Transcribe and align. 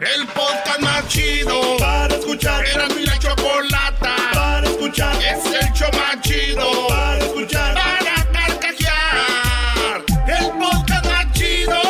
El 0.00 0.26
podcast 0.28 0.80
más 0.80 1.06
chido 1.08 1.76
para 1.78 2.14
escuchar. 2.14 2.64
Era 2.66 2.88
mi 2.88 3.04
la 3.04 3.18
chocolata 3.18 4.16
para 4.32 4.66
escuchar. 4.66 5.14
Es 5.16 5.44
el 5.44 5.72
show 5.74 5.90
más 5.92 6.18
chido 6.22 6.88
para 6.88 7.18
escuchar. 7.18 7.74
Para 7.74 8.24
carcajear. 8.32 10.04
El 10.26 10.50
podcast 10.58 11.04
más 11.04 11.32
chido. 11.32 11.80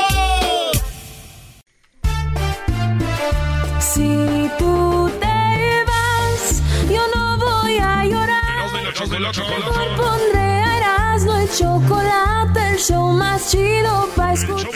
Si 3.79 4.51
tú 4.59 5.09
te 5.21 5.85
vas, 5.87 6.63
yo 6.91 7.03
no 7.15 7.39
voy 7.39 7.79
a 7.79 8.05
llorar. 8.07 8.71
Mejor 8.99 9.97
pondré 9.97 10.41
a 10.41 10.79
Erasmo 10.79 11.37
el 11.37 11.49
chocolate, 11.49 12.40
show 12.81 13.13
más 13.13 13.51
chido 13.51 14.09
para 14.17 14.33
escuchar. 14.33 14.73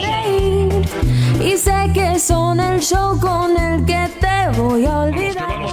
reír. 0.00 0.68
Y 1.42 1.56
sé 1.56 1.90
que 1.92 2.16
son 2.18 2.60
el 2.60 2.80
show 2.80 3.18
con 3.18 3.56
el 3.56 3.84
que 3.84 4.08
te 4.20 4.48
voy 4.60 4.86
a 4.86 5.00
olvidar. 5.00 5.48
Voy 5.48 5.64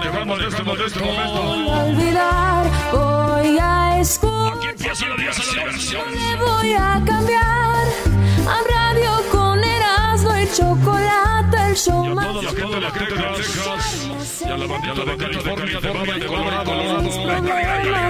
a 1.69 1.83
olvidar, 1.83 2.65
voy 2.91 3.59
a 3.59 3.99
escuchar. 3.99 4.57
Le 6.11 6.35
voy 6.37 6.73
a 6.73 6.99
cambiar 7.05 7.85
a 8.47 8.63
radio 8.73 9.11
con 9.31 9.63
Erasmo 9.63 10.33
el 10.33 10.51
chocolate, 10.51 11.57
el 11.69 11.75
show 11.75 12.03
más 12.15 12.25
Problemas 12.25 12.55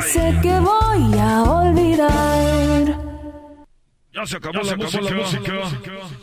sé 0.06 0.40
que 0.42 0.60
voy 0.60 1.20
a 1.20 1.44
olvidar. 1.44 3.17
Ya 4.18 4.26
se 4.26 4.38
acabó, 4.38 4.64
la, 4.64 4.76
música. 4.76 5.02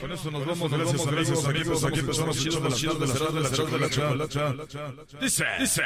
Con 0.00 0.10
eso 0.10 0.28
nos 0.32 0.44
vamos. 0.44 0.68
Gracias, 0.68 1.06
gracias, 1.06 1.44
amigos. 1.44 1.84
Aquí 1.84 2.00
empezamos 2.00 2.42
chido 2.42 2.58
de 2.58 2.68
las 2.68 2.76
chidas 2.80 2.98
de 2.98 3.06
las 3.06 3.70
de 3.70 3.78
la 3.78 3.88
chocolata. 3.88 4.54
Dice, 5.20 5.44
dice. 5.60 5.82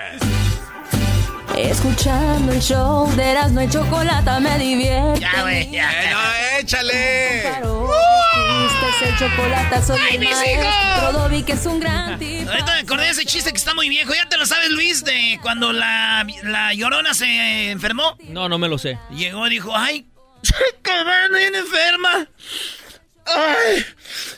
Escuchando 1.54 2.52
el 2.52 2.62
show 2.62 3.14
de 3.14 3.22
Erasmo 3.22 3.60
y 3.60 3.68
Chocolata 3.68 4.40
me 4.40 4.58
divierte. 4.58 5.20
Ya, 5.20 5.42
güey, 5.42 5.70
ya. 5.70 5.90
no, 6.12 6.58
échale. 6.60 7.48
El 9.00 9.16
chocolate, 9.16 9.82
soy 9.82 10.00
¡Ay, 10.00 10.14
el 10.14 10.20
mis 10.20 10.30
hijos! 10.30 11.44
Que 11.44 11.52
es 11.52 11.66
un 11.66 11.78
gran 11.78 12.18
tipo. 12.18 12.50
Ahorita 12.50 12.72
me 12.72 12.80
acordé 12.80 13.04
de 13.04 13.10
ese 13.10 13.26
chiste 13.26 13.50
que 13.50 13.58
está 13.58 13.74
muy 13.74 13.90
viejo. 13.90 14.14
¿Ya 14.14 14.26
te 14.30 14.38
lo 14.38 14.46
sabes, 14.46 14.70
Luis? 14.70 15.04
De 15.04 15.38
cuando 15.42 15.74
la, 15.74 16.26
la 16.42 16.72
llorona 16.72 17.12
se 17.12 17.70
enfermó. 17.70 18.16
No, 18.28 18.48
no 18.48 18.58
me 18.58 18.66
lo 18.66 18.78
sé. 18.78 18.98
Llegó 19.10 19.46
y 19.46 19.50
dijo, 19.50 19.76
ay, 19.76 20.06
bien 21.30 21.54
enferma. 21.54 22.28
Ay, 23.24 23.84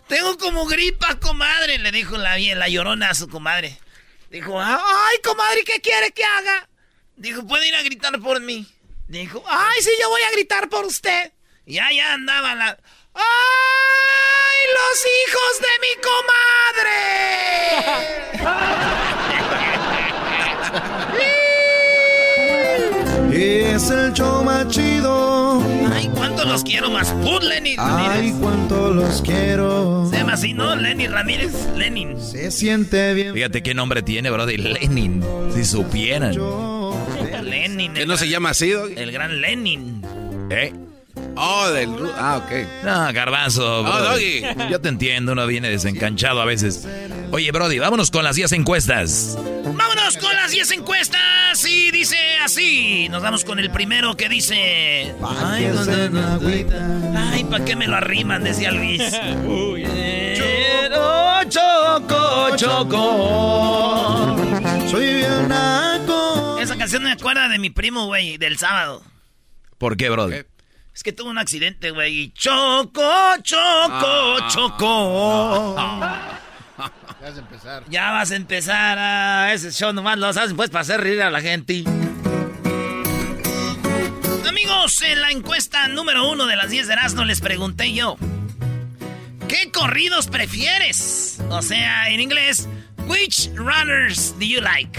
tengo 0.09 0.37
como 0.39 0.67
gripa, 0.67 1.19
comadre. 1.21 1.79
Le 1.79 1.93
dijo 1.93 2.17
la, 2.17 2.39
la 2.39 2.69
llorona 2.69 3.11
a 3.11 3.15
su 3.15 3.29
comadre. 3.29 3.79
Dijo, 4.31 4.61
ay, 4.61 5.19
comadre, 5.25 5.65
¿qué 5.65 5.81
quiere 5.81 6.13
que 6.13 6.25
haga? 6.25 6.69
Dijo, 7.17 7.47
puede 7.47 7.69
ir 7.69 7.75
a 7.75 7.83
gritar 7.83 8.19
por 8.21 8.41
mí. 8.41 8.67
Dijo, 9.09 9.43
ay, 9.47 9.83
sí, 9.83 9.91
yo 10.01 10.09
voy 10.09 10.23
a 10.23 10.31
gritar 10.33 10.69
por 10.69 10.85
usted. 10.85 11.33
Y 11.67 11.79
allá 11.79 12.15
andaba 12.15 12.55
la... 12.55 12.79
¡Ay, 13.13 13.23
los 14.79 15.05
hijos 15.07 15.61
de 15.61 15.69
mi 15.81 15.95
comadre! 16.03 17.01
Es 23.33 23.89
el 23.89 24.13
show 24.13 24.45
cuánto 26.41 26.53
los 26.53 26.65
quiero 26.65 26.91
más. 26.91 27.13
Put 27.13 27.43
Lenny 27.43 27.77
Ay, 27.79 28.35
cuánto 28.41 28.91
los 28.93 29.23
quiero. 29.23 30.09
Se 30.11 30.19
llama 30.19 30.33
así, 30.33 30.55
¿no? 30.55 30.75
Lenny 30.75 31.07
Ramírez. 31.07 31.53
Lenin. 31.77 32.21
Se 32.21 32.51
siente 32.51 33.15
bien. 33.15 33.35
Fíjate 33.35 33.63
qué 33.63 33.75
nombre 33.75 34.03
tiene, 34.03 34.31
bro, 34.31 34.47
de 34.47 34.59
Lenin. 34.59 35.23
Si 35.55 35.65
supieran. 35.65 36.35
Lenin. 37.43 37.95
¿Que 37.95 38.07
no 38.07 38.17
se 38.17 38.29
llama 38.29 38.51
así? 38.51 38.73
El 38.97 39.13
gran 39.13 39.41
Lenin. 39.41 40.03
¿Eh? 40.51 40.73
Oh, 41.37 41.69
del... 41.71 41.91
Ah, 42.17 42.39
ok. 42.39 42.51
No, 42.85 43.13
garbanzo. 43.13 43.83
Brody. 43.83 44.41
Doggy. 44.41 44.71
Yo 44.71 44.81
te 44.81 44.89
entiendo, 44.89 45.33
uno 45.33 45.47
viene 45.47 45.69
desencanchado 45.71 46.41
a 46.41 46.45
veces. 46.45 46.87
Oye, 47.31 47.51
Brody, 47.53 47.79
vámonos 47.79 48.11
con 48.11 48.25
las 48.25 48.37
10 48.37 48.53
encuestas. 48.53 49.39
Vámonos 49.65 50.17
con 50.19 50.35
las 50.35 50.51
10 50.51 50.71
encuestas 50.73 51.65
y 51.67 51.91
dice 51.91 52.17
así. 52.45 53.09
Nos 53.09 53.23
vamos 53.23 53.45
con 53.45 53.59
el 53.59 53.71
primero 53.71 54.17
que 54.17 54.29
dice... 54.29 55.15
Ay, 55.23 55.67
no, 55.67 55.85
no, 55.85 56.09
no. 56.09 56.41
Ay, 57.33 57.45
¿para 57.45 57.65
qué 57.65 57.77
me 57.77 57.87
lo 57.87 57.97
arriman? 57.97 58.45
Decía 58.45 58.73
Luis. 58.73 59.01
Quiero 59.41 61.45
choco, 61.49 62.57
choco. 62.57 64.37
Soy 64.91 65.15
bien 65.15 65.49
naco. 65.49 66.59
Esa 66.61 66.77
canción 66.77 67.03
me 67.03 67.13
acuerda 67.13 67.49
de 67.49 67.59
mi 67.59 67.71
primo, 67.71 68.07
güey, 68.07 68.37
del 68.39 68.59
sábado. 68.59 69.03
¿Por 69.79 69.97
qué, 69.97 70.11
Brody? 70.11 70.43
Es 70.95 71.03
que 71.03 71.13
tuvo 71.13 71.31
un 71.31 71.39
accidente, 71.39 71.91
güey. 71.93 72.19
y 72.21 72.33
Choco, 72.33 73.03
choco, 73.43 73.59
Ah. 73.63 74.49
choco. 74.53 75.77
Ya 77.21 77.29
vas 77.29 77.37
a 77.37 77.39
empezar. 77.41 77.85
Ya 77.89 78.11
vas 78.11 78.31
a 78.31 78.37
empezar 78.37 78.99
a 78.99 79.53
ese 79.53 79.71
show 79.73 79.93
nomás 79.93 80.19
lo 80.19 80.27
hacen 80.29 80.57
pues 80.57 80.71
para 80.71 80.83
hacer 80.83 81.01
reír 81.01 81.21
a 81.23 81.31
la 81.31 81.41
gente. 81.41 81.85
Amigos, 84.49 85.03
en 85.03 85.21
la 85.21 85.31
encuesta 85.31 85.89
número 85.89 86.29
uno 86.31 86.47
de 86.47 86.57
las 86.57 86.71
10 86.71 86.87
de 86.87 86.93
Erasmo 86.95 87.25
les 87.25 87.41
pregunté 87.41 87.93
yo. 87.93 88.17
¿Qué 89.49 89.71
corridos 89.73 90.27
prefieres? 90.29 91.41
O 91.51 91.61
sea, 91.63 92.09
en 92.11 92.21
inglés, 92.21 92.69
which 93.07 93.51
runners 93.55 94.35
do 94.39 94.45
you 94.47 94.61
like? 94.61 94.99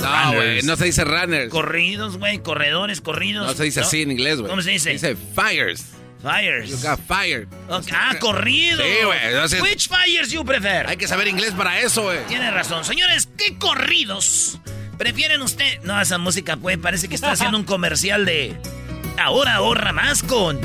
No, 0.00 0.32
güey, 0.34 0.62
no 0.62 0.76
se 0.76 0.84
dice 0.86 1.04
runners. 1.04 1.50
Corridos, 1.50 2.16
güey, 2.18 2.38
corredores, 2.38 3.00
corridos. 3.00 3.46
No 3.46 3.54
se 3.54 3.64
dice 3.64 3.80
así 3.80 4.02
en 4.02 4.12
inglés, 4.12 4.38
güey. 4.38 4.50
¿Cómo 4.50 4.62
se 4.62 4.70
dice? 4.70 4.90
Dice 4.90 5.16
fires. 5.34 5.86
Fires. 6.22 6.68
You 6.68 6.76
got 6.86 7.00
fired. 7.06 7.48
Ok, 7.68 7.86
Ah, 7.92 8.14
corridos. 8.20 8.84
Sí, 8.84 9.04
güey. 9.04 9.62
Which 9.62 9.88
fires 9.88 10.30
you 10.30 10.44
prefer? 10.44 10.86
Hay 10.86 10.96
que 10.96 11.08
saber 11.08 11.28
inglés 11.28 11.52
para 11.52 11.80
eso, 11.80 12.02
güey. 12.02 12.18
Tiene 12.28 12.50
razón. 12.50 12.84
Señores, 12.84 13.28
¿qué 13.38 13.56
corridos 13.58 14.58
prefieren 14.98 15.40
usted? 15.40 15.80
No, 15.82 15.98
esa 16.00 16.18
música, 16.18 16.56
pues, 16.58 16.76
parece 16.78 17.08
que 17.08 17.14
está 17.14 17.32
haciendo 17.32 17.56
un 17.56 17.64
comercial 17.64 18.24
de... 18.26 18.54
Ahora 19.18 19.54
ahorra 19.56 19.92
más 19.92 20.22
con... 20.22 20.58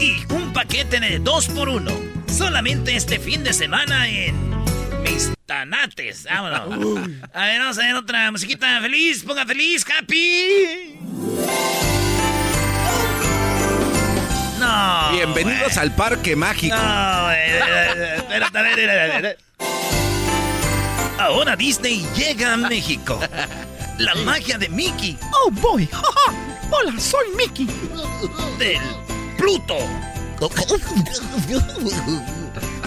Y 0.00 0.14
un 0.32 0.52
paquete 0.52 1.00
de 1.00 1.18
dos 1.18 1.48
por 1.48 1.68
uno. 1.70 1.90
Solamente 2.30 2.94
este 2.96 3.18
fin 3.18 3.42
de 3.44 3.52
semana 3.54 4.08
en... 4.08 4.36
Mis 5.10 5.30
tanates. 5.46 6.24
Vámonos. 6.24 7.08
A 7.32 7.46
ver, 7.46 7.60
vamos 7.60 7.78
a 7.78 7.82
ver 7.82 7.94
otra 7.94 8.30
musiquita 8.30 8.80
feliz. 8.80 9.22
Ponga 9.24 9.46
feliz, 9.46 9.84
happy. 9.88 10.98
No. 14.58 15.10
Bienvenidos 15.12 15.76
al 15.76 15.94
Parque 15.94 16.36
Mágico. 16.36 16.76
No, 16.76 17.30
espérate, 17.30 18.58
a 18.58 18.62
ver, 18.62 18.90
a 18.90 18.94
ver, 18.94 19.12
a 19.12 19.20
ver. 19.20 19.38
Ahora 21.18 21.56
Disney 21.56 22.06
llega 22.16 22.54
a 22.54 22.56
México. 22.56 23.18
La 23.98 24.14
magia 24.16 24.58
de 24.58 24.68
Mickey. 24.68 25.16
Oh 25.32 25.50
boy. 25.50 25.88
Hola, 26.70 26.98
soy 26.98 27.28
Mickey. 27.36 27.66
Del 28.58 28.80
Pluto. 29.36 29.78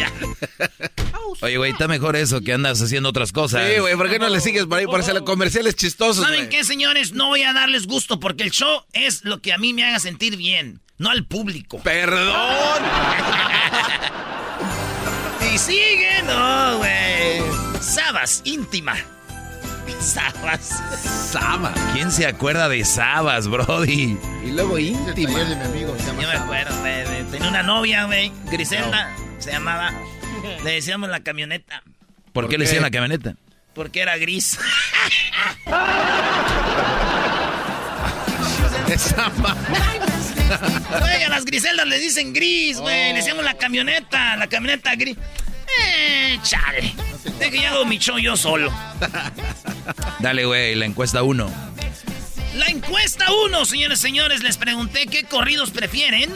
Oye, 1.40 1.56
güey, 1.56 1.72
está 1.72 1.88
mejor 1.88 2.16
eso 2.16 2.40
que 2.40 2.52
andas 2.52 2.80
haciendo 2.80 3.08
otras 3.08 3.32
cosas. 3.32 3.68
Sí, 3.68 3.80
güey, 3.80 3.96
¿por 3.96 4.08
qué 4.08 4.18
no 4.18 4.28
le 4.28 4.40
sigues 4.40 4.66
por 4.66 4.78
ahí 4.78 4.86
por 4.86 5.00
hacer 5.00 5.22
comerciales 5.24 5.74
chistosos, 5.74 6.24
¿Saben 6.24 6.48
qué, 6.48 6.64
señores? 6.64 7.12
No 7.12 7.28
voy 7.28 7.42
a 7.42 7.52
darles 7.52 7.86
gusto 7.86 8.20
porque 8.20 8.44
el 8.44 8.50
show 8.50 8.84
es 8.92 9.24
lo 9.24 9.40
que 9.40 9.52
a 9.52 9.58
mí 9.58 9.72
me 9.72 9.84
haga 9.84 9.98
sentir 9.98 10.36
bien, 10.36 10.80
no 10.98 11.10
al 11.10 11.26
público. 11.26 11.80
¡Perdón! 11.82 12.82
y 15.54 15.58
sigue, 15.58 16.22
no, 16.26 16.78
güey. 16.78 17.42
Sabas, 17.80 18.42
íntima. 18.44 18.96
Sabas. 20.00 20.82
Saba. 21.30 21.72
¿Quién 21.94 22.10
se 22.10 22.26
acuerda 22.26 22.68
de 22.68 22.84
Sabas, 22.84 23.48
Brody? 23.48 24.18
Y 24.44 24.50
luego 24.50 24.78
íntima. 24.78 25.40
Yo 25.40 26.14
me 26.14 26.24
acuerdo, 26.24 26.76
güey. 26.80 27.24
Tenía 27.30 27.48
una 27.48 27.62
novia, 27.62 28.04
güey. 28.06 28.32
Griselda 28.50 29.14
se 29.42 29.50
llamaba. 29.50 29.92
Le 30.64 30.72
decíamos 30.72 31.10
la 31.10 31.20
camioneta. 31.20 31.82
¿Por, 32.32 32.48
qué 32.48 32.56
le 32.58 32.64
hicieron 32.64 32.84
la 32.84 32.90
camioneta? 32.90 33.34
Porque 33.74 34.00
era 34.00 34.16
gris. 34.16 34.58
Esa 38.88 39.32
Güey, 41.00 41.22
a 41.24 41.28
las 41.28 41.44
Griseldas 41.44 41.86
le 41.86 41.98
dicen 41.98 42.32
gris, 42.32 42.78
güey. 42.78 43.10
Le 43.10 43.14
decíamos 43.14 43.44
la 43.44 43.54
camioneta, 43.54 44.36
la 44.36 44.46
camioneta 44.46 44.94
gris. 44.94 45.16
Eh, 45.80 46.38
chale. 46.42 46.94
Ya 47.52 47.70
hago 47.70 47.84
mi 47.84 47.98
show 47.98 48.18
yo 48.18 48.36
solo. 48.36 48.72
Dale, 50.20 50.44
güey, 50.44 50.74
la 50.74 50.86
encuesta 50.86 51.22
1. 51.22 51.50
La 52.54 52.66
encuesta 52.66 53.26
1, 53.46 53.64
señores 53.64 53.98
señores, 53.98 54.42
les 54.42 54.56
pregunté 54.58 55.06
qué 55.06 55.24
corridos 55.24 55.70
prefieren. 55.70 56.30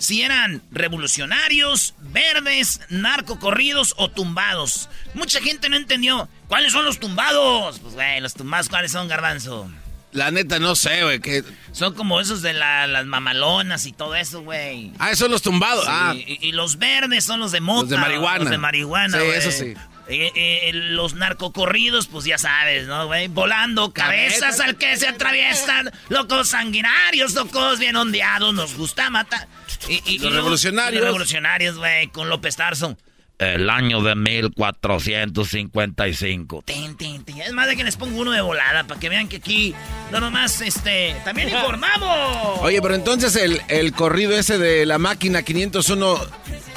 Si 0.00 0.22
eran 0.22 0.62
revolucionarios, 0.70 1.94
verdes, 2.00 2.80
narcocorridos 2.88 3.94
o 3.98 4.10
tumbados. 4.10 4.88
Mucha 5.14 5.40
gente 5.40 5.68
no 5.68 5.76
entendió. 5.76 6.28
¿Cuáles 6.48 6.72
son 6.72 6.84
los 6.84 6.98
tumbados? 6.98 7.78
Pues, 7.80 7.94
güey, 7.94 8.20
los 8.20 8.34
tumbados, 8.34 8.68
¿cuáles 8.68 8.92
son, 8.92 9.08
garbanzo? 9.08 9.70
La 10.12 10.30
neta, 10.32 10.58
no 10.58 10.74
sé, 10.74 11.04
güey. 11.04 11.20
Que... 11.20 11.44
Son 11.70 11.94
como 11.94 12.20
esos 12.20 12.42
de 12.42 12.52
la- 12.52 12.86
las 12.88 13.06
mamalonas 13.06 13.86
y 13.86 13.92
todo 13.92 14.16
eso, 14.16 14.40
güey. 14.42 14.90
Ah, 14.98 15.08
esos 15.10 15.20
son 15.20 15.30
los 15.30 15.42
tumbados. 15.42 15.84
Sí, 15.84 15.90
Ah, 15.92 16.14
y, 16.16 16.38
y 16.48 16.52
los 16.52 16.78
verdes 16.78 17.22
son 17.24 17.38
los 17.38 17.52
de 17.52 17.60
mota. 17.60 17.82
Los 17.82 17.90
de 17.90 17.96
marihuana. 17.98 18.38
Los 18.38 18.50
de 18.50 18.58
marihuana, 18.58 19.20
Sí, 19.20 19.26
eso 19.34 19.50
sí. 19.52 19.74
Eh, 20.10 20.32
eh, 20.34 20.70
los 20.72 21.14
narcocorridos, 21.14 22.08
pues 22.08 22.24
ya 22.24 22.36
sabes, 22.36 22.86
¿no, 22.88 23.06
güey? 23.06 23.28
Volando 23.28 23.92
cabezas 23.92 24.58
al 24.60 24.76
que 24.76 24.96
se 24.96 25.06
atraviesan. 25.06 25.90
Locos 26.08 26.48
sanguinarios, 26.48 27.34
locos 27.34 27.78
bien 27.78 27.94
ondeados, 27.96 28.52
nos 28.52 28.74
gusta 28.74 29.08
matar. 29.10 29.46
Y, 29.88 29.94
y- 30.04 30.16
y 30.16 30.18
Los 30.18 30.34
revolucionarios. 30.34 31.00
Los 31.00 31.04
revolucionarios, 31.08 31.76
güey, 31.78 32.08
con 32.08 32.28
López 32.28 32.56
Tarso. 32.56 32.98
El 33.40 33.68
año 33.70 34.02
de 34.02 34.14
1455. 34.14 36.62
Tin, 36.66 36.94
tin, 36.96 37.24
tin. 37.24 37.40
Es 37.40 37.52
más 37.52 37.66
de 37.68 37.76
que 37.76 37.82
les 37.84 37.96
pongo 37.96 38.20
uno 38.20 38.32
de 38.32 38.42
volada 38.42 38.84
para 38.84 39.00
que 39.00 39.08
vean 39.08 39.28
que 39.28 39.36
aquí 39.38 39.74
no 40.12 40.20
nomás, 40.20 40.60
este, 40.60 41.16
también 41.24 41.48
informamos. 41.48 42.58
Oye, 42.60 42.82
pero 42.82 42.94
entonces 42.94 43.34
el, 43.36 43.62
el 43.68 43.92
corrido 43.94 44.36
ese 44.38 44.58
de 44.58 44.84
la 44.84 44.98
máquina 44.98 45.42
501 45.42 46.20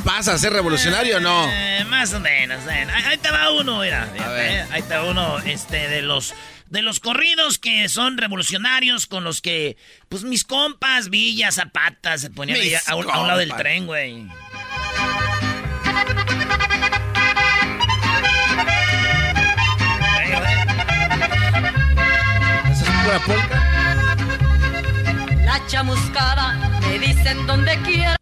pasa 0.06 0.34
a 0.34 0.38
ser 0.38 0.54
revolucionario 0.54 1.18
o 1.18 1.20
no? 1.20 1.50
Eh, 1.52 1.84
más 1.90 2.14
o 2.14 2.22
menos. 2.22 2.64
eh. 2.66 2.88
Ahí, 2.94 3.04
ahí 3.08 3.18
te 3.18 3.30
va 3.32 3.52
uno, 3.52 3.82
mira. 3.82 4.08
eh. 4.38 4.66
Ahí 4.72 4.84
te 4.84 4.96
va 4.96 5.04
uno 5.04 5.40
este, 5.40 5.90
de 5.90 6.02
los 6.02 6.34
de 6.70 6.82
los 6.82 7.00
corridos 7.02 7.58
que 7.60 7.88
son 7.90 8.18
revolucionarios 8.18 9.06
con 9.06 9.24
los 9.26 9.42
que, 9.42 9.76
pues 10.10 10.24
mis 10.24 10.44
compas, 10.44 11.10
Villa, 11.10 11.52
Zapata, 11.52 12.18
se 12.18 12.32
ponían 12.32 12.60
ahí 12.60 12.74
a, 12.88 12.96
un- 12.96 13.08
a 13.12 13.20
un 13.20 13.28
lado 13.28 13.40
del 13.40 13.54
tren, 13.56 13.86
güey. 13.86 14.26
La 25.46 25.62
chamuscada 25.68 26.80
me 26.88 27.00
dicen 27.00 27.46
donde 27.46 27.78
quiera. 27.82 28.16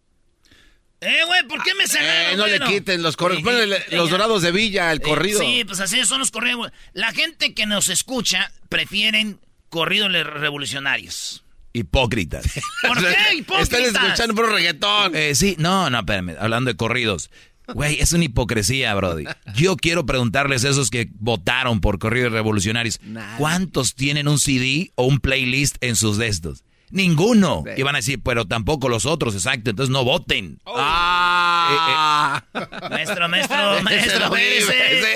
Eh, 1.01 1.19
güey, 1.25 1.47
¿por 1.47 1.63
qué 1.63 1.73
me 1.75 1.87
cerraron? 1.87 2.33
Eh, 2.33 2.37
no 2.37 2.47
le 2.47 2.59
quiten 2.59 3.01
los 3.01 3.15
Ponle 3.15 3.79
y- 3.89 3.95
los 3.95 4.09
dorados 4.09 4.41
de 4.41 4.51
Villa, 4.51 4.91
el 4.91 4.99
Eh, 4.99 5.01
corrido. 5.01 5.39
Sí, 5.39 5.63
pues 5.65 5.79
así 5.79 6.03
son 6.05 6.19
los 6.19 6.31
corridos. 6.31 6.57
güey. 6.57 6.71
La 6.93 7.11
gente 7.11 7.53
que 7.53 7.65
nos 7.65 7.89
escucha 7.89 8.51
prefieren 8.69 9.39
corridos 9.69 10.11
revolucionarios. 10.11 11.43
Hipócritas. 11.73 12.45
¿Por 12.87 12.99
qué, 12.99 13.15
hipócritas? 13.35 13.73
Están 13.79 14.05
escuchando 14.05 14.35
puro 14.35 14.47
reggaetón. 14.53 15.15
Eh, 15.15 15.35
sí, 15.35 15.55
no, 15.57 15.89
no, 15.89 15.99
espérame, 15.99 16.35
hablando 16.39 16.69
de 16.71 16.75
corridos. 16.77 17.29
Güey, 17.73 17.99
es 17.99 18.13
una 18.13 18.23
hipocresía, 18.25 18.93
Brody. 18.95 19.25
Yo 19.55 19.75
quiero 19.77 20.05
preguntarles 20.05 20.65
a 20.65 20.69
esos 20.69 20.89
que 20.89 21.09
votaron 21.19 21.81
por 21.81 21.99
corridos 21.99 22.31
revolucionarios, 22.31 22.99
¿cuántos 23.37 23.95
tienen 23.95 24.27
un 24.27 24.39
CD 24.39 24.91
o 24.95 25.05
un 25.05 25.19
playlist 25.19 25.75
en 25.81 25.95
sus 25.95 26.17
destos? 26.17 26.63
Ninguno. 26.89 27.63
Y 27.77 27.83
van 27.83 27.95
a 27.95 27.99
decir, 27.99 28.19
pero 28.21 28.45
tampoco 28.45 28.89
los 28.89 29.05
otros, 29.05 29.33
exacto, 29.33 29.69
entonces 29.69 29.91
no 29.93 30.03
voten. 30.03 30.59
Ah. 30.65 32.43
Maestro, 32.89 33.29
maestro, 33.29 33.73
Ese 33.77 33.83
maestro, 33.83 34.35
ese. 34.35 34.69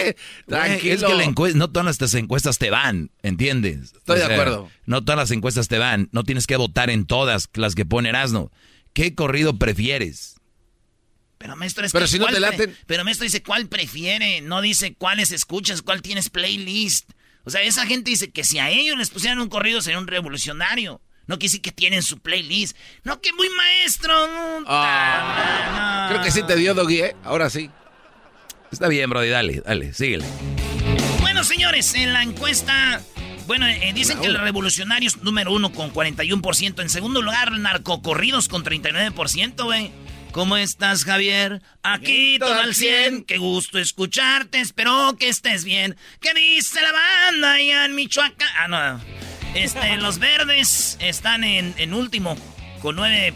Güey, 0.04 0.16
Tranquilo. 0.48 0.94
es 0.94 1.04
que 1.04 1.13
la 1.16 1.25
encue- 1.25 1.54
no 1.54 1.69
todas 1.69 2.00
las 2.00 2.13
encuestas 2.13 2.57
te 2.57 2.69
van, 2.69 3.12
¿entiendes? 3.24 3.94
Estoy 3.94 4.19
de 4.19 4.25
acuerdo. 4.25 4.69
No 4.86 5.04
todas 5.04 5.18
las 5.18 5.31
encuestas 5.31 5.68
te 5.68 5.78
van, 5.78 6.07
no 6.12 6.24
tienes 6.24 6.48
que 6.48 6.56
votar 6.56 6.90
en 6.90 7.06
todas 7.06 7.50
las 7.56 7.75
que 7.75 7.86
pone 7.86 8.10
Erasmo. 8.10 8.52
¿Qué 8.94 9.13
corrido 9.13 9.57
prefieres? 9.57 10.35
Pero 11.45 11.56
maestro, 11.56 11.86
es 11.86 11.92
Pero 11.92 12.06
que 12.06 12.12
si 12.12 12.18
no 12.18 12.25
¿cuál 12.25 12.33
te 12.36 12.42
laten- 12.42 12.75
Pero 12.88 13.03
maestro 13.03 13.24
dice, 13.24 13.44
¿cuál 13.44 13.68
prefiere? 13.68 14.42
No 14.42 14.62
dice 14.62 14.95
cuáles 14.95 15.31
escuchas, 15.31 15.81
cuál 15.83 16.01
tienes 16.01 16.30
playlist. 16.30 17.12
O 17.44 17.51
sea, 17.51 17.62
esa 17.62 17.86
gente 17.86 18.09
dice 18.09 18.31
que 18.31 18.44
si 18.44 18.57
a 18.57 18.69
ellos 18.71 18.97
les 18.97 19.12
pusieran 19.12 19.39
un 19.39 19.50
corrido 19.50 19.80
sería 19.81 20.00
un 20.00 20.07
revolucionario. 20.07 21.01
No 21.27 21.38
que 21.39 21.47
sí 21.50 21.59
que 21.59 21.71
tienen 21.71 22.01
su 22.03 22.19
playlist. 22.19 22.75
No 23.03 23.21
que 23.21 23.31
muy 23.33 23.47
maestro. 23.50 24.13
no, 24.62 24.65
Ah. 24.68 26.07
no. 26.09 26.13
Creo 26.15 26.24
que 26.25 26.31
sí 26.31 26.42
te 26.47 26.56
dio 26.56 26.74
Doggy, 26.74 27.00
¿eh? 27.01 27.15
Ahora 27.24 27.50
sí. 27.51 27.69
Está 28.71 28.88
bien, 28.88 29.09
Brody, 29.09 29.30
dale, 29.30 29.62
dale, 29.65 29.94
síguele. 29.94 30.25
Bueno, 31.21 31.44
señores, 31.44 31.94
en 31.94 32.12
la 32.13 32.24
encuesta, 32.24 33.01
bueno, 33.47 33.68
eh, 33.68 33.92
dicen 33.94 34.19
que 34.19 34.27
el 34.27 34.38
revolucionario 34.38 35.07
es 35.07 35.18
número 35.21 35.51
uno 35.53 35.71
con 35.71 35.92
41%. 35.92 36.81
En 36.81 36.89
segundo 36.89 37.21
lugar, 37.21 37.51
narcocorridos 37.53 38.47
con 38.47 38.63
39%, 38.63 39.63
güey. 39.65 39.92
¿Cómo 40.36 40.58
estás, 40.58 41.06
Javier? 41.06 41.62
Aquí 41.82 42.38
todo 42.40 42.59
al 42.59 42.76
100. 42.76 43.24
Qué 43.24 43.38
gusto 43.38 43.80
escucharte. 43.80 44.59
Espero 44.59 45.16
que 45.18 45.30
estés 45.30 45.64
bien. 45.64 45.95
¿Qué 46.19 46.33
dice 46.33 46.81
la 46.81 46.92
banda 46.92 47.54
allá 47.54 47.86
en 47.86 47.95
Michoacán? 47.95 48.50
Ah, 48.57 48.68
no. 48.68 49.02
Este, 49.54 49.95
los 50.02 50.19
verdes 50.19 50.98
están 51.00 51.45
en, 51.45 51.74
en 51.78 51.94
último 51.94 52.36
con 52.81 52.98
nueve 52.98 53.33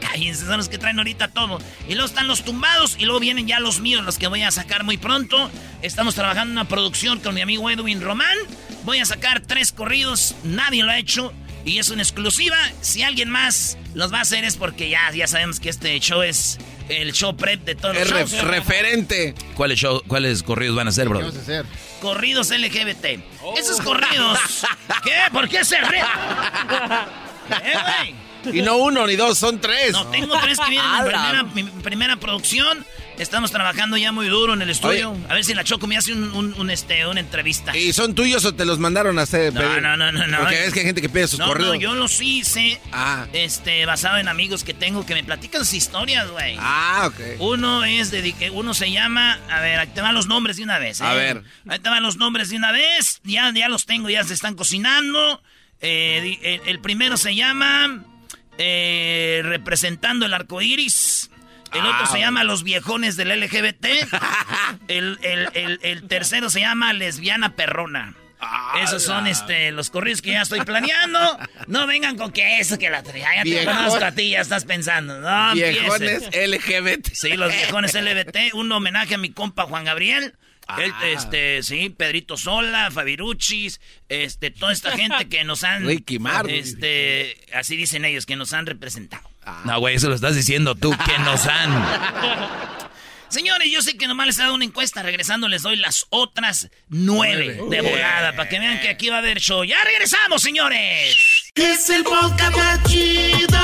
Cállense, 0.00 0.44
son 0.44 0.56
los 0.56 0.68
que 0.68 0.78
traen 0.78 0.98
ahorita 0.98 1.28
todo. 1.28 1.60
Y 1.88 1.92
luego 1.92 2.06
están 2.06 2.26
los 2.26 2.42
tumbados 2.44 2.96
y 2.98 3.04
luego 3.04 3.20
vienen 3.20 3.46
ya 3.46 3.60
los 3.60 3.78
míos, 3.78 4.04
los 4.04 4.18
que 4.18 4.26
voy 4.26 4.42
a 4.42 4.50
sacar 4.50 4.82
muy 4.82 4.96
pronto. 4.96 5.48
Estamos 5.80 6.16
trabajando 6.16 6.50
en 6.50 6.58
una 6.58 6.66
producción 6.66 7.20
con 7.20 7.36
mi 7.36 7.40
amigo 7.40 7.70
Edwin 7.70 8.00
Román. 8.00 8.36
Voy 8.82 8.98
a 8.98 9.04
sacar 9.04 9.42
tres 9.42 9.70
corridos, 9.70 10.34
nadie 10.42 10.82
lo 10.82 10.90
ha 10.90 10.98
hecho 10.98 11.32
y 11.64 11.78
es 11.78 11.90
una 11.90 12.02
exclusiva. 12.02 12.56
Si 12.80 13.02
alguien 13.02 13.28
más 13.30 13.76
los 13.94 14.12
va 14.12 14.18
a 14.18 14.22
hacer 14.22 14.44
es 14.44 14.56
porque 14.56 14.88
ya, 14.88 15.10
ya 15.12 15.26
sabemos 15.26 15.60
que 15.60 15.68
este 15.68 15.98
show 16.00 16.22
es 16.22 16.58
el 16.88 17.12
show 17.12 17.36
prep 17.36 17.64
de 17.64 17.74
todos 17.74 17.94
los 17.94 18.02
Es 18.04 18.10
re- 18.10 18.18
shows. 18.26 18.42
referente. 18.44 19.34
¿Cuáles, 19.54 19.78
show- 19.78 20.02
¿Cuáles 20.06 20.42
corridos 20.42 20.76
van 20.76 20.88
a 20.88 20.92
ser, 20.92 21.04
¿Qué 21.04 21.08
Brody? 21.10 21.24
vamos 21.24 21.38
a 21.38 21.42
hacer? 21.42 21.66
Corridos 22.00 22.50
LGBT. 22.50 23.20
Esos 23.56 23.80
corridos. 23.80 24.38
¿Qué? 25.04 25.12
¿Por 25.32 25.48
qué 25.48 25.64
se 25.64 25.80
ríe? 25.80 26.02
¿Qué, 27.48 27.72
güey? 28.44 28.58
Y 28.58 28.62
no 28.62 28.76
uno 28.78 29.06
ni 29.06 29.14
dos, 29.14 29.38
son 29.38 29.60
tres. 29.60 29.92
No, 29.92 30.06
tengo 30.08 30.36
tres 30.40 30.58
que 30.58 30.70
vienen 30.70 30.90
en 30.96 31.04
primera, 31.06 31.42
mi 31.44 31.62
primera 31.82 32.16
producción. 32.16 32.84
Estamos 33.18 33.52
trabajando 33.52 33.96
ya 33.96 34.10
muy 34.10 34.26
duro 34.26 34.54
en 34.54 34.62
el 34.62 34.70
estudio. 34.70 35.10
Oye. 35.12 35.20
A 35.28 35.34
ver 35.34 35.44
si 35.44 35.54
la 35.54 35.62
Choco 35.64 35.86
me 35.86 35.96
hace 35.96 36.12
un, 36.12 36.32
un- 36.32 36.54
un, 36.54 36.70
este, 36.70 37.06
una 37.06 37.20
entrevista. 37.20 37.76
¿Y 37.76 37.92
son 37.92 38.14
tuyos 38.14 38.44
o 38.44 38.54
te 38.54 38.64
los 38.64 38.78
mandaron 38.78 39.18
a 39.18 39.22
hacer? 39.22 39.52
No, 39.52 39.60
pedir? 39.60 39.82
no, 39.82 39.96
no, 39.96 40.10
no, 40.10 40.26
no. 40.26 40.38
Porque 40.38 40.64
es 40.66 40.72
que 40.72 40.80
hay 40.80 40.86
gente 40.86 41.02
que 41.02 41.08
pide 41.08 41.28
sus 41.28 41.38
no, 41.38 41.46
corridos. 41.46 41.74
no, 41.74 41.80
yo 41.80 41.94
los 41.94 42.20
hice 42.20 42.80
Ah. 42.90 43.26
este, 43.32 43.84
basado 43.86 44.16
en 44.18 44.28
amigos 44.28 44.64
que 44.64 44.74
tengo 44.74 45.06
que 45.06 45.14
me 45.14 45.22
platican 45.22 45.64
sus 45.64 45.74
historias, 45.74 46.28
güey. 46.30 46.56
Ah, 46.58 47.04
ok. 47.06 47.20
Uno 47.40 47.84
es 47.84 48.10
de 48.10 48.34
uno 48.52 48.74
se 48.74 48.90
llama, 48.90 49.38
a 49.50 49.60
ver, 49.60 49.78
ahí 49.78 49.88
te 49.88 50.00
van 50.00 50.14
los 50.14 50.26
nombres 50.26 50.56
de 50.56 50.64
una 50.64 50.78
vez. 50.78 51.00
¿eh? 51.00 51.04
A 51.04 51.12
ver. 51.14 51.42
Ahí 51.68 51.78
te 51.78 51.90
van 51.90 52.02
los 52.02 52.16
nombres 52.16 52.48
de 52.48 52.56
una 52.56 52.72
vez. 52.72 53.20
Ya, 53.24 53.52
ya 53.54 53.68
los 53.68 53.86
tengo, 53.86 54.08
ya 54.10 54.24
se 54.24 54.34
están 54.34 54.54
cocinando. 54.56 55.42
Eh, 55.80 56.38
el, 56.42 56.60
el 56.68 56.80
primero 56.80 57.16
se 57.16 57.34
llama 57.36 58.04
eh, 58.58 59.40
representando 59.44 60.26
el 60.26 60.34
arco 60.34 60.60
iris. 60.62 61.28
El 61.74 61.80
otro 61.80 62.02
Ah, 62.04 62.08
se 62.10 62.18
llama 62.18 62.44
Los 62.44 62.62
Viejones 62.64 63.16
del 63.16 63.28
LGBT. 63.40 63.86
el, 64.88 65.18
el- 65.22 65.48
el- 65.54 65.80
el 65.82 66.08
tercero 66.08 66.50
se 66.50 66.60
llama 66.60 66.92
Lesbiana 66.92 67.54
Perrona. 67.56 68.14
Esos 68.82 69.04
son 69.04 69.28
este, 69.28 69.70
los 69.70 69.90
corridos 69.90 70.20
que 70.20 70.32
ya 70.32 70.42
estoy 70.42 70.62
planeando. 70.62 71.38
No 71.68 71.86
vengan 71.86 72.16
con 72.16 72.32
que 72.32 72.58
eso, 72.58 72.76
que 72.76 72.90
la. 72.90 73.00
Ya 73.04 73.44
te 73.44 73.64
conozco 73.64 74.04
a 74.04 74.10
ti, 74.12 74.30
ya 74.30 74.40
estás 74.40 74.64
pensando. 74.64 75.20
No, 75.20 75.54
Viejones. 75.54 76.24
LGBT. 76.34 77.08
Sí, 77.12 77.34
los 77.36 77.52
viejones 77.52 77.94
LBT. 77.94 78.54
Un 78.54 78.72
homenaje 78.72 79.14
a 79.14 79.18
mi 79.18 79.30
compa 79.30 79.62
Juan 79.66 79.84
Gabriel. 79.84 80.34
Él, 80.78 80.92
este, 81.04 81.62
sí, 81.62 81.90
Pedrito 81.90 82.36
Sola, 82.36 82.90
Fabiruchis, 82.90 83.80
este, 84.08 84.50
toda 84.50 84.72
esta 84.72 84.90
gente 84.96 85.28
que 85.28 85.44
nos 85.44 85.64
han, 85.64 85.86
Ricky 85.86 86.18
Martin. 86.18 86.54
este, 86.54 87.36
así 87.52 87.76
dicen 87.76 88.04
ellos, 88.04 88.26
que 88.26 88.36
nos 88.36 88.52
han 88.52 88.66
representado. 88.66 89.28
No, 89.64 89.78
güey, 89.80 89.96
eso 89.96 90.08
lo 90.08 90.14
estás 90.14 90.34
diciendo 90.34 90.74
tú, 90.74 90.94
que 91.04 91.18
nos 91.18 91.46
han. 91.46 91.72
Señores, 93.28 93.70
yo 93.72 93.80
sé 93.80 93.96
que 93.96 94.06
nomás 94.06 94.26
les 94.26 94.38
he 94.38 94.42
dado 94.42 94.54
una 94.54 94.64
encuesta. 94.66 95.02
Regresando 95.02 95.48
les 95.48 95.62
doy 95.62 95.76
las 95.76 96.04
otras 96.10 96.68
nueve 96.88 97.60
de 97.70 97.80
volada 97.80 98.36
para 98.36 98.48
que 98.48 98.58
vean 98.58 98.78
que 98.80 98.90
aquí 98.90 99.08
va 99.08 99.16
a 99.16 99.18
haber 99.20 99.40
show. 99.40 99.64
¡Ya 99.64 99.82
regresamos, 99.84 100.42
señores! 100.42 101.16
Es 101.54 101.88
el 101.88 102.04
podcast 102.04 102.54
más 102.54 102.82
chido. 102.84 103.58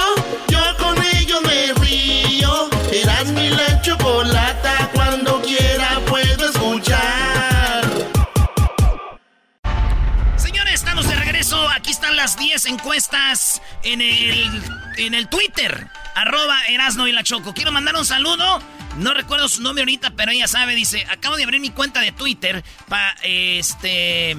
Yo 0.48 0.76
con 0.78 0.96
ello 1.16 1.42
me 1.42 1.72
río. 1.84 2.70
Eras 2.92 3.26
mi 3.26 3.50
la 3.50 3.82
chocolata. 3.82 4.90
Cuando 4.94 5.42
quiera 5.42 6.00
Aquí 11.66 11.90
están 11.90 12.16
las 12.16 12.38
10 12.38 12.66
encuestas 12.66 13.62
en 13.82 14.00
el, 14.00 14.62
en 14.96 15.14
el 15.14 15.28
Twitter. 15.28 15.88
Arroba 16.14 16.56
Erasno 16.66 17.08
y 17.08 17.12
la 17.12 17.22
Choco. 17.22 17.54
Quiero 17.54 17.72
mandar 17.72 17.96
un 17.96 18.04
saludo. 18.04 18.60
No 18.96 19.14
recuerdo 19.14 19.48
su 19.48 19.62
nombre 19.62 19.82
ahorita, 19.82 20.10
pero 20.10 20.32
ella 20.32 20.46
sabe. 20.46 20.74
Dice, 20.74 21.06
acabo 21.10 21.36
de 21.36 21.44
abrir 21.44 21.60
mi 21.60 21.70
cuenta 21.70 22.00
de 22.00 22.12
Twitter 22.12 22.64
para 22.88 23.12
este... 23.22 24.36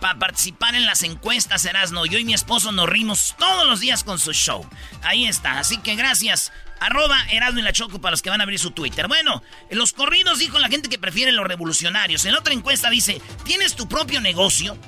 Para 0.00 0.18
participar 0.18 0.76
en 0.76 0.86
las 0.86 1.02
encuestas, 1.02 1.64
Erasno. 1.64 2.06
Yo 2.06 2.18
y 2.18 2.24
mi 2.24 2.32
esposo 2.32 2.70
nos 2.70 2.88
rimos 2.88 3.34
todos 3.36 3.66
los 3.66 3.80
días 3.80 4.04
con 4.04 4.20
su 4.20 4.32
show. 4.32 4.64
Ahí 5.02 5.26
está. 5.26 5.58
Así 5.58 5.78
que 5.78 5.96
gracias. 5.96 6.52
Arroba 6.78 7.20
Erasmo 7.30 7.58
y 7.58 7.62
la 7.62 7.72
Choco 7.72 8.00
para 8.00 8.12
los 8.12 8.22
que 8.22 8.30
van 8.30 8.40
a 8.40 8.44
abrir 8.44 8.60
su 8.60 8.70
Twitter. 8.70 9.08
Bueno, 9.08 9.42
en 9.68 9.78
los 9.78 9.92
corridos 9.92 10.38
dijo 10.38 10.58
la 10.60 10.68
gente 10.68 10.88
que 10.88 10.98
prefiere 10.98 11.32
los 11.32 11.46
revolucionarios. 11.46 12.24
En 12.26 12.36
otra 12.36 12.54
encuesta 12.54 12.90
dice, 12.90 13.20
¿tienes 13.44 13.74
tu 13.74 13.88
propio 13.88 14.20
negocio? 14.20 14.78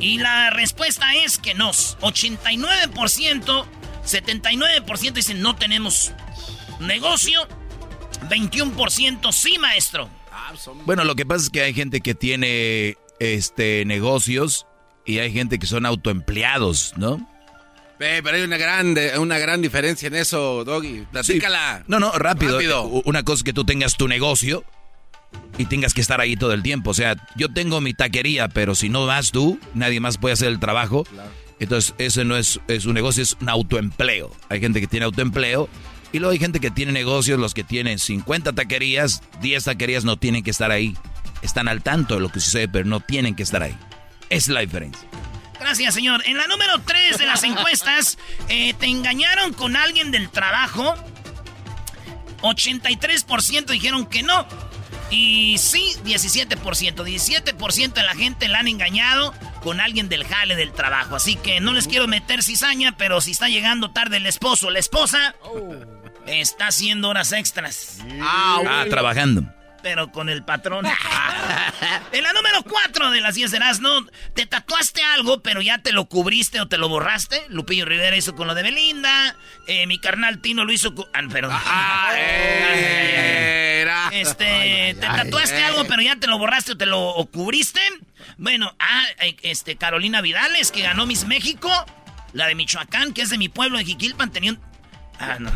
Y 0.00 0.18
la 0.18 0.50
respuesta 0.50 1.14
es 1.14 1.38
que 1.38 1.54
no. 1.54 1.70
89%, 1.70 3.64
79% 4.04 5.12
dicen 5.12 5.42
no 5.42 5.56
tenemos 5.56 6.12
negocio. 6.80 7.46
21% 8.28 9.32
sí, 9.32 9.58
maestro. 9.58 10.08
Bueno, 10.84 11.04
lo 11.04 11.14
que 11.14 11.26
pasa 11.26 11.44
es 11.44 11.50
que 11.50 11.62
hay 11.62 11.74
gente 11.74 12.00
que 12.00 12.14
tiene 12.14 12.96
este 13.18 13.84
negocios 13.84 14.66
y 15.04 15.18
hay 15.18 15.32
gente 15.32 15.58
que 15.58 15.66
son 15.66 15.86
autoempleados, 15.86 16.94
¿no? 16.96 17.28
Ve, 17.98 18.22
pero 18.22 18.36
hay 18.36 18.42
una 18.42 18.56
gran, 18.56 18.96
una 19.18 19.38
gran 19.38 19.60
diferencia 19.60 20.06
en 20.06 20.14
eso, 20.14 20.64
Doggy. 20.64 21.06
Platícala. 21.10 21.82
No, 21.88 21.98
no, 21.98 22.12
rápido. 22.12 22.52
Rápido. 22.52 22.84
Una 22.84 23.24
cosa 23.24 23.40
es 23.40 23.44
que 23.44 23.52
tú 23.52 23.64
tengas 23.64 23.96
tu 23.96 24.06
negocio 24.06 24.64
y 25.58 25.66
tengas 25.66 25.94
que 25.94 26.00
estar 26.00 26.20
ahí 26.20 26.36
todo 26.36 26.52
el 26.52 26.62
tiempo. 26.62 26.90
O 26.90 26.94
sea, 26.94 27.16
yo 27.36 27.48
tengo 27.48 27.80
mi 27.80 27.94
taquería, 27.94 28.48
pero 28.48 28.74
si 28.74 28.88
no 28.88 29.06
vas 29.06 29.32
tú, 29.32 29.58
nadie 29.74 30.00
más 30.00 30.18
puede 30.18 30.34
hacer 30.34 30.48
el 30.48 30.60
trabajo. 30.60 31.06
Entonces, 31.58 31.94
eso 31.98 32.24
no 32.24 32.36
es, 32.36 32.60
es 32.68 32.86
un 32.86 32.94
negocio, 32.94 33.22
es 33.22 33.36
un 33.40 33.48
autoempleo. 33.48 34.30
Hay 34.48 34.60
gente 34.60 34.80
que 34.80 34.86
tiene 34.86 35.04
autoempleo 35.04 35.68
y 36.12 36.20
luego 36.20 36.32
hay 36.32 36.38
gente 36.38 36.60
que 36.60 36.70
tiene 36.70 36.92
negocios, 36.92 37.38
los 37.38 37.54
que 37.54 37.64
tienen 37.64 37.98
50 37.98 38.52
taquerías, 38.52 39.22
10 39.42 39.64
taquerías 39.64 40.04
no 40.04 40.16
tienen 40.16 40.42
que 40.42 40.50
estar 40.50 40.70
ahí. 40.70 40.96
Están 41.42 41.68
al 41.68 41.82
tanto 41.82 42.14
de 42.14 42.20
lo 42.20 42.30
que 42.30 42.40
sucede, 42.40 42.68
pero 42.68 42.86
no 42.86 43.00
tienen 43.00 43.34
que 43.34 43.42
estar 43.42 43.62
ahí. 43.62 43.76
Esa 44.30 44.36
es 44.36 44.48
la 44.48 44.60
diferencia. 44.60 45.08
Gracias, 45.60 45.94
señor. 45.94 46.22
En 46.26 46.36
la 46.36 46.46
número 46.46 46.80
3 46.80 47.18
de 47.18 47.26
las 47.26 47.42
encuestas, 47.42 48.18
eh, 48.48 48.74
¿te 48.74 48.86
engañaron 48.86 49.52
con 49.52 49.76
alguien 49.76 50.10
del 50.10 50.30
trabajo? 50.30 50.94
83% 52.42 53.66
dijeron 53.66 54.06
que 54.06 54.22
no. 54.22 54.46
Y 55.10 55.56
sí, 55.58 55.94
17%. 56.04 57.04
17% 57.04 57.92
de 57.92 58.02
la 58.02 58.14
gente 58.14 58.48
la 58.48 58.60
han 58.60 58.68
engañado 58.68 59.34
con 59.62 59.80
alguien 59.80 60.08
del 60.08 60.24
jale 60.24 60.56
del 60.56 60.72
trabajo. 60.72 61.16
Así 61.16 61.36
que 61.36 61.60
no 61.60 61.72
les 61.72 61.88
quiero 61.88 62.06
meter 62.06 62.42
cizaña, 62.42 62.96
pero 62.96 63.20
si 63.20 63.30
está 63.32 63.48
llegando 63.48 63.90
tarde 63.90 64.18
el 64.18 64.26
esposo 64.26 64.68
o 64.68 64.70
la 64.70 64.78
esposa, 64.78 65.34
está 66.26 66.68
haciendo 66.68 67.08
horas 67.08 67.32
extras. 67.32 67.98
Ah, 68.20 68.84
trabajando. 68.90 69.42
Pero 69.82 70.10
con 70.10 70.28
el 70.28 70.44
patrón. 70.44 70.84
en 72.12 72.22
la 72.22 72.32
número 72.32 72.64
4 72.64 73.10
de 73.12 73.20
las 73.20 73.36
10 73.36 73.52
de 73.52 73.60
¿no? 73.80 74.04
¿Te 74.34 74.44
tatuaste 74.44 75.02
algo, 75.04 75.40
pero 75.40 75.62
ya 75.62 75.78
te 75.78 75.92
lo 75.92 76.06
cubriste 76.06 76.60
o 76.60 76.66
te 76.66 76.78
lo 76.78 76.88
borraste? 76.88 77.46
Lupillo 77.48 77.84
Rivera 77.84 78.16
hizo 78.16 78.34
con 78.34 78.48
lo 78.48 78.54
de 78.54 78.64
Belinda. 78.64 79.36
eh, 79.68 79.86
mi 79.86 80.00
carnal 80.00 80.40
Tino 80.40 80.64
lo 80.64 80.72
hizo 80.72 80.94
con. 80.94 81.06
Ah, 81.14 81.22
perdón. 81.30 81.56
Era. 82.16 83.47
Este, 84.12 84.94
¿te 84.94 85.06
tatuaste 85.06 85.64
algo, 85.64 85.84
pero 85.86 86.02
ya 86.02 86.16
te 86.16 86.26
lo 86.26 86.38
borraste 86.38 86.72
o 86.72 86.76
te 86.76 86.86
lo 86.86 87.08
o 87.08 87.26
cubriste? 87.26 87.80
Bueno, 88.36 88.74
ah, 88.78 89.04
eh, 89.20 89.36
este, 89.42 89.76
Carolina 89.76 90.20
Vidales, 90.20 90.70
que 90.70 90.82
ganó 90.82 91.06
Miss 91.06 91.26
México. 91.26 91.70
La 92.32 92.46
de 92.46 92.54
Michoacán, 92.54 93.14
que 93.14 93.22
es 93.22 93.30
de 93.30 93.38
mi 93.38 93.48
pueblo, 93.48 93.78
de 93.78 93.84
Jiquilpan, 93.84 94.30
tenía 94.30 94.52
un. 94.52 94.60
Ah, 95.18 95.36
no. 95.38 95.50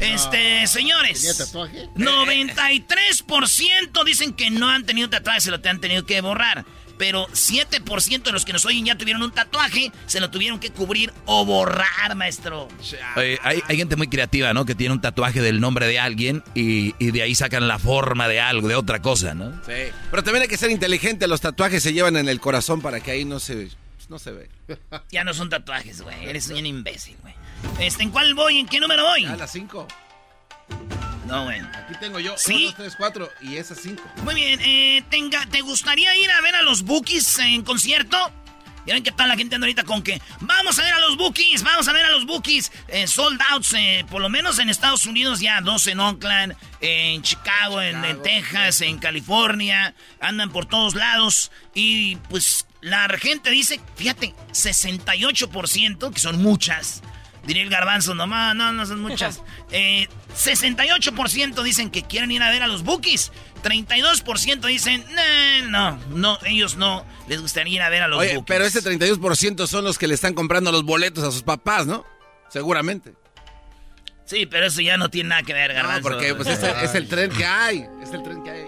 Este, 0.00 0.66
señores. 0.66 1.20
¿Tenía 1.20 1.36
tatuaje? 1.36 1.88
93% 1.94 4.04
dicen 4.04 4.34
que 4.34 4.50
no 4.50 4.68
han 4.68 4.84
tenido 4.84 5.08
tatuaje, 5.08 5.40
se 5.40 5.50
lo 5.50 5.60
te 5.60 5.68
han 5.68 5.80
tenido 5.80 6.04
que 6.04 6.20
borrar. 6.20 6.64
Pero 6.98 7.26
7% 7.28 8.22
de 8.22 8.32
los 8.32 8.44
que 8.44 8.52
nos 8.52 8.64
oyen 8.64 8.86
ya 8.86 8.96
tuvieron 8.96 9.22
un 9.22 9.32
tatuaje, 9.32 9.92
se 10.06 10.20
lo 10.20 10.30
tuvieron 10.30 10.58
que 10.58 10.70
cubrir 10.70 11.12
o 11.26 11.44
borrar, 11.44 12.14
maestro. 12.14 12.68
Oye, 13.16 13.38
hay, 13.42 13.62
hay 13.66 13.76
gente 13.76 13.96
muy 13.96 14.08
creativa, 14.08 14.54
¿no? 14.54 14.64
Que 14.64 14.74
tiene 14.74 14.94
un 14.94 15.00
tatuaje 15.00 15.40
del 15.42 15.60
nombre 15.60 15.86
de 15.86 15.98
alguien 15.98 16.42
y, 16.54 16.94
y 16.98 17.10
de 17.10 17.22
ahí 17.22 17.34
sacan 17.34 17.68
la 17.68 17.78
forma 17.78 18.28
de 18.28 18.40
algo, 18.40 18.68
de 18.68 18.74
otra 18.74 19.02
cosa, 19.02 19.34
¿no? 19.34 19.52
Sí. 19.66 19.92
Pero 20.10 20.22
también 20.22 20.42
hay 20.42 20.48
que 20.48 20.56
ser 20.56 20.70
inteligente. 20.70 21.28
Los 21.28 21.40
tatuajes 21.40 21.82
se 21.82 21.92
llevan 21.92 22.16
en 22.16 22.28
el 22.28 22.40
corazón 22.40 22.80
para 22.80 23.00
que 23.00 23.10
ahí 23.10 23.24
no 23.24 23.40
se, 23.40 23.68
no 24.08 24.18
se 24.18 24.32
ve. 24.32 24.48
Ya 25.10 25.24
no 25.24 25.34
son 25.34 25.50
tatuajes, 25.50 26.02
güey. 26.02 26.26
Eres 26.26 26.48
un 26.48 26.64
imbécil, 26.64 27.16
güey. 27.22 27.34
Este, 27.80 28.02
¿en 28.02 28.10
cuál 28.10 28.34
voy? 28.34 28.58
¿En 28.58 28.66
qué 28.66 28.80
número 28.80 29.04
voy? 29.04 29.24
A 29.24 29.36
las 29.36 29.52
5. 29.52 29.86
No, 31.26 31.44
güey. 31.44 31.60
Aquí 31.60 31.94
tengo 32.00 32.20
yo. 32.20 32.34
¿Sí? 32.38 32.54
1, 32.54 32.64
2, 32.66 32.74
3, 32.76 32.94
4 32.96 33.32
y 33.42 33.56
esas 33.56 33.78
5. 33.82 34.02
Muy 34.22 34.34
bien, 34.34 34.60
eh, 34.62 35.04
tenga, 35.10 35.44
¿te 35.46 35.60
gustaría 35.60 36.16
ir 36.16 36.30
a 36.30 36.40
ver 36.40 36.54
a 36.54 36.62
los 36.62 36.82
Bookies 36.82 37.38
en 37.40 37.62
concierto? 37.62 38.16
Ya 38.86 38.94
ven 38.94 39.02
qué 39.02 39.10
tal 39.10 39.28
la 39.28 39.36
gente 39.36 39.56
anda 39.56 39.64
ahorita 39.64 39.82
con 39.82 40.00
que 40.00 40.22
vamos 40.38 40.78
a 40.78 40.82
ver 40.82 40.92
a 40.92 41.00
los 41.00 41.16
Bookies, 41.16 41.64
vamos 41.64 41.88
a 41.88 41.92
ver 41.92 42.04
a 42.04 42.10
los 42.10 42.24
Bookies. 42.24 42.70
Eh, 42.86 43.08
sold 43.08 43.40
outs, 43.50 43.74
eh, 43.74 44.06
por 44.08 44.22
lo 44.22 44.28
menos 44.28 44.60
en 44.60 44.68
Estados 44.68 45.06
Unidos 45.06 45.40
ya 45.40 45.60
dos 45.60 45.88
en 45.88 45.98
Oakland, 45.98 46.54
en 46.80 47.20
Chicago, 47.22 47.82
en, 47.82 48.04
en 48.04 48.22
Texas, 48.22 48.80
en 48.82 48.98
California, 48.98 49.92
andan 50.20 50.52
por 50.52 50.66
todos 50.66 50.94
lados. 50.94 51.50
Y 51.74 52.14
pues 52.30 52.66
la 52.80 53.08
gente 53.18 53.50
dice, 53.50 53.80
fíjate, 53.96 54.32
68%, 54.52 56.12
que 56.12 56.20
son 56.20 56.40
muchas. 56.40 57.02
Diría 57.46 57.62
el 57.62 57.70
garbanzo, 57.70 58.14
no, 58.14 58.26
ma, 58.26 58.54
no, 58.54 58.72
no 58.72 58.84
son 58.86 59.00
muchas. 59.00 59.40
Eh, 59.70 60.08
68% 60.36 61.62
dicen 61.62 61.90
que 61.90 62.02
quieren 62.02 62.30
ir 62.32 62.42
a 62.42 62.50
ver 62.50 62.62
a 62.62 62.66
los 62.66 62.82
Bookies. 62.82 63.30
32% 63.62 64.66
dicen, 64.66 65.04
"Nah, 65.14 65.68
no, 65.68 65.98
no, 66.10 66.38
ellos 66.44 66.76
no 66.76 67.04
les 67.28 67.40
gustaría 67.40 67.74
ir 67.74 67.82
a 67.82 67.88
ver 67.88 68.02
a 68.02 68.08
los 68.08 68.18
Oye, 68.20 68.34
Bookies. 68.36 68.44
pero 68.48 68.64
ese 68.64 68.82
32% 68.82 69.66
son 69.66 69.84
los 69.84 69.98
que 69.98 70.06
le 70.08 70.14
están 70.14 70.34
comprando 70.34 70.72
los 70.72 70.84
boletos 70.84 71.24
a 71.24 71.30
sus 71.30 71.42
papás, 71.42 71.86
¿no? 71.86 72.04
Seguramente. 72.48 73.14
Sí, 74.24 74.46
pero 74.46 74.66
eso 74.66 74.80
ya 74.80 74.96
no 74.96 75.08
tiene 75.08 75.28
nada 75.30 75.42
que 75.44 75.52
ver, 75.52 75.70
No, 75.70 75.76
garbanzo. 75.76 76.02
porque 76.02 76.34
pues, 76.34 76.48
es, 76.48 76.62
el, 76.62 76.70
es 76.82 76.94
el 76.96 77.08
tren 77.08 77.30
que 77.30 77.44
hay. 77.44 77.86
Es 78.02 78.10
el 78.12 78.22
tren 78.24 78.42
que 78.42 78.50
hay. 78.50 78.64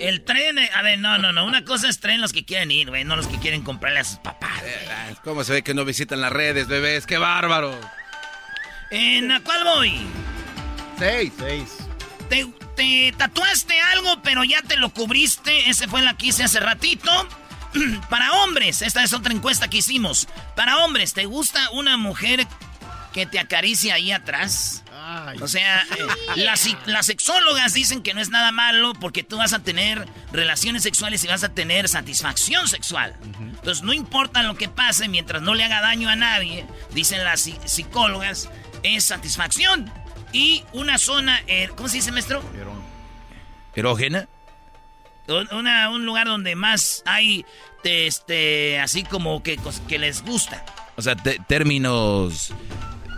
El 0.00 0.24
tren, 0.24 0.58
eh, 0.58 0.70
a 0.74 0.82
ver, 0.82 0.98
no, 0.98 1.18
no, 1.18 1.32
no. 1.32 1.44
Una 1.44 1.64
cosa 1.64 1.88
es 1.88 2.00
tren 2.00 2.20
los 2.20 2.32
que 2.32 2.44
quieren 2.44 2.70
ir, 2.70 2.88
güey, 2.88 3.04
no 3.04 3.14
los 3.16 3.26
que 3.28 3.38
quieren 3.38 3.62
comprarle 3.62 4.00
a 4.00 4.04
sus 4.04 4.18
papás. 4.18 4.60
Eh, 4.64 5.14
¿Cómo 5.22 5.44
se 5.44 5.52
ve 5.52 5.62
que 5.62 5.74
no 5.74 5.84
visitan 5.84 6.20
las 6.20 6.32
redes, 6.32 6.66
bebés? 6.66 7.06
¡Qué 7.06 7.18
bárbaro! 7.18 7.78
¿En 8.90 9.28
la 9.28 9.40
cuál 9.40 9.64
voy? 9.64 10.00
Seis. 10.98 11.32
Seis. 11.38 11.68
¿Te, 12.28 12.46
te 12.76 13.14
tatuaste 13.16 13.80
algo, 13.80 14.20
pero 14.22 14.44
ya 14.44 14.62
te 14.62 14.76
lo 14.76 14.90
cubriste. 14.90 15.68
Ese 15.70 15.88
fue 15.88 16.02
la 16.02 16.16
que 16.16 16.26
hice 16.26 16.44
hace 16.44 16.60
ratito. 16.60 17.10
Para 18.10 18.32
hombres, 18.32 18.82
esta 18.82 19.02
es 19.02 19.12
otra 19.12 19.32
encuesta 19.32 19.68
que 19.68 19.78
hicimos. 19.78 20.28
Para 20.56 20.78
hombres, 20.84 21.12
¿te 21.14 21.24
gusta 21.26 21.70
una 21.70 21.96
mujer 21.96 22.46
que 23.12 23.26
te 23.26 23.38
acaricia 23.38 23.94
ahí 23.94 24.12
atrás? 24.12 24.82
Ay, 25.02 25.38
O 25.40 25.48
sea, 25.48 25.82
eh, 25.82 26.06
las, 26.36 26.68
las 26.86 27.06
sexólogas 27.06 27.72
dicen 27.74 28.02
que 28.02 28.12
no 28.14 28.20
es 28.20 28.28
nada 28.28 28.52
malo 28.52 28.92
porque 28.94 29.22
tú 29.24 29.38
vas 29.38 29.52
a 29.52 29.58
tener 29.60 30.06
relaciones 30.32 30.82
sexuales 30.84 31.24
y 31.24 31.28
vas 31.28 31.42
a 31.42 31.48
tener 31.48 31.88
satisfacción 31.88 32.68
sexual. 32.68 33.16
Entonces, 33.40 33.82
no 33.82 33.92
importa 33.92 34.42
lo 34.42 34.56
que 34.56 34.68
pase 34.68 35.08
mientras 35.08 35.42
no 35.42 35.54
le 35.54 35.64
haga 35.64 35.80
daño 35.80 36.08
a 36.08 36.16
nadie, 36.16 36.64
dicen 36.92 37.24
las 37.24 37.46
psi- 37.46 37.58
psicólogas, 37.66 38.48
es 38.82 39.04
satisfacción. 39.04 39.90
Y 40.32 40.62
una 40.72 40.98
zona, 40.98 41.40
eh, 41.46 41.68
¿cómo 41.76 41.88
se 41.88 41.96
dice, 41.96 42.12
maestro? 42.12 42.42
¿Erógena? 43.74 44.28
Un, 45.28 45.48
una- 45.56 45.90
un 45.90 46.04
lugar 46.06 46.26
donde 46.26 46.54
más 46.56 47.02
hay, 47.06 47.44
de 47.84 48.06
este, 48.06 48.80
así 48.80 49.04
como 49.04 49.42
que, 49.42 49.58
que 49.88 49.98
les 49.98 50.22
gusta. 50.22 50.64
O 50.96 51.02
sea, 51.02 51.16
te- 51.16 51.38
términos... 51.46 52.52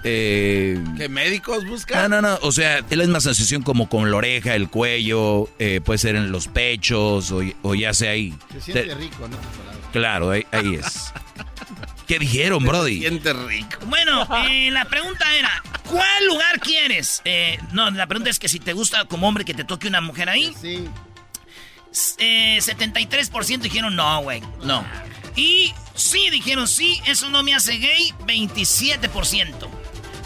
Eh, 0.04 0.82
¿Qué 0.98 1.08
médicos 1.08 1.64
buscan? 1.64 2.10
no, 2.10 2.20
no, 2.20 2.30
no. 2.30 2.38
O 2.42 2.50
sea, 2.50 2.78
es 2.78 2.96
la 2.96 3.04
misma 3.04 3.20
sensación 3.20 3.62
como 3.62 3.88
con 3.88 4.10
la 4.10 4.16
oreja, 4.16 4.56
el 4.56 4.68
cuello, 4.68 5.48
eh, 5.60 5.80
puede 5.80 5.98
ser 5.98 6.16
en 6.16 6.32
los 6.32 6.48
pechos 6.48 7.30
o, 7.30 7.40
o 7.62 7.74
ya 7.76 7.94
sea 7.94 8.10
ahí. 8.10 8.34
Se 8.52 8.60
siente 8.60 8.82
Te- 8.84 8.94
rico, 8.96 9.28
¿no? 9.28 9.36
Claro, 9.92 10.30
ahí, 10.30 10.44
ahí 10.50 10.74
es. 10.74 11.12
¿Qué 12.12 12.18
dijeron, 12.18 12.62
Brody? 12.62 12.98
Siente 12.98 13.32
rico. 13.32 13.78
Bueno, 13.86 14.28
eh, 14.46 14.70
la 14.70 14.84
pregunta 14.84 15.34
era, 15.34 15.62
¿cuál 15.88 16.26
lugar 16.26 16.60
quieres? 16.60 17.22
Eh, 17.24 17.58
no, 17.72 17.90
la 17.90 18.06
pregunta 18.06 18.28
es 18.28 18.38
que 18.38 18.50
si 18.50 18.60
te 18.60 18.74
gusta 18.74 19.06
como 19.06 19.26
hombre 19.26 19.46
que 19.46 19.54
te 19.54 19.64
toque 19.64 19.88
una 19.88 20.02
mujer 20.02 20.28
ahí. 20.28 20.54
Sí. 20.60 20.86
Eh, 22.18 22.58
73% 22.60 23.60
dijeron 23.60 23.96
no, 23.96 24.20
güey, 24.24 24.42
no. 24.62 24.84
Y 25.36 25.72
sí, 25.94 26.28
dijeron 26.28 26.68
sí, 26.68 27.00
eso 27.06 27.30
no 27.30 27.42
me 27.42 27.54
hace 27.54 27.78
gay, 27.78 28.12
27%. 28.26 29.70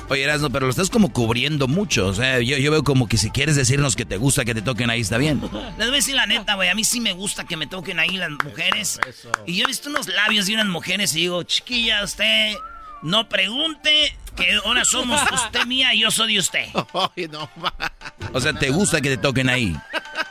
Oye, 0.09 0.23
Erasmo, 0.23 0.51
pero 0.51 0.67
lo 0.67 0.71
estás 0.71 0.89
como 0.89 1.13
cubriendo 1.13 1.67
mucho. 1.67 2.07
O 2.07 2.15
sea, 2.15 2.41
yo, 2.41 2.57
yo 2.59 2.71
veo 2.71 2.85
como 2.85 3.09
que 3.09 3.17
si 3.17 3.31
quieres 3.31 3.57
decirnos 3.57 3.97
que 3.97 4.05
te 4.05 4.17
gusta 4.19 4.45
que 4.45 4.55
te 4.55 4.63
toquen 4.63 4.89
ahí, 4.89 5.01
está 5.01 5.19
bien. 5.19 5.41
Les 5.79 5.87
voy 5.87 5.89
a 5.89 5.91
decir 5.91 6.15
la 6.15 6.27
neta, 6.27 6.55
güey. 6.55 6.69
A 6.69 6.75
mí 6.75 6.85
sí 6.85 7.01
me 7.01 7.13
gusta 7.13 7.45
que 7.45 7.57
me 7.57 7.67
toquen 7.67 7.99
ahí 7.99 8.17
las 8.17 8.31
mujeres. 8.31 9.01
Y 9.47 9.57
yo 9.57 9.65
he 9.65 9.67
visto 9.67 9.89
unos 9.89 10.07
labios 10.07 10.47
de 10.47 10.55
unas 10.55 10.67
mujeres 10.67 11.15
y 11.15 11.21
digo, 11.21 11.43
chiquilla, 11.43 12.05
usted 12.05 12.55
no 13.03 13.29
pregunte 13.29 14.17
que 14.37 14.55
ahora 14.65 14.85
somos 14.85 15.21
usted 15.33 15.67
mía 15.67 15.93
y 15.95 16.01
yo 16.01 16.11
soy 16.11 16.35
de 16.35 16.41
usted. 16.41 16.67
O 18.33 18.41
sea, 18.41 18.53
te 18.53 18.69
gusta 18.71 19.01
que 19.01 19.09
te 19.09 19.17
toquen 19.17 19.49
ahí. 19.49 19.75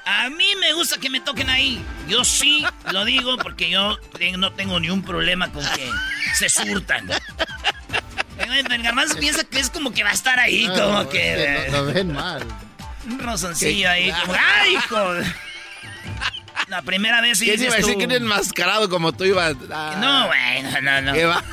A 0.05 0.29
mí 0.29 0.46
me 0.60 0.74
gusta 0.74 1.00
que 1.00 1.10
me 1.10 1.22
toquen 1.22 1.50
ahí. 1.50 1.84
Yo 2.08 2.24
sí 2.24 2.63
lo 2.91 3.03
digo 3.03 3.38
porque 3.38 3.70
yo 3.70 3.98
no 4.38 4.53
tengo 4.53 4.79
ni 4.79 4.89
un 4.91 5.01
problema 5.01 5.51
con 5.51 5.63
que 5.75 5.89
se 6.36 6.50
surtan. 6.50 7.10
El 8.39 8.84
garbanzo 8.84 9.15
piensa 9.18 9.44
que 9.44 9.60
es 9.60 9.70
como 9.70 9.92
que 9.92 10.04
va 10.04 10.10
a 10.10 10.13
estar 10.13 10.39
ahí, 10.39 10.68
No, 10.68 10.74
como 10.75 11.01
es 11.01 11.08
que... 11.08 11.68
Lo, 11.72 11.77
lo 11.86 11.94
ven 11.94 12.13
mal. 12.13 12.44
Un 13.06 13.20
rozoncillo 13.20 13.89
ahí, 13.89 14.12
como... 14.12 14.34
¡Ay, 14.34 14.74
hijo! 14.75 14.98
La 16.68 16.82
primera 16.82 17.22
vez 17.22 17.38
sí 17.39 17.46
¿Quién 17.46 17.58
dices 17.60 17.68
iba 17.68 17.75
a 17.75 17.77
decir 17.77 17.94
tú- 17.94 18.00
que 18.00 18.06
un 18.06 18.12
enmascarado 18.12 18.89
como 18.89 19.12
tú 19.13 19.24
iba 19.24 19.46
a... 19.48 19.54
No, 19.98 20.27
güey, 20.27 20.63
no, 20.63 20.82
no, 20.82 21.01
no. 21.01 21.13
¿Qué 21.13 21.25
va? 21.25 21.44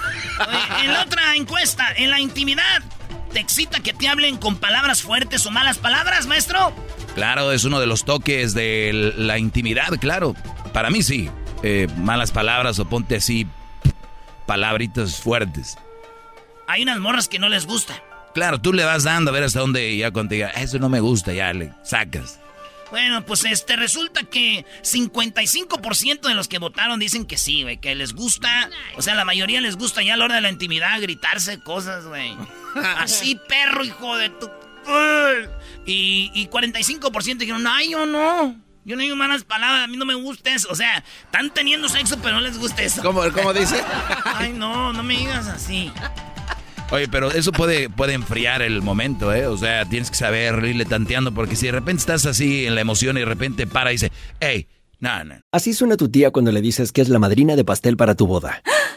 Oye, 0.48 0.84
en 0.86 0.92
la 0.92 1.02
otra 1.02 1.36
encuesta, 1.36 1.86
en 1.96 2.10
la 2.10 2.18
intimidad, 2.18 2.82
¿te 3.32 3.40
excita 3.40 3.80
que 3.80 3.92
te 3.92 4.08
hablen 4.08 4.38
con 4.38 4.56
palabras 4.56 5.02
fuertes 5.02 5.44
o 5.44 5.50
malas 5.50 5.76
palabras, 5.78 6.26
maestro? 6.26 6.74
Claro, 7.14 7.52
es 7.52 7.64
uno 7.64 7.78
de 7.78 7.86
los 7.86 8.04
toques 8.04 8.54
de 8.54 9.12
la 9.18 9.38
intimidad, 9.38 9.88
claro. 10.00 10.34
Para 10.72 10.88
mí 10.90 11.02
sí. 11.02 11.30
Eh, 11.62 11.86
malas 11.98 12.32
palabras 12.32 12.78
o 12.78 12.86
ponte 12.86 13.16
así 13.16 13.46
palabritas 14.46 15.20
fuertes. 15.20 15.76
Hay 16.66 16.82
unas 16.82 16.98
morras 16.98 17.28
que 17.28 17.38
no 17.38 17.48
les 17.48 17.66
gusta. 17.66 18.02
Claro, 18.34 18.60
tú 18.60 18.72
le 18.72 18.84
vas 18.84 19.04
dando 19.04 19.30
a 19.30 19.34
ver 19.34 19.44
hasta 19.44 19.60
dónde 19.60 19.96
ya 19.96 20.10
te 20.10 20.22
diga, 20.22 20.48
eso 20.50 20.78
no 20.78 20.88
me 20.88 21.00
gusta, 21.00 21.32
ya 21.32 21.52
le 21.52 21.72
sacas. 21.82 22.38
Bueno, 22.90 23.24
pues 23.24 23.44
este, 23.44 23.76
resulta 23.76 24.22
que 24.24 24.66
55% 24.82 26.20
de 26.20 26.34
los 26.34 26.46
que 26.46 26.58
votaron 26.58 27.00
dicen 27.00 27.24
que 27.24 27.38
sí, 27.38 27.62
güey, 27.62 27.78
que 27.78 27.94
les 27.94 28.12
gusta. 28.12 28.68
O 28.96 29.02
sea, 29.02 29.14
la 29.14 29.24
mayoría 29.24 29.62
les 29.62 29.76
gusta 29.76 30.02
ya 30.02 30.14
a 30.14 30.16
la 30.18 30.26
hora 30.26 30.34
de 30.36 30.42
la 30.42 30.50
intimidad 30.50 31.00
gritarse 31.00 31.58
cosas, 31.60 32.04
güey. 32.04 32.36
Así, 32.98 33.38
perro, 33.48 33.84
hijo 33.84 34.16
de 34.16 34.28
tu... 34.30 34.50
Y, 35.86 36.30
y 36.34 36.48
45% 36.48 37.38
dijeron, 37.38 37.66
ay, 37.66 37.92
yo 37.92 38.04
no. 38.04 38.56
Yo 38.84 38.96
no 38.96 39.02
digo 39.02 39.14
malas 39.14 39.44
palabras, 39.44 39.84
a 39.84 39.86
mí 39.86 39.96
no 39.96 40.04
me 40.04 40.14
gusta 40.14 40.52
eso. 40.52 40.68
O 40.70 40.74
sea, 40.74 41.04
están 41.24 41.50
teniendo 41.50 41.88
sexo, 41.88 42.18
pero 42.20 42.34
no 42.34 42.40
les 42.40 42.58
gusta 42.58 42.82
eso. 42.82 43.00
¿Cómo, 43.00 43.22
cómo 43.32 43.54
dice? 43.54 43.82
Ay, 44.24 44.52
no, 44.52 44.92
no 44.92 45.02
me 45.02 45.16
digas 45.16 45.46
así. 45.46 45.90
Oye, 46.92 47.08
pero 47.08 47.30
eso 47.32 47.52
puede, 47.52 47.88
puede 47.88 48.12
enfriar 48.12 48.60
el 48.60 48.82
momento, 48.82 49.32
¿eh? 49.32 49.46
O 49.46 49.56
sea, 49.56 49.86
tienes 49.86 50.10
que 50.10 50.16
saber 50.16 50.62
irle 50.62 50.84
tanteando, 50.84 51.32
porque 51.32 51.56
si 51.56 51.64
de 51.64 51.72
repente 51.72 52.00
estás 52.00 52.26
así 52.26 52.66
en 52.66 52.74
la 52.74 52.82
emoción 52.82 53.16
y 53.16 53.20
de 53.20 53.26
repente 53.26 53.66
para 53.66 53.92
y 53.92 53.94
dice, 53.94 54.12
hey, 54.40 54.68
no, 54.98 55.24
no. 55.24 55.36
Así 55.50 55.72
suena 55.72 55.96
tu 55.96 56.10
tía 56.10 56.30
cuando 56.32 56.52
le 56.52 56.60
dices 56.60 56.92
que 56.92 57.00
es 57.00 57.08
la 57.08 57.18
madrina 57.18 57.56
de 57.56 57.64
pastel 57.64 57.96
para 57.96 58.14
tu 58.14 58.26
boda. 58.26 58.62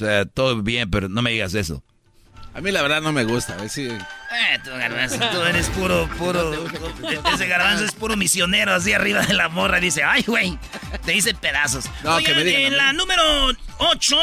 O 0.00 0.04
sea, 0.04 0.24
todo 0.26 0.62
bien, 0.62 0.88
pero 0.90 1.08
no 1.08 1.22
me 1.22 1.30
digas 1.32 1.54
eso. 1.54 1.82
A 2.54 2.60
mí 2.60 2.70
la 2.70 2.82
verdad 2.82 3.02
no 3.02 3.12
me 3.12 3.24
gusta. 3.24 3.54
a 3.54 3.56
ver 3.56 3.68
si- 3.68 3.86
Eh, 3.88 4.58
tú, 4.64 4.70
garbanzo, 4.70 5.16
tú 5.32 5.42
eres 5.42 5.68
puro, 5.70 6.08
puro. 6.18 6.52
Ese 7.34 7.46
garbanzo 7.48 7.84
es 7.84 7.92
puro 7.92 8.16
misionero 8.16 8.74
así 8.74 8.92
arriba 8.92 9.20
de 9.26 9.34
la 9.34 9.48
morra. 9.48 9.80
Dice, 9.80 10.02
ay, 10.04 10.22
güey, 10.26 10.58
te 11.04 11.14
hice 11.14 11.34
pedazos. 11.34 11.86
No, 12.04 12.16
Oigan, 12.16 12.32
que 12.32 12.38
me 12.38 12.44
digan 12.44 12.62
en 12.62 12.76
la 12.76 12.92
número 12.92 13.22
8, 13.78 14.16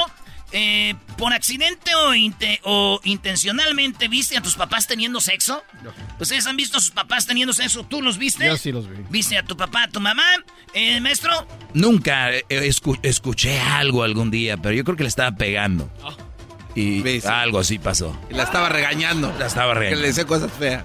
eh, 0.58 0.96
por 1.18 1.34
accidente 1.34 1.94
o, 1.96 2.14
inte- 2.16 2.62
o 2.64 3.02
intencionalmente 3.04 4.08
viste 4.08 4.38
a 4.38 4.42
tus 4.42 4.56
papás 4.56 4.88
teniendo 4.88 5.20
sexo. 5.20 5.62
¿Ustedes 6.18 6.48
han 6.48 6.56
visto 6.56 6.78
a 6.78 6.80
sus 6.82 6.92
papás 6.92 7.26
teniendo 7.28 7.52
sexo? 7.54 7.84
¿Tú 7.84 8.02
los 8.02 8.18
viste? 8.18 8.48
Yo 8.48 8.56
sí 8.56 8.72
los 8.72 8.90
vi. 8.90 8.96
¿Viste 9.10 9.38
a 9.38 9.44
tu 9.44 9.58
papá, 9.58 9.84
a 9.84 9.88
tu 9.90 10.00
mamá? 10.00 10.24
Eh, 10.74 11.02
maestro, 11.02 11.46
Nunca 11.74 12.32
eh, 12.34 12.44
escu- 12.50 12.98
escuché 13.04 13.60
algo 13.60 14.04
algún 14.04 14.32
día, 14.32 14.56
pero 14.56 14.74
yo 14.74 14.86
creo 14.86 14.96
que 14.96 15.04
le 15.04 15.10
estaba 15.10 15.36
pegando. 15.36 15.90
Y 16.74 17.02
Sí, 17.04 17.22
sí. 17.22 17.28
algo 17.28 17.60
así 17.60 17.78
pasó. 17.78 18.18
Y 18.30 18.34
la 18.34 18.44
estaba 18.44 18.70
regañando. 18.70 19.36
La 19.38 19.48
estaba 19.48 19.74
Que 19.74 19.80
le 19.80 19.86
regañando. 19.88 20.08
decía 20.08 20.26
cosas 20.26 20.52
feas. 20.54 20.84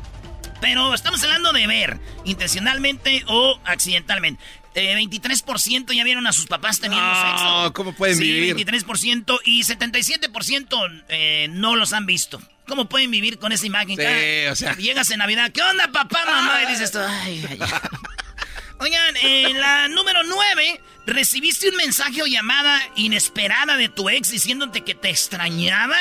Pero 0.61 0.93
estamos 0.95 1.23
hablando 1.25 1.53
de 1.53 1.67
ver, 1.67 1.99
intencionalmente 2.25 3.25
o 3.29 3.59
accidentalmente. 3.65 4.43
Eh, 4.81 4.97
23% 4.97 5.93
ya 5.93 6.05
vieron 6.05 6.27
a 6.27 6.33
sus 6.33 6.47
papás 6.47 6.81
teniendo 6.81 7.07
No, 7.07 7.31
sexo. 7.31 7.73
¿cómo 7.75 7.93
pueden 7.95 8.17
sí, 8.17 8.25
vivir? 8.25 8.57
23% 8.57 9.41
y 9.45 9.63
77% 9.63 11.05
eh, 11.09 11.49
no 11.51 11.77
los 11.77 11.93
han 11.93 12.07
visto. 12.07 12.41
¿Cómo 12.67 12.89
pueden 12.89 13.11
vivir 13.11 13.39
con 13.39 13.53
esa 13.53 13.67
imagen? 13.67 13.97
Sí, 13.97 14.03
Cada- 14.03 14.53
o 14.53 14.57
sea. 14.57 14.75
Llegas 14.77 15.11
en 15.11 15.19
Navidad, 15.19 15.51
¿qué 15.53 15.61
onda, 15.63 15.89
papá, 15.93 16.25
mamá? 16.25 16.63
Y 16.63 16.67
dices 16.67 16.93
tú, 16.93 16.99
ay, 17.01 17.45
ay, 17.51 17.59
ay. 17.61 17.69
Oigan, 18.79 19.17
en 19.23 19.61
la 19.61 19.89
número 19.89 20.23
9, 20.23 20.81
recibiste 21.07 21.69
un 21.69 21.77
mensaje 21.77 22.23
o 22.23 22.27
llamada 22.27 22.81
inesperada 22.97 23.77
de 23.77 23.89
tu 23.91 24.09
ex 24.09 24.31
diciéndote 24.31 24.81
que 24.83 24.95
te 24.95 25.11
extrañaba. 25.11 25.99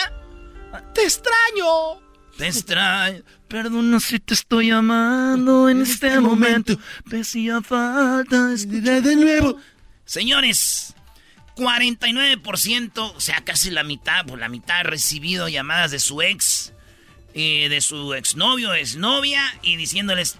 ¡Te 0.93 1.03
extraño! 1.03 1.99
Te 2.39 2.47
extraño. 2.47 3.21
Perdona 3.49 3.99
si 3.99 4.17
te 4.17 4.33
estoy 4.33 4.69
llamando 4.69 5.67
en 5.67 5.81
este 5.81 6.21
momento. 6.21 6.79
Me 7.03 7.19
hacía 7.19 7.61
falta 7.61 8.53
escuchar 8.53 9.01
de 9.01 9.17
nuevo. 9.17 9.57
Señores, 10.05 10.95
49%, 11.57 13.13
o 13.13 13.19
sea, 13.19 13.43
casi 13.43 13.71
la 13.71 13.83
mitad, 13.83 14.25
por 14.25 14.39
la 14.39 14.47
mitad 14.47 14.77
ha 14.77 14.83
recibido 14.83 15.49
llamadas 15.49 15.91
de 15.91 15.99
su 15.99 16.21
ex, 16.21 16.71
eh, 17.33 17.67
de 17.67 17.81
su 17.81 18.13
exnovio, 18.13 18.73
exnovia, 18.73 19.43
y 19.61 19.75
diciéndoles, 19.75 20.37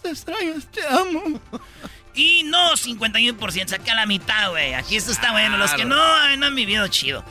te 0.00 0.10
extraño, 0.10 0.54
te 0.70 0.86
amo. 0.86 1.40
Y 2.14 2.44
no, 2.44 2.72
51%, 2.74 3.66
saqué 3.68 3.90
a 3.90 3.94
la 3.94 4.06
mitad, 4.06 4.50
güey. 4.50 4.74
Aquí 4.74 4.96
esto 4.96 5.10
está 5.10 5.32
bueno. 5.32 5.56
Los 5.56 5.72
que 5.72 5.84
no, 5.84 6.36
no 6.36 6.46
han 6.46 6.54
vivido 6.54 6.86
chido. 6.88 7.24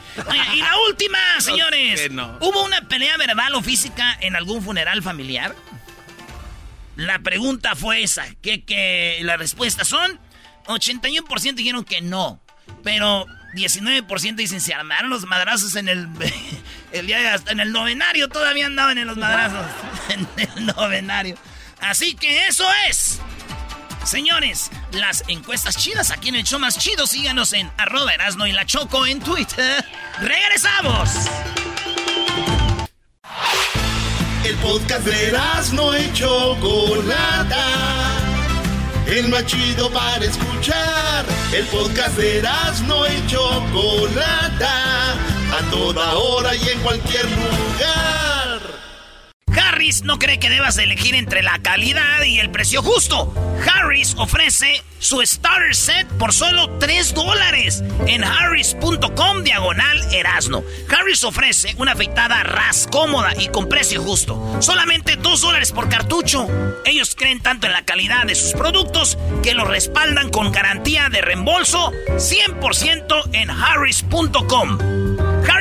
Y 0.54 0.58
la 0.58 0.78
última, 0.90 1.18
señores. 1.40 2.12
no. 2.12 2.38
¿Hubo 2.42 2.64
una 2.64 2.82
pelea 2.82 3.16
verbal 3.18 3.56
o 3.56 3.62
física 3.62 4.18
en 4.20 4.36
algún 4.36 4.62
funeral 4.62 5.02
familiar? 5.02 5.56
La 6.98 7.20
pregunta 7.20 7.76
fue 7.76 8.04
esa. 8.04 8.26
Que, 8.42 8.64
que 8.64 9.20
las 9.24 9.38
respuestas 9.38 9.88
son 9.88 10.20
81% 10.66 11.56
dijeron 11.56 11.84
que 11.86 12.02
no. 12.02 12.42
Pero 12.84 13.26
19% 13.56 14.36
dicen 14.36 14.62
se 14.62 14.74
armaron 14.74 15.10
los 15.10 15.26
madrazos 15.26 15.76
en 15.76 15.88
el, 15.88 16.10
el 16.92 17.08
día 17.08 17.20
de 17.20 17.28
hasta 17.30 17.52
en 17.52 17.60
el 17.60 17.72
novenario. 17.72 18.28
Todavía 18.28 18.66
andaban 18.66 18.98
en 18.98 19.08
los 19.08 19.18
madrazos. 19.18 19.66
en 20.10 20.28
el 20.38 20.66
novenario. 20.66 21.38
Así 21.80 22.16
que 22.16 22.48
eso 22.48 22.66
es. 22.90 23.22
Señores, 24.06 24.70
las 24.92 25.24
encuestas 25.28 25.78
chidas 25.78 26.12
aquí 26.12 26.30
en 26.30 26.36
el 26.36 26.44
show 26.44 26.60
más 26.60 26.78
chido. 26.78 27.08
Síganos 27.08 27.54
en 27.54 27.72
arroba 27.78 28.14
Erasno 28.14 28.46
la 28.46 28.66
Choco 28.66 29.06
en 29.06 29.20
Twitter. 29.22 29.84
¡Regresamos! 30.20 31.10
El 34.44 34.56
podcast 34.58 35.06
de 35.06 35.28
Erasno 35.30 35.98
y 35.98 36.12
Chocolata. 36.14 37.66
El 39.08 39.30
más 39.30 39.46
chido 39.46 39.90
para 39.92 40.26
escuchar. 40.26 41.26
El 41.54 41.66
podcast 41.68 42.18
de 42.18 42.40
Erasno 42.40 43.08
y 43.08 43.28
Chocolata. 43.28 45.14
A 45.14 45.70
toda 45.72 46.14
hora 46.16 46.56
y 46.56 46.70
en 46.70 46.80
cualquier 46.80 47.26
lugar. 47.32 48.03
Harris 49.84 50.06
no 50.06 50.18
cree 50.18 50.40
que 50.40 50.50
debas 50.50 50.78
elegir 50.78 51.14
entre 51.14 51.44
la 51.44 51.60
calidad 51.60 52.24
y 52.24 52.40
el 52.40 52.50
precio 52.50 52.82
justo. 52.82 53.34
Harris 53.70 54.16
ofrece 54.18 54.82
su 55.00 55.22
starter 55.22 55.76
set 55.76 56.08
por 56.18 56.32
solo 56.32 56.70
3 56.80 57.14
dólares 57.14 57.84
en 58.08 58.24
harris.com 58.24 59.44
diagonal 59.44 60.02
erasno. 60.14 60.64
Harris 60.88 61.26
ofrece 61.26 61.76
una 61.80 61.92
afeitada 61.92 62.44
ras 62.44 62.88
cómoda 62.90 63.34
y 63.38 63.50
con 63.50 63.68
precio 63.68 64.02
justo. 64.02 64.56
Solamente 64.62 65.18
2 65.18 65.42
dólares 65.42 65.74
por 65.74 65.90
cartucho. 65.90 66.48
Ellos 66.86 67.14
creen 67.14 67.42
tanto 67.42 67.68
en 67.68 67.74
la 67.74 67.84
calidad 67.84 68.24
de 68.24 68.36
sus 68.36 68.54
productos 68.54 69.18
que 69.44 69.54
los 69.54 69.68
respaldan 69.68 70.30
con 70.30 70.54
garantía 70.54 71.10
de 71.10 71.20
reembolso 71.20 71.92
100% 72.08 73.32
en 73.34 73.50
harris.com. 73.50 75.13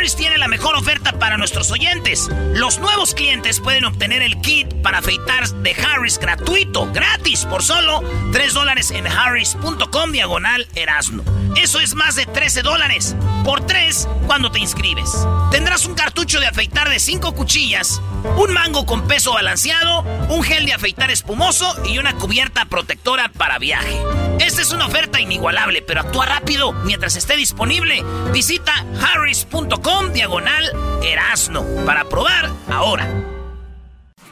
Harris 0.02 0.16
tiene 0.16 0.36
la 0.36 0.48
mejor 0.48 0.74
oferta 0.74 1.12
para 1.12 1.36
nuestros 1.36 1.70
oyentes. 1.70 2.28
Los 2.54 2.80
nuevos 2.80 3.14
clientes 3.14 3.60
pueden 3.60 3.84
obtener 3.84 4.20
el 4.20 4.40
kit 4.40 4.66
para 4.82 4.98
afeitar 4.98 5.48
de 5.48 5.76
Harris 5.76 6.18
gratuito, 6.18 6.90
gratis, 6.92 7.44
por 7.44 7.62
solo 7.62 8.02
3 8.32 8.52
dólares 8.52 8.90
en 8.90 9.06
harris.com 9.06 10.10
diagonal 10.10 10.66
erasno. 10.74 11.22
Eso 11.54 11.78
es 11.78 11.94
más 11.94 12.16
de 12.16 12.26
13 12.26 12.62
dólares 12.62 13.14
por 13.44 13.64
3 13.64 14.08
cuando 14.26 14.50
te 14.50 14.58
inscribes. 14.58 15.08
Tendrás 15.52 15.86
un 15.86 15.94
cartucho 15.94 16.40
de 16.40 16.48
afeitar 16.48 16.88
de 16.88 16.98
5 16.98 17.32
cuchillas, 17.36 18.02
un 18.36 18.52
mango 18.52 18.86
con 18.86 19.06
peso 19.06 19.34
balanceado, 19.34 20.00
un 20.30 20.42
gel 20.42 20.66
de 20.66 20.72
afeitar 20.72 21.12
espumoso 21.12 21.80
y 21.84 21.98
una 21.98 22.14
cubierta 22.14 22.64
protectora 22.64 23.28
para 23.28 23.60
viaje. 23.60 24.00
Esta 24.40 24.62
es 24.62 24.72
una 24.72 24.86
oferta 24.86 25.20
inigualable, 25.20 25.82
pero 25.82 26.00
actúa 26.00 26.26
rápido 26.26 26.72
mientras 26.72 27.14
esté 27.14 27.36
disponible. 27.36 28.02
Visita 28.32 28.84
harris.com 29.00 29.91
diagonal 30.12 30.72
erasno 31.02 31.64
para 31.85 32.05
probar 32.05 32.50
ahora. 32.70 33.09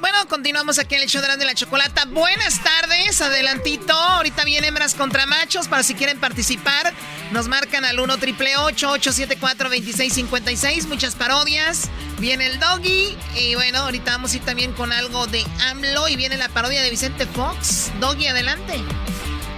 Bueno, 0.01 0.27
continuamos 0.29 0.79
aquí 0.79 0.95
en 0.95 1.03
el 1.03 1.09
show 1.09 1.21
de 1.21 1.29
la, 1.29 1.37
de 1.37 1.45
la 1.45 1.55
chocolata. 1.55 2.07
Buenas 2.07 2.63
tardes, 2.63 3.21
adelantito. 3.21 3.93
Ahorita 3.93 4.45
vienen 4.45 4.69
hembras 4.69 4.95
contra 4.95 5.27
machos 5.27 5.69
para 5.69 5.83
si 5.83 5.95
quieren 5.95 6.19
participar. 6.19 6.93
Nos 7.33 7.49
marcan 7.49 7.85
al 7.85 8.01
1 8.01 8.17
triple 8.19 8.57
874 8.57 9.69
2656 9.69 10.87
Muchas 10.87 11.15
parodias. 11.15 11.91
Viene 12.19 12.47
el 12.47 12.59
doggy. 12.59 13.17
Y 13.37 13.55
bueno, 13.57 13.81
ahorita 13.81 14.13
vamos 14.13 14.33
a 14.33 14.37
ir 14.37 14.43
también 14.43 14.73
con 14.73 14.93
algo 14.93 15.27
de 15.27 15.45
AMLO. 15.69 16.09
Y 16.09 16.17
viene 16.17 16.39
la 16.39 16.49
parodia 16.49 16.83
de 16.83 16.91
Vicente 16.91 17.27
Fox. 17.27 17.93
Doggy, 18.01 18.27
adelante. 18.27 18.81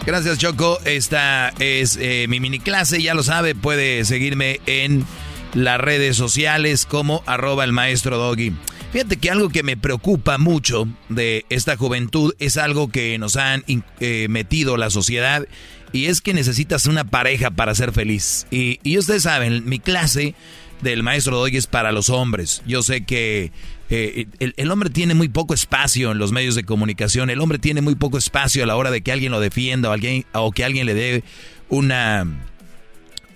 Gracias, 0.05 0.39
Choco. 0.39 0.81
Esta 0.85 1.51
es 1.61 1.97
eh, 2.01 2.27
mi 2.29 2.41
mini 2.41 2.59
clase. 2.59 3.01
Ya 3.01 3.15
lo 3.15 3.23
sabe, 3.23 3.55
puede 3.55 4.05
seguirme 4.05 4.61
en 4.67 5.07
las 5.55 5.81
redes 5.81 6.17
sociales 6.17 6.87
como 6.87 7.23
arroba 7.27 7.65
el 7.65 7.73
maestro 7.73 8.19
Doggy. 8.19 8.53
Fíjate 8.93 9.17
que 9.17 9.31
algo 9.31 9.49
que 9.49 9.63
me 9.63 9.77
preocupa 9.77 10.39
mucho 10.39 10.87
de 11.09 11.47
esta 11.49 11.77
juventud 11.77 12.35
es 12.39 12.57
algo 12.57 12.91
que 12.91 13.19
nos 13.19 13.37
han 13.37 13.65
eh, 14.01 14.27
metido 14.29 14.77
la 14.77 14.91
sociedad 14.91 15.47
y 15.93 16.07
es 16.07 16.21
que 16.21 16.35
necesitas 16.35 16.87
una 16.87 17.05
pareja 17.05 17.51
para 17.51 17.75
ser 17.75 17.93
feliz. 17.93 18.47
Y, 18.51 18.81
y 18.83 18.99
ustedes 18.99 19.23
saben, 19.23 19.65
mi 19.67 19.79
clase 19.79 20.35
del 20.83 21.03
maestro 21.03 21.39
Doggy 21.39 21.57
es 21.57 21.67
para 21.67 21.93
los 21.93 22.11
hombres. 22.11 22.63
Yo 22.67 22.83
sé 22.83 23.05
que 23.05 23.53
eh, 23.89 24.27
el, 24.41 24.55
el, 24.57 24.71
hombre 24.71 24.91
tiene 24.91 25.15
muy 25.15 25.29
poco 25.29 25.55
espacio 25.55 26.13
en 26.13 26.19
los 26.19 26.33
medios 26.33 26.55
de 26.55 26.65
comunicación, 26.65 27.31
el 27.31 27.41
hombre 27.41 27.59
tiene 27.59 27.83
muy 27.83 27.95
poco 27.95 28.19
espacio 28.19 28.65
a 28.65 28.67
la 28.67 28.77
hora 28.77 28.91
de 28.91 29.03
que 29.03 29.13
alguien 29.13 29.33
lo 29.33 29.41
defienda 29.41 29.91
o, 29.91 29.93
alguien, 29.93 30.25
o 30.33 30.51
que 30.51 30.65
alguien 30.65 30.87
le 30.87 30.95
dé 30.95 31.25
una, 31.69 32.27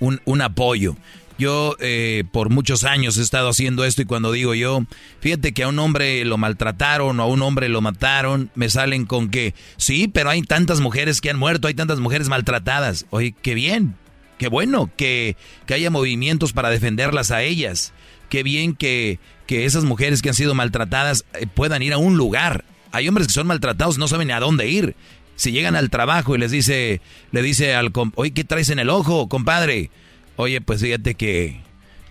un, 0.00 0.20
un 0.24 0.42
apoyo. 0.42 0.96
Yo 1.38 1.76
eh, 1.80 2.24
por 2.32 2.48
muchos 2.48 2.84
años 2.84 3.18
he 3.18 3.22
estado 3.22 3.50
haciendo 3.50 3.84
esto 3.84 4.00
y 4.00 4.06
cuando 4.06 4.32
digo 4.32 4.54
yo, 4.54 4.84
fíjate 5.20 5.52
que 5.52 5.64
a 5.64 5.68
un 5.68 5.78
hombre 5.78 6.24
lo 6.24 6.38
maltrataron 6.38 7.20
o 7.20 7.22
a 7.22 7.26
un 7.26 7.42
hombre 7.42 7.68
lo 7.68 7.82
mataron, 7.82 8.50
me 8.54 8.70
salen 8.70 9.04
con 9.04 9.28
que 9.28 9.54
sí, 9.76 10.08
pero 10.08 10.30
hay 10.30 10.42
tantas 10.42 10.80
mujeres 10.80 11.20
que 11.20 11.28
han 11.28 11.38
muerto, 11.38 11.68
hay 11.68 11.74
tantas 11.74 12.00
mujeres 12.00 12.28
maltratadas. 12.28 13.04
Oye, 13.10 13.34
qué 13.42 13.54
bien, 13.54 13.96
qué 14.38 14.48
bueno 14.48 14.90
que, 14.96 15.36
que 15.66 15.74
haya 15.74 15.90
movimientos 15.90 16.54
para 16.54 16.70
defenderlas 16.70 17.30
a 17.30 17.42
ellas. 17.42 17.92
Qué 18.30 18.42
bien 18.42 18.74
que, 18.74 19.20
que 19.46 19.66
esas 19.66 19.84
mujeres 19.84 20.22
que 20.22 20.30
han 20.30 20.34
sido 20.34 20.54
maltratadas 20.54 21.26
eh, 21.34 21.46
puedan 21.46 21.82
ir 21.82 21.92
a 21.92 21.98
un 21.98 22.16
lugar. 22.16 22.64
Hay 22.92 23.08
hombres 23.08 23.26
que 23.26 23.34
son 23.34 23.46
maltratados, 23.46 23.98
no 23.98 24.08
saben 24.08 24.30
a 24.30 24.40
dónde 24.40 24.68
ir. 24.68 24.96
Si 25.36 25.52
llegan 25.52 25.76
al 25.76 25.90
trabajo 25.90 26.34
y 26.34 26.38
les 26.38 26.50
dice, 26.50 27.02
le 27.30 27.42
dice 27.42 27.74
al, 27.74 27.92
oye, 28.14 28.30
¿qué 28.32 28.42
traes 28.42 28.70
en 28.70 28.78
el 28.78 28.88
ojo, 28.88 29.28
compadre? 29.28 29.90
Oye, 30.36 30.60
pues 30.60 30.80
fíjate 30.80 31.14
que 31.14 31.60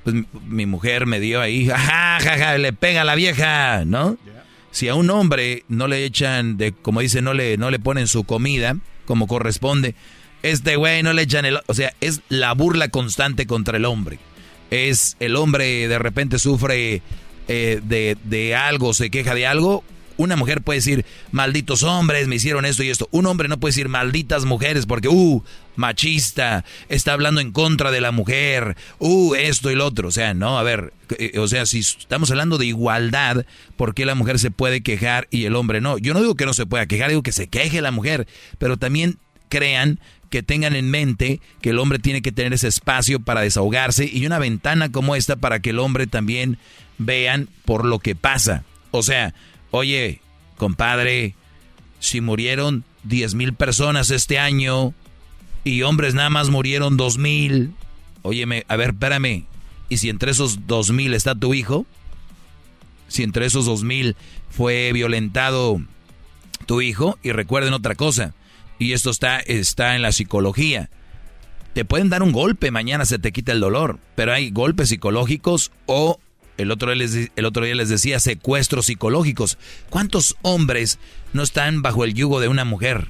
pues, 0.03 0.15
mi 0.47 0.65
mujer 0.65 1.05
me 1.05 1.19
dio 1.19 1.41
ahí, 1.41 1.67
jaja, 1.69 2.19
jaja, 2.19 2.57
le 2.57 2.73
pega 2.73 3.01
a 3.01 3.05
la 3.05 3.15
vieja, 3.15 3.85
¿no? 3.85 4.17
Si 4.71 4.89
a 4.89 4.95
un 4.95 5.09
hombre 5.09 5.63
no 5.69 5.87
le 5.87 6.03
echan, 6.03 6.57
de, 6.57 6.73
como 6.73 6.99
dice, 6.99 7.21
no 7.21 7.33
le, 7.33 7.57
no 7.57 7.71
le 7.71 7.79
ponen 7.79 8.07
su 8.07 8.25
comida 8.25 8.77
como 9.05 9.27
corresponde, 9.27 9.95
este 10.43 10.75
güey 10.75 11.01
no 11.01 11.13
le 11.13 11.23
echan 11.23 11.45
el... 11.45 11.59
O 11.67 11.73
sea, 11.73 11.93
es 12.01 12.21
la 12.29 12.53
burla 12.53 12.89
constante 12.89 13.47
contra 13.47 13.77
el 13.77 13.85
hombre. 13.85 14.19
Es 14.69 15.15
el 15.19 15.37
hombre 15.37 15.87
de 15.87 15.97
repente 15.97 16.39
sufre 16.39 17.01
eh, 17.47 17.79
de, 17.83 18.17
de 18.23 18.55
algo, 18.55 18.93
se 18.93 19.09
queja 19.09 19.33
de 19.33 19.47
algo, 19.47 19.83
una 20.17 20.35
mujer 20.35 20.61
puede 20.61 20.79
decir, 20.79 21.05
malditos 21.31 21.83
hombres, 21.83 22.27
me 22.27 22.35
hicieron 22.35 22.65
esto 22.65 22.83
y 22.83 22.89
esto. 22.89 23.07
Un 23.11 23.25
hombre 23.25 23.47
no 23.47 23.59
puede 23.59 23.71
decir, 23.71 23.89
malditas 23.89 24.45
mujeres, 24.45 24.85
porque, 24.85 25.07
uh, 25.07 25.43
machista, 25.75 26.65
está 26.89 27.13
hablando 27.13 27.41
en 27.41 27.51
contra 27.51 27.91
de 27.91 28.01
la 28.01 28.11
mujer, 28.11 28.75
uh, 28.99 29.35
esto 29.35 29.71
y 29.71 29.75
lo 29.75 29.85
otro. 29.85 30.07
O 30.07 30.11
sea, 30.11 30.33
no, 30.33 30.57
a 30.57 30.63
ver, 30.63 30.93
eh, 31.17 31.37
o 31.39 31.47
sea, 31.47 31.65
si 31.65 31.79
estamos 31.79 32.31
hablando 32.31 32.57
de 32.57 32.65
igualdad, 32.65 33.45
¿por 33.77 33.93
qué 33.93 34.05
la 34.05 34.15
mujer 34.15 34.39
se 34.39 34.51
puede 34.51 34.81
quejar 34.81 35.27
y 35.31 35.45
el 35.45 35.55
hombre 35.55 35.81
no? 35.81 35.97
Yo 35.97 36.13
no 36.13 36.21
digo 36.21 36.35
que 36.35 36.45
no 36.45 36.53
se 36.53 36.65
pueda 36.65 36.85
quejar, 36.85 37.09
digo 37.09 37.23
que 37.23 37.31
se 37.31 37.47
queje 37.47 37.81
la 37.81 37.91
mujer, 37.91 38.27
pero 38.57 38.77
también 38.77 39.17
crean 39.49 39.99
que 40.29 40.43
tengan 40.43 40.75
en 40.75 40.89
mente 40.89 41.39
que 41.61 41.69
el 41.69 41.79
hombre 41.79 41.99
tiene 41.99 42.21
que 42.21 42.31
tener 42.31 42.53
ese 42.53 42.67
espacio 42.67 43.19
para 43.19 43.41
desahogarse 43.41 44.09
y 44.11 44.25
una 44.25 44.39
ventana 44.39 44.91
como 44.91 45.15
esta 45.15 45.35
para 45.35 45.59
que 45.59 45.69
el 45.69 45.79
hombre 45.79 46.07
también 46.07 46.57
vean 46.97 47.47
por 47.63 47.85
lo 47.85 47.99
que 47.99 48.15
pasa. 48.15 48.63
O 48.91 49.03
sea, 49.03 49.33
Oye, 49.77 50.21
compadre, 50.55 51.35
si 51.99 52.21
murieron 52.21 52.85
10 53.03 53.35
mil 53.35 53.53
personas 53.53 54.09
este 54.09 54.39
año 54.39 54.93
y 55.65 55.81
hombres 55.81 56.13
nada 56.13 56.29
más 56.29 56.49
murieron 56.49 56.95
2 56.95 57.17
mil, 57.17 57.73
óyeme, 58.21 58.63
a 58.69 58.77
ver, 58.77 58.91
espérame, 58.91 59.43
¿y 59.89 59.97
si 59.97 60.07
entre 60.07 60.31
esos 60.31 60.65
2 60.65 60.91
mil 60.93 61.13
está 61.13 61.35
tu 61.35 61.53
hijo? 61.53 61.85
Si 63.09 63.23
entre 63.23 63.47
esos 63.47 63.65
2 63.65 63.83
mil 63.83 64.15
fue 64.49 64.93
violentado 64.93 65.81
tu 66.67 66.79
hijo, 66.79 67.19
y 67.21 67.33
recuerden 67.33 67.73
otra 67.73 67.95
cosa, 67.95 68.33
y 68.79 68.93
esto 68.93 69.09
está, 69.09 69.39
está 69.39 69.97
en 69.97 70.03
la 70.03 70.13
psicología. 70.13 70.89
Te 71.73 71.83
pueden 71.83 72.09
dar 72.09 72.23
un 72.23 72.31
golpe, 72.31 72.71
mañana 72.71 73.03
se 73.03 73.19
te 73.19 73.33
quita 73.33 73.51
el 73.51 73.59
dolor, 73.59 73.99
pero 74.15 74.31
hay 74.31 74.51
golpes 74.51 74.87
psicológicos 74.87 75.73
o 75.85 76.21
el 76.57 76.71
otro, 76.71 76.93
día 76.93 77.05
les, 77.05 77.31
el 77.35 77.45
otro 77.45 77.65
día 77.65 77.75
les 77.75 77.89
decía 77.89 78.19
secuestros 78.19 78.85
psicológicos. 78.87 79.57
¿Cuántos 79.89 80.35
hombres 80.41 80.99
no 81.33 81.43
están 81.43 81.81
bajo 81.81 82.03
el 82.03 82.13
yugo 82.13 82.39
de 82.39 82.47
una 82.47 82.65
mujer? 82.65 83.09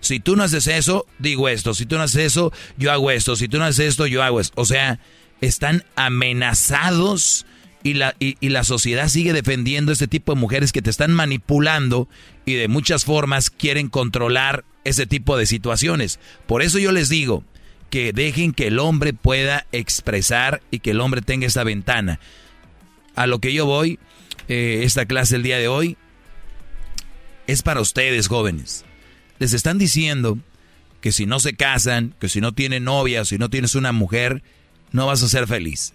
Si 0.00 0.20
tú 0.20 0.36
no 0.36 0.42
haces 0.42 0.66
eso, 0.66 1.06
digo 1.18 1.48
esto. 1.48 1.74
Si 1.74 1.86
tú 1.86 1.96
no 1.96 2.02
haces 2.02 2.26
eso, 2.26 2.52
yo 2.76 2.92
hago 2.92 3.10
esto. 3.10 3.36
Si 3.36 3.48
tú 3.48 3.58
no 3.58 3.64
haces 3.64 3.88
esto, 3.88 4.06
yo 4.06 4.22
hago 4.22 4.40
esto. 4.40 4.60
O 4.60 4.64
sea, 4.64 4.98
están 5.40 5.84
amenazados 5.94 7.46
y 7.82 7.94
la, 7.94 8.14
y, 8.18 8.36
y 8.40 8.50
la 8.50 8.64
sociedad 8.64 9.08
sigue 9.08 9.32
defendiendo 9.32 9.92
este 9.92 10.08
tipo 10.08 10.34
de 10.34 10.40
mujeres 10.40 10.72
que 10.72 10.82
te 10.82 10.90
están 10.90 11.12
manipulando 11.12 12.08
y 12.44 12.54
de 12.54 12.68
muchas 12.68 13.04
formas 13.04 13.50
quieren 13.50 13.88
controlar 13.88 14.64
ese 14.84 15.06
tipo 15.06 15.36
de 15.36 15.46
situaciones. 15.46 16.18
Por 16.46 16.62
eso 16.62 16.78
yo 16.78 16.92
les 16.92 17.08
digo 17.08 17.44
que 17.90 18.12
dejen 18.12 18.52
que 18.52 18.68
el 18.68 18.78
hombre 18.78 19.12
pueda 19.12 19.66
expresar 19.70 20.62
y 20.70 20.80
que 20.80 20.92
el 20.92 21.00
hombre 21.00 21.22
tenga 21.22 21.46
esa 21.46 21.62
ventana 21.62 22.18
a 23.14 23.26
lo 23.26 23.38
que 23.40 23.52
yo 23.52 23.66
voy, 23.66 23.98
eh, 24.48 24.80
esta 24.84 25.06
clase 25.06 25.36
el 25.36 25.42
día 25.42 25.58
de 25.58 25.68
hoy, 25.68 25.96
es 27.46 27.62
para 27.62 27.80
ustedes 27.80 28.28
jóvenes. 28.28 28.84
Les 29.38 29.52
están 29.52 29.78
diciendo 29.78 30.38
que 31.00 31.12
si 31.12 31.26
no 31.26 31.40
se 31.40 31.54
casan, 31.54 32.14
que 32.20 32.28
si 32.28 32.40
no 32.40 32.52
tienen 32.52 32.84
novia, 32.84 33.24
si 33.24 33.38
no 33.38 33.50
tienes 33.50 33.74
una 33.74 33.92
mujer, 33.92 34.42
no 34.92 35.06
vas 35.06 35.22
a 35.22 35.28
ser 35.28 35.46
feliz. 35.46 35.94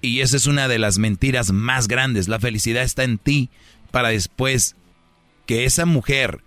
Y 0.00 0.20
esa 0.20 0.36
es 0.36 0.46
una 0.46 0.68
de 0.68 0.78
las 0.78 0.98
mentiras 0.98 1.52
más 1.52 1.88
grandes. 1.88 2.28
La 2.28 2.40
felicidad 2.40 2.82
está 2.82 3.04
en 3.04 3.18
ti 3.18 3.50
para 3.90 4.08
después 4.08 4.76
que 5.46 5.64
esa 5.64 5.86
mujer 5.86 6.40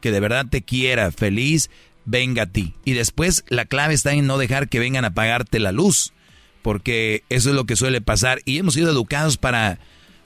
que 0.00 0.12
de 0.12 0.20
verdad 0.20 0.46
te 0.48 0.62
quiera 0.62 1.10
feliz 1.10 1.70
venga 2.04 2.44
a 2.44 2.46
ti. 2.46 2.74
Y 2.84 2.92
después 2.92 3.44
la 3.48 3.64
clave 3.64 3.94
está 3.94 4.12
en 4.12 4.26
no 4.26 4.38
dejar 4.38 4.68
que 4.68 4.78
vengan 4.78 5.04
a 5.04 5.14
pagarte 5.14 5.58
la 5.58 5.72
luz, 5.72 6.12
porque 6.62 7.24
eso 7.28 7.50
es 7.50 7.54
lo 7.54 7.64
que 7.64 7.76
suele 7.76 8.00
pasar. 8.00 8.40
Y 8.44 8.58
hemos 8.58 8.74
sido 8.74 8.90
educados 8.90 9.36
para 9.36 9.78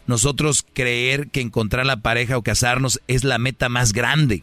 nosotros 0.07 0.67
creer 0.73 1.29
que 1.29 1.41
encontrar 1.41 1.87
la 1.87 1.99
pareja 1.99 2.37
o 2.37 2.43
casarnos 2.43 3.01
es 3.09 3.25
la 3.25 3.39
meta 3.39 3.69
más 3.69 3.93
grande 3.93 4.43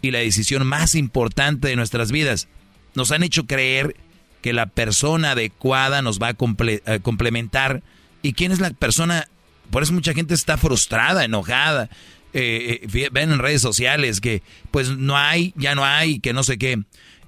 y 0.00 0.10
la 0.10 0.20
decisión 0.20 0.66
más 0.66 0.94
importante 0.94 1.68
de 1.68 1.76
nuestras 1.76 2.12
vidas. 2.12 2.48
Nos 2.94 3.10
han 3.10 3.22
hecho 3.22 3.46
creer 3.46 3.96
que 4.40 4.52
la 4.52 4.66
persona 4.66 5.32
adecuada 5.32 6.02
nos 6.02 6.20
va 6.20 6.28
a, 6.28 6.98
complementar. 7.00 7.82
¿Y 8.22 8.34
quién 8.34 8.52
es 8.52 8.60
la 8.60 8.70
persona? 8.70 9.28
Por 9.70 9.82
eso 9.82 9.94
mucha 9.94 10.12
gente 10.12 10.34
está 10.34 10.58
frustrada, 10.58 11.24
enojada. 11.24 11.88
Eh, 12.34 12.80
eh, 12.92 13.08
ven 13.10 13.32
en 13.32 13.38
redes 13.38 13.62
sociales 13.62 14.20
que 14.20 14.42
pues 14.70 14.90
no 14.90 15.16
hay, 15.16 15.54
ya 15.56 15.74
no 15.74 15.84
hay, 15.84 16.18
que 16.18 16.32
no 16.32 16.42
sé 16.42 16.58
qué. 16.58 16.82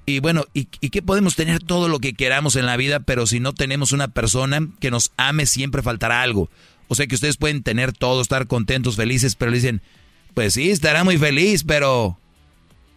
Y 0.06 0.20
bueno, 0.20 0.44
¿y, 0.54 0.68
¿y 0.80 0.90
qué 0.90 1.02
podemos 1.02 1.34
tener 1.34 1.62
todo 1.62 1.88
lo 1.88 1.98
que 1.98 2.14
queramos 2.14 2.54
en 2.54 2.64
la 2.64 2.76
vida, 2.76 3.00
pero 3.00 3.26
si 3.26 3.40
no 3.40 3.52
tenemos 3.52 3.90
una 3.90 4.06
persona 4.06 4.68
que 4.78 4.92
nos 4.92 5.10
ame, 5.16 5.46
siempre 5.46 5.82
faltará 5.82 6.22
algo? 6.22 6.48
O 6.86 6.94
sea 6.94 7.08
que 7.08 7.16
ustedes 7.16 7.36
pueden 7.36 7.64
tener 7.64 7.92
todo, 7.92 8.22
estar 8.22 8.46
contentos, 8.46 8.94
felices, 8.94 9.34
pero 9.34 9.50
le 9.50 9.56
dicen, 9.56 9.82
pues 10.34 10.54
sí, 10.54 10.70
estará 10.70 11.02
muy 11.02 11.18
feliz, 11.18 11.64
pero 11.64 12.20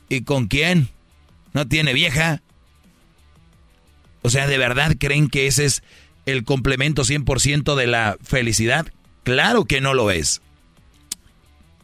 ¿y 0.08 0.22
con 0.22 0.48
quién? 0.48 0.90
¿No 1.54 1.68
tiene 1.68 1.94
vieja? 1.94 2.44
O 4.22 4.30
sea, 4.30 4.46
¿de 4.46 4.60
verdad 4.60 4.96
creen 5.00 5.30
que 5.30 5.48
ese 5.48 5.66
es 5.66 5.82
el 6.28 6.44
complemento 6.44 7.04
100% 7.04 7.76
de 7.76 7.88
la 7.88 8.18
felicidad? 8.22 8.86
Claro 9.24 9.66
que 9.66 9.82
no 9.82 9.96
lo 9.96 10.12
es. 10.12 10.42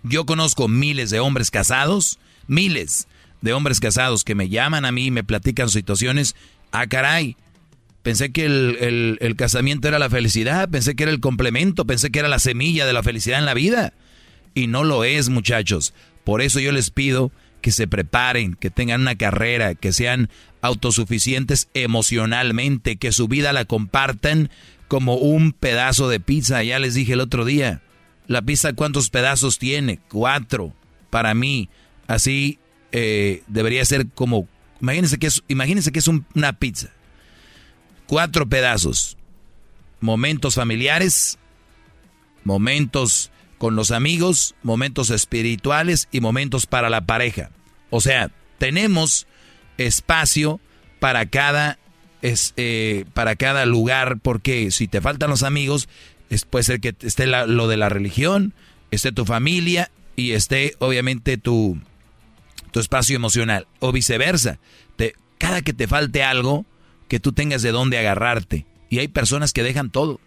Yo 0.03 0.27
conozco 0.27 0.67
miles 0.67 1.09
de 1.09 1.19
hombres 1.19 1.49
casados, 1.49 2.19
miles 2.45 3.07
de 3.45 3.53
hombres 3.53 3.79
casados 3.79 4.25
que 4.25 4.35
me 4.35 4.49
llaman 4.49 4.83
a 4.83 4.91
mí 4.91 5.05
y 5.05 5.11
me 5.11 5.23
platican 5.23 5.69
situaciones. 5.69 6.35
Ah, 6.71 6.87
caray, 6.87 7.37
Pensé 8.05 8.31
que 8.31 8.45
el, 8.45 9.35
casamiento 9.35 9.87
era 9.87 9.97
la 9.97 10.11
felicidad, 10.11 10.69
pensé 10.69 10.95
que 10.95 11.01
era 11.01 11.11
el 11.11 11.19
complemento, 11.19 11.85
pensé 11.85 12.11
que 12.11 12.19
era 12.19 12.27
la 12.27 12.37
semilla 12.37 12.85
de 12.85 12.93
la 12.93 13.01
felicidad 13.01 13.39
en 13.39 13.45
la 13.45 13.55
vida. 13.55 13.93
Y 14.53 14.67
no 14.67 14.83
lo 14.83 15.03
es, 15.03 15.29
muchachos. 15.29 15.95
Por 16.23 16.43
eso 16.43 16.59
yo 16.59 16.71
les 16.71 16.91
pido 16.91 17.31
que 17.61 17.71
se 17.71 17.87
preparen, 17.87 18.53
que 18.53 18.69
tengan 18.69 19.01
una 19.01 19.15
carrera, 19.15 19.73
que 19.73 19.91
sean 19.91 20.29
autosuficientes 20.61 21.67
emocionalmente, 21.73 22.97
que 22.97 23.11
su 23.11 23.27
vida 23.27 23.53
la 23.53 23.65
compartan 23.65 24.51
como 24.87 25.15
un 25.15 25.51
pedazo 25.51 26.07
de 26.07 26.19
pizza. 26.19 26.61
Ya 26.61 26.77
les 26.77 26.93
dije 26.93 27.13
el 27.13 27.21
otro 27.21 27.43
día, 27.43 27.81
la 28.27 28.43
pizza 28.43 28.73
cuántos 28.73 29.09
pedazos 29.09 29.57
tiene? 29.57 29.97
Cuatro. 30.09 30.75
Para 31.09 31.33
mí, 31.33 31.69
así 32.05 32.59
eh, 32.97 33.43
debería 33.47 33.83
ser 33.83 34.07
como, 34.07 34.47
imagínense 34.81 35.17
que 35.17 35.27
es, 35.27 35.43
imagínense 35.47 35.91
que 35.91 35.99
es 35.99 36.07
una 36.07 36.53
pizza 36.53 36.91
cuatro 38.05 38.47
pedazos. 38.47 39.17
Momentos 39.99 40.55
familiares, 40.55 41.37
momentos 42.43 43.31
con 43.57 43.75
los 43.75 43.91
amigos, 43.91 44.55
momentos 44.61 45.09
espirituales 45.09 46.07
y 46.11 46.21
momentos 46.21 46.65
para 46.65 46.89
la 46.89 47.05
pareja. 47.05 47.49
O 47.89 48.01
sea, 48.01 48.29
tenemos 48.57 49.27
espacio 49.77 50.59
para 50.99 51.25
cada, 51.27 51.79
eh, 52.21 53.05
para 53.13 53.35
cada 53.35 53.65
lugar, 53.65 54.19
porque 54.21 54.71
si 54.71 54.87
te 54.87 55.01
faltan 55.01 55.29
los 55.29 55.43
amigos, 55.43 55.87
es, 56.29 56.45
puede 56.45 56.63
ser 56.63 56.79
que 56.79 56.95
esté 57.01 57.25
lo 57.27 57.67
de 57.67 57.77
la 57.77 57.89
religión, 57.89 58.53
esté 58.91 59.11
tu 59.11 59.25
familia 59.25 59.91
y 60.15 60.31
esté 60.31 60.75
obviamente 60.79 61.37
tu, 61.37 61.79
tu 62.75 62.81
espacio 62.81 63.15
emocional, 63.15 63.67
o 63.79 63.93
viceversa. 63.93 64.59
Cada 65.37 65.61
que 65.61 65.71
te 65.71 65.87
falte 65.87 66.23
algo, 66.23 66.65
que 67.07 67.21
tú 67.21 67.31
tengas 67.31 67.61
de 67.61 67.71
dónde 67.71 67.97
agarrarte. 67.97 68.65
Y 68.89 68.99
hay 68.99 69.07
personas 69.07 69.53
que 69.53 69.63
dejan 69.63 69.91
todo. 69.91 70.19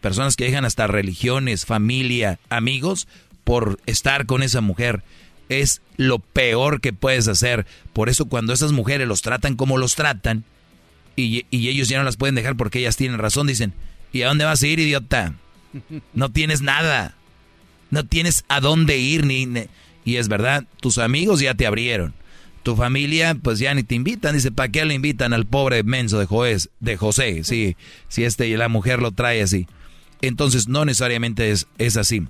Personas 0.00 0.34
que 0.34 0.42
dejan 0.42 0.64
hasta 0.64 0.88
religiones, 0.88 1.66
familia, 1.66 2.40
amigos, 2.50 3.06
por 3.44 3.78
estar 3.86 4.26
con 4.26 4.42
esa 4.42 4.60
mujer. 4.60 5.04
Es 5.48 5.80
lo 5.96 6.18
peor 6.18 6.80
que 6.80 6.92
puedes 6.92 7.28
hacer. 7.28 7.64
Por 7.92 8.08
eso 8.08 8.24
cuando 8.24 8.52
esas 8.52 8.72
mujeres 8.72 9.06
los 9.06 9.22
tratan 9.22 9.54
como 9.54 9.78
los 9.78 9.94
tratan, 9.94 10.42
y, 11.14 11.46
ellos 11.52 11.88
ya 11.88 11.98
no 11.98 12.04
las 12.04 12.16
pueden 12.16 12.34
dejar 12.34 12.56
porque 12.56 12.80
ellas 12.80 12.96
tienen 12.96 13.20
razón, 13.20 13.46
dicen, 13.46 13.72
¿y 14.12 14.22
a 14.22 14.26
dónde 14.26 14.44
vas 14.44 14.64
a 14.64 14.66
ir, 14.66 14.80
idiota? 14.80 15.34
No 16.12 16.32
tienes 16.32 16.60
nada. 16.60 17.14
No 17.90 18.04
tienes 18.04 18.44
a 18.48 18.58
dónde 18.58 18.98
ir 18.98 19.24
ni... 19.24 19.46
Y 20.08 20.16
es 20.16 20.28
verdad, 20.28 20.64
tus 20.80 20.96
amigos 20.96 21.40
ya 21.40 21.52
te 21.52 21.66
abrieron 21.66 22.14
tu 22.62 22.76
familia, 22.76 23.34
pues 23.34 23.58
ya 23.58 23.74
ni 23.74 23.82
te 23.82 23.94
invitan. 23.94 24.34
Dice, 24.34 24.50
¿para 24.50 24.70
qué 24.70 24.86
le 24.86 24.94
invitan 24.94 25.34
al 25.34 25.44
pobre 25.44 25.82
menso 25.82 26.18
de, 26.18 26.58
de 26.80 26.96
José? 26.96 27.44
Sí, 27.44 27.76
si 28.08 28.24
este, 28.24 28.56
la 28.56 28.70
mujer 28.70 29.02
lo 29.02 29.12
trae 29.12 29.42
así. 29.42 29.66
Entonces, 30.22 30.66
no 30.66 30.86
necesariamente 30.86 31.50
es, 31.50 31.66
es 31.76 31.98
así. 31.98 32.22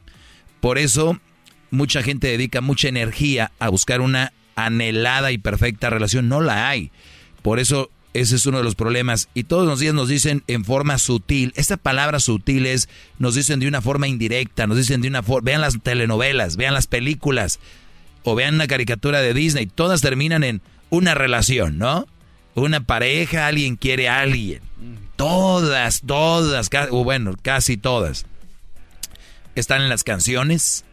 Por 0.59 0.77
eso, 0.77 1.21
mucha 1.71 2.03
gente 2.03 2.27
dedica 2.27 2.61
mucha 2.61 2.89
energía 2.89 3.53
a 3.61 3.69
buscar 3.69 4.01
una 4.01 4.33
anhelada 4.57 5.31
y 5.31 5.39
perfecta 5.39 5.89
relación. 5.89 6.29
No 6.29 6.41
la 6.41 6.69
hay. 6.69 6.91
Por 7.43 7.61
eso, 7.61 7.93
ese 8.21 8.37
es 8.37 8.47
uno 8.47 8.59
de 8.59 8.65
los 8.65 8.75
problemas. 8.75 9.29
Y 9.35 9.45
todos 9.45 9.67
los 9.67 9.81
días 9.81 9.95
nos 9.95 10.09
dicen 10.09 10.43
en 10.47 10.65
forma 10.65 10.99
sutil. 10.99 11.53
Esta 11.57 11.77
palabra 11.77 12.21
sutil 12.21 12.67
es, 12.67 12.89
nos 13.19 13.35
dicen 13.35 13.61
de 13.61 13.69
una 13.69 13.81
forma 13.81 14.09
indirecta, 14.09 14.67
nos 14.67 14.77
dicen 14.77 15.01
de 15.01 15.09
una 15.09 15.23
forma. 15.23 15.47
Vean 15.47 15.61
las 15.61 15.79
telenovelas, 15.83 16.57
vean 16.57 16.75
las 16.75 16.87
películas 16.87 17.61
o 18.25 18.35
vean 18.35 18.55
una 18.55 18.67
caricatura 18.67 19.21
de 19.21 19.35
Disney, 19.35 19.67
todas 19.67 20.01
terminan 20.01 20.45
en 20.45 20.61
una 20.91 21.15
relación, 21.15 21.79
¿no? 21.79 22.07
Una 22.55 22.81
pareja, 22.81 23.47
alguien 23.47 23.77
quiere 23.77 24.09
a 24.09 24.21
alguien. 24.21 24.61
Todas, 25.17 26.03
todas, 26.05 26.71
o 26.91 27.05
bueno, 27.05 27.35
casi 27.41 27.77
todas. 27.77 28.27
Están 29.55 29.83
en 29.83 29.89
las 29.89 30.05
canciones, 30.05 30.85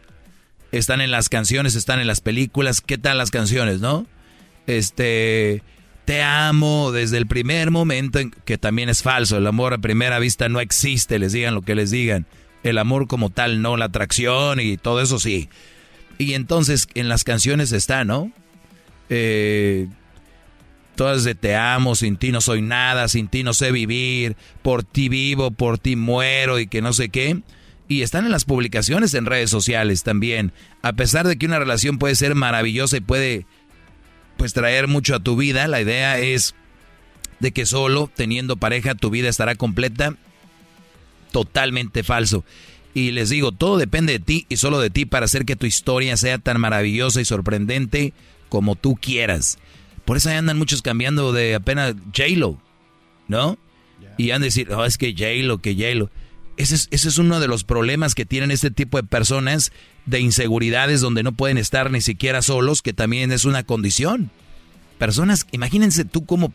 están 0.72 1.00
en 1.00 1.10
las 1.10 1.28
canciones, 1.28 1.74
están 1.74 2.00
en 2.00 2.06
las 2.06 2.20
películas. 2.20 2.80
¿Qué 2.80 2.98
tal 2.98 3.18
las 3.18 3.30
canciones, 3.30 3.80
no? 3.80 4.06
Este, 4.66 5.62
te 6.06 6.22
amo 6.22 6.92
desde 6.92 7.18
el 7.18 7.26
primer 7.26 7.72
momento, 7.72 8.20
en, 8.20 8.30
que 8.30 8.56
también 8.56 8.88
es 8.88 9.02
falso. 9.02 9.36
El 9.36 9.46
amor 9.46 9.74
a 9.74 9.78
primera 9.78 10.20
vista 10.20 10.48
no 10.48 10.60
existe, 10.60 11.18
les 11.18 11.32
digan 11.32 11.54
lo 11.54 11.62
que 11.62 11.74
les 11.74 11.90
digan. 11.90 12.26
El 12.62 12.78
amor 12.78 13.08
como 13.08 13.30
tal, 13.30 13.60
no, 13.60 13.76
la 13.76 13.86
atracción 13.86 14.60
y 14.60 14.76
todo 14.76 15.02
eso 15.02 15.18
sí. 15.18 15.48
Y 16.16 16.34
entonces 16.34 16.88
en 16.94 17.08
las 17.08 17.24
canciones 17.24 17.72
está, 17.72 18.04
¿no? 18.04 18.30
Eh, 19.10 19.88
todas 20.94 21.24
de 21.24 21.34
te 21.34 21.56
amo, 21.56 21.96
sin 21.96 22.16
ti 22.16 22.30
no 22.30 22.40
soy 22.40 22.62
nada, 22.62 23.08
sin 23.08 23.26
ti 23.26 23.42
no 23.42 23.52
sé 23.52 23.72
vivir, 23.72 24.36
por 24.62 24.84
ti 24.84 25.08
vivo, 25.08 25.50
por 25.50 25.78
ti 25.78 25.96
muero 25.96 26.60
y 26.60 26.68
que 26.68 26.82
no 26.82 26.92
sé 26.92 27.08
qué. 27.08 27.40
Y 27.88 28.02
están 28.02 28.24
en 28.24 28.32
las 28.32 28.44
publicaciones 28.44 29.12
en 29.14 29.26
redes 29.26 29.50
sociales 29.50 30.04
también. 30.04 30.52
A 30.82 30.92
pesar 30.92 31.26
de 31.26 31.36
que 31.36 31.46
una 31.46 31.58
relación 31.58 31.98
puede 31.98 32.14
ser 32.14 32.36
maravillosa 32.36 32.96
y 32.96 33.00
puede 33.00 33.44
pues 34.36 34.52
traer 34.52 34.88
mucho 34.88 35.14
a 35.14 35.20
tu 35.20 35.36
vida, 35.36 35.68
la 35.68 35.80
idea 35.80 36.18
es 36.18 36.54
de 37.40 37.52
que 37.52 37.66
solo 37.66 38.10
teniendo 38.14 38.56
pareja 38.56 38.94
tu 38.94 39.10
vida 39.10 39.28
estará 39.28 39.54
completa. 39.54 40.14
Totalmente 41.32 42.02
falso. 42.02 42.44
Y 42.94 43.10
les 43.10 43.28
digo, 43.28 43.52
todo 43.52 43.76
depende 43.76 44.14
de 44.14 44.20
ti 44.20 44.46
y 44.48 44.56
solo 44.56 44.80
de 44.80 44.88
ti 44.88 45.04
para 45.04 45.26
hacer 45.26 45.44
que 45.44 45.56
tu 45.56 45.66
historia 45.66 46.16
sea 46.16 46.38
tan 46.38 46.58
maravillosa 46.60 47.20
y 47.20 47.26
sorprendente 47.26 48.14
como 48.48 48.74
tú 48.74 48.96
quieras. 48.96 49.58
Por 50.06 50.16
eso 50.16 50.30
andan 50.30 50.56
muchos 50.56 50.80
cambiando 50.82 51.32
de 51.32 51.54
apenas 51.54 51.94
J-Lo, 52.16 52.58
¿no? 53.28 53.58
Y 54.16 54.30
han 54.30 54.40
de 54.40 54.46
decir, 54.46 54.72
oh, 54.72 54.84
es 54.84 54.96
que 54.96 55.12
J-Lo, 55.12 55.58
que 55.58 55.74
J-Lo. 55.74 56.10
Ese 56.56 56.74
es, 56.74 56.88
ese 56.90 57.08
es 57.08 57.18
uno 57.18 57.38
de 57.40 57.48
los 57.48 57.64
problemas 57.64 58.14
que 58.14 58.24
tienen 58.24 58.50
este 58.50 58.70
tipo 58.70 58.96
de 58.96 59.04
personas 59.04 59.72
de 60.06 60.20
inseguridades 60.20 61.00
donde 61.00 61.22
no 61.22 61.32
pueden 61.32 61.58
estar 61.58 61.90
ni 61.90 62.00
siquiera 62.00 62.40
solos, 62.42 62.80
que 62.82 62.92
también 62.92 63.30
es 63.32 63.44
una 63.44 63.62
condición. 63.62 64.30
Personas, 64.98 65.46
imagínense 65.52 66.04
tú 66.04 66.24
como, 66.24 66.52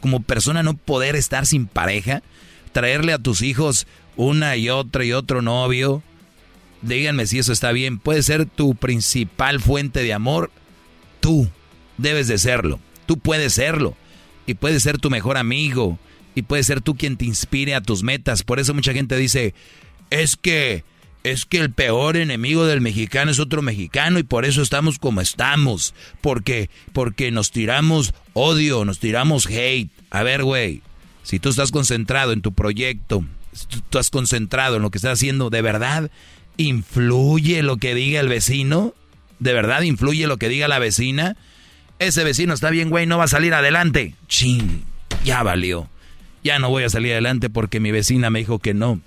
como 0.00 0.20
persona 0.20 0.62
no 0.62 0.74
poder 0.74 1.16
estar 1.16 1.46
sin 1.46 1.66
pareja, 1.66 2.22
traerle 2.72 3.12
a 3.12 3.18
tus 3.18 3.40
hijos 3.42 3.86
una 4.16 4.56
y 4.56 4.68
otra 4.68 5.04
y 5.04 5.12
otro 5.12 5.40
novio. 5.40 6.02
Díganme 6.82 7.26
si 7.26 7.38
eso 7.38 7.52
está 7.52 7.72
bien. 7.72 7.98
Puede 7.98 8.22
ser 8.22 8.46
tu 8.46 8.74
principal 8.74 9.60
fuente 9.60 10.02
de 10.02 10.12
amor. 10.12 10.50
Tú 11.20 11.48
debes 11.98 12.28
de 12.28 12.38
serlo. 12.38 12.80
Tú 13.06 13.18
puedes 13.18 13.54
serlo. 13.54 13.96
Y 14.46 14.54
puedes 14.54 14.82
ser 14.82 14.98
tu 14.98 15.10
mejor 15.10 15.36
amigo. 15.36 15.98
Y 16.40 16.42
puedes 16.42 16.66
ser 16.66 16.80
tú 16.80 16.96
quien 16.96 17.18
te 17.18 17.26
inspire 17.26 17.74
a 17.74 17.82
tus 17.82 18.02
metas. 18.02 18.44
Por 18.44 18.60
eso 18.60 18.72
mucha 18.72 18.94
gente 18.94 19.14
dice, 19.18 19.52
es 20.08 20.36
que, 20.36 20.84
es 21.22 21.44
que 21.44 21.58
el 21.58 21.70
peor 21.70 22.16
enemigo 22.16 22.64
del 22.64 22.80
mexicano 22.80 23.30
es 23.30 23.38
otro 23.38 23.60
mexicano 23.60 24.18
y 24.18 24.22
por 24.22 24.46
eso 24.46 24.62
estamos 24.62 24.98
como 24.98 25.20
estamos. 25.20 25.94
Porque, 26.22 26.70
porque 26.94 27.30
nos 27.30 27.50
tiramos 27.50 28.14
odio, 28.32 28.86
nos 28.86 29.00
tiramos 29.00 29.44
hate. 29.48 29.90
A 30.08 30.22
ver, 30.22 30.42
güey, 30.42 30.80
si 31.22 31.38
tú 31.38 31.50
estás 31.50 31.72
concentrado 31.72 32.32
en 32.32 32.40
tu 32.40 32.54
proyecto, 32.54 33.22
si 33.52 33.66
tú 33.66 33.76
estás 33.76 34.08
concentrado 34.08 34.76
en 34.76 34.82
lo 34.82 34.90
que 34.90 34.96
estás 34.96 35.18
haciendo, 35.18 35.50
¿de 35.50 35.60
verdad 35.60 36.10
influye 36.56 37.62
lo 37.62 37.76
que 37.76 37.94
diga 37.94 38.18
el 38.18 38.28
vecino? 38.28 38.94
¿De 39.40 39.52
verdad 39.52 39.82
influye 39.82 40.26
lo 40.26 40.38
que 40.38 40.48
diga 40.48 40.68
la 40.68 40.78
vecina? 40.78 41.36
Ese 41.98 42.24
vecino 42.24 42.54
está 42.54 42.70
bien, 42.70 42.88
güey, 42.88 43.04
no 43.04 43.18
va 43.18 43.24
a 43.24 43.28
salir 43.28 43.52
adelante. 43.52 44.14
Chin, 44.26 44.84
ya 45.22 45.42
valió. 45.42 45.90
Ya 46.42 46.58
no 46.58 46.70
voy 46.70 46.84
a 46.84 46.90
salir 46.90 47.12
adelante 47.12 47.50
porque 47.50 47.80
mi 47.80 47.90
vecina 47.90 48.30
me 48.30 48.38
dijo 48.38 48.58
que 48.58 48.74
no. 48.74 49.00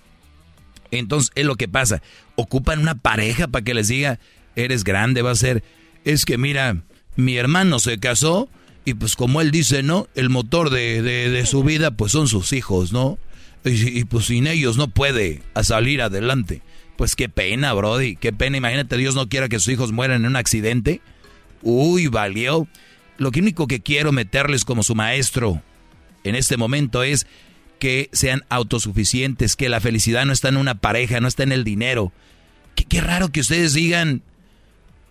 Entonces, 0.92 1.32
es 1.36 1.46
lo 1.46 1.56
que 1.56 1.68
pasa. 1.68 2.02
Ocupan 2.36 2.80
una 2.80 2.96
pareja 2.96 3.48
para 3.48 3.66
que 3.66 3.74
les 3.74 3.88
diga, 3.88 4.20
eres 4.56 4.84
grande, 4.84 5.22
va 5.22 5.32
a 5.32 5.36
ser. 5.36 5.64
Es 6.06 6.26
que 6.26 6.38
mira, 6.38 6.84
mi 7.16 7.38
hermano 7.38 7.80
se 7.80 8.00
casó 8.00 8.50
y 8.86 8.94
pues 8.94 9.16
como 9.16 9.42
él 9.42 9.52
dice, 9.52 9.82
¿no? 9.82 10.08
El 10.14 10.30
motor 10.30 10.70
de, 10.70 11.02
de, 11.02 11.46
su 11.46 11.64
vida 11.64 11.92
pues 11.92 12.12
son 12.12 12.28
sus 12.28 12.54
hijos, 12.54 12.92
¿no? 12.92 13.18
Y, 13.66 14.00
y, 14.00 14.04
pues 14.04 14.26
sin 14.26 14.46
ellos 14.46 14.78
no 14.78 14.90
puede 14.90 15.42
salir 15.64 16.02
adelante. 16.02 16.62
Pues 16.98 17.16
qué 17.16 17.30
pena, 17.30 17.74
Brody, 17.74 18.18
qué 18.18 18.34
pena. 18.34 18.58
Imagínate, 18.58 18.98
Dios 18.98 19.16
no 19.16 19.30
quiera 19.30 19.50
que 19.50 19.60
sus 19.60 19.74
hijos 19.74 19.92
mueran 19.92 20.22
en 20.22 20.28
un 20.28 20.36
accidente. 20.36 21.02
Uy, 21.62 22.08
valió. 22.08 22.68
Lo 23.18 23.30
único 23.30 23.68
que 23.68 23.80
quiero 23.80 24.12
meterles 24.12 24.66
como 24.66 24.84
su 24.84 24.96
maestro 24.96 25.62
en 26.24 26.36
este 26.36 26.58
momento 26.58 27.04
es 27.04 27.28
que 27.80 28.10
sean 28.14 28.44
autosuficientes, 28.50 29.56
que 29.56 29.70
la 29.70 29.82
felicidad 29.82 30.26
no 30.26 30.34
está 30.34 30.50
en 30.50 30.58
una 30.58 30.76
pareja, 30.76 31.20
no 31.20 31.28
está 31.28 31.44
en 31.44 31.52
el 31.52 31.64
dinero. 31.64 32.12
Qué, 32.76 33.02
raro 33.02 33.30
que 33.30 33.42
ustedes 33.42 33.74
digan, 33.74 34.22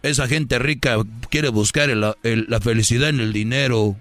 esa 0.03 0.27
gente 0.27 0.59
rica 0.59 0.97
quiere 1.31 1.49
buscar 1.49 1.89
la 1.91 2.61
felicidad 2.61 3.09
en 3.09 3.21
el 3.21 3.33
dinero 3.33 3.97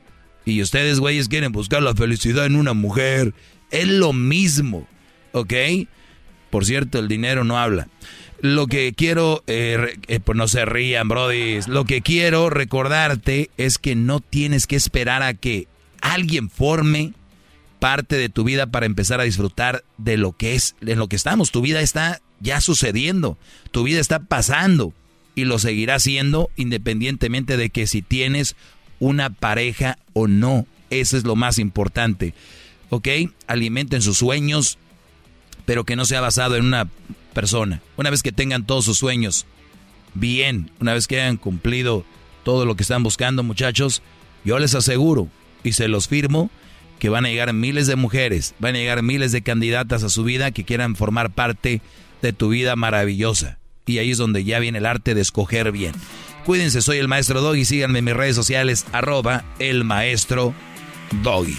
y 0.46 0.62
ustedes, 0.62 1.00
güeyes, 1.00 1.28
quieren 1.28 1.52
buscar 1.52 1.84
la 1.84 1.96
felicidad 1.96 2.46
en 2.46 2.56
una 2.56 2.74
mujer. 2.74 3.34
Es 3.70 3.88
lo 3.88 4.14
mismo, 4.14 4.88
¿ok? 5.34 5.54
Por 6.50 6.66
cierto, 6.66 7.00
el 7.00 7.08
dinero 7.08 7.44
no 7.44 7.60
habla. 7.60 7.88
Lo 8.42 8.66
que 8.66 8.94
quiero, 8.94 9.44
eh, 9.46 9.98
eh, 10.08 10.20
pues 10.20 10.36
no 10.36 10.48
se 10.48 10.66
rían, 10.66 11.08
Brody. 11.08 11.60
Lo 11.68 11.86
que 11.86 12.02
quiero 12.02 12.50
recordarte 12.50 13.52
es 13.58 13.78
que 13.78 13.96
no 13.96 14.20
tienes 14.20 14.66
que 14.66 14.76
esperar 14.76 15.22
a 15.22 15.36
que 15.36 15.68
alguien 16.02 16.50
forme 16.50 17.14
parte 17.80 18.18
de 18.18 18.30
tu 18.30 18.44
vida 18.44 18.68
para 18.68 18.86
empezar 18.86 19.20
a 19.20 19.24
disfrutar 19.24 19.84
de 19.98 20.18
lo 20.18 20.34
que 20.34 20.54
es, 20.54 20.76
de 20.82 20.96
lo 20.96 21.08
que 21.08 21.16
estamos. 21.16 21.52
Tu 21.52 21.62
vida 21.62 21.82
está 21.82 22.22
ya 22.40 22.62
sucediendo, 22.62 23.38
tu 23.72 23.84
vida 23.84 24.00
está 24.00 24.20
pasando 24.20 24.94
y 25.34 25.46
lo 25.46 25.58
seguirá 25.58 26.00
siendo 26.00 26.52
independientemente 26.56 27.58
de 27.58 27.70
que 27.70 27.88
si 27.88 28.02
tienes 28.02 28.56
una 29.00 29.32
pareja 29.32 29.98
o 30.14 30.28
no. 30.28 30.68
Eso 30.92 31.18
es 31.18 31.24
lo 31.24 31.36
más 31.36 31.58
importante. 31.58 32.34
¿Ok? 32.90 33.08
Alimenten 33.48 34.02
sus 34.02 34.18
sueños, 34.18 34.78
pero 35.66 35.84
que 35.84 35.96
no 35.96 36.06
sea 36.06 36.22
basado 36.22 36.58
en 36.58 36.66
una 36.66 36.88
persona. 37.34 37.82
Una 37.98 38.12
vez 38.12 38.22
que 38.22 38.32
tengan 38.32 38.66
todos 38.66 38.86
sus 38.86 38.98
sueños 38.98 39.48
bien, 40.14 40.70
una 40.80 40.94
vez 40.94 41.08
que 41.08 41.20
hayan 41.20 41.38
cumplido 41.38 42.06
todo 42.44 42.66
lo 42.66 42.76
que 42.76 42.84
están 42.84 43.02
buscando, 43.02 43.42
muchachos, 43.42 44.04
yo 44.44 44.60
les 44.60 44.76
aseguro 44.76 45.30
y 45.64 45.74
se 45.74 45.88
los 45.88 46.08
firmo 46.08 46.50
que 47.00 47.10
van 47.10 47.26
a 47.26 47.30
llegar 47.30 47.52
miles 47.54 47.88
de 47.88 47.96
mujeres, 47.96 48.54
van 48.60 48.76
a 48.76 48.78
llegar 48.78 49.02
miles 49.02 49.32
de 49.32 49.42
candidatas 49.42 50.04
a 50.04 50.10
su 50.10 50.24
vida 50.24 50.52
que 50.52 50.66
quieran 50.66 50.96
formar 50.96 51.32
parte 51.32 51.82
de 52.22 52.34
tu 52.34 52.50
vida 52.50 52.76
maravillosa. 52.76 53.58
Y 53.88 53.98
ahí 53.98 54.12
es 54.12 54.20
donde 54.20 54.44
ya 54.44 54.60
viene 54.60 54.78
el 54.78 54.86
arte 54.86 55.16
de 55.16 55.22
escoger 55.22 55.72
bien. 55.72 55.94
Cuídense, 56.46 56.82
soy 56.82 56.98
el 56.98 57.08
maestro 57.08 57.42
Doggy, 57.42 57.66
síganme 57.66 58.00
en 58.00 58.06
mis 58.06 58.14
redes 58.14 58.36
sociales, 58.36 58.86
arroba 58.92 59.44
el 59.58 59.84
maestro 59.84 60.54
Doggy. 61.24 61.58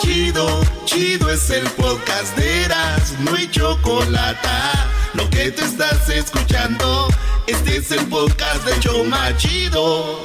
Chido, 0.00 0.62
chido 0.84 1.30
es 1.30 1.48
el 1.50 1.64
podcast 1.70 2.36
de 2.36 2.64
Eras, 2.64 3.16
no 3.20 3.32
chocolate. 3.50 4.91
Lo 5.14 5.28
que 5.30 5.50
te 5.50 5.64
estás 5.64 6.08
escuchando, 6.08 7.08
este 7.46 7.76
es 7.76 7.90
el 7.92 8.06
podcast 8.06 8.64
de 8.64 8.80
Choma 8.80 9.36
Chido. 9.36 10.20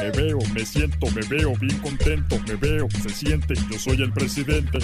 Me 0.00 0.10
veo, 0.10 0.38
me 0.52 0.64
siento, 0.64 1.10
me 1.10 1.22
veo 1.28 1.54
bien 1.56 1.78
contento, 1.78 2.38
me 2.46 2.54
veo, 2.54 2.88
se 3.02 3.10
siente, 3.10 3.54
yo 3.70 3.78
soy 3.78 4.02
el 4.02 4.12
presidente. 4.12 4.78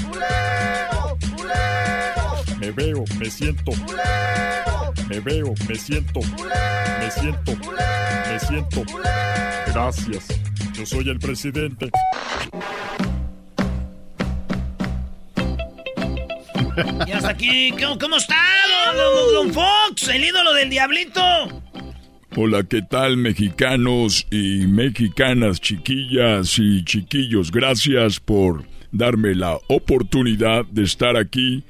Me 2.58 2.70
veo, 2.72 3.04
me 3.18 3.30
siento. 3.30 3.72
Me 5.08 5.20
veo, 5.20 5.54
me 5.68 5.74
siento. 5.76 6.20
Me 6.20 7.10
siento. 7.10 7.52
Me 8.28 8.40
siento. 8.40 8.82
Gracias. 9.66 10.26
Yo 10.72 10.86
soy 10.86 11.08
el 11.08 11.18
presidente. 11.18 11.90
Y 17.06 17.12
hasta 17.12 17.30
aquí, 17.30 17.72
¿cómo, 18.00 18.16
está, 18.16 18.36
don, 19.32 19.52
Fox? 19.52 20.08
El 20.08 20.24
ídolo 20.24 20.52
del 20.54 20.70
diablito. 20.70 21.22
Hola, 22.36 22.64
¿qué 22.64 22.82
tal 22.82 23.16
mexicanos 23.16 24.26
y 24.30 24.66
mexicanas, 24.66 25.60
chiquillas 25.60 26.58
y 26.58 26.84
chiquillos? 26.84 27.52
Gracias 27.52 28.18
por 28.18 28.64
darme 28.90 29.34
la 29.34 29.58
oportunidad 29.68 30.64
de 30.66 30.82
estar 30.82 31.16
aquí 31.16 31.62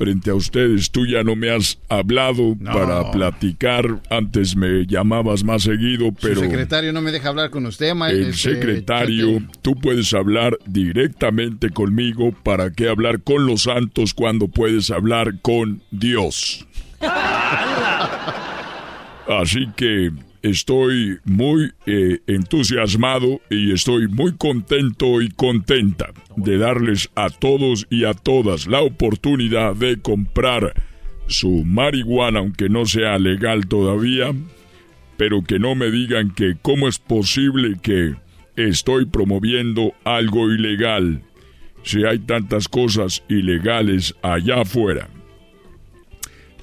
frente 0.00 0.30
a 0.30 0.34
ustedes. 0.34 0.90
Tú 0.90 1.04
ya 1.04 1.22
no 1.22 1.36
me 1.36 1.50
has 1.50 1.78
hablado 1.90 2.56
para 2.64 3.10
platicar. 3.10 4.00
Antes 4.08 4.56
me 4.56 4.86
llamabas 4.86 5.44
más 5.44 5.64
seguido, 5.64 6.10
pero... 6.12 6.40
El 6.40 6.48
secretario 6.48 6.94
no 6.94 7.02
me 7.02 7.12
deja 7.12 7.28
hablar 7.28 7.50
con 7.50 7.66
usted, 7.66 7.94
maestro. 7.94 8.24
El 8.24 8.30
este, 8.30 8.54
secretario, 8.54 9.42
tú 9.60 9.74
puedes 9.74 10.14
hablar 10.14 10.56
directamente 10.64 11.68
conmigo. 11.68 12.32
¿Para 12.32 12.72
qué 12.72 12.88
hablar 12.88 13.22
con 13.22 13.46
los 13.46 13.64
santos 13.64 14.14
cuando 14.14 14.48
puedes 14.48 14.90
hablar 14.90 15.38
con 15.42 15.82
Dios? 15.90 16.66
Así 19.28 19.68
que 19.76 20.12
estoy 20.42 21.18
muy 21.24 21.72
eh, 21.86 22.20
entusiasmado 22.26 23.40
y 23.50 23.72
estoy 23.72 24.08
muy 24.08 24.36
contento 24.36 25.20
y 25.20 25.28
contenta 25.30 26.12
de 26.36 26.58
darles 26.58 27.10
a 27.14 27.30
todos 27.30 27.86
y 27.90 28.04
a 28.04 28.14
todas 28.14 28.66
la 28.66 28.80
oportunidad 28.80 29.76
de 29.76 30.00
comprar 30.00 30.74
su 31.26 31.64
marihuana, 31.64 32.40
aunque 32.40 32.68
no 32.68 32.86
sea 32.86 33.18
legal 33.18 33.66
todavía, 33.66 34.32
pero 35.16 35.42
que 35.42 35.58
no 35.58 35.74
me 35.74 35.90
digan 35.90 36.30
que 36.30 36.56
cómo 36.60 36.88
es 36.88 36.98
posible 36.98 37.76
que 37.82 38.14
estoy 38.56 39.06
promoviendo 39.06 39.94
algo 40.04 40.50
ilegal 40.50 41.22
si 41.82 42.04
hay 42.04 42.18
tantas 42.18 42.68
cosas 42.68 43.22
ilegales 43.28 44.14
allá 44.22 44.62
afuera 44.62 45.08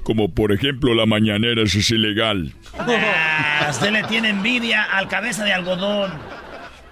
como 0.08 0.34
por 0.34 0.54
ejemplo 0.54 0.94
la 0.94 1.06
mañanera, 1.06 1.64
eso 1.64 1.80
es 1.80 1.92
ilegal. 1.92 2.54
Ah, 2.80 3.68
usted 3.70 3.92
le 3.92 4.04
tiene 4.04 4.30
envidia 4.30 4.84
al 4.84 5.10
cabeza 5.10 5.44
de 5.44 5.52
algodón. 5.52 6.14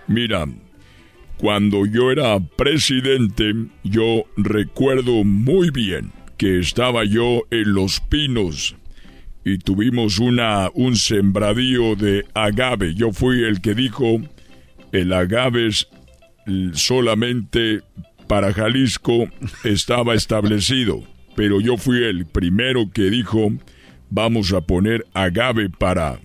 Mira, 0.06 0.45
cuando 1.38 1.86
yo 1.86 2.12
era 2.12 2.38
presidente, 2.41 3.54
yo 3.86 4.25
recuerdo 4.36 5.23
muy 5.23 5.69
bien 5.69 6.12
que 6.36 6.60
estaba 6.60 7.06
yo 7.06 7.43
en 7.51 7.73
Los 7.73 8.01
Pinos 8.01 8.75
y 9.45 9.60
tuvimos 9.60 10.19
una, 10.19 10.69
un 10.73 10.97
sembradío 10.97 11.95
de 11.95 12.25
agave. 12.34 12.95
Yo 12.95 13.13
fui 13.13 13.45
el 13.45 13.62
que 13.62 13.75
dijo, 13.75 14.19
el 14.91 15.13
agave 15.13 15.67
es 15.67 15.88
solamente 16.73 17.80
para 18.28 18.51
Jalisco 18.51 19.30
estaba 19.63 20.15
establecido 20.15 21.14
pero 21.35 21.59
yo 21.59 21.77
fui 21.77 22.03
el 22.03 22.25
primero 22.25 22.89
que 22.91 23.09
dijo, 23.09 23.51
vamos 24.09 24.53
a 24.53 24.61
poner 24.61 25.05
agave 25.13 25.69
para, 25.69 26.19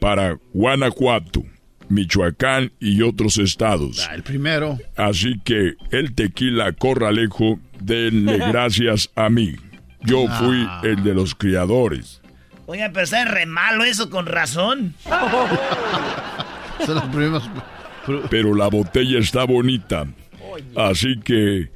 para 0.00 0.38
Guanajuato, 0.52 1.44
Michoacán 1.88 2.72
y 2.80 3.02
otros 3.02 3.38
estados. 3.38 4.06
Ah, 4.10 4.14
el 4.14 4.22
primero. 4.22 4.78
Así 4.96 5.40
que 5.44 5.74
el 5.90 6.14
tequila 6.14 6.72
corralejo, 6.72 7.60
denle 7.80 8.38
gracias 8.48 9.10
a 9.14 9.30
mí. 9.30 9.54
Yo 10.02 10.26
ah. 10.28 10.38
fui 10.38 10.90
el 10.90 11.02
de 11.04 11.14
los 11.14 11.34
criadores. 11.34 12.20
Oye, 12.66 12.88
pero 12.90 13.04
está 13.04 13.24
re 13.24 13.46
malo 13.46 13.84
eso 13.84 14.10
con 14.10 14.26
razón. 14.26 14.94
Son 16.84 16.94
los 16.96 17.04
primeros. 17.04 17.48
Pero 18.28 18.54
la 18.54 18.68
botella 18.68 19.18
está 19.18 19.44
bonita. 19.44 20.06
Así 20.74 21.18
que 21.20 21.70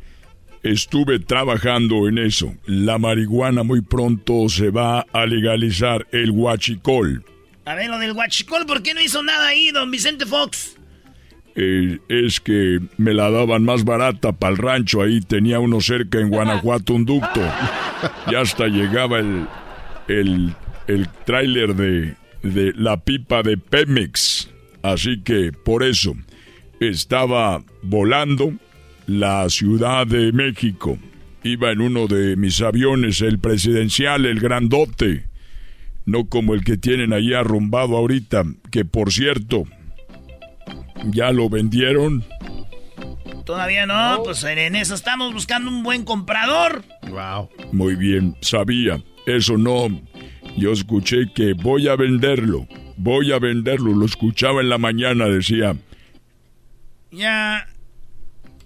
estuve 0.62 1.18
trabajando 1.18 2.08
en 2.08 2.18
eso. 2.18 2.54
La 2.66 2.98
marihuana 2.98 3.62
muy 3.62 3.80
pronto 3.80 4.48
se 4.48 4.70
va 4.70 5.00
a 5.12 5.26
legalizar, 5.26 6.06
el 6.12 6.30
huachicol. 6.30 7.24
A 7.64 7.74
ver, 7.74 7.88
lo 7.88 7.98
del 7.98 8.12
huachicol, 8.12 8.66
¿por 8.66 8.82
qué 8.82 8.94
no 8.94 9.00
hizo 9.00 9.22
nada 9.22 9.48
ahí, 9.48 9.70
don 9.70 9.90
Vicente 9.90 10.26
Fox? 10.26 10.76
Eh, 11.56 11.98
es 12.08 12.40
que 12.40 12.80
me 12.96 13.12
la 13.12 13.30
daban 13.30 13.64
más 13.64 13.84
barata 13.84 14.32
para 14.32 14.52
el 14.52 14.58
rancho, 14.58 15.02
ahí 15.02 15.20
tenía 15.20 15.58
uno 15.58 15.80
cerca 15.80 16.18
en 16.18 16.30
Guanajuato 16.30 16.94
un 16.94 17.04
ducto. 17.04 17.40
ya 18.30 18.40
hasta 18.40 18.68
llegaba 18.68 19.18
el, 19.18 19.46
el, 20.08 20.54
el 20.86 21.08
tráiler 21.26 21.74
de, 21.74 22.14
de 22.42 22.72
la 22.76 22.98
pipa 22.98 23.42
de 23.42 23.56
Pemex. 23.56 24.48
Así 24.82 25.20
que 25.22 25.52
por 25.52 25.82
eso 25.82 26.14
estaba 26.78 27.62
volando 27.82 28.54
la 29.10 29.48
Ciudad 29.48 30.06
de 30.06 30.30
México. 30.30 30.96
Iba 31.42 31.72
en 31.72 31.80
uno 31.80 32.06
de 32.06 32.36
mis 32.36 32.60
aviones, 32.60 33.20
el 33.22 33.40
presidencial, 33.40 34.24
el 34.24 34.38
grandote. 34.38 35.24
No 36.06 36.26
como 36.26 36.54
el 36.54 36.62
que 36.62 36.76
tienen 36.76 37.12
ahí 37.12 37.34
arrumbado 37.34 37.96
ahorita, 37.96 38.44
que 38.70 38.84
por 38.84 39.12
cierto, 39.12 39.64
ya 41.06 41.32
lo 41.32 41.48
vendieron. 41.48 42.24
Todavía 43.44 43.84
no, 43.84 44.22
pues 44.22 44.44
en 44.44 44.76
eso 44.76 44.94
estamos 44.94 45.32
buscando 45.32 45.70
un 45.70 45.82
buen 45.82 46.04
comprador. 46.04 46.84
Wow. 47.08 47.48
Muy 47.72 47.96
bien, 47.96 48.36
sabía. 48.42 49.02
Eso 49.26 49.58
no. 49.58 49.88
Yo 50.56 50.70
escuché 50.70 51.32
que 51.34 51.54
voy 51.54 51.88
a 51.88 51.96
venderlo. 51.96 52.68
Voy 52.96 53.32
a 53.32 53.40
venderlo. 53.40 53.92
Lo 53.92 54.06
escuchaba 54.06 54.60
en 54.60 54.68
la 54.68 54.78
mañana, 54.78 55.24
decía. 55.26 55.74
Ya. 57.10 57.66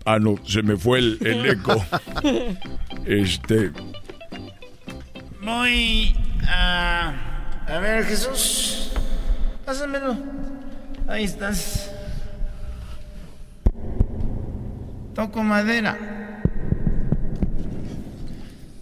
Ah, 0.07 0.19
no, 0.19 0.37
se 0.47 0.63
me 0.63 0.77
fue 0.77 0.99
el, 0.99 1.19
el 1.23 1.47
eco. 1.47 1.83
este. 3.07 3.71
Voy 5.43 6.15
a. 6.47 7.15
A 7.67 7.79
ver, 7.79 8.05
Jesús. 8.05 8.93
Pásamelo. 9.65 10.17
Ahí 11.09 11.25
estás. 11.25 11.91
Toco 15.15 15.43
madera. 15.43 16.43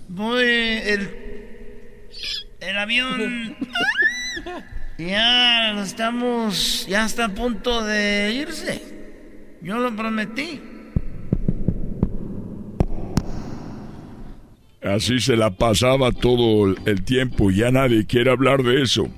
Voy. 0.08 0.44
El. 0.44 1.10
El 2.60 2.78
avión. 2.78 3.56
Ya 4.98 5.82
estamos. 5.82 6.86
Ya 6.86 7.04
está 7.06 7.24
a 7.24 7.28
punto 7.30 7.82
de 7.82 8.32
irse. 8.34 8.82
Yo 9.60 9.78
lo 9.78 9.96
prometí. 9.96 10.60
Así 14.82 15.20
se 15.20 15.36
la 15.36 15.50
pasaba 15.50 16.10
todo 16.10 16.74
el 16.86 17.04
tiempo, 17.04 17.50
ya 17.50 17.70
nadie 17.70 18.04
quiere 18.06 18.30
hablar 18.30 18.64
de 18.64 18.82
eso. 18.82 19.08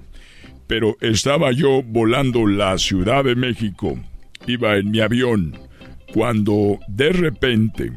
Pero 0.66 0.96
estaba 1.00 1.52
yo 1.52 1.82
volando 1.82 2.46
la 2.46 2.76
Ciudad 2.78 3.24
de 3.24 3.34
México, 3.34 3.98
iba 4.46 4.76
en 4.76 4.90
mi 4.90 5.00
avión, 5.00 5.58
cuando 6.12 6.78
de 6.88 7.10
repente 7.12 7.92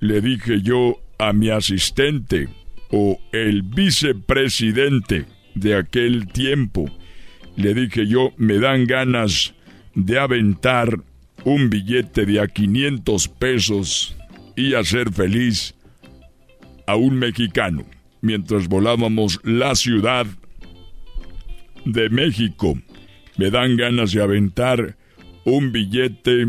le 0.00 0.20
dije 0.20 0.62
yo 0.62 0.96
a 1.18 1.32
mi 1.32 1.50
asistente 1.50 2.48
o 2.90 3.18
el 3.32 3.62
vicepresidente 3.62 5.26
de 5.54 5.76
aquel 5.76 6.28
tiempo, 6.28 6.86
le 7.56 7.74
dije 7.74 8.06
yo, 8.06 8.32
me 8.38 8.58
dan 8.58 8.86
ganas 8.86 9.54
de 9.94 10.18
aventar 10.18 11.00
un 11.44 11.68
billete 11.68 12.24
de 12.24 12.40
a 12.40 12.46
500 12.46 13.28
pesos 13.28 14.16
y 14.56 14.74
hacer 14.74 15.12
feliz 15.12 15.74
a 16.88 16.96
un 16.96 17.18
mexicano 17.18 17.84
mientras 18.22 18.66
volábamos 18.66 19.40
la 19.44 19.74
ciudad 19.74 20.26
de 21.84 22.08
México. 22.08 22.80
Me 23.36 23.50
dan 23.50 23.76
ganas 23.76 24.12
de 24.12 24.22
aventar 24.22 24.96
un 25.44 25.70
billete 25.70 26.46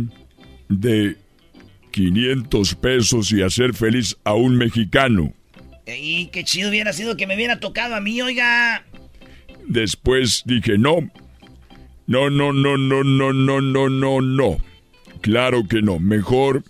de 0.70 1.18
500 1.92 2.76
pesos 2.76 3.32
y 3.34 3.42
hacer 3.42 3.74
feliz 3.74 4.16
a 4.24 4.34
un 4.34 4.56
mexicano. 4.56 5.34
Y 5.86 6.28
qué 6.28 6.46
chido 6.46 6.70
hubiera 6.70 6.94
sido 6.94 7.18
que 7.18 7.28
me 7.28 7.36
hubiera 7.36 7.60
tocado 7.60 7.96
a 7.96 8.00
mí, 8.00 8.22
oiga. 8.22 8.86
Después 9.68 10.44
dije, 10.46 10.78
no. 10.78 11.12
No, 12.08 12.30
no, 12.30 12.54
no, 12.54 12.78
no, 12.78 13.04
no, 13.04 13.34
no, 13.34 13.62
no, 13.62 13.90
no, 13.90 14.22
no. 14.22 14.58
Claro 15.20 15.68
que 15.68 15.82
no. 15.82 16.00
Mejor 16.00 16.64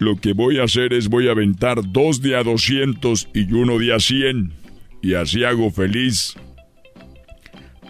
lo 0.00 0.16
que 0.16 0.32
voy 0.32 0.58
a 0.58 0.64
hacer 0.64 0.94
es 0.94 1.08
voy 1.08 1.28
a 1.28 1.32
aventar 1.32 1.82
dos 1.92 2.22
de 2.22 2.34
a 2.34 2.42
200 2.42 3.28
y 3.34 3.52
uno 3.52 3.78
de 3.78 3.94
a 3.94 4.00
100. 4.00 4.54
Y 5.02 5.12
así 5.12 5.44
hago 5.44 5.70
feliz 5.70 6.34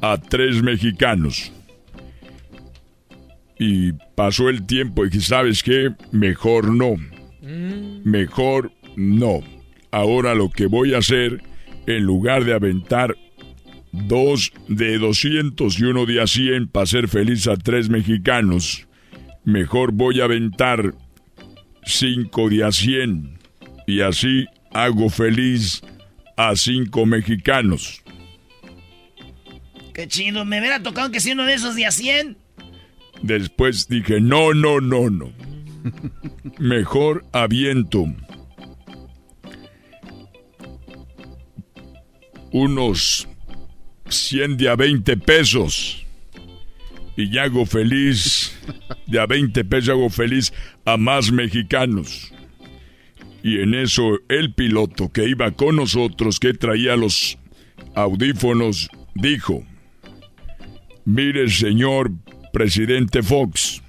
a 0.03 0.19
tres 0.19 0.61
mexicanos. 0.61 1.53
Y 3.61 3.93
pasó 4.17 4.49
el 4.49 4.67
tiempo 4.67 5.05
y 5.05 5.11
dije, 5.11 5.25
¿sabes 5.25 5.63
qué? 5.63 5.93
Mejor 6.11 6.75
no. 6.75 6.97
Mejor 8.03 8.73
no. 8.97 9.41
Ahora 9.93 10.35
lo 10.35 10.51
que 10.51 10.67
voy 10.67 10.95
a 10.95 10.99
hacer, 10.99 11.41
en 11.87 12.03
lugar 12.03 12.45
de 12.45 12.55
aventar 12.55 13.17
dos 13.93 14.53
de 14.67 14.99
200 14.99 15.79
y 15.79 15.85
uno 15.85 16.07
de 16.07 16.21
a 16.21 16.27
100 16.27 16.69
para 16.69 16.85
hacer 16.85 17.07
feliz 17.07 17.47
a 17.47 17.57
tres 17.57 17.89
mexicanos, 17.89 18.89
mejor 19.45 19.93
voy 19.93 20.21
a 20.21 20.25
aventar 20.25 20.93
5 21.85 22.49
de 22.49 22.65
a 22.65 22.73
100 22.73 23.39
y 23.87 24.01
así 24.03 24.47
hago 24.73 25.11
feliz 25.11 25.83
a 26.37 26.57
cinco 26.57 27.07
mexicanos. 27.07 28.03
Qué 29.93 30.09
chido, 30.09 30.45
me 30.45 30.61
hubiera 30.61 30.83
tocado 30.83 31.11
que 31.11 31.21
sea 31.21 31.35
uno 31.35 31.45
de 31.45 31.55
esos 31.55 31.75
de 31.75 31.87
a 31.87 31.91
100. 31.91 32.37
Después 33.23 33.89
dije, 33.89 34.21
no, 34.21 34.55
no, 34.55 34.81
no, 34.81 35.11
no. 35.11 35.33
Mejor 36.59 37.25
aviento 37.33 38.07
unos 42.53 43.29
100 44.09 44.57
de 44.57 44.69
a 44.69 44.77
20 44.77 45.17
pesos. 45.19 46.05
Y 47.17 47.31
ya 47.31 47.45
hago 47.45 47.67
feliz, 47.67 48.57
de 49.07 49.21
a 49.21 49.27
20 49.27 49.65
pesos 49.65 49.91
hago 49.91 50.11
feliz 50.11 50.53
a 50.93 50.97
más 50.97 51.33
mexicanos. 51.33 52.33
Y 53.43 53.61
en 53.61 53.75
eso 53.75 54.19
el 54.29 54.53
piloto 54.53 55.11
que 55.11 55.29
iba 55.29 55.51
con 55.53 55.77
nosotros, 55.77 56.39
que 56.39 56.53
traía 56.53 56.97
los 56.97 57.39
audífonos, 57.95 58.91
dijo, 59.15 59.65
mire 61.05 61.49
señor 61.49 62.11
presidente 62.53 63.23
Fox 63.23 63.83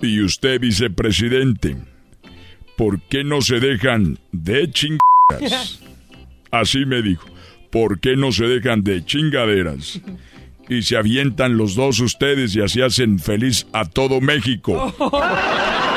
y 0.00 0.20
usted 0.20 0.60
vicepresidente, 0.60 1.76
¿por 2.76 3.00
qué 3.02 3.24
no 3.24 3.40
se 3.40 3.60
dejan 3.60 4.18
de 4.32 4.70
chingaderas? 4.70 5.80
Así 6.50 6.84
me 6.84 7.00
dijo, 7.00 7.26
¿por 7.70 8.00
qué 8.00 8.16
no 8.16 8.32
se 8.32 8.44
dejan 8.44 8.82
de 8.82 9.04
chingaderas? 9.04 10.00
Y 10.68 10.82
se 10.82 10.96
avientan 10.96 11.56
los 11.56 11.74
dos 11.74 12.00
ustedes 12.00 12.54
y 12.54 12.60
así 12.60 12.80
hacen 12.80 13.18
feliz 13.18 13.66
a 13.72 13.84
todo 13.84 14.20
México. 14.20 14.94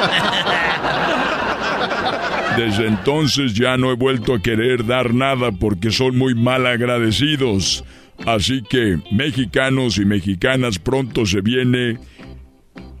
Desde 2.56 2.86
entonces 2.86 3.54
ya 3.54 3.76
no 3.76 3.90
he 3.90 3.94
vuelto 3.94 4.34
a 4.34 4.42
querer 4.42 4.84
dar 4.84 5.14
nada 5.14 5.52
porque 5.52 5.90
son 5.90 6.18
muy 6.18 6.34
mal 6.34 6.66
agradecidos. 6.66 7.84
Así 8.26 8.62
que, 8.62 8.98
mexicanos 9.10 9.98
y 9.98 10.04
mexicanas, 10.04 10.78
pronto 10.78 11.24
se 11.24 11.40
viene 11.40 11.98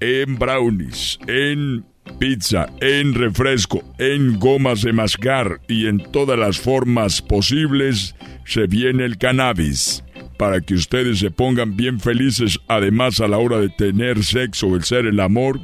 en 0.00 0.38
brownies, 0.38 1.18
en 1.26 1.84
pizza, 2.18 2.68
en 2.80 3.14
refresco, 3.14 3.82
en 3.98 4.38
gomas 4.38 4.82
de 4.82 4.92
mascar 4.92 5.60
y 5.68 5.86
en 5.86 5.98
todas 5.98 6.38
las 6.38 6.58
formas 6.58 7.20
posibles, 7.20 8.14
se 8.44 8.66
viene 8.66 9.04
el 9.04 9.18
cannabis. 9.18 10.04
Para 10.38 10.62
que 10.62 10.72
ustedes 10.72 11.18
se 11.18 11.30
pongan 11.30 11.76
bien 11.76 12.00
felices, 12.00 12.58
además 12.66 13.20
a 13.20 13.28
la 13.28 13.36
hora 13.36 13.58
de 13.58 13.68
tener 13.68 14.24
sexo, 14.24 14.74
el 14.74 14.84
ser 14.84 15.04
el 15.04 15.20
amor, 15.20 15.60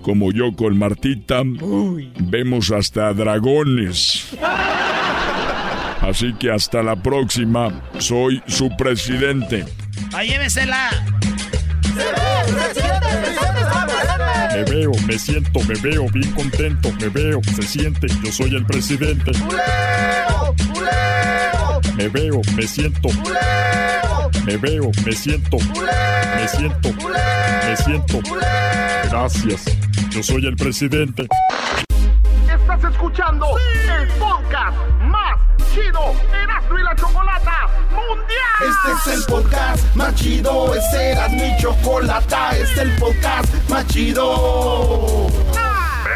como 0.00 0.32
yo 0.32 0.52
con 0.56 0.78
Martita, 0.78 1.42
vemos 2.20 2.70
hasta 2.70 3.12
dragones. 3.12 4.30
Así 6.00 6.32
que 6.34 6.50
hasta 6.50 6.82
la 6.82 6.96
próxima. 6.96 7.82
Soy 7.98 8.42
su 8.46 8.68
presidente. 8.76 9.64
Ahí 10.12 10.30
llévesela. 10.30 10.90
Me 14.52 14.64
veo, 14.64 14.92
me 15.06 15.18
siento, 15.18 15.60
me 15.60 15.74
veo 15.80 16.06
bien 16.12 16.32
contento, 16.32 16.92
me 17.00 17.08
veo, 17.08 17.40
se 17.54 17.62
siente, 17.62 18.08
yo 18.22 18.32
soy 18.32 18.54
el 18.54 18.66
presidente. 18.66 19.32
Me 21.96 22.08
veo, 22.08 22.40
me 22.56 22.66
siento. 22.66 23.08
Me 24.44 24.56
veo, 24.56 24.90
me 25.04 25.12
siento. 25.12 25.58
Me 25.58 26.48
siento. 26.48 26.88
Me 26.92 27.76
siento. 27.76 28.20
Gracias. 29.10 29.64
Yo 30.10 30.22
soy 30.22 30.46
el 30.46 30.56
presidente. 30.56 31.28
Estás 32.52 32.84
escuchando 32.92 33.46
el 33.98 34.08
podcast 34.18 34.76
más 35.02 35.38
chido 35.72 36.14
Erasmo 36.32 36.78
y 36.78 36.82
la 36.82 36.94
Chocolata 36.96 37.68
Mundial. 37.90 38.92
Este 38.94 39.10
es 39.10 39.18
el 39.18 39.24
podcast 39.26 39.94
más 39.94 40.14
chido. 40.14 40.74
Este 40.74 41.12
era 41.12 41.28
mi 41.28 41.56
chocolata. 41.58 42.56
Este 42.56 42.72
es 42.72 42.78
el 42.78 42.96
podcast 42.96 43.68
más 43.68 43.86
chido. 43.88 45.28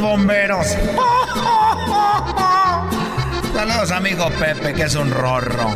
bomberos. 0.00 0.66
Saludos, 3.54 3.90
amigo 3.90 4.30
Pepe, 4.38 4.74
que 4.74 4.82
es 4.82 4.94
un 4.94 5.10
rorro. 5.10 5.74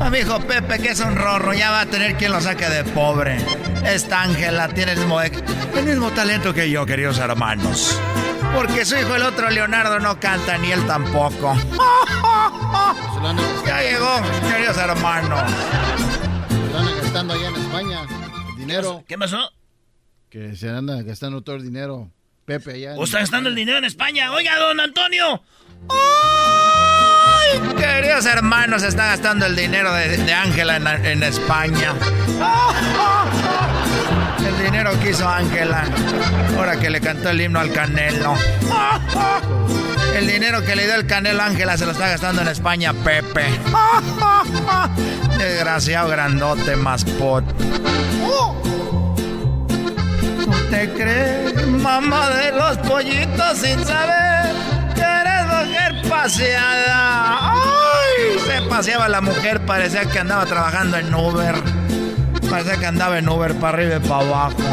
Amigo 0.00 0.38
Pepe, 0.40 0.78
que 0.78 0.90
es 0.90 1.00
un 1.00 1.14
rorro, 1.16 1.52
ya 1.52 1.70
va 1.70 1.82
a 1.82 1.86
tener 1.86 2.16
quien 2.16 2.32
lo 2.32 2.40
saque 2.40 2.68
de 2.68 2.84
pobre. 2.84 3.36
Esta 3.84 4.22
Ángela 4.22 4.68
tiene 4.68 4.92
el 4.92 4.98
mismo, 4.98 5.20
el 5.20 5.84
mismo 5.84 6.10
talento 6.10 6.54
que 6.54 6.70
yo, 6.70 6.86
queridos 6.86 7.18
hermanos. 7.18 8.00
Porque 8.54 8.84
su 8.84 8.96
hijo, 8.96 9.14
el 9.14 9.22
otro 9.22 9.50
Leonardo, 9.50 9.98
no 10.00 10.18
canta 10.18 10.56
ni 10.58 10.72
él 10.72 10.86
tampoco. 10.86 11.54
Ya 13.66 13.82
llegó, 13.82 14.22
queridos 14.48 14.76
hermanos. 14.78 15.50
Se 16.48 16.76
andan 16.78 16.96
gastando 17.02 17.34
allá 17.34 17.48
en 17.48 17.56
España. 17.56 18.06
Dinero. 18.56 19.04
¿Qué 19.06 19.18
pasó? 19.18 19.50
Que 20.30 20.54
se 20.56 20.70
anda 20.70 21.02
gastando 21.02 21.42
todo 21.42 21.56
el 21.56 21.62
dinero. 21.62 22.10
Pepe 22.48 22.82
en 22.82 22.98
¿O 22.98 23.04
está 23.04 23.18
gastando 23.18 23.50
el 23.50 23.54
dinero 23.54 23.76
en 23.76 23.84
España? 23.84 24.32
Oiga, 24.32 24.56
don 24.56 24.80
Antonio. 24.80 25.42
¡Ay! 25.90 27.60
Queridos 27.76 28.24
hermanos, 28.24 28.82
está 28.82 29.08
gastando 29.08 29.44
el 29.44 29.54
dinero 29.54 29.92
de 29.92 30.32
Ángela 30.32 30.76
en, 30.76 30.86
en 30.86 31.22
España. 31.24 31.92
El 34.46 34.64
dinero 34.64 34.98
que 34.98 35.10
hizo 35.10 35.28
Ángela. 35.28 35.84
Ahora 36.56 36.80
que 36.80 36.88
le 36.88 37.02
cantó 37.02 37.28
el 37.28 37.42
himno 37.42 37.60
al 37.60 37.70
Canelo. 37.70 38.34
El 40.14 40.26
dinero 40.26 40.64
que 40.64 40.74
le 40.74 40.86
dio 40.86 40.94
el 40.94 41.06
Canelo 41.06 41.42
a 41.42 41.46
Ángela 41.46 41.76
se 41.76 41.84
lo 41.84 41.92
está 41.92 42.08
gastando 42.08 42.40
en 42.40 42.48
España, 42.48 42.94
Pepe. 42.94 43.44
Desgraciado 45.36 46.08
grandote, 46.08 46.76
maspot. 50.48 50.70
¿Te 50.70 50.88
crees, 50.90 51.66
mamá 51.66 52.30
de 52.30 52.52
los 52.52 52.78
pollitos 52.78 53.58
sin 53.58 53.84
saber 53.84 54.46
que 54.94 55.02
eres 55.02 55.46
mujer 55.46 56.02
paseada? 56.08 57.52
¡Ay! 57.52 58.38
Se 58.46 58.62
paseaba 58.62 59.08
la 59.08 59.20
mujer, 59.20 59.64
parecía 59.66 60.06
que 60.06 60.18
andaba 60.18 60.46
trabajando 60.46 60.96
en 60.96 61.14
Uber. 61.14 61.54
Parecía 62.50 62.78
que 62.78 62.86
andaba 62.86 63.18
en 63.18 63.28
Uber 63.28 63.54
para 63.54 63.76
arriba 63.76 63.96
y 63.96 64.00
para 64.08 64.26
abajo. 64.26 64.56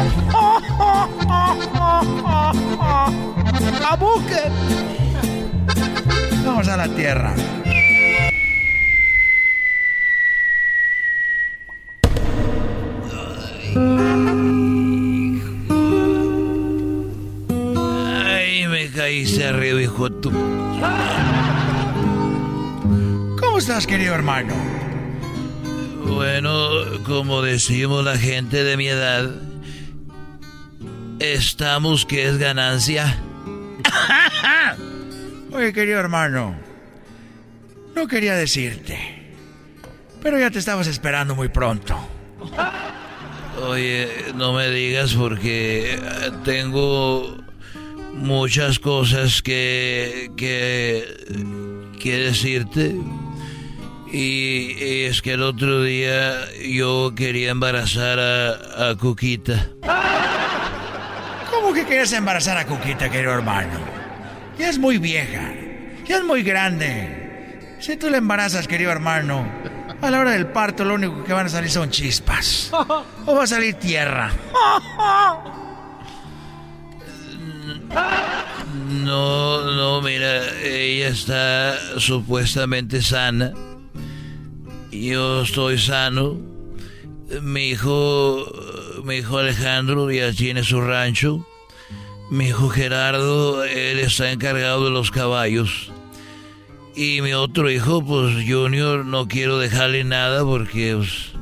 ¡A 3.88 3.94
buque! 3.96 4.42
Vamos 6.44 6.66
a 6.68 6.76
la 6.76 6.88
tierra. 6.88 7.32
Me 19.16 19.22
caíste 19.22 19.46
arriba, 19.46 19.80
hijo 19.80 20.12
tu... 20.12 20.30
¿Cómo 23.40 23.56
estás, 23.56 23.86
querido 23.86 24.14
hermano? 24.14 24.52
Bueno, 26.04 27.02
como 27.06 27.40
decimos 27.40 28.04
la 28.04 28.18
gente 28.18 28.62
de 28.62 28.76
mi 28.76 28.88
edad, 28.88 29.30
estamos 31.18 32.04
que 32.04 32.28
es 32.28 32.36
ganancia. 32.36 33.18
Oye, 35.50 35.72
querido 35.72 35.98
hermano, 35.98 36.54
no 37.94 38.06
quería 38.08 38.34
decirte, 38.34 39.32
pero 40.22 40.38
ya 40.38 40.50
te 40.50 40.58
estabas 40.58 40.88
esperando 40.88 41.34
muy 41.34 41.48
pronto. 41.48 41.98
Oye, 43.62 44.10
no 44.34 44.52
me 44.52 44.68
digas 44.68 45.14
porque 45.14 45.98
tengo 46.44 47.45
muchas 48.16 48.78
cosas 48.78 49.42
que, 49.42 50.30
que, 50.36 51.04
que 52.00 52.16
decirte. 52.18 52.96
Y, 54.12 54.72
y 54.78 55.04
es 55.04 55.20
que 55.20 55.32
el 55.32 55.42
otro 55.42 55.82
día 55.82 56.34
yo 56.62 57.12
quería 57.14 57.50
embarazar 57.50 58.18
a, 58.18 58.90
a 58.90 58.96
Cuquita. 58.96 59.68
¿Cómo 61.50 61.72
que 61.72 61.84
quieres 61.84 62.12
embarazar 62.12 62.56
a 62.56 62.66
Cuquita, 62.66 63.10
querido 63.10 63.32
hermano? 63.32 63.78
Ya 64.58 64.70
es 64.70 64.78
muy 64.78 64.98
vieja, 64.98 65.52
ya 66.06 66.18
es 66.18 66.24
muy 66.24 66.42
grande. 66.42 67.76
Si 67.80 67.96
tú 67.96 68.08
la 68.08 68.18
embarazas, 68.18 68.66
querido 68.68 68.90
hermano, 68.90 69.46
a 70.00 70.10
la 70.10 70.20
hora 70.20 70.30
del 70.30 70.46
parto 70.46 70.84
lo 70.84 70.94
único 70.94 71.24
que 71.24 71.32
van 71.32 71.46
a 71.46 71.48
salir 71.48 71.70
son 71.70 71.90
chispas. 71.90 72.70
O 73.26 73.34
va 73.34 73.42
a 73.42 73.46
salir 73.46 73.74
tierra. 73.74 74.30
No, 79.04 79.64
no, 79.74 80.02
mira, 80.02 80.60
ella 80.62 81.08
está 81.08 81.98
supuestamente 81.98 83.02
sana. 83.02 83.52
Yo 84.90 85.42
estoy 85.42 85.78
sano. 85.78 86.38
Mi 87.42 87.70
hijo, 87.70 88.46
mi 89.04 89.16
hijo 89.16 89.38
Alejandro 89.38 90.10
ya 90.10 90.32
tiene 90.32 90.62
su 90.62 90.80
rancho. 90.80 91.46
Mi 92.30 92.48
hijo 92.48 92.68
Gerardo, 92.68 93.64
él 93.64 94.00
está 94.00 94.30
encargado 94.30 94.84
de 94.84 94.90
los 94.90 95.10
caballos. 95.10 95.90
Y 96.96 97.20
mi 97.20 97.34
otro 97.34 97.70
hijo, 97.70 98.04
pues 98.04 98.34
Junior, 98.48 99.04
no 99.04 99.28
quiero 99.28 99.58
dejarle 99.58 100.02
nada 100.02 100.42
porque 100.44 100.94
pues, 100.96 101.32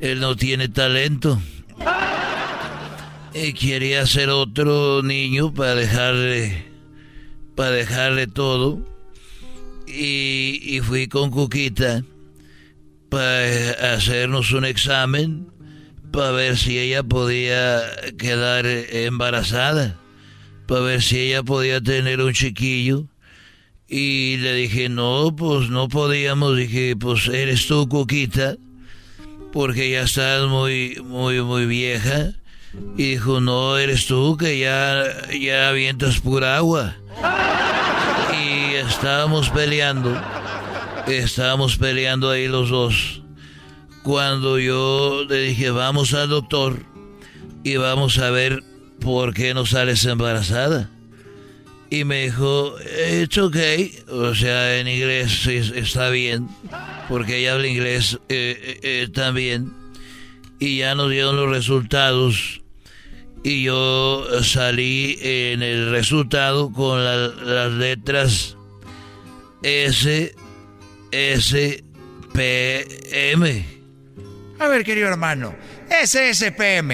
él 0.00 0.20
no 0.20 0.36
tiene 0.36 0.68
talento. 0.68 1.40
Y 3.38 3.52
quería 3.52 4.06
ser 4.06 4.30
otro 4.30 5.02
niño 5.02 5.52
para 5.52 5.74
dejarle, 5.74 6.64
para 7.54 7.72
dejarle 7.72 8.26
todo. 8.26 8.80
Y, 9.86 10.58
y 10.62 10.80
fui 10.80 11.06
con 11.06 11.30
Cuquita 11.30 12.02
para 13.10 13.94
hacernos 13.94 14.52
un 14.52 14.64
examen 14.64 15.48
para 16.12 16.30
ver 16.30 16.56
si 16.56 16.78
ella 16.78 17.02
podía 17.02 17.82
quedar 18.16 18.64
embarazada, 18.66 20.00
para 20.66 20.80
ver 20.80 21.02
si 21.02 21.18
ella 21.18 21.42
podía 21.42 21.82
tener 21.82 22.22
un 22.22 22.32
chiquillo. 22.32 23.04
Y 23.86 24.38
le 24.38 24.54
dije, 24.54 24.88
no, 24.88 25.36
pues 25.36 25.68
no 25.68 25.88
podíamos. 25.88 26.56
Dije, 26.56 26.96
pues 26.96 27.28
eres 27.28 27.66
tú, 27.66 27.86
Cuquita, 27.86 28.56
porque 29.52 29.90
ya 29.90 30.04
estás 30.04 30.48
muy, 30.48 30.98
muy, 31.04 31.42
muy 31.42 31.66
vieja. 31.66 32.32
Y 32.96 33.10
dijo, 33.12 33.40
no, 33.40 33.76
eres 33.76 34.06
tú, 34.06 34.36
que 34.38 34.58
ya, 34.58 35.04
ya 35.38 35.68
avientas 35.68 36.18
pura 36.20 36.56
agua. 36.56 36.96
Y 38.32 38.74
estábamos 38.76 39.50
peleando, 39.50 40.16
estábamos 41.06 41.76
peleando 41.76 42.30
ahí 42.30 42.48
los 42.48 42.70
dos. 42.70 43.22
Cuando 44.02 44.58
yo 44.58 45.24
le 45.28 45.40
dije, 45.40 45.70
vamos 45.70 46.14
al 46.14 46.28
doctor 46.28 46.84
y 47.64 47.76
vamos 47.76 48.18
a 48.18 48.30
ver 48.30 48.62
por 49.00 49.34
qué 49.34 49.52
no 49.52 49.66
sales 49.66 50.04
embarazada. 50.04 50.88
Y 51.90 52.04
me 52.04 52.24
dijo, 52.24 52.74
it's 53.22 53.36
okay. 53.38 53.96
O 54.08 54.34
sea, 54.34 54.78
en 54.78 54.88
inglés 54.88 55.46
es- 55.46 55.70
está 55.70 56.08
bien. 56.10 56.48
Porque 57.08 57.38
ella 57.38 57.54
habla 57.54 57.66
inglés 57.68 58.18
eh, 58.28 58.58
eh, 58.60 58.80
eh, 58.82 59.08
también. 59.12 59.72
Y 60.58 60.78
ya 60.78 60.94
nos 60.94 61.10
dieron 61.10 61.36
los 61.36 61.48
resultados. 61.50 62.60
Y 63.46 63.62
yo 63.62 64.26
salí 64.42 65.20
en 65.22 65.62
el 65.62 65.92
resultado 65.92 66.72
con 66.72 67.04
las 67.04 67.70
letras 67.70 68.56
S, 69.62 70.34
S, 71.12 71.84
P, 72.32 73.32
M. 73.32 73.66
A 74.58 74.66
ver, 74.66 74.82
querido 74.82 75.06
hermano, 75.06 75.54
SSPM. 75.88 76.90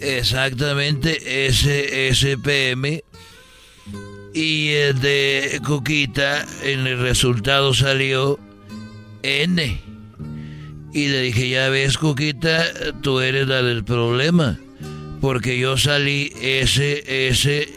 Exactamente, 0.00 1.18
SSPM. 1.50 3.00
Y 4.32 4.68
el 4.68 5.00
de 5.00 5.60
Cuquita, 5.66 6.46
en 6.62 6.86
el 6.86 7.00
resultado 7.00 7.74
salió 7.74 8.38
N. 9.24 9.80
Y 10.92 11.08
le 11.08 11.22
dije, 11.22 11.48
ya 11.48 11.70
ves, 11.70 11.98
Cuquita, 11.98 12.64
tú 13.02 13.18
eres 13.18 13.48
la 13.48 13.64
del 13.64 13.82
problema. 13.82 14.56
Porque 15.20 15.58
yo 15.58 15.76
salí 15.76 16.32
SSPM. 16.64 17.72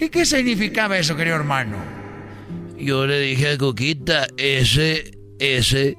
¿Y 0.00 0.08
qué 0.08 0.26
significaba 0.26 0.98
eso, 0.98 1.16
querido 1.16 1.36
hermano? 1.36 1.76
Yo 2.78 3.06
le 3.06 3.20
dije 3.20 3.52
a 3.52 3.58
Cuquita, 3.58 4.26
SSPM 4.36 5.96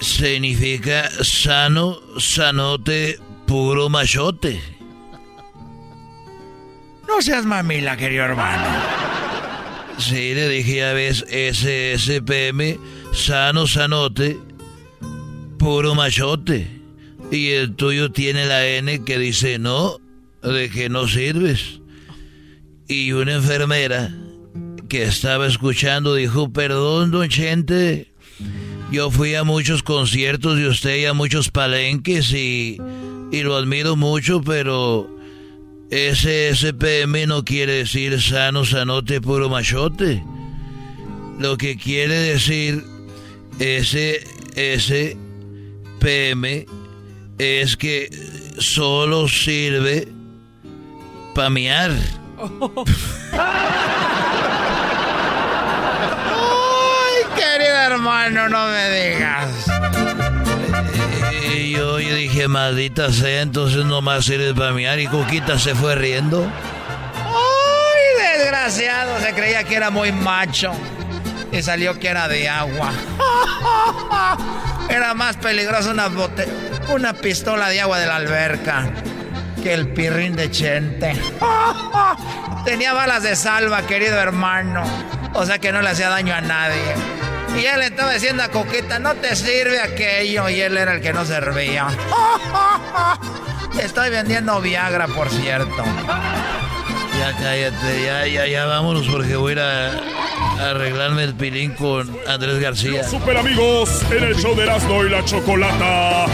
significa 0.00 1.08
sano, 1.22 1.98
sanote, 2.18 3.18
puro 3.46 3.88
machote. 3.88 4.60
No 7.06 7.22
seas 7.22 7.46
mamila, 7.46 7.96
querido 7.96 8.24
hermano. 8.24 8.66
Sí, 9.98 10.34
le 10.34 10.48
dije, 10.48 10.76
ya 10.76 10.92
ves, 10.92 11.24
SSPM, 11.28 12.78
sano, 13.12 13.66
sanote, 13.66 14.38
puro 15.58 15.94
machote. 15.94 16.77
Y 17.30 17.50
el 17.50 17.74
tuyo 17.74 18.10
tiene 18.10 18.46
la 18.46 18.66
N 18.66 19.04
que 19.04 19.18
dice 19.18 19.58
no, 19.58 19.98
de 20.42 20.70
que 20.70 20.88
no 20.88 21.06
sirves. 21.06 21.80
Y 22.86 23.12
una 23.12 23.34
enfermera 23.34 24.14
que 24.88 25.04
estaba 25.04 25.46
escuchando 25.46 26.14
dijo, 26.14 26.50
perdón, 26.50 27.10
don 27.10 27.28
Chente, 27.28 28.10
yo 28.90 29.10
fui 29.10 29.34
a 29.34 29.44
muchos 29.44 29.82
conciertos 29.82 30.56
de 30.56 30.68
usted 30.68 30.96
y 30.96 31.04
a 31.04 31.12
muchos 31.12 31.50
palenques 31.50 32.32
y, 32.32 32.78
y 33.30 33.42
lo 33.42 33.56
admiro 33.56 33.96
mucho, 33.96 34.40
pero 34.40 35.14
ese 35.90 36.54
SPM 36.54 37.26
no 37.26 37.44
quiere 37.44 37.72
decir 37.72 38.22
sano, 38.22 38.64
sanote, 38.64 39.20
puro 39.20 39.50
machote. 39.50 40.24
Lo 41.38 41.58
que 41.58 41.76
quiere 41.76 42.14
decir 42.14 42.82
ese 43.58 44.22
SPM 44.56 45.16
es 47.38 47.76
que 47.76 48.10
solo 48.58 49.28
sirve 49.28 50.08
para 51.34 51.50
miar. 51.50 51.92
hermano, 57.98 58.48
no 58.48 58.66
me 58.68 58.90
digas. 58.90 59.48
Y 61.54 61.72
yo, 61.72 61.96
dije, 61.96 62.48
maldita 62.48 63.12
sea, 63.12 63.42
entonces 63.42 63.84
nomás 63.84 64.24
sirve 64.24 64.54
para 64.54 64.72
miar. 64.72 64.98
Y 65.00 65.06
Coquita 65.06 65.58
se 65.58 65.74
fue 65.74 65.94
riendo. 65.94 66.46
¡Ay, 67.24 68.36
desgraciado! 68.38 69.18
Se 69.20 69.34
creía 69.34 69.64
que 69.64 69.74
era 69.74 69.90
muy 69.90 70.12
macho. 70.12 70.72
Y 71.50 71.62
salió 71.62 71.98
que 71.98 72.08
era 72.08 72.28
de 72.28 72.48
agua. 72.48 72.92
Era 74.90 75.12
más 75.12 75.36
peligroso 75.36 75.90
una, 75.90 76.08
una 76.88 77.12
pistola 77.12 77.68
de 77.68 77.80
agua 77.80 77.98
de 77.98 78.06
la 78.06 78.16
alberca 78.16 78.90
que 79.62 79.74
el 79.74 79.88
pirrín 79.88 80.36
de 80.36 80.50
Chente. 80.50 81.14
Tenía 82.64 82.92
balas 82.92 83.22
de 83.22 83.36
salva, 83.36 83.82
querido 83.82 84.18
hermano. 84.18 84.82
O 85.34 85.44
sea 85.44 85.58
que 85.58 85.72
no 85.72 85.82
le 85.82 85.90
hacía 85.90 86.08
daño 86.08 86.34
a 86.34 86.40
nadie. 86.40 86.94
Y 87.56 87.64
él 87.64 87.82
estaba 87.82 88.12
diciendo 88.12 88.42
a 88.42 88.48
Coqueta, 88.48 88.98
no 88.98 89.14
te 89.14 89.34
sirve 89.34 89.80
aquello. 89.80 90.48
Y 90.48 90.60
él 90.60 90.76
era 90.76 90.94
el 90.94 91.00
que 91.00 91.12
no 91.12 91.24
servía. 91.24 91.88
Estoy 93.80 94.10
vendiendo 94.10 94.60
Viagra, 94.60 95.08
por 95.08 95.28
cierto. 95.30 95.84
Ya 97.18 97.32
cállate, 97.32 98.04
ya, 98.04 98.26
ya, 98.26 98.46
ya 98.46 98.66
vámonos 98.66 99.08
porque 99.08 99.34
voy 99.34 99.50
a 99.50 99.52
ir 99.52 99.60
a, 99.60 100.70
arreglarme 100.70 101.24
el 101.24 101.34
pilín 101.34 101.72
con 101.74 102.16
Andrés 102.28 102.60
García. 102.60 103.02
super 103.02 103.36
amigos 103.36 104.02
en 104.12 104.22
el 104.22 104.36
show 104.36 104.54
de 104.54 104.62
Erasmo 104.62 105.04
y 105.04 105.10
la 105.10 105.24
Chocolata. 105.24 106.26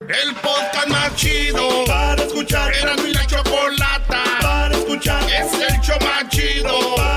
el 0.00 0.34
podcast 0.36 0.88
más 0.88 1.16
chido 1.16 1.84
para 1.86 2.22
escuchar. 2.22 2.72
Erasmo 2.72 3.06
y 3.08 3.14
la 3.14 3.26
Chocolata 3.26 4.22
para 4.40 4.76
escuchar. 4.76 5.22
Es 5.24 5.52
el 5.54 5.80
show 5.80 5.98
más 6.00 6.28
chido 6.28 7.07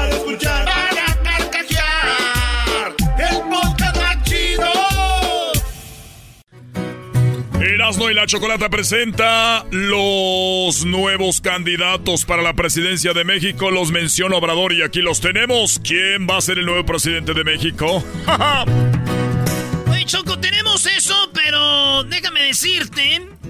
Erasmo 7.82 8.12
y 8.12 8.14
la 8.14 8.28
Chocolata 8.28 8.70
presenta 8.70 9.66
los 9.72 10.86
nuevos 10.86 11.42
candidatos 11.42 12.26
para 12.26 12.44
la 12.44 12.54
presidencia 12.54 13.12
de 13.14 13.24
México. 13.24 13.72
Los 13.72 13.92
menciono 13.92 14.38
Obrador 14.38 14.72
y 14.72 14.84
aquí 14.84 15.02
los 15.02 15.20
tenemos. 15.20 15.82
¿Quién 15.84 16.28
va 16.30 16.38
a 16.38 16.42
ser 16.42 16.60
el 16.60 16.68
nuevo 16.68 16.86
presidente 16.86 17.34
de 17.34 17.44
México? 17.44 18.04
Oye, 19.90 20.06
Choco, 20.06 20.38
tenemos 20.38 20.86
eso, 20.86 21.16
pero 21.34 22.04
déjame 22.04 22.44
decirte 22.44 23.41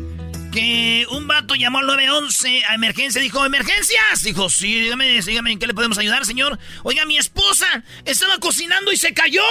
que 0.52 1.06
un 1.10 1.28
vato 1.28 1.56
llamó 1.56 1.80
al 1.80 1.88
911 1.88 2.66
a 2.66 2.76
emergencia. 2.76 3.22
Dijo, 3.22 3.46
¿emergencias? 3.46 4.24
Dijo, 4.24 4.50
sí, 4.50 4.82
dígame, 4.82 5.22
dígame, 5.22 5.54
¿en 5.54 5.60
qué 5.60 5.68
le 5.68 5.74
podemos 5.74 5.98
ayudar, 5.98 6.26
señor? 6.26 6.60
Oiga, 6.84 7.06
mi 7.06 7.18
esposa 7.18 7.84
estaba 8.06 8.38
cocinando 8.40 8.92
y 8.92 8.98
se 8.98 9.14
cayó. 9.14 9.42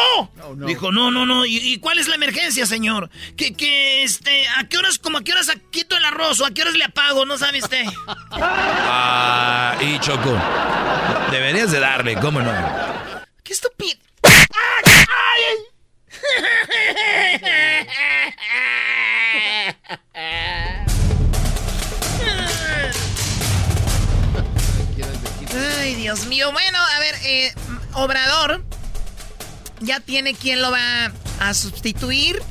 Dijo, 0.56 0.92
no, 0.92 1.10
no, 1.10 1.26
no. 1.26 1.46
¿Y, 1.46 1.78
cuál 1.78 1.98
es 1.98 2.08
la 2.08 2.16
emergencia, 2.16 2.66
señor? 2.66 3.10
Que, 3.36 3.54
que, 3.54 4.02
este, 4.02 4.46
¿a 4.56 4.68
qué 4.68 4.78
horas, 4.78 4.98
como 4.98 5.18
a 5.18 5.24
qué 5.24 5.32
horas 5.32 5.50
quito 5.70 5.96
el 5.96 6.04
arroz 6.04 6.40
o 6.40 6.46
a 6.46 6.50
qué 6.50 6.62
horas 6.62 6.74
le 6.74 6.84
apago? 6.84 7.24
¿No 7.24 7.38
sabe 7.38 7.60
usted? 7.60 7.84
ah, 8.30 9.76
y 9.80 9.98
Choco, 10.00 10.36
deberías 11.30 11.72
de 11.72 11.80
darle, 11.80 12.16
¿cómo 12.16 12.40
no? 12.40 12.52
¡Qué 13.42 13.54
estúpido! 13.54 13.98
¡Ay, 20.14 20.69
ay! 25.54 25.94
Dios 25.94 26.26
mío. 26.26 26.52
Bueno, 26.52 26.78
a 26.78 26.98
ver, 27.00 27.14
eh, 27.24 27.52
Obrador 27.94 28.64
ya 29.80 30.00
tiene 30.00 30.34
quien 30.34 30.62
lo 30.62 30.70
va 30.70 31.12
a 31.40 31.54
sustituir. 31.54 32.42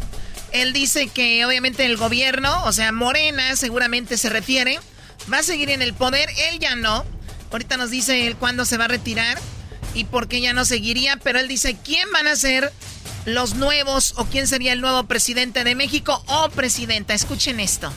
Él 0.52 0.74
dice 0.74 1.08
que 1.08 1.46
obviamente 1.46 1.86
el 1.86 1.98
gobierno, 1.98 2.64
o 2.66 2.72
sea, 2.72 2.92
Morena 2.92 3.56
seguramente 3.56 4.18
se 4.18 4.30
refiere, 4.30 4.80
va 5.32 5.40
a 5.40 5.44
seguir 5.44 5.70
en 5.70 5.82
el 5.82 5.94
poder. 5.94 6.30
Él 6.50 6.60
ya 6.60 6.76
no. 6.76 7.06
Ahorita 7.52 7.78
nos 7.78 7.92
dice 7.92 8.28
él 8.28 8.36
cuándo 8.36 8.66
se 8.66 8.78
va 8.78 8.86
a 8.86 8.90
retirar 8.90 9.40
y 9.94 10.06
por 10.06 10.28
qué 10.28 10.42
ya 10.42 10.54
no 10.54 10.66
seguiría, 10.66 11.18
pero 11.18 11.40
él 11.40 11.48
dice 11.48 11.78
quién 11.84 12.12
van 12.12 12.28
a 12.28 12.36
ser 12.36 12.72
los 13.26 13.56
nuevos 13.56 14.14
o 14.18 14.26
quién 14.26 14.48
sería 14.48 14.74
el 14.74 14.82
nuevo 14.82 15.04
presidente 15.06 15.64
de 15.64 15.76
México 15.76 16.24
o 16.28 16.50
presidenta. 16.50 17.14
Escuchen 17.14 17.60
esto. 17.60 17.92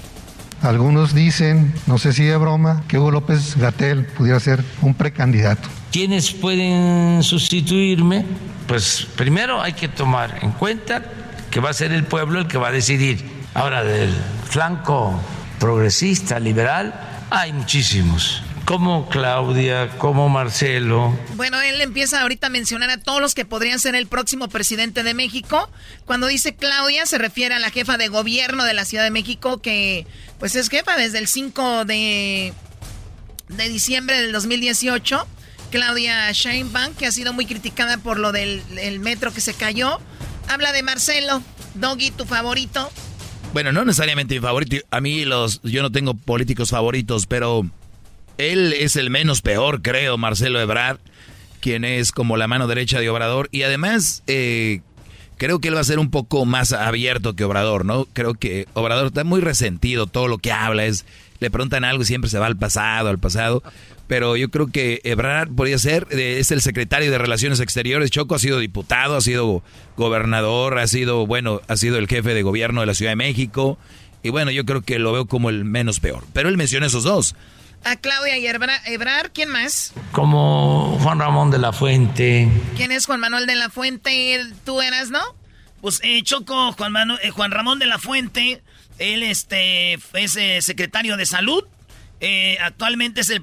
Algunos 0.63 1.13
dicen, 1.13 1.75
no 1.87 1.99
sé 1.99 2.13
si 2.13 2.25
de 2.25 2.37
broma, 2.37 2.85
que 2.87 2.99
Hugo 2.99 3.11
López 3.11 3.57
Gatel 3.57 4.05
pudiera 4.05 4.39
ser 4.39 4.63
un 4.81 4.95
precandidato. 4.95 5.69
¿Quiénes 5.91 6.31
pueden 6.33 7.23
sustituirme? 7.23 8.25
Pues 8.69 9.09
primero 9.17 9.61
hay 9.61 9.73
que 9.73 9.89
tomar 9.89 10.39
en 10.43 10.53
cuenta 10.53 11.03
que 11.51 11.59
va 11.59 11.71
a 11.71 11.75
ser 11.75 11.93
el 11.93 12.05
pueblo 12.05 12.39
el 12.39 12.47
que 12.47 12.59
va 12.59 12.69
a 12.69 12.73
decidir. 12.73 13.25
Ahora, 13.55 13.83
del 13.83 14.15
flanco 14.49 15.21
progresista, 15.59 16.39
liberal, 16.39 16.95
hay 17.29 17.53
muchísimos 17.53 18.43
como 18.73 19.07
Claudia, 19.11 19.91
como 19.99 20.31
Marcelo. 20.31 21.15
Bueno, 21.35 21.61
él 21.61 21.79
empieza 21.83 22.23
ahorita 22.23 22.47
a 22.47 22.51
mencionar 22.51 22.89
a 22.89 22.97
todos 22.97 23.21
los 23.21 23.35
que 23.35 23.45
podrían 23.45 23.79
ser 23.79 23.95
el 23.95 24.07
próximo 24.07 24.49
presidente 24.49 25.03
de 25.03 25.13
México. 25.13 25.69
Cuando 26.07 26.27
dice 26.27 26.57
Claudia, 26.57 27.05
se 27.05 27.19
refiere 27.19 27.55
a 27.55 27.59
la 27.59 27.69
jefa 27.69 27.99
de 27.99 28.09
gobierno 28.09 28.65
de 28.65 28.73
la 28.73 28.87
Ciudad 28.87 29.05
de 29.05 29.11
México, 29.11 29.61
que 29.61 30.07
pues 30.39 30.57
es 30.57 30.71
jefa 30.71 30.97
desde 30.97 31.19
el 31.19 31.29
5 31.29 31.85
de, 31.85 32.55
de 33.51 33.69
diciembre 33.69 34.23
del 34.23 34.33
2018. 34.33 35.27
Claudia 35.71 36.33
Sheinbaum, 36.33 36.95
que 36.95 37.05
ha 37.05 37.13
sido 37.13 37.35
muy 37.35 37.45
criticada 37.45 37.99
por 37.99 38.19
lo 38.19 38.33
del 38.33 38.63
metro 39.01 39.35
que 39.35 39.43
se 39.43 39.53
cayó. 39.53 40.01
Habla 40.49 40.73
de 40.73 40.83
Marcelo. 40.83 41.43
Doggy, 41.75 42.11
tu 42.11 42.25
favorito. 42.25 42.91
Bueno, 43.53 43.71
no 43.71 43.85
necesariamente 43.85 44.35
mi 44.35 44.41
favorito. 44.41 44.77
A 44.91 45.03
mí 45.03 45.27
los, 45.27 45.61
yo 45.63 45.83
no 45.83 45.93
tengo 45.93 46.15
políticos 46.15 46.71
favoritos, 46.71 47.27
pero 47.27 47.67
él 48.39 48.73
es 48.73 48.97
el 48.97 49.11
menos 49.11 49.43
peor, 49.43 49.83
creo, 49.83 50.19
Marcelo 50.19 50.61
Ebrard, 50.61 50.99
quien 51.61 51.85
es 51.85 52.13
como 52.13 52.37
la 52.37 52.49
mano 52.49 52.67
derecha 52.67 53.01
de 53.01 53.09
Obrador. 53.09 53.49
Y 53.53 53.63
además, 53.63 54.23
eh, 54.27 54.81
creo 55.39 55.61
que 55.61 55.69
él 55.69 55.77
va 55.77 55.81
a 55.81 55.85
ser 55.85 55.99
un 55.99 56.11
poco 56.11 56.45
más 56.45 56.73
abierto 56.73 57.35
que 57.35 57.45
Obrador, 57.45 57.85
¿no? 57.85 58.07
Creo 58.13 58.35
que 58.35 58.67
Obrador 58.75 59.07
está 59.07 59.25
muy 59.25 59.41
resentido, 59.41 60.07
todo 60.07 60.29
lo 60.29 60.39
que 60.39 60.53
habla 60.53 60.85
es, 60.85 61.05
le 61.41 61.51
preguntan 61.51 61.85
algo 61.85 62.03
y 62.03 62.07
siempre 62.07 62.31
se 62.31 62.39
va 62.39 62.47
al 62.47 62.57
pasado, 62.57 63.09
al 63.09 63.19
pasado. 63.19 63.63
Pero 64.09 64.37
yo 64.37 64.51
creo 64.51 64.67
que 64.67 65.01
Ebrard 65.05 65.51
podría 65.55 65.79
ser, 65.79 66.07
eh, 66.11 66.37
es 66.39 66.51
el 66.51 66.61
secretario 66.61 67.11
de 67.11 67.19
Relaciones 67.19 67.61
Exteriores, 67.61 68.11
Choco 68.11 68.35
ha 68.35 68.39
sido 68.39 68.59
diputado, 68.59 69.17
ha 69.17 69.21
sido 69.21 69.63
gobernador, 69.97 70.79
ha 70.79 70.87
sido, 70.87 71.27
bueno, 71.27 71.61
ha 71.69 71.77
sido 71.77 71.99
el 71.99 72.09
jefe 72.09 72.35
de 72.35 72.43
gobierno 72.43 72.81
de 72.81 72.87
la 72.87 72.95
Ciudad 72.95 73.13
de 73.13 73.17
México. 73.17 73.79
Y 74.23 74.31
bueno, 74.31 74.51
yo 74.51 74.65
creo 74.65 74.83
que 74.83 74.99
lo 74.99 75.13
veo 75.13 75.27
como 75.27 75.51
el 75.51 75.65
menos 75.65 75.99
peor. 75.99 76.25
Pero 76.33 76.49
él 76.49 76.57
menciona 76.57 76.87
esos 76.87 77.05
dos. 77.05 77.35
A 77.85 77.97
Claudia 77.97 78.39
y 78.39 78.47
Ebrar, 78.47 79.33
¿quién 79.33 79.49
más? 79.49 79.93
Como 80.13 80.99
Juan 81.03 81.19
Ramón 81.19 81.51
de 81.51 81.59
la 81.59 81.73
Fuente. 81.73 82.49
¿Quién 82.77 82.93
es 82.93 83.07
Juan 83.07 83.21
Manuel 83.21 83.47
de 83.47 83.57
la 83.57 83.71
Fuente? 83.71 84.41
Tú 84.65 84.81
eras, 84.81 85.11
¿no? 85.11 85.21
Pues 85.81 86.01
eh, 86.05 86.23
Choco, 86.23 86.73
Juan, 86.73 86.93
Manuel, 86.93 87.19
eh, 87.25 87.31
Juan 87.31 87.51
Ramón 87.51 87.81
de 87.81 87.87
la 87.87 87.99
Fuente, 87.99 88.63
él 88.99 89.25
este, 89.25 89.95
es 89.95 90.37
eh, 90.37 90.63
secretario 90.63 91.17
de 91.17 91.27
salud 91.27 91.65
eh, 92.25 92.57
actualmente 92.61 93.23
es 93.23 93.31
el, 93.31 93.43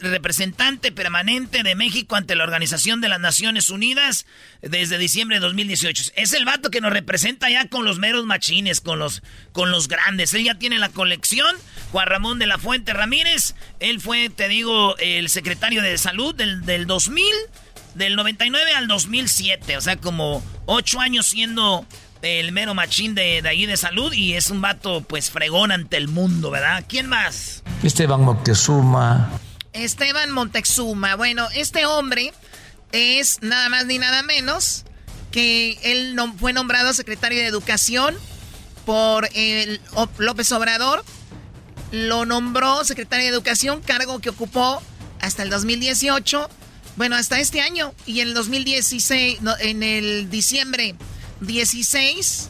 representante 0.00 0.90
permanente 0.92 1.62
de 1.62 1.74
México 1.74 2.16
ante 2.16 2.36
la 2.36 2.44
Organización 2.44 3.02
de 3.02 3.10
las 3.10 3.20
Naciones 3.20 3.68
Unidas 3.68 4.24
desde 4.62 4.96
diciembre 4.96 5.36
de 5.36 5.40
2018. 5.40 6.12
Es 6.16 6.32
el 6.32 6.46
vato 6.46 6.70
que 6.70 6.80
nos 6.80 6.90
representa 6.90 7.50
ya 7.50 7.68
con 7.68 7.84
los 7.84 7.98
meros 7.98 8.24
machines, 8.24 8.80
con 8.80 8.98
los, 8.98 9.22
con 9.52 9.70
los 9.70 9.88
grandes. 9.88 10.32
Él 10.32 10.44
ya 10.44 10.54
tiene 10.54 10.78
la 10.78 10.88
colección. 10.88 11.54
Juan 11.92 12.06
Ramón 12.06 12.38
de 12.38 12.46
la 12.46 12.56
Fuente 12.56 12.94
Ramírez, 12.94 13.54
él 13.78 14.00
fue, 14.00 14.30
te 14.30 14.48
digo, 14.48 14.96
el 14.96 15.28
secretario 15.28 15.82
de 15.82 15.98
salud 15.98 16.34
del, 16.34 16.64
del 16.64 16.86
2000, 16.86 17.26
del 17.94 18.16
99 18.16 18.72
al 18.72 18.88
2007. 18.88 19.76
O 19.76 19.82
sea, 19.82 19.96
como 19.96 20.42
ocho 20.64 21.00
años 21.00 21.26
siendo 21.26 21.86
el 22.22 22.52
mero 22.52 22.72
machín 22.72 23.14
de, 23.14 23.42
de 23.42 23.48
ahí 23.50 23.66
de 23.66 23.76
salud 23.76 24.14
y 24.14 24.32
es 24.32 24.48
un 24.48 24.62
vato 24.62 25.02
pues 25.02 25.30
fregón 25.30 25.72
ante 25.72 25.98
el 25.98 26.08
mundo, 26.08 26.50
¿verdad? 26.50 26.86
¿Quién 26.88 27.06
más? 27.06 27.62
Esteban 27.82 28.22
Moctezuma. 28.22 29.30
Esteban 29.72 30.32
Montezuma. 30.32 31.14
Bueno, 31.14 31.46
este 31.54 31.86
hombre 31.86 32.32
es 32.92 33.38
nada 33.40 33.68
más 33.68 33.86
ni 33.86 33.98
nada 33.98 34.22
menos 34.22 34.84
que 35.30 35.78
él 35.82 36.18
fue 36.38 36.52
nombrado 36.52 36.92
secretario 36.92 37.38
de 37.38 37.46
Educación 37.46 38.16
por 38.84 39.28
el 39.34 39.80
López 40.18 40.50
Obrador. 40.52 41.04
Lo 41.92 42.26
nombró 42.26 42.84
secretario 42.84 43.26
de 43.26 43.32
Educación, 43.32 43.80
cargo 43.80 44.18
que 44.18 44.30
ocupó 44.30 44.82
hasta 45.20 45.44
el 45.44 45.50
2018. 45.50 46.50
Bueno, 46.96 47.14
hasta 47.14 47.38
este 47.38 47.60
año. 47.60 47.94
Y 48.06 48.20
en 48.20 48.28
el 48.28 48.34
2016, 48.34 49.38
en 49.60 49.82
el 49.84 50.28
diciembre 50.30 50.96
16 51.42 52.48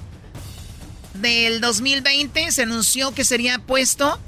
del 1.15 1.61
2020 1.61 2.51
se 2.51 2.63
anunció 2.63 3.13
que 3.13 3.25
sería 3.25 3.59
puesto 3.59 4.19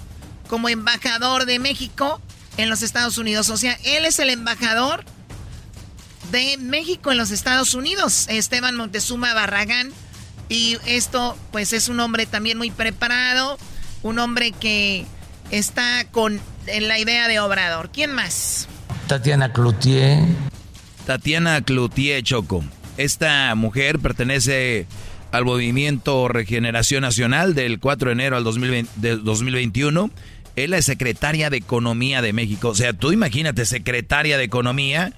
como 0.51 0.69
embajador 0.69 1.47
de 1.47 1.61
México 1.61 2.21
en 2.57 2.69
los 2.69 2.83
Estados 2.83 3.19
Unidos. 3.19 3.51
O 3.51 3.57
sea, 3.57 3.79
él 3.85 4.05
es 4.05 4.19
el 4.19 4.31
embajador 4.31 5.05
de 6.33 6.57
México 6.59 7.13
en 7.13 7.19
los 7.19 7.31
Estados 7.31 7.75
Unidos, 7.75 8.27
Esteban 8.29 8.75
Montezuma 8.75 9.33
Barragán. 9.33 9.93
Y 10.49 10.77
esto, 10.87 11.39
pues, 11.53 11.73
es 11.73 11.89
un 11.89 12.01
hombre 12.01 12.27
también 12.27 12.59
muy 12.59 12.73
preparado, 12.73 13.59
un 14.03 14.19
hombre 14.19 14.51
que 14.51 15.07
está 15.53 16.05
con 16.11 16.41
en 16.67 16.89
la 16.89 16.99
idea 16.99 17.29
de 17.29 17.39
Obrador. 17.39 17.91
¿Quién 17.93 18.13
más? 18.13 18.67
Tatiana 19.07 19.53
Cloutier. 19.53 20.19
Tatiana 21.07 21.63
Cloutier 21.63 22.25
Choco. 22.25 22.65
Esta 22.97 23.55
mujer 23.55 24.01
pertenece 24.01 24.89
al 25.31 25.45
movimiento 25.45 26.27
Regeneración 26.27 27.03
Nacional 27.03 27.55
del 27.55 27.79
4 27.79 28.09
de 28.09 28.13
enero 28.13 28.37
al 28.37 28.43
2021. 28.43 30.11
Él 30.57 30.75
es 30.75 30.85
secretaria 30.85 31.51
de 31.51 31.57
Economía 31.57 32.23
de 32.23 32.33
México. 32.33 32.69
O 32.69 32.75
sea, 32.75 32.93
tú 32.93 33.13
imagínate, 33.13 33.65
secretaria 33.67 34.39
de 34.39 34.45
Economía. 34.45 35.13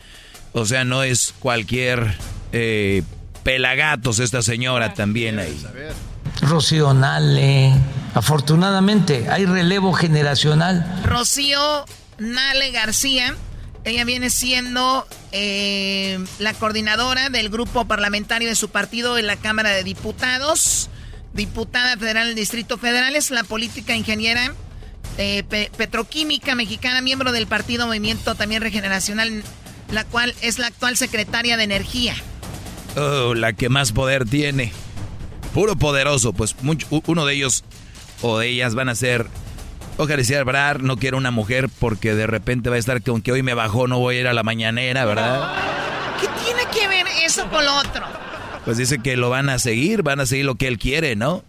O 0.53 0.67
sea, 0.67 0.85
no 0.85 1.03
es 1.03 1.35
cualquier 1.39 2.15
eh, 2.53 3.03
pelagatos 3.43 4.19
esta 4.19 4.43
señora 4.43 4.95
también 4.95 5.39
ahí. 5.39 5.61
Rocío 6.43 6.93
Nale. 6.95 7.73
Afortunadamente, 8.15 9.29
hay 9.31 9.47
relevo 9.47 9.93
generacional. 9.93 11.03
Rocío 11.05 11.85
Nale 12.19 12.71
García 12.71 13.35
ella 13.85 14.05
viene 14.05 14.31
siendo 14.31 15.07
eh, 15.33 16.25
la 16.39 16.55
coordinadora 16.55 17.31
del 17.31 17.49
grupo 17.49 17.85
parlamentario 17.87 18.49
de 18.49 18.55
su 18.55 18.69
partido 18.69 19.19
en 19.19 19.27
la 19.27 19.37
Cámara 19.37 19.71
de 19.71 19.83
Diputados, 19.83 20.89
diputada 21.33 21.97
federal 21.97 22.29
del 22.29 22.37
Distrito 22.37 22.79
Federal, 22.79 23.17
es 23.17 23.31
la 23.31 23.43
política 23.43 23.97
ingeniera 23.97 24.55
eh, 25.19 25.43
petroquímica 25.77 26.55
mexicana, 26.55 27.01
miembro 27.01 27.33
del 27.33 27.47
partido 27.47 27.87
Movimiento 27.87 28.35
también 28.35 28.63
Regeneracional, 28.63 29.43
la 29.91 30.05
cual 30.05 30.35
es 30.43 30.59
la 30.59 30.69
actual 30.69 30.97
secretaria 30.97 31.57
de 31.57 31.65
Energía. 31.65 32.15
Oh, 32.97 33.35
la 33.35 33.53
que 33.53 33.69
más 33.69 33.93
poder 33.93 34.25
tiene. 34.25 34.73
Puro 35.55 35.77
poderoso, 35.77 36.33
pues 36.33 36.57
uno 37.07 37.27
de 37.27 37.35
ellos 37.35 37.65
o 38.23 38.39
de 38.39 38.49
ellas 38.49 38.75
van 38.75 38.89
a 38.89 38.95
ser 38.95 39.27
Ojalá 39.99 40.17
decía 40.17 40.43
Brar, 40.43 40.83
no 40.83 40.97
quiero 40.97 41.19
una 41.19 41.31
mujer 41.31 41.69
porque 41.79 42.15
de 42.15 42.27
repente 42.27 42.71
va 42.71 42.77
a 42.77 42.79
estar 42.79 43.03
con 43.03 43.21
que 43.21 43.33
hoy 43.33 43.43
me 43.43 43.55
bajó, 43.55 43.87
no 43.89 43.99
voy 43.99 44.17
a 44.17 44.21
ir 44.21 44.27
a 44.27 44.33
la 44.33 44.43
mañanera, 44.43 45.05
¿verdad? 45.05 45.53
¿Qué 46.21 46.29
tiene 46.45 46.63
que 46.73 46.89
ver 46.89 47.07
eso 47.25 47.49
con 47.51 47.65
lo 47.65 47.77
otro? 47.77 48.03
Pues 48.65 48.79
dice 48.79 49.01
que 49.01 49.17
lo 49.17 49.29
van 49.29 49.51
a 49.51 49.59
seguir, 49.59 50.03
van 50.03 50.21
a 50.21 50.27
seguir 50.27 50.47
lo 50.47 50.55
que 50.55 50.69
él 50.69 50.79
quiere, 50.79 51.15
¿no? 51.15 51.45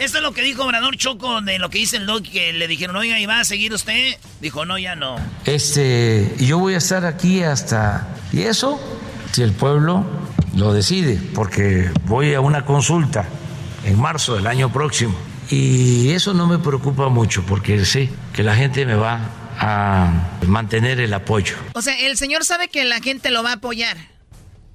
Esto 0.00 0.16
es 0.16 0.22
lo 0.22 0.32
que 0.32 0.40
dijo 0.40 0.64
Obrador 0.64 0.96
Choco 0.96 1.42
de 1.42 1.58
lo 1.58 1.68
que 1.68 1.76
dice 1.76 1.98
el 1.98 2.06
Doc, 2.06 2.22
que 2.22 2.54
le 2.54 2.66
dijeron, 2.66 2.96
oiga, 2.96 3.20
¿y 3.20 3.26
va 3.26 3.40
a 3.40 3.44
seguir 3.44 3.74
usted? 3.74 4.16
Dijo, 4.40 4.64
no, 4.64 4.78
ya 4.78 4.96
no. 4.96 5.16
Este, 5.44 6.34
yo 6.38 6.58
voy 6.58 6.72
a 6.72 6.78
estar 6.78 7.04
aquí 7.04 7.42
hasta... 7.42 8.08
¿Y 8.32 8.44
eso? 8.44 8.80
Si 9.32 9.42
el 9.42 9.52
pueblo 9.52 10.06
lo 10.56 10.72
decide, 10.72 11.20
porque 11.34 11.90
voy 12.06 12.32
a 12.32 12.40
una 12.40 12.64
consulta 12.64 13.26
en 13.84 14.00
marzo 14.00 14.36
del 14.36 14.46
año 14.46 14.72
próximo 14.72 15.14
y 15.50 16.12
eso 16.12 16.32
no 16.32 16.46
me 16.46 16.58
preocupa 16.58 17.10
mucho 17.10 17.44
porque 17.44 17.84
sé 17.84 18.08
que 18.32 18.42
la 18.42 18.56
gente 18.56 18.86
me 18.86 18.94
va 18.94 19.20
a 19.58 20.38
mantener 20.46 21.00
el 21.00 21.12
apoyo. 21.12 21.56
O 21.74 21.82
sea, 21.82 21.98
el 21.98 22.16
señor 22.16 22.46
sabe 22.46 22.68
que 22.68 22.84
la 22.84 23.00
gente 23.00 23.30
lo 23.30 23.42
va 23.42 23.50
a 23.50 23.54
apoyar. 23.56 23.98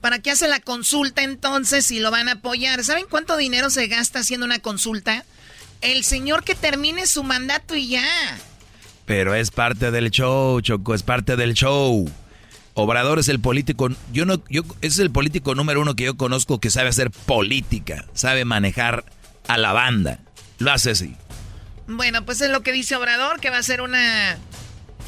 ¿Para 0.05 0.19
qué 0.19 0.29
hace 0.29 0.47
la 0.47 0.59
consulta 0.59 1.23
entonces 1.23 1.83
si 1.83 1.97
lo 1.97 2.11
van 2.11 2.29
a 2.29 2.33
apoyar? 2.33 2.83
¿Saben 2.83 3.07
cuánto 3.09 3.37
dinero 3.37 3.71
se 3.71 3.87
gasta 3.87 4.19
haciendo 4.19 4.45
una 4.45 4.59
consulta? 4.59 5.25
El 5.81 6.03
señor 6.03 6.43
que 6.43 6.53
termine 6.53 7.07
su 7.07 7.23
mandato 7.23 7.75
y 7.75 7.87
ya. 7.87 8.05
Pero 9.07 9.33
es 9.33 9.49
parte 9.49 9.89
del 9.89 10.11
show, 10.11 10.61
Choco, 10.61 10.93
es 10.93 11.01
parte 11.01 11.35
del 11.37 11.55
show. 11.55 12.07
Obrador 12.75 13.17
es 13.17 13.29
el 13.29 13.39
político, 13.39 13.89
yo 14.13 14.27
no, 14.27 14.43
yo 14.47 14.61
es 14.81 14.99
el 14.99 15.09
político 15.09 15.55
número 15.55 15.81
uno 15.81 15.95
que 15.95 16.03
yo 16.03 16.17
conozco 16.17 16.59
que 16.59 16.69
sabe 16.69 16.89
hacer 16.89 17.09
política, 17.09 18.05
sabe 18.13 18.45
manejar 18.45 19.05
a 19.47 19.57
la 19.57 19.73
banda 19.73 20.19
lo 20.59 20.71
hace 20.71 20.91
así. 20.91 21.15
Bueno, 21.87 22.23
pues 22.25 22.41
es 22.41 22.51
lo 22.51 22.61
que 22.61 22.71
dice 22.71 22.95
Obrador, 22.95 23.39
que 23.39 23.49
va 23.49 23.57
a 23.57 23.63
ser 23.63 23.81
una... 23.81 24.37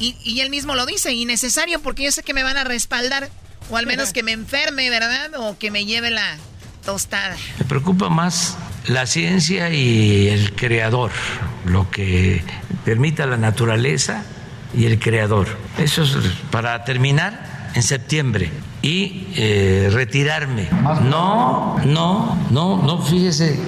Y, 0.00 0.40
él 0.40 0.50
mismo 0.50 0.74
lo 0.74 0.86
dice, 0.86 1.12
innecesario, 1.12 1.80
porque 1.80 2.02
yo 2.02 2.10
sé 2.10 2.24
que 2.24 2.34
me 2.34 2.42
van 2.42 2.56
a 2.56 2.64
respaldar, 2.64 3.30
o 3.70 3.76
al 3.76 3.86
menos 3.86 4.12
que 4.12 4.22
me 4.22 4.32
enferme, 4.32 4.90
¿verdad? 4.90 5.30
O 5.36 5.58
que 5.58 5.70
me 5.70 5.84
lleve 5.84 6.10
la 6.10 6.36
tostada. 6.84 7.36
Me 7.58 7.64
preocupa 7.64 8.08
más 8.08 8.56
la 8.86 9.06
ciencia 9.06 9.70
y 9.70 10.28
el 10.28 10.54
creador, 10.54 11.10
lo 11.66 11.90
que 11.90 12.42
permita 12.84 13.26
la 13.26 13.36
naturaleza 13.36 14.24
y 14.74 14.86
el 14.86 14.98
creador. 14.98 15.48
Eso 15.78 16.02
es 16.02 16.16
para 16.50 16.84
terminar 16.84 17.57
en 17.74 17.82
septiembre 17.82 18.50
y 18.82 19.26
eh, 19.36 19.88
retirarme. 19.92 20.68
No, 21.02 21.78
no, 21.84 22.46
no, 22.50 22.82
no, 22.82 23.02
fíjese, 23.02 23.58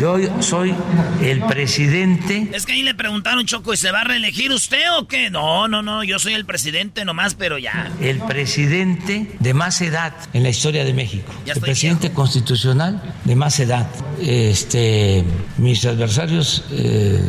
yo 0.00 0.16
soy 0.40 0.74
el 1.22 1.40
presidente. 1.42 2.50
Es 2.52 2.66
que 2.66 2.72
ahí 2.72 2.82
le 2.82 2.94
preguntaron, 2.94 3.46
Choco, 3.46 3.72
¿y 3.72 3.76
se 3.76 3.90
va 3.90 4.02
a 4.02 4.04
reelegir 4.04 4.52
usted 4.52 4.82
o 4.98 5.08
qué? 5.08 5.30
No, 5.30 5.68
no, 5.68 5.82
no, 5.82 6.04
yo 6.04 6.18
soy 6.18 6.34
el 6.34 6.44
presidente 6.44 7.04
nomás, 7.04 7.34
pero 7.34 7.58
ya. 7.58 7.90
El 8.00 8.18
presidente 8.20 9.36
de 9.38 9.54
más 9.54 9.80
edad 9.80 10.12
en 10.32 10.42
la 10.42 10.50
historia 10.50 10.84
de 10.84 10.92
México. 10.92 11.32
el 11.46 11.60
presidente 11.60 12.12
constitucional 12.12 13.02
de 13.24 13.36
más 13.36 13.58
edad. 13.60 13.88
Este, 14.20 15.24
mis 15.56 15.84
adversarios, 15.86 16.64
eh, 16.72 17.20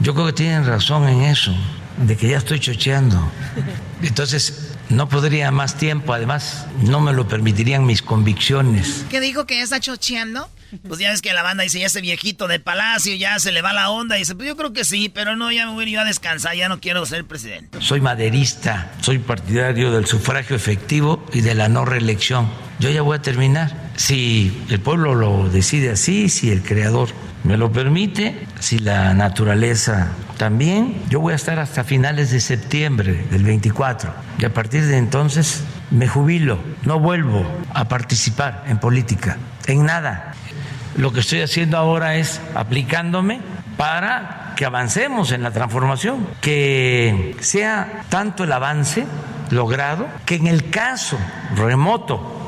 yo 0.00 0.14
creo 0.14 0.26
que 0.26 0.32
tienen 0.32 0.64
razón 0.66 1.08
en 1.08 1.22
eso, 1.22 1.54
de 1.96 2.16
que 2.16 2.28
ya 2.28 2.38
estoy 2.38 2.60
chocheando. 2.60 3.18
Entonces, 4.02 4.75
no 4.88 5.08
podría 5.08 5.50
más 5.50 5.76
tiempo, 5.76 6.14
además, 6.14 6.66
no 6.82 7.00
me 7.00 7.12
lo 7.12 7.26
permitirían 7.26 7.86
mis 7.86 8.02
convicciones. 8.02 9.04
¿Qué 9.10 9.20
dijo 9.20 9.46
que 9.46 9.56
ya 9.56 9.64
está 9.64 9.80
chocheando? 9.80 10.48
Pues 10.86 10.98
ya 10.98 11.10
ves 11.10 11.22
que 11.22 11.32
la 11.32 11.42
banda 11.42 11.62
dice, 11.62 11.78
ya 11.80 11.86
ese 11.86 12.00
viejito 12.00 12.48
de 12.48 12.58
palacio, 12.58 13.14
ya 13.14 13.38
se 13.38 13.52
le 13.52 13.62
va 13.62 13.72
la 13.72 13.90
onda. 13.90 14.16
Y 14.16 14.20
dice, 14.20 14.34
pues 14.34 14.48
yo 14.48 14.56
creo 14.56 14.72
que 14.72 14.84
sí, 14.84 15.08
pero 15.08 15.36
no, 15.36 15.50
ya 15.52 15.66
me 15.66 15.72
voy 15.72 15.90
yo 15.90 16.00
a 16.00 16.04
descansar, 16.04 16.56
ya 16.56 16.68
no 16.68 16.80
quiero 16.80 17.06
ser 17.06 17.24
presidente. 17.24 17.78
Soy 17.80 18.00
maderista, 18.00 18.92
soy 19.00 19.18
partidario 19.18 19.92
del 19.92 20.06
sufragio 20.06 20.56
efectivo 20.56 21.24
y 21.32 21.40
de 21.40 21.54
la 21.54 21.68
no 21.68 21.84
reelección. 21.84 22.50
Yo 22.78 22.90
ya 22.90 23.02
voy 23.02 23.16
a 23.16 23.22
terminar. 23.22 23.85
Si 23.96 24.64
el 24.68 24.80
pueblo 24.80 25.14
lo 25.14 25.48
decide 25.48 25.90
así, 25.90 26.28
si 26.28 26.50
el 26.50 26.62
creador 26.62 27.08
me 27.44 27.56
lo 27.56 27.72
permite, 27.72 28.46
si 28.60 28.78
la 28.78 29.14
naturaleza 29.14 30.08
también, 30.36 31.02
yo 31.08 31.20
voy 31.20 31.32
a 31.32 31.36
estar 31.36 31.58
hasta 31.58 31.84
finales 31.84 32.30
de 32.30 32.40
septiembre 32.40 33.24
del 33.30 33.44
24 33.44 34.12
y 34.38 34.44
a 34.44 34.52
partir 34.52 34.84
de 34.84 34.98
entonces 34.98 35.62
me 35.90 36.08
jubilo, 36.08 36.58
no 36.82 36.98
vuelvo 37.00 37.46
a 37.72 37.88
participar 37.88 38.64
en 38.68 38.78
política, 38.78 39.38
en 39.66 39.84
nada. 39.84 40.32
Lo 40.96 41.12
que 41.12 41.20
estoy 41.20 41.40
haciendo 41.40 41.76
ahora 41.76 42.16
es 42.16 42.40
aplicándome 42.54 43.40
para 43.76 44.54
que 44.56 44.64
avancemos 44.64 45.32
en 45.32 45.42
la 45.42 45.50
transformación, 45.50 46.26
que 46.40 47.36
sea 47.40 48.02
tanto 48.08 48.44
el 48.44 48.52
avance 48.52 49.06
logrado 49.50 50.08
que 50.24 50.36
en 50.36 50.46
el 50.46 50.70
caso 50.70 51.18
remoto, 51.54 52.45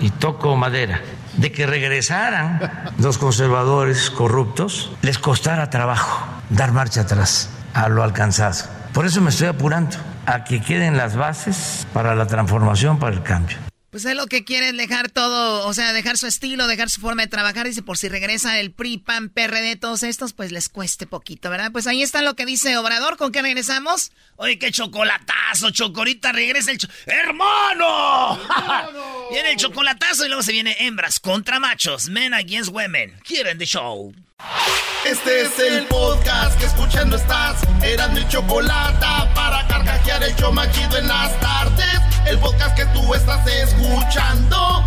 y 0.00 0.10
toco 0.10 0.56
madera, 0.56 1.00
de 1.36 1.52
que 1.52 1.66
regresaran 1.66 2.92
los 2.98 3.18
conservadores 3.18 4.10
corruptos, 4.10 4.92
les 5.02 5.18
costara 5.18 5.70
trabajo 5.70 6.26
dar 6.50 6.72
marcha 6.72 7.02
atrás 7.02 7.50
a 7.74 7.88
lo 7.88 8.02
alcanzado. 8.02 8.64
Por 8.92 9.06
eso 9.06 9.20
me 9.20 9.30
estoy 9.30 9.48
apurando 9.48 9.96
a 10.24 10.44
que 10.44 10.60
queden 10.60 10.96
las 10.96 11.16
bases 11.16 11.86
para 11.92 12.14
la 12.14 12.26
transformación, 12.26 12.98
para 12.98 13.14
el 13.14 13.22
cambio. 13.22 13.58
Pues 13.96 14.04
es 14.04 14.14
lo 14.14 14.26
que 14.26 14.44
quieren 14.44 14.76
dejar 14.76 15.08
todo, 15.08 15.66
o 15.66 15.72
sea, 15.72 15.94
dejar 15.94 16.18
su 16.18 16.26
estilo, 16.26 16.66
dejar 16.66 16.90
su 16.90 17.00
forma 17.00 17.22
de 17.22 17.28
trabajar. 17.28 17.66
Dice, 17.66 17.80
por 17.80 17.96
si 17.96 18.10
regresa 18.10 18.60
el 18.60 18.70
PRI, 18.70 18.98
PAN, 18.98 19.30
PRD, 19.30 19.76
todos 19.76 20.02
estos, 20.02 20.34
pues 20.34 20.52
les 20.52 20.68
cueste 20.68 21.06
poquito, 21.06 21.48
¿verdad? 21.48 21.72
Pues 21.72 21.86
ahí 21.86 22.02
está 22.02 22.20
lo 22.20 22.36
que 22.36 22.44
dice 22.44 22.76
Obrador. 22.76 23.16
¿Con 23.16 23.32
qué 23.32 23.40
regresamos? 23.40 24.12
Oye, 24.36 24.58
qué 24.58 24.70
chocolatazo, 24.70 25.70
Chocorita, 25.70 26.30
regresa 26.32 26.72
el... 26.72 26.78
¡Hermano! 27.06 28.38
viene 29.30 29.52
el 29.52 29.56
chocolatazo 29.56 30.26
y 30.26 30.28
luego 30.28 30.42
se 30.42 30.52
viene 30.52 30.76
hembras 30.78 31.18
contra 31.18 31.58
machos, 31.58 32.10
men 32.10 32.34
against 32.34 32.70
women. 32.70 33.18
Quieren 33.24 33.56
the 33.56 33.64
show. 33.64 34.12
Este 35.08 35.42
es 35.42 35.58
el 35.60 35.86
podcast 35.86 36.58
que 36.58 36.66
escuchando 36.66 37.14
estás. 37.14 37.62
Eran 37.80 38.12
mi 38.12 38.26
chocolate 38.26 39.06
para 39.36 39.64
carcajear 39.68 40.20
el 40.24 40.34
show 40.34 40.52
machido 40.52 40.98
en 40.98 41.06
las 41.06 41.38
tardes. 41.38 42.00
El 42.26 42.40
podcast 42.40 42.76
que 42.76 42.86
tú 42.86 43.14
estás 43.14 43.46
escuchando. 43.46 44.84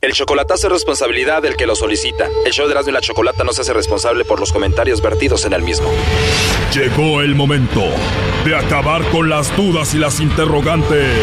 El 0.00 0.12
chocolatazo 0.14 0.68
es 0.68 0.72
responsabilidad 0.72 1.42
del 1.42 1.56
que 1.56 1.66
lo 1.66 1.76
solicita. 1.76 2.28
El 2.46 2.52
show 2.52 2.66
de 2.66 2.72
Erasmo 2.72 2.90
y 2.90 2.94
la 2.94 3.02
Chocolata 3.02 3.44
no 3.44 3.52
se 3.52 3.60
hace 3.60 3.74
responsable 3.74 4.24
por 4.24 4.40
los 4.40 4.52
comentarios 4.52 5.02
vertidos 5.02 5.44
en 5.44 5.52
el 5.52 5.60
mismo. 5.60 5.90
Llegó 6.72 7.20
el 7.20 7.34
momento 7.34 7.82
de 8.46 8.56
acabar 8.56 9.04
con 9.10 9.28
las 9.28 9.54
dudas 9.54 9.92
y 9.92 9.98
las 9.98 10.18
interrogantes. 10.20 11.14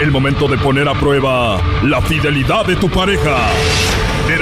El 0.00 0.12
momento 0.12 0.46
de 0.46 0.58
poner 0.58 0.88
a 0.88 0.94
prueba 0.94 1.60
la 1.82 2.00
fidelidad 2.02 2.66
de 2.66 2.76
tu 2.76 2.88
pareja. 2.88 3.48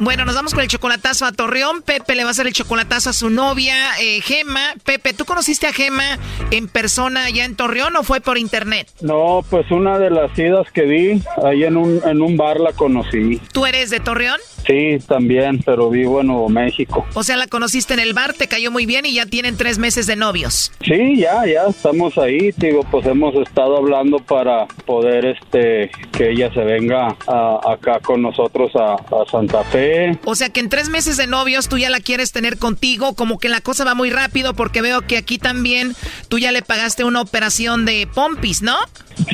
Bueno, 0.00 0.24
nos 0.24 0.34
vamos 0.34 0.52
con 0.54 0.62
el 0.62 0.68
chocolatazo 0.68 1.24
a 1.24 1.32
Torreón. 1.32 1.82
Pepe 1.82 2.14
le 2.14 2.24
va 2.24 2.30
a 2.30 2.32
hacer 2.32 2.46
el 2.46 2.52
chocolatazo 2.52 3.10
a 3.10 3.12
su 3.12 3.30
novia, 3.30 3.76
eh, 4.00 4.20
Gema. 4.22 4.74
Pepe, 4.84 5.12
¿tú 5.14 5.24
conociste 5.24 5.66
a 5.68 5.72
Gema 5.72 6.18
en 6.50 6.66
persona 6.68 7.24
allá 7.26 7.44
en 7.44 7.54
Torreón 7.54 7.94
o 7.96 8.02
fue 8.02 8.20
por 8.20 8.36
internet? 8.36 8.90
No, 9.00 9.44
pues 9.48 9.70
una 9.70 9.98
de 9.98 10.10
las 10.10 10.36
idas 10.38 10.66
que 10.72 10.82
di, 10.82 11.22
ahí 11.44 11.64
en 11.64 11.76
un, 11.76 12.00
en 12.04 12.20
un 12.22 12.36
bar 12.36 12.58
la 12.58 12.72
conocí. 12.72 13.40
¿Tú 13.52 13.66
eres 13.66 13.90
de 13.90 14.00
Torreón? 14.00 14.40
Sí, 14.66 14.98
también, 15.06 15.60
pero 15.64 15.90
vivo 15.90 16.22
en 16.22 16.28
Nuevo 16.28 16.48
México. 16.48 17.06
O 17.14 17.22
sea, 17.22 17.36
la 17.36 17.46
conociste 17.46 17.92
en 17.94 18.00
el 18.00 18.14
bar, 18.14 18.32
te 18.32 18.48
cayó 18.48 18.70
muy 18.70 18.86
bien 18.86 19.04
y 19.06 19.12
ya 19.14 19.26
tienen 19.26 19.56
tres 19.58 19.78
meses 19.78 20.06
de 20.06 20.16
novios. 20.16 20.72
Sí, 20.82 21.18
ya, 21.18 21.44
ya 21.46 21.66
estamos 21.68 22.16
ahí, 22.18 22.50
digo, 22.56 22.80
pues 22.90 23.06
hemos 23.06 23.34
estado 23.36 23.76
hablando 23.76 24.18
para 24.20 24.66
poder, 24.86 25.26
este, 25.26 25.90
que 26.16 26.30
ella 26.30 26.50
se 26.52 26.60
venga 26.64 27.14
a- 27.28 27.60
acá 27.72 28.00
con 28.00 28.22
nosotros 28.22 28.72
a, 28.74 28.94
a 28.94 29.30
Santa 29.30 29.62
Fe. 29.64 29.83
O 30.24 30.34
sea 30.34 30.48
que 30.48 30.60
en 30.60 30.68
tres 30.68 30.88
meses 30.88 31.16
de 31.16 31.26
novios 31.26 31.68
tú 31.68 31.78
ya 31.78 31.90
la 31.90 32.00
quieres 32.00 32.32
tener 32.32 32.58
contigo, 32.58 33.14
como 33.14 33.38
que 33.38 33.48
la 33.48 33.60
cosa 33.60 33.84
va 33.84 33.94
muy 33.94 34.10
rápido 34.10 34.54
porque 34.54 34.82
veo 34.82 35.02
que 35.02 35.16
aquí 35.16 35.38
también 35.38 35.94
tú 36.28 36.38
ya 36.38 36.52
le 36.52 36.62
pagaste 36.62 37.04
una 37.04 37.20
operación 37.20 37.84
de 37.84 38.08
pompis, 38.12 38.62
¿no? 38.62 38.76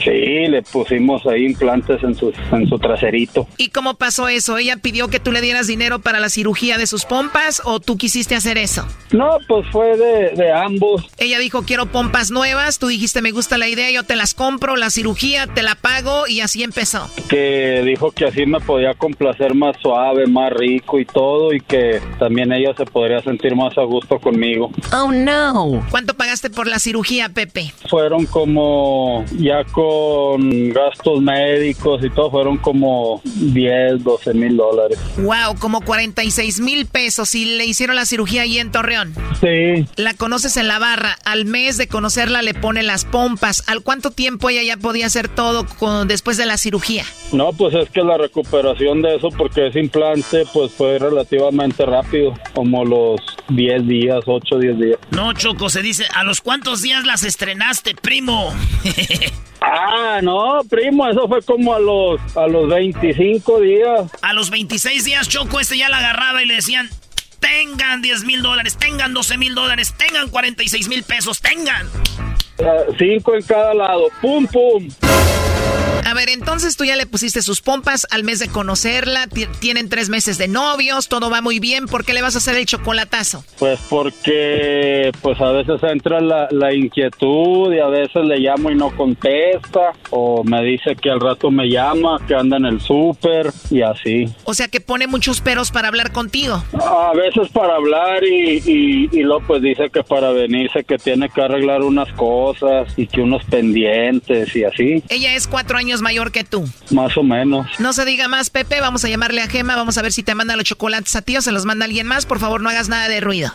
Sí, 0.05 0.47
le 0.49 0.63
pusimos 0.63 1.27
ahí 1.27 1.47
implantes 1.47 2.03
en 2.03 2.15
su, 2.15 2.33
en 2.53 2.69
su 2.69 2.79
traserito. 2.79 3.47
¿Y 3.57 3.69
cómo 3.69 3.95
pasó 3.95 4.29
eso? 4.29 4.59
¿Ella 4.59 4.77
pidió 4.77 5.09
que 5.09 5.21
tú 5.21 5.33
le 5.33 5.41
dieras 5.41 5.67
dinero 5.67 6.01
para 6.01 6.21
la 6.21 6.29
cirugía 6.29 6.77
de 6.77 6.87
sus 6.87 7.07
pompas 7.07 7.63
o 7.65 7.81
tú 7.81 7.97
quisiste 7.97 8.35
hacer 8.35 8.59
eso? 8.59 8.87
No, 9.13 9.39
pues 9.49 9.67
fue 9.73 9.97
de, 9.97 10.31
de 10.37 10.53
ambos. 10.53 11.07
Ella 11.19 11.39
dijo, 11.39 11.63
quiero 11.63 11.87
pompas 11.87 12.31
nuevas, 12.31 12.79
tú 12.79 12.89
dijiste, 12.89 13.23
me 13.23 13.33
gusta 13.33 13.57
la 13.57 13.69
idea, 13.69 13.91
yo 13.91 14.03
te 14.05 14.17
las 14.17 14.35
compro, 14.35 14.77
la 14.77 14.91
cirugía, 14.91 15.47
te 15.47 15.63
la 15.63 15.75
pago 15.75 16.27
y 16.29 16.41
así 16.41 16.63
empezó. 16.63 17.09
que 17.29 17.83
dijo 17.85 18.11
que 18.13 18.27
así 18.27 18.45
me 18.47 18.61
podía 18.61 18.95
complacer 18.95 19.55
más 19.55 19.77
suave, 19.81 20.27
más 20.27 20.40
rico 20.49 20.99
y 20.99 21.05
todo, 21.05 21.53
y 21.53 21.61
que 21.61 22.01
también 22.19 22.53
ella 22.53 22.73
se 22.77 22.87
podría 22.87 23.21
sentir 23.21 23.55
más 23.55 23.77
a 23.77 23.83
gusto 23.83 24.19
conmigo. 24.19 24.71
Oh, 24.95 25.13
no. 25.13 25.85
¿Cuánto 25.91 26.15
pagaste 26.15 26.49
por 26.49 26.67
la 26.67 26.79
cirugía, 26.79 27.29
Pepe? 27.29 27.73
Fueron 27.91 28.25
como, 28.27 29.25
ya 29.39 29.65
con 29.65 30.71
gastos 30.71 31.21
médicos 31.21 32.03
y 32.05 32.11
todo, 32.11 32.31
fueron 32.31 32.57
como 32.59 33.21
10, 33.25 34.03
12 34.05 34.35
mil 34.35 34.57
dólares. 34.57 34.99
Wow, 35.19 35.57
como 35.59 35.81
46 35.83 36.61
mil 36.61 36.87
pesos 36.87 37.35
y 37.35 37.57
le 37.57 37.67
hicieron 37.67 37.97
la 37.97 38.07
cirugía 38.07 38.43
ahí 38.43 38.59
en 38.59 38.71
Torreón. 38.71 39.13
Sí, 39.41 39.85
La 39.97 40.15
conoces 40.15 40.57
en 40.57 40.69
la 40.69 40.79
barra, 40.79 41.17
al 41.25 41.45
mes 41.45 41.77
de 41.77 41.89
conocerla 41.89 42.43
le 42.43 42.55
pone 42.55 42.83
las 42.83 43.05
pompas. 43.05 43.65
¿Al 43.69 43.83
cuánto 43.83 44.11
tiempo 44.11 44.49
ella 44.51 44.63
ya 44.63 44.77
podía 44.77 45.07
hacer 45.07 45.29
todo 45.29 45.67
con- 45.79 46.07
después 46.09 46.37
de 46.37 46.47
la 46.47 46.57
cirugía? 46.57 47.05
no, 47.33 47.53
pues 47.53 47.75
es 47.75 47.89
que 47.91 48.03
la 48.03 48.17
recuperación 48.19 49.03
de 49.03 49.17
eso, 49.17 49.29
porque 49.37 49.69
ese 49.69 49.79
implante, 49.81 50.30
pues 50.53 50.73
fue 50.73 50.99
relativamente 50.99 51.85
rápido, 51.85 52.35
como 52.55 52.85
los 52.85 53.21
10 53.49 53.87
días, 53.87 54.21
8, 54.27 54.59
10 54.59 54.79
días. 54.79 54.99
No, 55.11 55.33
Choco, 55.33 55.69
se 55.69 55.83
dice, 55.83 56.07
¿a 56.15 56.25
los 56.25 56.41
cuántos 56.41 56.83
días 56.83 57.05
las 57.05 57.25
estrenaste, 57.25 57.95
primo? 57.95 58.53
Ah, 59.63 60.21
no, 60.23 60.63
primo, 60.71 61.07
eso 61.07 61.29
fue 61.29 61.43
como 61.43 61.75
a 61.75 61.79
los, 61.79 62.19
a 62.35 62.47
los 62.47 62.67
25 62.67 63.61
días. 63.61 64.11
A 64.23 64.33
los 64.33 64.49
26 64.49 65.05
días, 65.05 65.29
Choco, 65.29 65.61
este 65.61 65.77
ya 65.77 65.91
la 65.91 65.99
agarraba 65.99 66.43
y 66.43 66.47
le 66.47 66.55
decían, 66.55 66.89
tengan 67.41 68.01
10 68.01 68.25
mil 68.25 68.41
dólares, 68.41 68.79
tengan 68.79 69.13
12 69.13 69.37
mil 69.37 69.55
dólares, 69.55 69.95
tengan 69.99 70.31
46 70.31 70.89
mil 70.89 71.03
pesos, 71.03 71.43
tengan. 71.43 71.87
Ah, 72.59 72.85
cinco 72.99 73.35
en 73.35 73.43
cada 73.43 73.75
lado, 73.75 74.09
pum, 74.23 74.47
pum. 74.47 74.89
A 76.07 76.15
ver, 76.15 76.29
entonces 76.29 76.77
tú 76.77 76.85
ya 76.85 76.97
le 76.97 77.07
pusiste 77.07 77.41
sus 77.43 77.61
pompas 77.61 78.07
al 78.11 78.25
mes 78.25 78.39
de 78.41 78.49
conocerla, 78.49 79.27
ti- 79.29 79.47
tienen 79.61 79.89
tres 79.89 80.09
meses 80.09 80.39
de 80.39 80.49
novios, 80.49 81.09
todo 81.09 81.31
va 81.31 81.41
muy 81.41 81.61
bien, 81.61 81.87
¿por 81.87 82.05
qué 82.05 82.13
le 82.15 82.23
vas 82.23 82.35
a 82.35 82.39
hacer 82.39 82.57
el 82.57 82.67
chocolatazo? 82.67 83.45
Pues 83.59 83.79
porque 83.89 85.13
pues 85.23 85.41
a 85.41 85.53
veces 85.53 85.81
entra 85.83 86.21
la, 86.21 86.49
la 86.51 86.75
inquietud 86.75 87.73
y 87.73 87.79
a 87.79 87.87
veces 87.87 88.25
le 88.25 88.39
llamo 88.39 88.71
y 88.71 88.75
no 88.75 88.91
contesta 88.97 89.93
o 90.11 90.43
me 90.45 90.63
dice 90.65 90.97
que 90.97 91.11
al 91.11 91.21
rato 91.21 91.51
me 91.51 91.69
llama, 91.69 92.19
que 92.27 92.35
anda 92.35 92.57
en 92.57 92.65
el 92.67 92.81
súper 92.81 93.53
y 93.71 93.83
así. 93.83 94.27
O 94.45 94.55
sea 94.55 94.69
que 94.69 94.81
pone 94.81 95.07
muchos 95.07 95.41
peros 95.41 95.71
para 95.71 95.89
hablar 95.89 96.13
contigo. 96.13 96.63
A 96.81 97.13
veces 97.15 97.49
para 97.53 97.77
hablar 97.77 98.25
y, 98.25 98.59
y, 98.67 99.09
y 99.13 99.23
luego 99.23 99.45
pues 99.47 99.63
dice 99.63 99.91
que 99.93 100.03
para 100.03 100.31
venirse 100.31 100.83
que 100.85 100.99
tiene 100.99 101.29
que 101.29 101.41
arreglar 101.43 101.83
unas 101.83 102.13
cosas 102.15 102.93
y 102.97 103.07
que 103.07 103.21
unos 103.21 103.45
pendientes 103.45 104.55
y 104.57 104.65
así, 104.65 105.03
Ella 105.09 105.35
es 105.35 105.47
cuatro 105.47 105.77
años 105.77 105.90
mayor 106.01 106.33
que 106.33 106.45
tú. 106.45 106.69
más 106.91 107.17
o 107.17 107.23
menos. 107.23 107.67
No 107.79 107.93
se 107.93 108.05
diga 108.05 108.29
más, 108.29 108.51
Pepe. 108.51 108.81
Vamos 108.81 109.05
a 109.05 109.09
llamarle 109.09 109.43
a 109.43 109.49
Gema. 109.49 109.77
Vamos 109.77 109.99
a 109.99 110.03
ver 110.03 110.13
si 110.13 110.23
te 110.23 110.35
manda 110.35 110.57
los 110.57 110.65
chocolates 110.65 111.15
a 111.17 111.23
ti 111.23 111.37
o 111.37 111.43
se 111.43 111.53
los 111.53 111.65
manda 111.65 111.85
alguien 111.85 112.07
más. 112.07 112.27
Por 112.27 112.39
favor, 112.39 112.61
no 112.61 112.69
hagas 112.71 112.89
nada 112.89 113.09
de 113.09 113.21
ruido. 113.21 113.53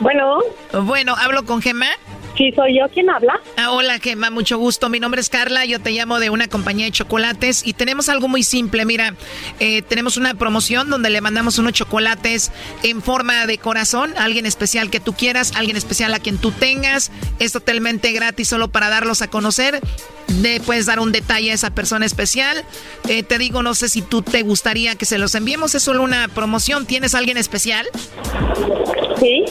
Bueno. 0.00 0.38
Bueno, 0.84 1.14
¿hablo 1.18 1.44
con 1.44 1.60
Gema? 1.60 1.88
Sí, 2.38 2.52
soy 2.54 2.78
yo 2.78 2.88
quien 2.88 3.10
habla. 3.10 3.40
Ah, 3.56 3.72
hola, 3.72 3.98
Gema, 3.98 4.30
mucho 4.30 4.58
gusto. 4.58 4.88
Mi 4.88 5.00
nombre 5.00 5.20
es 5.20 5.28
Carla, 5.28 5.64
yo 5.64 5.80
te 5.80 5.90
llamo 5.90 6.20
de 6.20 6.30
una 6.30 6.46
compañía 6.46 6.84
de 6.86 6.92
chocolates 6.92 7.66
y 7.66 7.72
tenemos 7.72 8.08
algo 8.08 8.28
muy 8.28 8.44
simple. 8.44 8.84
Mira, 8.84 9.16
eh, 9.58 9.82
tenemos 9.82 10.16
una 10.16 10.34
promoción 10.34 10.88
donde 10.88 11.10
le 11.10 11.20
mandamos 11.20 11.58
unos 11.58 11.72
chocolates 11.72 12.52
en 12.84 13.02
forma 13.02 13.44
de 13.46 13.58
corazón 13.58 14.16
a 14.16 14.22
alguien 14.22 14.46
especial 14.46 14.88
que 14.88 15.00
tú 15.00 15.14
quieras, 15.14 15.52
alguien 15.56 15.76
especial 15.76 16.14
a 16.14 16.20
quien 16.20 16.38
tú 16.38 16.52
tengas. 16.52 17.10
Es 17.40 17.50
totalmente 17.52 18.12
gratis 18.12 18.46
solo 18.46 18.68
para 18.68 18.88
darlos 18.88 19.20
a 19.20 19.28
conocer. 19.28 19.80
Le 20.40 20.60
puedes 20.60 20.86
dar 20.86 21.00
un 21.00 21.10
detalle 21.10 21.50
a 21.50 21.54
esa 21.54 21.70
persona 21.70 22.06
especial. 22.06 22.64
Eh, 23.08 23.24
te 23.24 23.38
digo, 23.38 23.64
no 23.64 23.74
sé 23.74 23.88
si 23.88 24.00
tú 24.00 24.22
te 24.22 24.42
gustaría 24.42 24.94
que 24.94 25.06
se 25.06 25.18
los 25.18 25.34
enviemos. 25.34 25.74
Es 25.74 25.82
solo 25.82 26.04
una 26.04 26.28
promoción. 26.28 26.86
¿Tienes 26.86 27.16
alguien 27.16 27.36
especial? 27.36 27.84
Sí. 29.18 29.44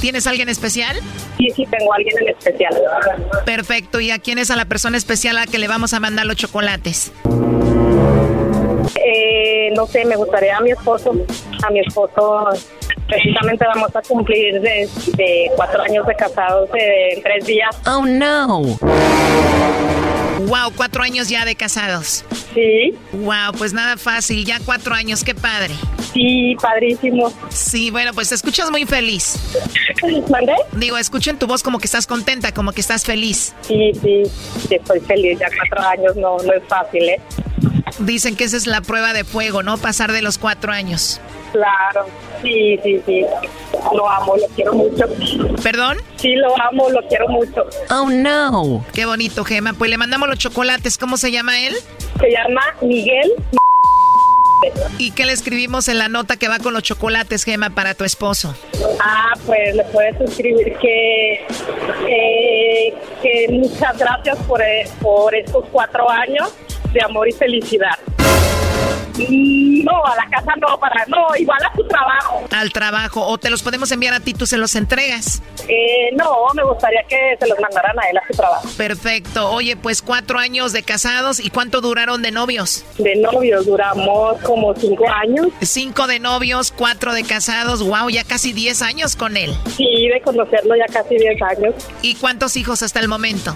¿Tienes 0.00 0.26
alguien 0.26 0.48
especial? 0.48 0.96
Sí, 1.38 1.50
sí, 1.54 1.66
tengo 1.66 1.92
alguien 1.92 2.14
en 2.20 2.28
especial. 2.28 2.74
Perfecto. 3.44 4.00
¿Y 4.00 4.10
a 4.10 4.18
quién 4.18 4.38
es 4.38 4.50
a 4.50 4.56
la 4.56 4.64
persona 4.64 4.96
especial 4.96 5.36
a 5.36 5.40
la 5.40 5.46
que 5.46 5.58
le 5.58 5.68
vamos 5.68 5.94
a 5.94 6.00
mandar 6.00 6.26
los 6.26 6.36
chocolates? 6.36 7.12
Eh, 8.94 9.70
no 9.74 9.86
sé, 9.86 10.04
me 10.04 10.16
gustaría 10.16 10.56
a 10.56 10.60
mi 10.60 10.70
esposo. 10.70 11.12
A 11.66 11.70
mi 11.70 11.80
esposo, 11.80 12.48
precisamente 13.08 13.64
vamos 13.66 13.94
a 13.94 14.02
cumplir 14.02 14.60
de, 14.60 14.88
de 15.16 15.50
cuatro 15.56 15.82
años 15.82 16.06
de 16.06 16.14
casados 16.14 16.68
en 16.74 17.22
tres 17.22 17.46
días. 17.46 17.76
Oh, 17.86 18.04
no. 18.04 18.76
Wow, 20.46 20.72
cuatro 20.76 21.02
años 21.02 21.28
ya 21.28 21.44
de 21.44 21.56
casados. 21.56 22.24
Sí. 22.54 22.96
Wow, 23.12 23.52
pues 23.58 23.72
nada 23.72 23.96
fácil, 23.96 24.44
ya 24.44 24.60
cuatro 24.64 24.94
años, 24.94 25.24
qué 25.24 25.34
padre. 25.34 25.74
Sí, 26.12 26.56
padrísimo. 26.62 27.32
Sí, 27.48 27.90
bueno, 27.90 28.12
pues 28.14 28.28
te 28.28 28.36
escuchas 28.36 28.70
muy 28.70 28.86
feliz. 28.86 29.36
¿Mandé? 30.30 30.54
Digo, 30.72 30.96
escucho 30.98 31.30
en 31.30 31.38
tu 31.38 31.48
voz 31.48 31.64
como 31.64 31.78
que 31.80 31.86
estás 31.86 32.06
contenta, 32.06 32.52
como 32.52 32.70
que 32.70 32.80
estás 32.80 33.04
feliz. 33.04 33.54
Sí, 33.62 33.90
sí, 34.00 34.22
estoy 34.70 35.00
feliz. 35.00 35.38
Ya 35.40 35.48
cuatro 35.56 35.86
años 35.86 36.16
no, 36.16 36.38
no 36.38 36.52
es 36.52 36.62
fácil, 36.68 37.02
¿eh? 37.08 37.20
Dicen 37.98 38.36
que 38.36 38.44
esa 38.44 38.56
es 38.56 38.66
la 38.66 38.82
prueba 38.82 39.12
de 39.12 39.24
fuego, 39.24 39.64
¿no? 39.64 39.78
Pasar 39.78 40.12
de 40.12 40.22
los 40.22 40.38
cuatro 40.38 40.72
años. 40.72 41.20
Claro, 41.52 42.06
sí, 42.46 42.80
sí, 42.82 43.02
sí. 43.04 43.26
Lo 43.94 44.08
amo, 44.08 44.36
lo 44.36 44.46
quiero 44.54 44.72
mucho. 44.72 45.04
¿Perdón? 45.62 45.98
Sí, 46.16 46.34
lo 46.36 46.54
amo, 46.60 46.88
lo 46.90 47.02
quiero 47.08 47.28
mucho. 47.28 47.66
Oh, 47.90 48.08
no. 48.10 48.84
Qué 48.94 49.04
bonito, 49.04 49.44
Gema. 49.44 49.72
Pues 49.74 49.90
le 49.90 49.98
mandamos 49.98 50.28
los 50.28 50.38
chocolates. 50.38 50.98
¿Cómo 50.98 51.16
se 51.16 51.30
llama 51.30 51.60
él? 51.60 51.74
Se 52.20 52.30
llama 52.30 52.62
Miguel. 52.80 53.32
¿Y 54.98 55.10
qué 55.10 55.26
le 55.26 55.32
escribimos 55.32 55.88
en 55.88 55.98
la 55.98 56.08
nota 56.08 56.36
que 56.36 56.48
va 56.48 56.58
con 56.58 56.72
los 56.72 56.82
chocolates, 56.82 57.44
Gema, 57.44 57.70
para 57.70 57.94
tu 57.94 58.04
esposo? 58.04 58.54
Ah, 59.00 59.34
pues 59.44 59.76
le 59.76 59.84
puedes 59.84 60.18
escribir 60.20 60.74
que, 60.78 61.46
eh, 62.08 62.94
que 63.22 63.48
muchas 63.50 63.98
gracias 63.98 64.38
por, 64.48 64.62
por 65.02 65.34
estos 65.34 65.64
cuatro 65.70 66.08
años 66.08 66.54
de 66.92 67.02
amor 67.02 67.28
y 67.28 67.32
felicidad. 67.32 67.98
No, 69.18 70.04
a 70.04 70.16
la 70.16 70.26
casa 70.28 70.52
no, 70.60 70.78
para 70.78 71.04
no, 71.06 71.34
igual 71.38 71.58
a 71.64 71.72
tu 71.72 71.86
trabajo. 71.86 72.44
Al 72.50 72.72
trabajo, 72.72 73.26
o 73.26 73.38
te 73.38 73.50
los 73.50 73.62
podemos 73.62 73.90
enviar 73.92 74.14
a 74.14 74.20
ti, 74.20 74.34
tú 74.34 74.46
se 74.46 74.58
los 74.58 74.74
entregas. 74.74 75.42
Eh, 75.68 76.10
no, 76.16 76.46
me 76.54 76.62
gustaría 76.64 77.02
que 77.04 77.36
se 77.38 77.46
los 77.48 77.58
mandaran 77.58 77.98
a 77.98 78.02
él 78.04 78.18
a 78.18 78.26
su 78.26 78.34
trabajo. 78.34 78.68
Perfecto. 78.76 79.50
Oye, 79.50 79.76
pues 79.76 80.02
cuatro 80.02 80.38
años 80.38 80.72
de 80.72 80.82
casados 80.82 81.40
y 81.40 81.50
cuánto 81.50 81.80
duraron 81.80 82.22
de 82.22 82.30
novios. 82.30 82.84
De 82.98 83.16
novios 83.16 83.66
duramos 83.66 84.40
como 84.42 84.74
cinco 84.74 85.08
años. 85.08 85.48
Cinco 85.62 86.06
de 86.06 86.20
novios, 86.20 86.72
cuatro 86.72 87.12
de 87.12 87.24
casados. 87.24 87.82
Wow, 87.82 88.10
ya 88.10 88.24
casi 88.24 88.52
diez 88.52 88.82
años 88.82 89.16
con 89.16 89.36
él. 89.36 89.54
Sí, 89.76 90.08
de 90.08 90.20
conocerlo 90.20 90.76
ya 90.76 90.86
casi 90.92 91.16
diez 91.16 91.40
años. 91.42 91.74
¿Y 92.02 92.14
cuántos 92.16 92.56
hijos 92.56 92.82
hasta 92.82 93.00
el 93.00 93.08
momento? 93.08 93.54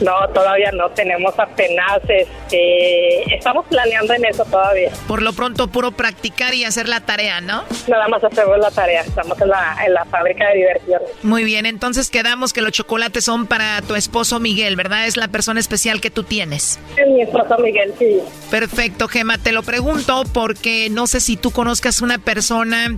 No, 0.00 0.12
todavía 0.34 0.70
no. 0.72 0.90
Tenemos 0.90 1.38
apenas, 1.38 2.00
este, 2.08 3.34
estamos 3.34 3.66
planeando 3.66 4.14
en 4.14 4.24
eso 4.24 4.44
todavía. 4.44 4.85
Por 5.06 5.22
lo 5.22 5.32
pronto, 5.32 5.68
puro 5.68 5.92
practicar 5.92 6.54
y 6.54 6.64
hacer 6.64 6.88
la 6.88 7.00
tarea, 7.00 7.40
¿no? 7.40 7.64
Nada 7.88 8.08
más 8.08 8.22
hacemos 8.22 8.58
la 8.58 8.70
tarea. 8.70 9.02
Estamos 9.02 9.40
en 9.40 9.48
la, 9.48 9.76
en 9.84 9.94
la 9.94 10.04
fábrica 10.04 10.48
de 10.48 10.56
diversión. 10.56 11.02
Muy 11.22 11.44
bien, 11.44 11.66
entonces 11.66 12.10
quedamos 12.10 12.52
que 12.52 12.62
los 12.62 12.72
chocolates 12.72 13.24
son 13.24 13.46
para 13.46 13.80
tu 13.82 13.94
esposo 13.94 14.40
Miguel, 14.40 14.76
¿verdad? 14.76 15.06
Es 15.06 15.16
la 15.16 15.28
persona 15.28 15.60
especial 15.60 16.00
que 16.00 16.10
tú 16.10 16.22
tienes. 16.22 16.78
Es 16.96 17.08
mi 17.08 17.22
esposo 17.22 17.58
Miguel, 17.58 17.94
sí. 17.98 18.20
Perfecto, 18.50 19.08
Gema. 19.08 19.38
Te 19.38 19.52
lo 19.52 19.62
pregunto 19.62 20.24
porque 20.32 20.88
no 20.90 21.06
sé 21.06 21.20
si 21.20 21.36
tú 21.36 21.50
conozcas 21.50 22.00
una 22.00 22.18
persona 22.18 22.96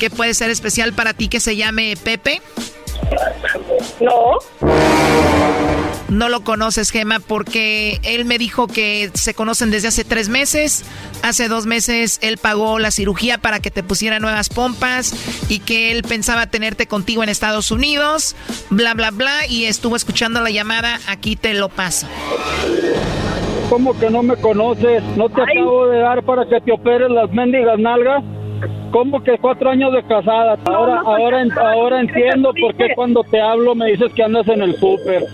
que 0.00 0.10
puede 0.10 0.34
ser 0.34 0.50
especial 0.50 0.92
para 0.92 1.14
ti 1.14 1.28
que 1.28 1.40
se 1.40 1.56
llame 1.56 1.96
Pepe. 2.02 2.40
No. 4.00 4.38
No 6.08 6.28
lo 6.28 6.42
conoces, 6.42 6.90
Gema, 6.90 7.18
porque 7.18 7.98
él 8.04 8.24
me 8.24 8.38
dijo 8.38 8.68
que 8.68 9.10
se 9.14 9.34
conocen 9.34 9.70
desde 9.70 9.88
hace 9.88 10.04
tres 10.04 10.28
meses. 10.28 10.84
Hace 11.22 11.48
dos 11.48 11.66
meses 11.66 12.20
él 12.22 12.38
pagó 12.38 12.78
la 12.78 12.90
cirugía 12.90 13.38
para 13.38 13.58
que 13.60 13.70
te 13.70 13.82
pusiera 13.82 14.20
nuevas 14.20 14.48
pompas 14.48 15.14
y 15.48 15.58
que 15.58 15.90
él 15.90 16.04
pensaba 16.04 16.46
tenerte 16.46 16.86
contigo 16.86 17.24
en 17.24 17.28
Estados 17.28 17.70
Unidos, 17.70 18.36
bla, 18.70 18.94
bla, 18.94 19.10
bla, 19.10 19.46
y 19.48 19.64
estuvo 19.64 19.96
escuchando 19.96 20.40
la 20.40 20.50
llamada. 20.50 21.00
Aquí 21.08 21.34
te 21.34 21.54
lo 21.54 21.68
paso. 21.68 22.06
¿Cómo 23.68 23.98
que 23.98 24.08
no 24.08 24.22
me 24.22 24.36
conoces? 24.36 25.02
¿No 25.16 25.28
te 25.28 25.42
acabo 25.42 25.88
de 25.88 25.98
dar 25.98 26.22
para 26.24 26.46
que 26.46 26.60
te 26.60 26.72
operes 26.72 27.10
las 27.10 27.30
mendigas 27.32 27.78
nalgas? 27.80 28.22
¿Cómo 28.90 29.22
que 29.22 29.36
cuatro 29.38 29.70
años 29.70 29.92
de 29.92 30.02
casada? 30.04 30.56
Ahora, 30.64 31.02
ahora, 31.04 31.42
en- 31.42 31.58
ahora 31.58 32.00
entiendo 32.00 32.52
por 32.58 32.74
qué 32.76 32.94
cuando 32.94 33.22
te 33.24 33.40
hablo 33.40 33.74
me 33.74 33.86
dices 33.90 34.12
que 34.14 34.22
andas 34.22 34.48
en 34.48 34.62
el 34.62 34.74
súper. 34.76 35.24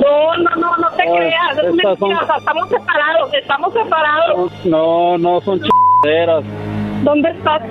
No, 0.00 0.36
no, 0.36 0.56
no, 0.56 0.76
no 0.76 0.90
te 0.96 1.02
Ay, 1.02 1.08
creas. 1.16 1.58
Es 1.58 1.98
son- 1.98 2.10
estamos 2.38 2.68
separados, 2.68 3.34
estamos 3.34 3.72
separados. 3.72 4.52
No, 4.64 5.18
no, 5.18 5.40
son 5.40 5.60
chingaderas. 5.60 6.44
¿Dónde 7.02 7.30
estás? 7.30 7.62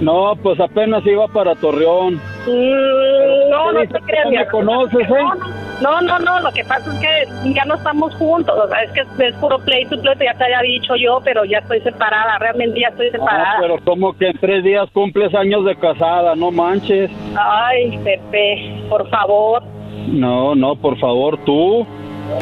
No, 0.00 0.34
pues 0.42 0.58
apenas 0.60 1.04
iba 1.06 1.26
para 1.28 1.54
Torreón. 1.56 2.14
Mm, 2.46 3.50
no, 3.50 3.72
no 3.72 3.80
¿Qué 3.80 3.86
te 3.88 4.00
creas. 4.00 4.24
¿No 4.26 4.30
me 4.30 4.46
conoces, 4.46 5.10
eh? 5.10 5.22
No, 5.22 5.69
no, 5.80 6.18
no, 6.18 6.40
lo 6.40 6.52
que 6.52 6.64
pasa 6.64 6.92
es 6.92 7.00
que 7.00 7.52
ya 7.54 7.64
no 7.64 7.74
estamos 7.74 8.14
juntos, 8.16 8.54
o 8.58 8.68
sea, 8.68 8.82
es 8.82 8.90
que 8.92 9.00
es 9.00 9.34
puro 9.36 9.58
pleito 9.58 10.00
pleito, 10.00 10.24
ya 10.24 10.34
te 10.34 10.44
había 10.44 10.60
dicho 10.60 10.94
yo, 10.96 11.20
pero 11.24 11.44
ya 11.44 11.58
estoy 11.58 11.80
separada, 11.80 12.38
realmente 12.38 12.80
ya 12.80 12.88
estoy 12.88 13.10
separada. 13.10 13.52
Ah, 13.54 13.58
pero 13.60 13.78
como 13.84 14.12
que 14.16 14.28
en 14.28 14.38
tres 14.38 14.62
días 14.64 14.88
cumples 14.92 15.34
años 15.34 15.64
de 15.64 15.76
casada, 15.76 16.34
no 16.34 16.50
manches. 16.50 17.10
Ay, 17.36 17.98
Pepe, 18.04 18.84
por 18.88 19.08
favor, 19.10 19.62
No, 20.08 20.54
no, 20.54 20.76
por 20.76 20.98
favor, 20.98 21.38
tú. 21.44 21.86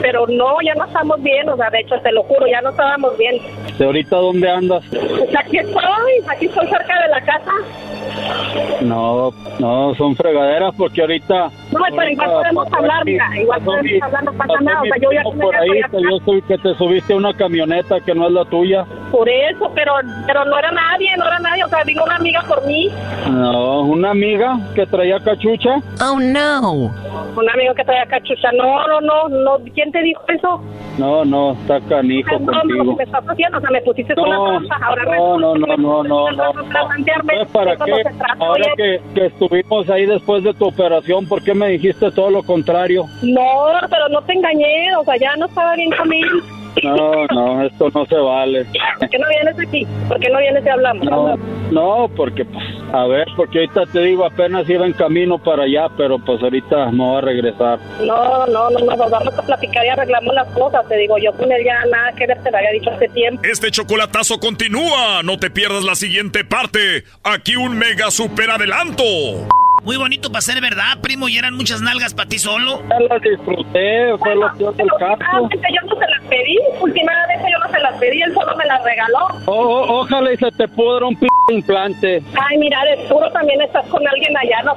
pero 0.03 0.27
no, 0.27 0.57
ya 0.65 0.75
no 0.75 0.85
estamos 0.87 1.23
bien, 1.23 1.49
o 1.49 1.57
sea, 1.57 1.71
de 1.71 1.81
hecho, 1.81 1.95
te 2.03 2.13
lo 2.13 2.23
juro, 2.25 2.47
ya 2.47 2.61
no 2.61 2.71
estábamos 2.71 3.17
bien. 3.19 3.37
¿De 3.79 3.85
ahorita 3.85 4.17
dónde 4.17 4.51
andas? 4.51 4.85
Pues 4.91 5.37
aquí 5.39 5.59
estoy, 5.59 6.13
aquí 6.29 6.47
estoy 6.47 6.67
cerca 6.67 7.03
de 7.03 7.09
la 7.09 7.21
casa. 7.21 7.53
No, 8.83 9.31
no, 9.59 9.95
son 9.95 10.17
fregaderas 10.17 10.75
porque 10.77 11.01
ahorita... 11.01 11.51
No, 11.73 11.81
pero 11.97 12.09
igual 12.11 12.31
podemos 12.31 12.65
pasó 12.69 12.77
hablar, 12.77 13.05
mira, 13.05 13.25
igual 13.41 13.59
pasó 13.61 13.71
podemos 13.73 14.03
hablar, 14.03 14.25
no 14.25 14.33
pasa 14.33 14.55
nada, 14.63 14.81
o 14.81 14.85
sea, 14.85 14.97
yo 15.01 15.13
ya 15.13 15.23
por 15.23 15.57
ahí, 15.57 15.69
voy 15.69 15.81
a- 15.83 15.89
que 15.89 16.03
yo 16.03 16.19
soy 16.25 16.43
que 16.43 16.59
te 16.59 16.75
subiste 16.75 17.13
a 17.13 17.17
una 17.17 17.35
camioneta 17.35 18.01
que 18.01 18.15
no 18.15 18.27
es 18.27 18.33
la 18.33 18.45
tuya. 18.47 18.85
Por 19.11 19.29
eso, 19.29 19.71
pero, 19.75 19.93
pero 20.27 20.45
no 20.45 20.59
era 20.59 20.71
nadie, 20.71 21.09
no 21.17 21.27
era 21.27 21.39
nadie, 21.41 21.65
o 21.65 21.69
sea, 21.69 21.83
vino 21.85 22.05
una 22.05 22.17
amiga 22.17 22.43
por 22.47 22.65
mí, 22.67 22.89
No, 23.31 23.81
una 23.83 24.11
amiga 24.11 24.59
que 24.75 24.87
traía 24.87 25.19
cachucha. 25.21 25.77
Oh, 26.03 26.19
no. 26.19 26.73
un 27.37 27.51
amigo 27.51 27.75
que 27.75 27.85
traía 27.85 28.07
cachucha, 28.07 28.51
no, 28.53 28.87
no, 28.89 29.01
no, 29.01 29.29
no, 29.29 29.59
¿quién 29.75 29.93
te 29.93 30.03
dijo 30.03 30.23
eso? 30.29 30.63
No, 30.99 31.25
no, 31.25 31.53
está 31.53 31.81
canijo 31.83 32.37
No, 32.41 32.47
no, 32.51 32.59
contigo. 32.61 32.85
que 32.85 32.97
me 32.97 33.05
estás 33.05 33.25
haciendo, 33.29 33.59
o 33.59 33.61
sea, 33.61 33.71
me 33.71 33.81
pusiste 33.83 34.15
No, 34.17 34.23
una 34.25 34.59
trampa, 34.69 34.87
ahora 34.87 35.05
no, 35.05 35.39
no, 35.39 35.55
no, 35.55 35.77
no, 35.77 36.03
no, 36.03 36.31
no. 36.33 36.53
Pues, 36.53 37.49
¿Para 37.53 37.73
eso 37.75 37.85
qué? 37.85 37.93
no 38.39 38.45
Ahora 38.45 38.65
que, 38.77 39.01
que 39.15 39.27
estuvimos 39.27 39.89
ahí 39.91 40.07
después 40.07 40.43
de 40.43 40.53
tu 40.55 40.67
operación, 40.67 41.27
¿por 41.29 41.43
qué 41.45 41.55
me 41.59 41.69
dijiste 41.69 42.11
todo 42.13 42.31
lo 42.31 42.43
contrario? 42.43 43.07
No, 43.23 43.67
pero 43.91 44.09
no 44.09 44.23
te 44.23 44.33
engañé, 44.33 44.95
o 44.97 45.05
sea, 45.05 45.17
ya 45.17 45.37
no 45.37 45.47
estaba 45.47 45.75
bien 45.75 45.91
conmigo. 45.91 46.39
No, 46.83 47.27
no, 47.27 47.65
esto 47.65 47.91
no 47.93 48.07
se 48.07 48.15
vale. 48.15 48.65
¿Por 48.99 49.09
qué 49.09 49.19
no 49.19 49.29
vienes 49.29 49.59
aquí? 49.59 49.87
¿Por 50.07 50.21
qué 50.21 50.31
no 50.31 50.39
vienes 50.39 50.65
y 50.65 50.69
hablamos? 50.69 51.05
No, 51.05 51.37
no, 51.71 52.09
porque, 52.17 52.45
pues, 52.45 52.65
a 52.93 53.07
ver, 53.07 53.27
porque 53.37 53.59
ahorita 53.59 53.87
te 53.87 54.01
digo, 54.01 54.25
apenas 54.25 54.69
iba 54.69 54.87
en 54.87 54.93
camino 54.93 55.39
para 55.39 55.65
allá, 55.65 55.89
pero 55.97 56.19
pues 56.19 56.43
ahorita 56.43 56.91
me 56.91 57.05
voy 57.05 57.19
a 57.19 57.21
regresar. 57.21 57.79
No, 58.01 58.47
no, 58.47 58.71
no, 58.71 58.71
no, 58.71 58.97
nos 58.97 59.11
vamos 59.11 59.39
a 59.39 59.43
platicar 59.43 59.85
y 59.85 59.89
arreglamos 59.89 60.35
las 60.35 60.49
cosas. 60.49 60.87
Te 60.89 60.97
digo, 60.97 61.17
yo 61.19 61.33
con 61.33 61.51
él 61.51 61.65
ya 61.65 61.85
nada 61.91 62.13
que 62.13 62.27
ver, 62.27 62.43
te 62.43 62.51
lo 62.51 62.59
había 62.59 62.71
dicho 62.71 62.91
hace 62.91 63.09
tiempo. 63.09 63.43
Este 63.45 63.71
chocolatazo 63.71 64.39
continúa. 64.39 65.23
No 65.25 65.39
te 65.39 65.51
pierdas 65.51 65.85
la 65.85 65.95
siguiente 65.95 66.45
parte. 66.45 67.05
Aquí 67.25 67.57
un 67.57 67.77
mega 67.77 68.11
super 68.11 68.51
adelanto. 68.51 69.05
Muy 69.89 69.97
bonito 69.97 70.31
para 70.31 70.43
ser 70.43 70.61
verdad, 70.61 70.99
primo, 71.01 71.31
y 71.31 71.39
eran 71.39 71.55
muchas 71.55 71.81
nalgas 71.81 72.13
para 72.13 72.29
ti 72.29 72.39
solo. 72.39 72.83
Ya 72.91 73.01
las 73.09 73.23
disfruté, 73.23 74.19
fue 74.19 74.35
lo 74.35 74.53
peor 74.59 74.77
del 74.77 74.87
caso. 74.99 75.17
Realmente 75.19 75.67
yo 75.75 75.87
no 75.89 75.95
se 75.99 76.07
las 76.11 76.23
pedí, 76.29 76.59
últimamente 76.79 77.45
yo 77.51 77.59
no 77.67 77.73
se 77.73 77.79
las 77.81 77.95
pedí, 77.99 78.21
él 78.21 78.35
solo 78.35 78.55
me 78.59 78.67
las 78.67 78.85
regaló. 78.85 79.27
O- 79.47 79.53
o- 79.55 80.01
ojalá 80.01 80.31
y 80.31 80.37
se 80.37 80.51
te 80.51 80.69
pudra 80.69 81.07
un 81.07 81.17
p 81.19 81.27
implante. 81.55 82.23
Ay, 82.39 82.59
mira, 82.59 82.85
de 82.85 83.09
seguro 83.09 83.31
también 83.33 83.63
estás 83.63 83.87
con 83.87 84.07
alguien 84.07 84.37
allá, 84.37 84.63
¿no? 84.65 84.77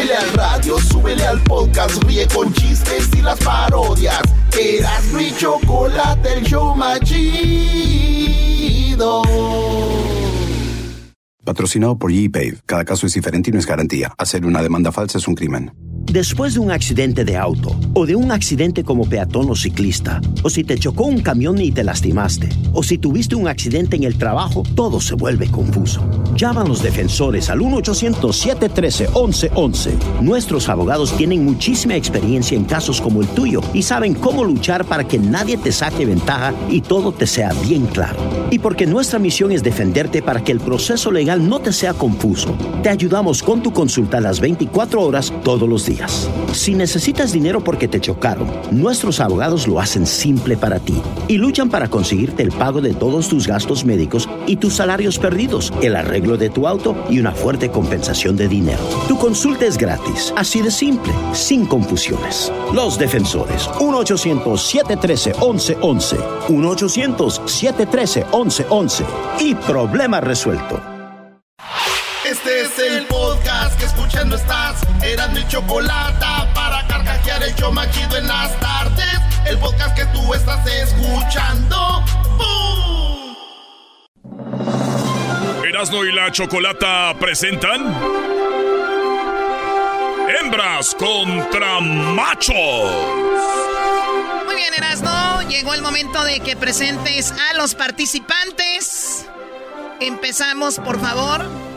Súbele 0.00 0.16
al 0.16 0.32
radio, 0.32 0.78
súbele 0.78 1.26
al 1.26 1.42
podcast, 1.42 2.02
ríe 2.04 2.26
con 2.28 2.50
chistes 2.54 3.10
y 3.14 3.20
las 3.20 3.38
parodias. 3.40 4.22
Eras 4.58 5.12
mi 5.12 5.30
chocolate, 5.36 6.38
el 6.38 6.42
show 6.42 6.74
más 6.74 7.00
chido. 7.00 7.20
Patrocinado 11.44 11.98
por 11.98 12.12
ePay. 12.12 12.54
Cada 12.64 12.86
caso 12.86 13.06
es 13.06 13.12
diferente 13.12 13.50
y 13.50 13.52
no 13.52 13.58
es 13.58 13.66
garantía. 13.66 14.14
Hacer 14.16 14.46
una 14.46 14.62
demanda 14.62 14.90
falsa 14.90 15.18
es 15.18 15.28
un 15.28 15.34
crimen. 15.34 15.70
Después 16.10 16.54
de 16.54 16.60
un 16.60 16.72
accidente 16.72 17.24
de 17.24 17.36
auto 17.36 17.76
o 17.94 18.04
de 18.04 18.16
un 18.16 18.32
accidente 18.32 18.82
como 18.82 19.08
peatón 19.08 19.48
o 19.48 19.54
ciclista, 19.54 20.20
o 20.42 20.50
si 20.50 20.64
te 20.64 20.76
chocó 20.76 21.04
un 21.04 21.20
camión 21.20 21.60
y 21.60 21.70
te 21.70 21.84
lastimaste, 21.84 22.48
o 22.72 22.82
si 22.82 22.98
tuviste 22.98 23.36
un 23.36 23.46
accidente 23.46 23.94
en 23.94 24.02
el 24.02 24.18
trabajo, 24.18 24.64
todo 24.74 25.00
se 25.00 25.14
vuelve 25.14 25.48
confuso. 25.48 26.04
Llama 26.34 26.62
a 26.62 26.66
los 26.66 26.82
defensores 26.82 27.48
al 27.48 27.60
1-800-713-1111. 27.60 30.20
Nuestros 30.20 30.68
abogados 30.68 31.16
tienen 31.16 31.44
muchísima 31.44 31.94
experiencia 31.94 32.56
en 32.56 32.64
casos 32.64 33.00
como 33.00 33.20
el 33.20 33.28
tuyo 33.28 33.60
y 33.72 33.82
saben 33.82 34.14
cómo 34.14 34.42
luchar 34.42 34.84
para 34.86 35.06
que 35.06 35.20
nadie 35.20 35.58
te 35.58 35.70
saque 35.70 36.06
ventaja 36.06 36.52
y 36.68 36.80
todo 36.80 37.12
te 37.12 37.28
sea 37.28 37.52
bien 37.64 37.86
claro. 37.86 38.18
Y 38.50 38.58
porque 38.58 38.84
nuestra 38.84 39.20
misión 39.20 39.52
es 39.52 39.62
defenderte 39.62 40.22
para 40.22 40.42
que 40.42 40.50
el 40.50 40.58
proceso 40.58 41.12
legal 41.12 41.48
no 41.48 41.60
te 41.60 41.72
sea 41.72 41.94
confuso, 41.94 42.56
te 42.82 42.88
ayudamos 42.88 43.44
con 43.44 43.62
tu 43.62 43.72
consulta 43.72 44.20
las 44.20 44.40
24 44.40 45.00
horas 45.00 45.32
todos 45.44 45.68
los 45.68 45.86
días. 45.86 45.99
Si 46.52 46.74
necesitas 46.74 47.32
dinero 47.32 47.62
porque 47.62 47.88
te 47.88 48.00
chocaron, 48.00 48.48
nuestros 48.70 49.20
abogados 49.20 49.68
lo 49.68 49.80
hacen 49.80 50.06
simple 50.06 50.56
para 50.56 50.78
ti 50.78 51.02
y 51.28 51.36
luchan 51.36 51.68
para 51.70 51.88
conseguirte 51.88 52.42
el 52.42 52.52
pago 52.52 52.80
de 52.80 52.94
todos 52.94 53.28
tus 53.28 53.46
gastos 53.46 53.84
médicos 53.84 54.26
y 54.46 54.56
tus 54.56 54.74
salarios 54.74 55.18
perdidos, 55.18 55.72
el 55.82 55.94
arreglo 55.96 56.36
de 56.36 56.50
tu 56.50 56.66
auto 56.66 56.96
y 57.08 57.20
una 57.20 57.32
fuerte 57.32 57.70
compensación 57.70 58.36
de 58.36 58.48
dinero. 58.48 58.82
Tu 59.08 59.16
consulta 59.18 59.66
es 59.66 59.78
gratis, 59.78 60.32
así 60.36 60.62
de 60.62 60.70
simple, 60.70 61.12
sin 61.32 61.66
confusiones. 61.66 62.52
Los 62.72 62.98
defensores, 62.98 63.68
1-800-713-1111, 63.78 66.16
1-800-713-1111 66.48 69.04
y 69.40 69.54
problema 69.54 70.20
resuelto. 70.20 70.89
Este 72.30 72.60
es 72.60 72.78
el 72.78 73.06
podcast 73.06 73.76
que 73.76 73.86
escuchando 73.86 74.36
estás. 74.36 74.80
Eran 75.02 75.34
mi 75.34 75.44
chocolate 75.48 76.24
para 76.54 76.86
carcajear 76.86 77.42
el 77.42 77.52
show 77.56 77.72
machido 77.72 78.16
en 78.16 78.28
las 78.28 78.58
tardes. 78.60 79.18
El 79.46 79.58
podcast 79.58 79.96
que 79.96 80.04
tú 80.06 80.32
estás 80.32 80.64
escuchando. 80.64 82.04
¡Bum! 82.38 83.34
Erasno 85.64 86.04
y 86.04 86.12
la 86.12 86.30
Chocolata 86.30 87.16
presentan 87.18 87.96
Hembras 90.40 90.94
contra 90.94 91.80
Machos. 91.80 92.92
Muy 94.46 94.54
bien, 94.54 94.72
Erasno. 94.76 95.42
Llegó 95.48 95.74
el 95.74 95.82
momento 95.82 96.22
de 96.22 96.38
que 96.38 96.54
presentes 96.54 97.32
a 97.32 97.54
los 97.54 97.74
participantes. 97.74 99.26
Empezamos, 99.98 100.78
por 100.78 101.00
favor, 101.00 101.69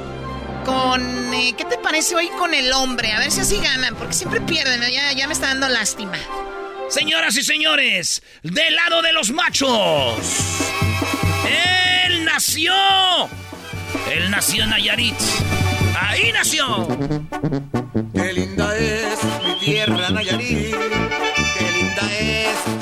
con... 0.63 1.33
eh, 1.33 1.53
¿Qué 1.57 1.65
te 1.65 1.77
parece 1.77 2.15
hoy 2.15 2.29
con 2.37 2.53
el 2.53 2.71
hombre? 2.73 3.11
A 3.11 3.19
ver 3.19 3.31
si 3.31 3.41
así 3.41 3.57
ganan, 3.57 3.95
porque 3.95 4.13
siempre 4.13 4.41
pierden. 4.41 4.81
Ya, 4.91 5.11
ya 5.13 5.27
me 5.27 5.33
está 5.33 5.47
dando 5.47 5.67
lástima. 5.69 6.17
Señoras 6.89 7.35
y 7.37 7.43
señores, 7.43 8.21
del 8.43 8.75
lado 8.75 9.01
de 9.01 9.13
los 9.13 9.31
machos. 9.31 10.17
Él 12.05 12.25
nació. 12.25 12.73
Él 14.11 14.29
nació 14.29 14.63
en 14.65 14.69
Nayarit. 14.71 15.15
Ahí 15.99 16.31
nació. 16.33 16.87
Qué 18.13 18.33
linda 18.33 18.77
es 18.77 19.19
mi 19.45 19.65
tierra 19.65 20.09
Nayarit, 20.09 20.71
qué 20.71 20.89
linda 20.89 21.33
es 21.37 21.42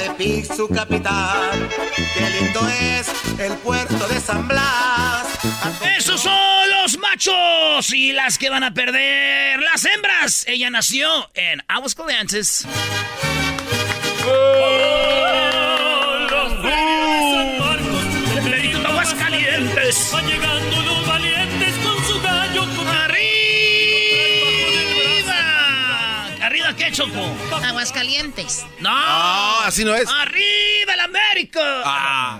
Tepic 0.01 0.51
su 0.55 0.67
capital, 0.67 1.69
qué 2.15 2.29
lindo 2.31 2.67
es 2.67 3.07
el 3.39 3.53
puerto 3.57 4.07
de 4.07 4.19
San 4.19 4.47
Blas. 4.47 5.27
Esos 5.95 6.21
son 6.21 6.69
los 6.81 6.97
machos 6.97 7.93
y 7.93 8.11
las 8.11 8.39
que 8.39 8.49
van 8.49 8.63
a 8.63 8.73
perder 8.73 9.59
las 9.59 9.85
hembras. 9.85 10.43
Ella 10.47 10.71
nació 10.71 11.29
en 11.35 11.63
Aguascalientes. 11.67 12.65
Leito 18.49 18.87
Aguascalientes. 18.87 20.09
Van 20.11 20.25
llegando 20.25 20.47
los 20.47 20.50
Choco? 27.01 27.65
Aguascalientes. 27.65 28.65
¡No! 28.79 28.91
No, 28.91 29.59
así 29.61 29.83
no 29.83 29.95
es. 29.95 30.07
¡Arriba 30.07 30.93
el 30.93 30.99
América! 30.99 31.81
Ah. 31.83 32.39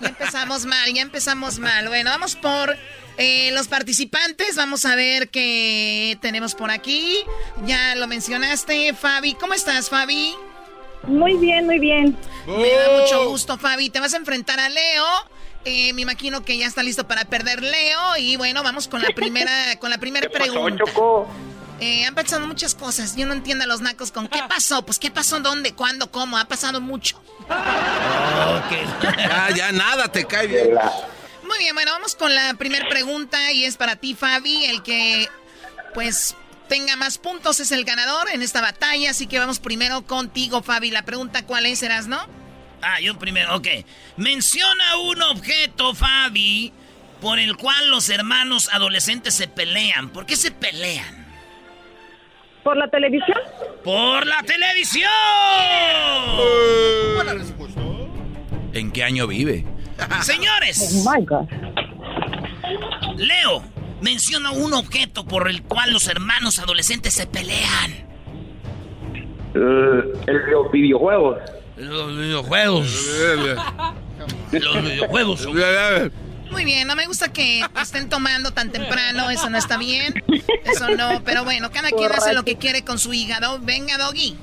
Ya 0.00 0.08
empezamos 0.08 0.66
mal, 0.66 0.92
ya 0.92 1.02
empezamos 1.02 1.58
mal. 1.58 1.88
Bueno, 1.88 2.10
vamos 2.10 2.34
por 2.34 2.76
eh, 3.16 3.50
los 3.52 3.68
participantes. 3.68 4.56
Vamos 4.56 4.84
a 4.84 4.96
ver 4.96 5.28
qué 5.30 6.18
tenemos 6.20 6.54
por 6.54 6.70
aquí. 6.70 7.18
Ya 7.64 7.94
lo 7.94 8.08
mencionaste, 8.08 8.92
Fabi. 8.94 9.34
¿Cómo 9.34 9.54
estás, 9.54 9.88
Fabi? 9.88 10.34
Muy 11.04 11.36
bien, 11.36 11.66
muy 11.66 11.78
bien. 11.78 12.16
Me 12.46 12.70
da 12.72 13.00
mucho 13.00 13.28
gusto, 13.28 13.56
Fabi. 13.56 13.88
Te 13.90 14.00
vas 14.00 14.14
a 14.14 14.16
enfrentar 14.16 14.58
a 14.58 14.68
Leo. 14.68 15.06
Eh, 15.64 15.92
me 15.92 16.02
imagino 16.02 16.44
que 16.44 16.58
ya 16.58 16.66
está 16.66 16.82
listo 16.82 17.06
para 17.06 17.24
perder 17.24 17.62
Leo. 17.62 18.16
Y 18.18 18.36
bueno, 18.36 18.64
vamos 18.64 18.88
con 18.88 19.00
la 19.00 19.10
primera, 19.10 19.78
con 19.78 19.90
la 19.90 19.98
primera 19.98 20.28
pregunta. 20.28 20.84
Eh, 21.80 22.06
han 22.06 22.14
pasado 22.14 22.46
muchas 22.46 22.74
cosas. 22.74 23.16
Yo 23.16 23.26
no 23.26 23.34
entiendo 23.34 23.64
a 23.64 23.66
los 23.66 23.80
nacos 23.80 24.10
con 24.10 24.28
qué 24.28 24.40
pasó. 24.48 24.84
Pues 24.84 24.98
qué 24.98 25.10
pasó, 25.10 25.40
dónde, 25.40 25.74
cuándo, 25.74 26.10
cómo. 26.10 26.38
Ha 26.38 26.46
pasado 26.46 26.80
mucho. 26.80 27.20
Ya, 27.48 29.48
ya 29.54 29.72
nada 29.72 30.10
te 30.10 30.24
cae 30.24 30.46
bien. 30.46 30.70
Muy 31.46 31.58
bien, 31.58 31.74
bueno, 31.74 31.92
vamos 31.92 32.16
con 32.16 32.34
la 32.34 32.54
primera 32.54 32.88
pregunta 32.88 33.52
y 33.52 33.64
es 33.64 33.76
para 33.76 33.96
ti, 33.96 34.14
Fabi. 34.14 34.64
El 34.64 34.82
que, 34.82 35.28
pues, 35.94 36.34
tenga 36.68 36.96
más 36.96 37.18
puntos 37.18 37.60
es 37.60 37.70
el 37.72 37.84
ganador 37.84 38.28
en 38.32 38.42
esta 38.42 38.60
batalla. 38.60 39.10
Así 39.10 39.26
que 39.26 39.38
vamos 39.38 39.58
primero 39.58 40.06
contigo, 40.06 40.62
Fabi. 40.62 40.90
La 40.90 41.02
pregunta, 41.02 41.44
¿cuál 41.44 41.66
es, 41.66 41.80
serás, 41.80 42.06
no? 42.06 42.26
Ah, 42.82 43.00
yo 43.00 43.18
primero, 43.18 43.56
ok. 43.56 43.68
Menciona 44.16 44.96
un 44.96 45.22
objeto, 45.22 45.94
Fabi, 45.94 46.72
por 47.20 47.38
el 47.38 47.56
cual 47.56 47.90
los 47.90 48.08
hermanos 48.08 48.70
adolescentes 48.72 49.34
se 49.34 49.46
pelean. 49.46 50.10
¿Por 50.10 50.26
qué 50.26 50.36
se 50.36 50.50
pelean? 50.50 51.25
¿Por 52.66 52.76
la 52.76 52.88
televisión? 52.88 53.38
¡Por 53.84 54.26
la 54.26 54.42
televisión! 54.42 55.08
Buena 57.14 57.34
respuesta. 57.34 57.80
¿En 58.72 58.90
qué 58.90 59.04
año 59.04 59.28
vive? 59.28 59.64
Señores, 60.22 61.04
Oh 61.06 61.14
my 61.14 61.24
God. 61.24 61.46
Leo, 63.18 63.62
menciona 64.00 64.50
un 64.50 64.74
objeto 64.74 65.24
por 65.24 65.48
el 65.48 65.62
cual 65.62 65.92
los 65.92 66.08
hermanos 66.08 66.58
adolescentes 66.58 67.14
se 67.14 67.28
pelean. 67.28 67.92
Eh, 69.54 70.02
el, 70.26 70.36
los 70.50 70.72
videojuegos. 70.72 71.38
Los 71.76 72.18
videojuegos. 72.18 73.16
Los 74.50 74.82
videojuegos. 74.82 75.46
Muy 76.50 76.64
bien, 76.64 76.86
no 76.86 76.96
me 76.96 77.06
gusta 77.06 77.32
que 77.32 77.64
estén 77.80 78.08
tomando 78.08 78.52
tan 78.52 78.70
temprano, 78.70 79.30
eso 79.30 79.50
no 79.50 79.58
está 79.58 79.76
bien. 79.76 80.14
Eso 80.64 80.88
no, 80.96 81.22
pero 81.24 81.44
bueno, 81.44 81.70
cada 81.70 81.90
quien 81.90 82.10
hace 82.12 82.32
lo 82.34 82.44
que 82.44 82.56
quiere 82.56 82.82
con 82.82 82.98
su 82.98 83.12
hígado. 83.12 83.58
Venga, 83.60 83.98
Doggy. 83.98 84.36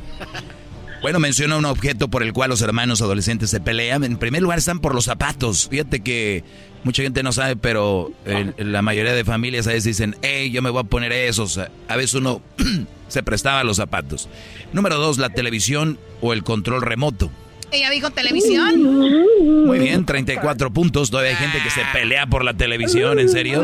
Bueno, 1.01 1.19
menciona 1.19 1.57
un 1.57 1.65
objeto 1.65 2.07
por 2.07 2.23
el 2.23 2.31
cual 2.31 2.49
los 2.49 2.61
hermanos 2.61 3.01
adolescentes 3.01 3.49
se 3.49 3.59
pelean. 3.59 4.05
En 4.05 4.15
primer 4.15 4.41
lugar 4.41 4.57
están 4.57 4.79
por 4.79 4.95
los 4.95 5.03
zapatos. 5.03 5.67
Fíjate 5.69 5.99
que 5.99 6.45
mucha 6.85 7.03
gente 7.03 7.23
no 7.23 7.33
sabe, 7.33 7.57
pero 7.57 8.13
la 8.57 8.81
mayoría 8.81 9.13
de 9.13 9.25
familias 9.25 9.67
a 9.67 9.71
veces 9.71 9.83
dicen, 9.83 10.15
hey, 10.21 10.49
yo 10.49 10.61
me 10.61 10.69
voy 10.69 10.79
a 10.79 10.85
poner 10.85 11.11
esos. 11.11 11.57
A 11.57 11.95
veces 11.97 12.13
uno 12.13 12.41
se 13.09 13.21
prestaba 13.21 13.59
a 13.59 13.63
los 13.65 13.77
zapatos. 13.77 14.29
Número 14.71 14.97
dos, 14.97 15.17
la 15.17 15.29
televisión 15.29 15.99
o 16.21 16.31
el 16.31 16.43
control 16.43 16.81
remoto. 16.81 17.29
Ella 17.73 17.89
dijo 17.89 18.11
televisión. 18.11 19.65
Muy 19.65 19.79
bien, 19.79 20.05
34 20.05 20.71
puntos. 20.71 21.09
Todavía 21.09 21.31
hay 21.31 21.37
gente 21.37 21.57
que 21.63 21.69
se 21.71 21.81
pelea 21.91 22.27
por 22.27 22.45
la 22.45 22.53
televisión, 22.53 23.19
¿en 23.19 23.29
serio? 23.29 23.63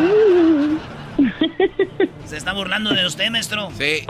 Se 2.25 2.37
está 2.37 2.53
burlando 2.53 2.91
de 2.93 3.05
usted, 3.05 3.29
maestro. 3.29 3.69
Sí. 3.77 4.05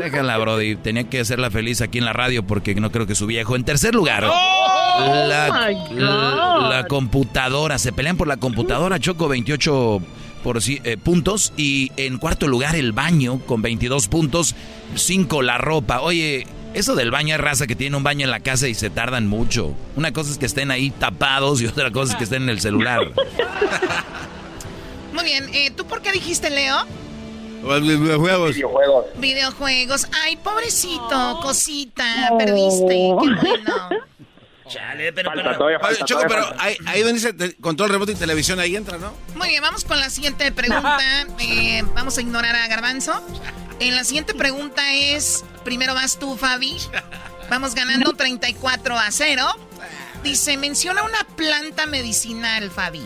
Déjala, 0.00 0.38
Brody. 0.38 0.76
Tenía 0.76 1.04
que 1.04 1.20
hacerla 1.20 1.50
feliz 1.50 1.80
aquí 1.80 1.98
en 1.98 2.04
la 2.04 2.12
radio 2.12 2.44
porque 2.46 2.74
no 2.74 2.90
creo 2.90 3.06
que 3.06 3.14
su 3.14 3.26
viejo. 3.26 3.56
En 3.56 3.64
tercer 3.64 3.94
lugar, 3.94 4.24
la, 4.24 5.66
my 5.68 5.98
la- 6.00 6.86
computadora. 6.88 7.78
Se 7.78 7.92
pelean 7.92 8.16
por 8.16 8.28
la 8.28 8.36
computadora. 8.36 8.98
Choco 9.00 9.28
28 9.28 10.00
por, 10.42 10.56
ci- 10.58 10.80
eh, 10.84 10.96
puntos. 10.96 11.52
Y 11.56 11.90
en 11.96 12.18
cuarto 12.18 12.46
lugar, 12.48 12.76
el 12.76 12.92
baño 12.92 13.40
con 13.40 13.60
22 13.62 14.08
puntos. 14.08 14.54
5 14.94 15.42
la 15.42 15.58
ropa. 15.58 16.00
Oye, 16.00 16.46
eso 16.74 16.94
del 16.94 17.10
baño 17.10 17.34
es 17.34 17.40
raza 17.40 17.66
que 17.66 17.76
tiene 17.76 17.96
un 17.96 18.02
baño 18.02 18.24
en 18.24 18.30
la 18.30 18.40
casa 18.40 18.68
y 18.68 18.74
se 18.74 18.90
tardan 18.90 19.26
mucho. 19.26 19.74
Una 19.96 20.12
cosa 20.12 20.30
es 20.32 20.38
que 20.38 20.46
estén 20.46 20.70
ahí 20.70 20.90
tapados 20.90 21.60
y 21.62 21.66
otra 21.66 21.90
cosa 21.90 22.12
es 22.12 22.18
que 22.18 22.24
estén 22.24 22.42
en 22.44 22.48
el 22.50 22.60
celular. 22.60 23.00
Muy 25.12 25.24
bien, 25.24 25.48
eh, 25.52 25.70
¿tú 25.70 25.86
por 25.86 26.02
qué 26.02 26.12
dijiste, 26.12 26.50
Leo? 26.50 26.84
Videojuegos. 27.62 28.54
Videojuegos. 28.54 29.06
Videojuegos. 29.16 30.06
Ay, 30.24 30.36
pobrecito, 30.36 31.40
cosita, 31.42 32.04
perdiste. 32.38 32.86
Qué 32.88 33.12
bueno. 33.40 33.88
Chale, 34.68 35.12
pero... 35.12 35.30
Falta, 35.30 35.44
pero- 35.44 35.58
todavía 35.58 35.78
falta, 35.78 36.04
Choco, 36.04 36.22
todavía 36.24 36.46
pero 36.50 36.60
ahí, 36.60 36.76
ahí 36.86 37.00
donde 37.02 37.14
dice 37.14 37.32
te- 37.32 37.54
control 37.56 37.90
remoto 37.90 38.12
y 38.12 38.14
televisión, 38.14 38.58
ahí 38.60 38.76
entra, 38.76 38.98
¿no? 38.98 39.12
Muy 39.36 39.48
bien, 39.48 39.62
vamos 39.62 39.84
con 39.84 39.98
la 40.00 40.10
siguiente 40.10 40.50
pregunta. 40.52 40.98
Eh, 41.38 41.82
vamos 41.94 42.16
a 42.18 42.20
ignorar 42.20 42.54
a 42.56 42.66
Garbanzo. 42.68 43.22
En 43.80 43.96
la 43.96 44.04
siguiente 44.04 44.34
pregunta 44.34 44.94
es, 44.94 45.44
primero 45.64 45.94
vas 45.94 46.18
tú, 46.18 46.36
Fabi. 46.36 46.76
Vamos 47.50 47.74
ganando 47.74 48.12
34 48.12 48.98
a 48.98 49.10
0. 49.10 49.42
Dice, 50.22 50.56
menciona 50.56 51.02
una 51.02 51.24
planta 51.36 51.86
medicinal, 51.86 52.70
Fabi. 52.70 53.02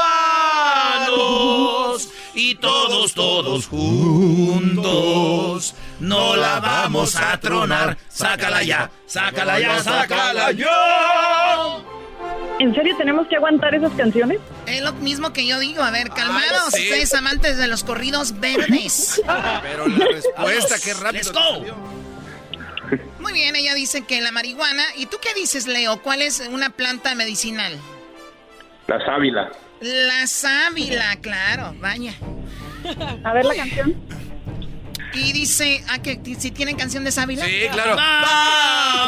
y 2.34 2.56
todos, 2.56 3.14
todos 3.14 3.68
juntos 3.68 4.56
no 6.00 6.36
la 6.36 6.60
vamos 6.60 7.16
a 7.16 7.38
tronar. 7.40 7.98
Sácala 8.10 8.64
ya, 8.64 8.90
sácala 9.06 9.60
ya, 9.60 9.84
sácala 9.84 10.52
ya. 10.52 11.86
¿En 12.60 12.74
serio 12.74 12.96
tenemos 12.98 13.28
que 13.28 13.36
aguantar 13.36 13.76
esas 13.76 13.92
canciones? 13.94 14.40
Es 14.66 14.82
lo 14.82 14.94
mismo 14.94 15.34
que 15.34 15.46
yo 15.46 15.60
digo. 15.60 15.84
A 15.84 15.92
ver, 15.92 16.10
calmados, 16.10 16.74
sí. 16.74 16.84
ustedes 16.84 17.14
amantes 17.14 17.58
de 17.58 17.68
los 17.68 17.84
corridos 17.84 18.40
verdes. 18.40 19.22
Pero 19.62 19.88
la 19.88 20.06
respuesta, 20.06 20.76
qué 20.84 20.94
rápido. 20.94 21.12
Let's 21.12 21.32
go. 21.32 21.66
Muy 23.20 23.34
bien, 23.34 23.56
ella 23.56 23.74
dice 23.74 24.06
que 24.06 24.22
la 24.22 24.32
marihuana. 24.32 24.84
¿Y 24.96 25.08
tú 25.08 25.18
qué 25.22 25.34
dices, 25.34 25.68
Leo? 25.68 26.02
¿Cuál 26.02 26.22
es 26.22 26.48
una 26.52 26.70
planta 26.70 27.14
medicinal? 27.16 27.78
La 28.88 29.04
sábila. 29.06 29.52
La 29.82 30.28
sábila, 30.28 31.18
claro, 31.22 31.76
vaya. 31.80 32.14
A 33.24 33.34
ver 33.34 33.46
la 33.46 33.56
canción. 33.56 33.96
Y 35.16 35.32
dice, 35.34 35.84
ah, 35.90 36.00
que 36.00 36.20
si 36.38 36.52
tienen 36.52 36.76
canción 36.76 37.04
de 37.04 37.12
sábila. 37.12 37.46
Sí, 37.46 37.68
claro. 37.72 37.96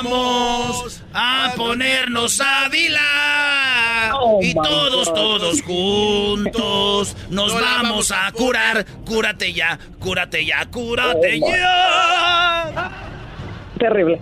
Vamos 0.04 1.02
a 1.14 1.54
ponernos 1.56 2.40
Ávila 2.42 3.02
Oh, 4.20 4.40
y 4.42 4.54
todos, 4.54 5.08
God. 5.10 5.16
todos 5.16 5.62
juntos 5.62 7.16
nos 7.30 7.54
vamos 7.54 8.12
a 8.12 8.32
curar. 8.32 8.86
Cúrate 9.06 9.54
ya, 9.54 9.78
cúrate 10.00 10.46
ya, 10.46 10.66
cúrate 10.66 11.40
Oh, 11.44 11.50
ya. 11.50 12.92
Terrible, 13.80 14.22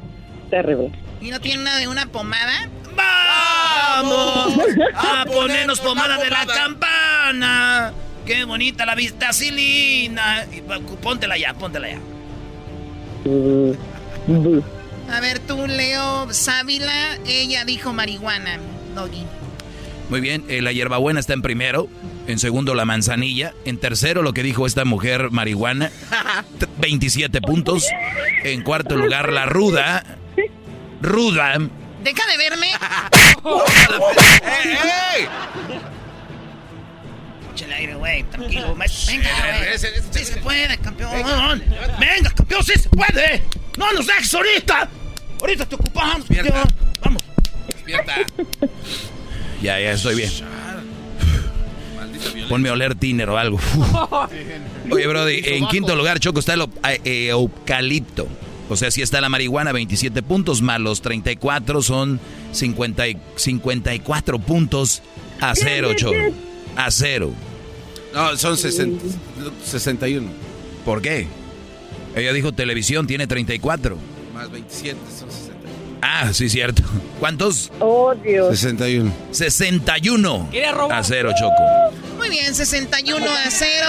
terrible. 0.49 0.91
¿Y 1.21 1.29
no 1.31 1.39
tiene 1.39 1.61
una 1.61 1.77
de 1.77 1.87
una 1.87 2.05
pomada? 2.07 2.67
Vamos 2.95 4.53
a 4.95 5.25
ponernos 5.25 5.79
pomada 5.79 6.17
de 6.17 6.29
la 6.29 6.45
campana. 6.45 7.93
Qué 8.25 8.43
bonita 8.45 8.85
la 8.85 8.95
vistacilina. 8.95 10.45
Y 10.51 10.61
va, 10.61 10.79
Póntela 10.79 11.37
ya, 11.37 11.53
póntela 11.53 11.89
ya. 11.89 11.99
A 15.11 15.19
ver, 15.19 15.39
tú, 15.39 15.67
Leo, 15.67 16.31
sábila. 16.33 17.17
Ella 17.27 17.65
dijo 17.65 17.93
marihuana, 17.93 18.57
Doggy. 18.95 19.23
Muy 20.09 20.21
bien, 20.21 20.43
eh, 20.49 20.61
la 20.61 20.71
hierbabuena 20.71 21.19
está 21.19 21.33
en 21.33 21.41
primero. 21.41 21.87
En 22.27 22.39
segundo, 22.39 22.73
la 22.75 22.85
manzanilla. 22.85 23.53
En 23.65 23.77
tercero, 23.77 24.21
lo 24.23 24.33
que 24.33 24.43
dijo 24.43 24.65
esta 24.65 24.85
mujer, 24.85 25.29
marihuana. 25.31 25.91
T- 26.59 26.67
27 26.77 27.41
puntos. 27.41 27.85
En 28.43 28.61
cuarto 28.63 28.95
lugar, 28.95 29.31
la 29.31 29.45
ruda. 29.45 30.03
Ruda. 31.01 31.57
Deja 32.03 32.23
de 32.27 32.37
verme. 32.37 32.67
¡Ey, 34.43 35.27
Échale 37.55 37.73
aire, 37.75 37.95
güey, 37.95 38.23
tranquilo. 38.23 38.75
Venga, 39.07 39.29
güey. 39.57 39.77
Sí 40.11 40.25
se 40.25 40.37
puede, 40.37 40.77
campeón. 40.77 41.11
Venga, 41.99 42.31
campeón, 42.35 42.63
sí 42.63 42.73
se 42.77 42.89
puede. 42.89 43.41
No 43.77 43.91
nos 43.93 44.05
dejes 44.05 44.33
ahorita. 44.33 44.89
Ahorita 45.39 45.65
te 45.65 45.75
ocupamos, 45.75 46.27
Despierta. 46.27 46.51
campeón. 46.63 46.89
Vamos. 47.03 47.23
Despierta. 47.67 48.15
Ya, 49.61 49.79
ya 49.79 49.93
estoy 49.93 50.15
bien. 50.15 50.29
Ponme 52.49 52.69
a 52.69 52.73
oler 52.73 52.93
tiner 52.93 53.29
o 53.29 53.37
algo. 53.37 53.57
Oye, 54.91 55.07
Brody, 55.07 55.41
en 55.43 55.65
quinto 55.67 55.95
lugar, 55.95 56.19
Choco, 56.19 56.39
está 56.39 56.53
el 56.53 56.67
eh, 57.03 57.27
eucalipto. 57.29 58.27
O 58.69 58.75
sea, 58.75 58.91
si 58.91 59.01
está 59.01 59.21
la 59.21 59.29
marihuana, 59.29 59.71
27 59.71 60.21
puntos, 60.23 60.61
más 60.61 60.79
los 60.81 61.01
34 61.01 61.81
son 61.81 62.19
50 62.51 63.07
y- 63.07 63.17
54 63.37 64.37
puntos 64.39 65.01
a 65.39 65.55
cero, 65.55 65.93
Choco. 65.95 66.13
A 66.75 66.91
cero. 66.91 67.31
No, 68.13 68.35
son 68.37 68.57
60, 68.57 69.03
61. 69.63 70.29
¿Por 70.85 71.01
qué? 71.01 71.27
Ella 72.15 72.31
dijo 72.31 72.51
televisión, 72.53 73.07
tiene 73.07 73.27
34. 73.27 73.97
Más 74.33 74.51
27 74.51 74.97
son 75.19 75.24
61. 75.24 75.24
Ah, 76.07 76.31
sí, 76.33 76.49
cierto. 76.49 76.83
¿Cuántos? 77.19 77.71
Oh, 77.79 78.13
Dios. 78.13 78.49
61. 78.59 79.11
61 79.31 80.47
¿Quiere 80.51 80.71
robar? 80.71 80.99
a 80.99 81.03
cero, 81.03 81.31
Choco. 81.37 82.15
Muy 82.17 82.29
bien, 82.29 82.53
61 82.53 83.25
a 83.25 83.49
0. 83.49 83.87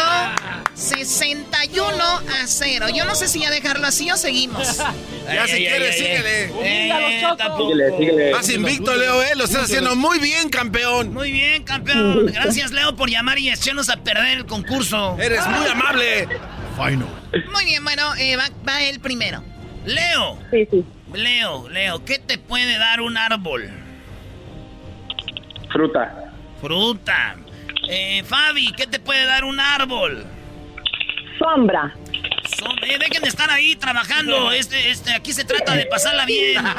61 0.74 2.02
a 2.02 2.46
0. 2.46 2.86
Yo 2.94 3.04
no 3.04 3.14
sé 3.14 3.28
si 3.28 3.40
ya 3.40 3.50
dejarlo 3.50 3.86
así 3.86 4.10
o 4.10 4.16
seguimos. 4.16 4.78
Ya 5.26 5.44
si 5.48 5.56
quieres, 5.56 5.96
síguele. 5.96 6.44
Eh. 6.62 7.22
Síguele, 7.56 7.96
síguele. 7.98 8.30
Más 8.30 8.48
invicto, 8.48 8.94
Leo, 8.94 9.20
¿eh? 9.24 9.30
Lo 9.34 9.44
estás 9.44 9.64
haciendo 9.64 9.96
muy 9.96 10.20
bien, 10.20 10.50
campeón. 10.50 11.12
Muy 11.12 11.32
bien, 11.32 11.64
campeón. 11.64 12.26
Gracias, 12.32 12.70
Leo, 12.70 12.94
por 12.94 13.10
llamar 13.10 13.36
y 13.40 13.50
echarnos 13.50 13.88
a 13.90 13.96
perder 13.96 14.38
el 14.38 14.46
concurso. 14.46 15.16
Eres 15.18 15.44
muy 15.48 15.66
amable. 15.66 16.28
Muy 17.52 17.64
bien, 17.64 17.82
bueno, 17.82 18.14
eh, 18.14 18.36
va, 18.36 18.48
va 18.66 18.82
el 18.84 19.00
primero. 19.00 19.42
Leo, 19.84 20.38
Sí, 20.52 20.68
sí. 20.70 20.84
Leo, 21.16 21.68
Leo, 21.68 22.04
¿qué 22.04 22.18
te 22.18 22.38
puede 22.38 22.78
dar 22.78 23.00
un 23.00 23.16
árbol? 23.16 23.70
Fruta. 25.72 26.32
Fruta. 26.60 27.36
Eh, 27.88 28.22
Fabi, 28.24 28.72
¿qué 28.72 28.86
te 28.86 28.98
puede 28.98 29.24
dar 29.26 29.44
un 29.44 29.58
árbol? 29.60 30.24
Sombra. 31.38 31.94
Son- 32.58 32.78
eh, 32.82 32.98
dejen 32.98 33.22
de 33.22 33.28
estar 33.28 33.50
ahí 33.50 33.76
trabajando. 33.76 34.50
Este, 34.52 34.90
este, 34.90 35.12
aquí 35.12 35.32
se 35.32 35.44
trata 35.44 35.74
de 35.74 35.86
pasarla 35.86 36.24
bien. 36.26 36.62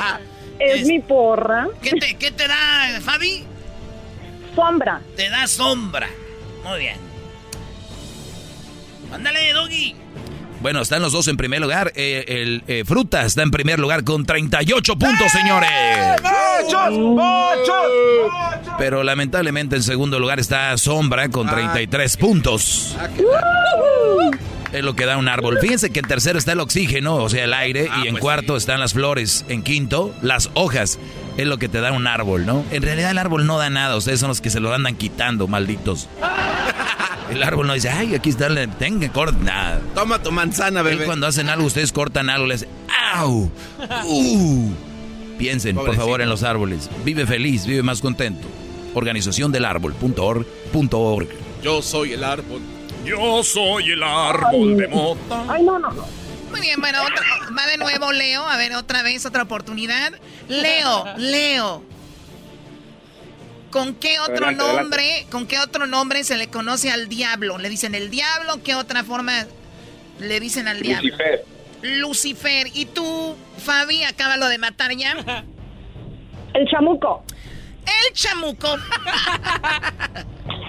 Es, 0.59 0.81
Es- 0.81 0.88
mi 0.88 0.99
porra. 0.99 1.68
¿Qué 1.84 1.91
te, 1.91 2.15
qué 2.18 2.31
te 2.31 2.47
da, 2.47 2.99
Fabi? 3.01 3.43
Sombra. 4.55 5.01
Te 5.15 5.30
da 5.30 5.45
sombra. 5.45 6.09
Muy 6.64 6.80
bien. 6.80 6.97
Ándale, 9.14 9.53
Doggy. 9.53 9.95
Bueno, 10.61 10.81
están 10.81 11.01
los 11.01 11.11
dos 11.11 11.27
en 11.27 11.38
primer 11.38 11.61
lugar. 11.61 11.91
Eh, 11.95 12.25
el 12.27 12.63
eh, 12.67 12.84
Fruta 12.85 13.25
está 13.25 13.43
en 13.43 13.51
primer 13.51 13.79
lugar 13.79 14.03
con 14.03 14.25
38 14.25 14.97
puntos, 14.97 15.31
señores. 15.31 15.69
Pero 18.77 19.03
lamentablemente 19.03 19.75
en 19.75 19.84
segundo 19.84 20.19
lugar 20.19 20.39
está 20.39 20.75
Sombra 20.77 21.29
con 21.29 21.47
33 21.47 22.17
puntos. 22.17 22.95
Es 24.72 24.84
lo 24.84 24.95
que 24.95 25.06
da 25.06 25.18
un 25.18 25.27
árbol. 25.27 25.60
Fíjense 25.61 25.89
que 25.91 25.99
en 25.99 26.07
tercero 26.07 26.38
está 26.38 26.52
el 26.52 26.60
oxígeno, 26.60 27.15
o 27.15 27.30
sea, 27.30 27.44
el 27.44 27.53
aire. 27.53 27.89
y 28.03 28.07
en 28.07 28.18
cuarto 28.18 28.57
están 28.57 28.80
las 28.80 28.94
flores. 28.94 29.45
En 29.48 29.64
quinto, 29.64 30.14
las 30.22 30.49
hojas. 30.53 30.99
Es 31.38 31.45
lo 31.45 31.57
que 31.57 31.69
te 31.69 31.80
da 31.81 31.91
un 31.91 32.07
árbol, 32.07 32.45
¿no? 32.45 32.65
En 32.72 32.81
realidad 32.81 33.11
el 33.11 33.18
árbol 33.18 33.45
no 33.45 33.57
da 33.57 33.69
nada. 33.69 33.95
Ustedes 33.95 34.19
son 34.19 34.30
los 34.30 34.41
que 34.41 34.49
se 34.49 34.60
lo 34.60 34.73
andan 34.73 34.95
quitando, 34.95 35.48
malditos. 35.48 36.07
El 37.30 37.44
árbol 37.44 37.68
no 37.68 37.73
dice, 37.73 37.89
ay, 37.89 38.15
aquí 38.15 38.30
está, 38.30 38.48
tenga, 38.77 39.11
corta. 39.11 39.38
Nada. 39.44 39.81
Toma 39.94 40.23
tu 40.23 40.31
manzana, 40.31 40.81
bebé. 40.81 41.03
cuando 41.06 41.27
hacen 41.27 41.49
algo, 41.49 41.65
ustedes 41.65 41.91
cortan 41.91 42.30
algo, 42.30 42.48
les 42.48 42.65
¡Au! 43.14 43.52
¡Uh! 44.06 44.72
Piensen, 45.38 45.76
por 45.76 45.94
favor, 45.95 46.22
en 46.22 46.30
los 46.30 46.44
árboles. 46.44 46.89
Vive 47.03 47.26
feliz, 47.26 47.65
vive 47.65 47.84
más 47.84 47.99
contento. 48.02 48.48
Organización 48.94 49.52
del 49.52 49.65
árbol.org.org. 49.65 51.27
Yo 51.61 51.81
soy 51.81 52.14
el 52.14 52.23
árbol. 52.23 52.61
Yo 53.07 53.43
soy 53.43 53.91
el 53.91 54.03
árbol 54.03 54.77
de 54.77 54.88
mota. 54.88 55.45
Ay, 55.49 55.63
no, 55.63 55.79
no, 55.79 55.91
no. 55.91 56.05
Muy 56.51 56.61
bien, 56.61 56.79
bueno, 56.79 57.01
otra- 57.01 57.23
va 57.57 57.65
de 57.67 57.77
nuevo 57.77 58.11
Leo. 58.11 58.45
A 58.45 58.57
ver, 58.57 58.73
otra 58.75 59.01
vez, 59.03 59.25
otra 59.25 59.43
oportunidad. 59.43 60.13
Leo, 60.47 61.05
Leo. 61.17 61.84
¿Con 63.71 63.95
qué 63.95 64.19
otro 64.19 64.47
Adelante, 64.47 64.63
nombre, 64.81 65.27
con 65.29 65.45
qué 65.45 65.59
otro 65.59 65.85
nombre 65.88 66.23
se 66.23 66.38
le 66.38 66.47
conoce 66.49 66.89
al 66.89 67.09
diablo? 67.09 67.57
¿Le 67.57 67.69
dicen 67.69 67.95
el 67.95 68.09
diablo? 68.09 68.61
¿Qué 68.63 68.75
otra 68.75 69.03
forma 69.03 69.45
le 70.19 70.39
dicen 70.39 70.67
al 70.67 70.81
diablo? 70.81 71.09
Lucifer. 71.09 71.45
Lucifer. 71.81 72.67
¿Y 72.73 72.85
tú, 72.85 73.35
Fabi, 73.57 74.03
acábalo 74.03 74.47
de 74.47 74.57
matar 74.57 74.95
ya? 74.95 75.43
El 76.53 76.67
chamuco. 76.69 77.23
El 77.88 78.14
chamuco. 78.14 78.68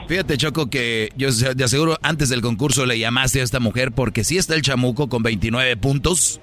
Fíjate, 0.08 0.38
Choco, 0.38 0.70
que 0.70 1.12
yo 1.16 1.30
de 1.30 1.64
aseguro 1.64 1.98
antes 2.02 2.30
del 2.30 2.40
concurso 2.40 2.86
le 2.86 2.98
llamaste 2.98 3.40
a 3.40 3.44
esta 3.44 3.60
mujer 3.60 3.92
porque 3.92 4.24
sí 4.24 4.38
está 4.38 4.54
el 4.54 4.62
chamuco 4.62 5.08
con 5.08 5.22
29 5.22 5.76
puntos. 5.76 6.40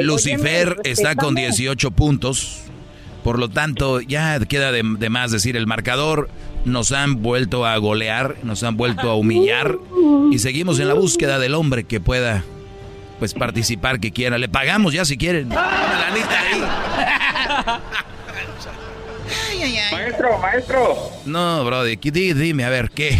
Lucifer 0.00 0.76
está 0.84 1.14
con 1.14 1.34
18 1.34 1.90
puntos. 1.92 2.64
Por 3.22 3.38
lo 3.38 3.48
tanto, 3.50 4.00
ya 4.00 4.38
queda 4.40 4.72
de, 4.72 4.82
más 4.82 5.30
decir 5.30 5.56
el 5.56 5.66
marcador. 5.66 6.28
Nos 6.64 6.92
han 6.92 7.22
vuelto 7.22 7.64
a 7.66 7.76
golear, 7.78 8.36
nos 8.42 8.62
han 8.64 8.76
vuelto 8.76 9.08
a 9.08 9.14
humillar. 9.14 9.76
Y 10.32 10.38
seguimos 10.38 10.78
en 10.80 10.88
la 10.88 10.94
búsqueda 10.94 11.38
del 11.38 11.54
hombre 11.54 11.84
que 11.84 12.00
pueda 12.00 12.44
pues 13.18 13.34
participar 13.34 14.00
que 14.00 14.10
quiera. 14.10 14.38
Le 14.38 14.48
pagamos 14.48 14.92
ya 14.92 15.04
si 15.04 15.16
quieren. 15.16 15.50
Maestro, 19.92 20.38
maestro. 20.38 20.96
No, 21.26 21.64
brody, 21.64 21.96
dime, 21.96 22.64
a 22.64 22.70
ver, 22.70 22.90
¿qué? 22.90 23.10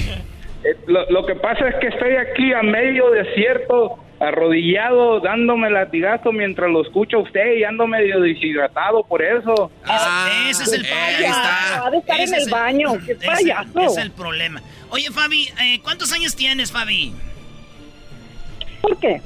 Eh, 0.62 0.76
lo, 0.86 1.24
que 1.26 1.34
pasa 1.36 1.68
es 1.68 1.74
que 1.80 1.88
estoy 1.88 2.16
aquí 2.16 2.52
a 2.52 2.62
medio 2.62 3.10
desierto, 3.10 3.98
arrodillado, 4.20 5.20
dándome 5.20 5.70
latigazo 5.70 6.32
mientras 6.32 6.70
lo 6.70 6.82
escucho 6.82 7.18
a 7.18 7.20
usted 7.20 7.56
y 7.56 7.64
ando 7.64 7.86
medio 7.86 8.20
deshidratado 8.20 9.02
por 9.04 9.22
eso. 9.22 9.70
Ah, 9.86 10.46
ese 10.48 10.64
es 10.64 10.72
el 10.72 10.86
problema. 10.86 11.36
Va 11.80 11.88
a 11.88 11.96
estar 11.96 12.20
en 12.20 12.34
el 12.34 12.50
baño, 12.50 12.92
qué 13.06 13.14
payaso. 13.14 13.80
Ese 13.80 13.86
es 13.86 13.98
el 13.98 14.10
problema. 14.10 14.62
Oye, 14.90 15.10
Fabi, 15.10 15.48
eh, 15.62 15.80
¿cuántos 15.82 16.12
años 16.12 16.36
tienes, 16.36 16.72
Fabi? 16.72 17.14
¿Por 18.80 18.98
qué? 18.98 19.20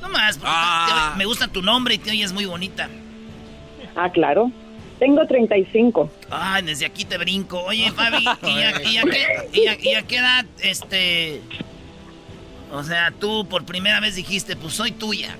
No 0.00 0.08
más, 0.08 0.40
ah. 0.42 1.14
me 1.16 1.24
gusta 1.24 1.48
tu 1.48 1.62
nombre 1.62 1.94
y 1.94 1.98
te 1.98 2.10
oyes 2.10 2.32
muy 2.32 2.46
bonita. 2.46 2.88
Ah, 3.94 4.10
claro. 4.10 4.50
Tengo 5.00 5.26
35. 5.26 6.10
Ay, 6.30 6.62
desde 6.62 6.84
aquí 6.86 7.04
te 7.06 7.18
brinco. 7.18 7.60
Oye, 7.64 7.90
Fabi, 7.96 8.22
¿y 8.22 8.62
a, 9.66 9.76
qué, 9.76 10.04
qué 10.06 10.16
edad, 10.16 10.44
este... 10.62 11.40
O 12.72 12.84
sea, 12.84 13.10
tú 13.18 13.46
por 13.48 13.64
primera 13.64 13.98
vez 13.98 14.14
dijiste, 14.14 14.54
pues 14.54 14.74
soy 14.74 14.92
tuya. 14.92 15.34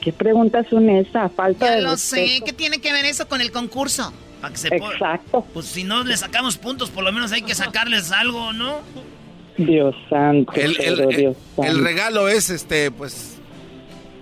¿Qué 0.00 0.12
preguntas 0.12 0.66
son 0.70 0.88
esas? 0.90 1.32
Falta 1.32 1.66
ya 1.66 1.80
lo 1.80 1.96
sé. 1.96 2.40
¿Qué 2.44 2.52
tiene 2.52 2.80
que 2.80 2.92
ver 2.92 3.04
eso 3.04 3.26
con 3.26 3.40
el 3.40 3.50
concurso? 3.50 4.12
Para 4.40 4.52
que 4.52 4.58
se 4.58 4.68
Exacto. 4.68 5.44
Pues 5.52 5.66
si 5.66 5.82
no 5.82 6.04
le 6.04 6.16
sacamos 6.16 6.56
puntos, 6.56 6.90
por 6.90 7.02
lo 7.02 7.10
menos 7.10 7.32
hay 7.32 7.42
que 7.42 7.56
sacarles 7.56 8.12
algo, 8.12 8.52
¿no? 8.52 8.78
Dios 9.56 9.96
santo. 10.08 10.52
El, 10.54 10.74
Dios 11.08 11.36
santo. 11.56 11.68
el 11.68 11.82
regalo 11.82 12.28
es, 12.28 12.50
este, 12.50 12.92
pues... 12.92 13.38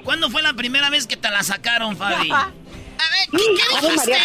¿Cuándo 0.02 0.30
fue 0.30 0.40
la 0.40 0.54
primera 0.54 0.88
vez 0.88 1.06
que 1.06 1.16
te 1.16 1.30
la 1.30 1.42
sacaron, 1.42 1.96
Fabi? 1.96 2.30
A 2.98 3.10
ver, 3.10 3.28
¿qué, 3.30 3.86
dijiste? 3.88 4.18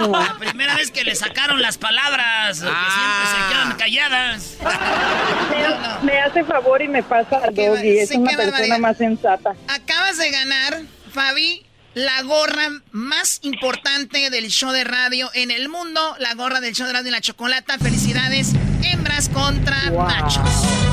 La 0.10 0.36
primera 0.38 0.76
vez 0.76 0.90
que 0.90 1.04
le 1.04 1.14
sacaron 1.14 1.60
las 1.60 1.78
palabras, 1.78 2.60
que 2.60 2.66
siempre 2.66 3.26
se 3.30 3.52
quedan 3.52 3.76
calladas. 3.76 4.56
Me, 6.02 6.20
hace 6.20 6.44
favor 6.44 6.82
y 6.82 6.88
me 6.88 7.02
pasa 7.02 7.36
a 7.36 7.50
Doggy, 7.50 7.98
es 7.98 8.10
una 8.10 8.36
persona 8.36 8.78
más 8.78 8.96
sensata. 8.96 9.54
Acabas 9.68 10.18
de 10.18 10.30
ganar, 10.30 10.82
Fabi, 11.12 11.64
la 11.94 12.22
gorra 12.22 12.68
más 12.90 13.40
importante 13.42 14.30
del 14.30 14.48
show 14.48 14.72
de 14.72 14.84
radio 14.84 15.30
en 15.34 15.50
el 15.50 15.68
mundo, 15.68 16.16
la 16.18 16.34
gorra 16.34 16.60
del 16.60 16.74
show 16.74 16.86
de 16.86 16.94
radio 16.94 17.08
y 17.08 17.12
la 17.12 17.20
chocolata. 17.20 17.78
Felicidades, 17.78 18.52
hembras 18.82 19.28
contra 19.28 19.90
machos. 19.90 20.91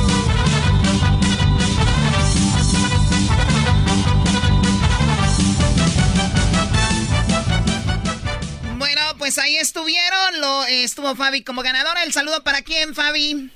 Ahí 9.49 9.57
estuvieron. 9.57 10.39
Lo 10.39 10.65
estuvo 10.65 11.15
Fabi 11.15 11.43
como 11.43 11.61
ganadora. 11.61 12.03
¿El 12.03 12.13
saludo 12.13 12.43
para 12.43 12.61
quién, 12.61 12.93
Fabi? 12.93 13.49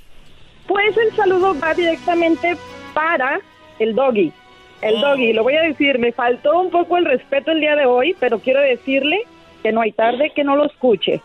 Pues 0.68 0.98
el 0.98 1.16
saludo 1.16 1.58
va 1.60 1.74
directamente 1.74 2.58
para 2.94 3.40
el 3.80 3.94
doggy. 3.94 4.32
El 4.82 4.96
oh. 4.96 5.10
doggy, 5.10 5.34
lo 5.34 5.44
voy 5.44 5.56
a 5.56 5.62
decir, 5.62 6.00
me 6.00 6.12
faltó 6.12 6.60
un 6.60 6.72
poco 6.72 6.98
el 6.98 7.06
respeto 7.06 7.52
el 7.52 7.62
día 7.62 7.76
de 7.76 7.86
hoy, 7.86 8.16
pero 8.20 8.40
quiero 8.40 8.62
decirle 8.62 9.22
que 9.62 9.72
no 9.72 9.82
hay 9.82 9.92
tarde 9.92 10.32
que 10.36 10.44
no 10.44 10.56
lo 10.56 10.66
escuche. 10.66 11.22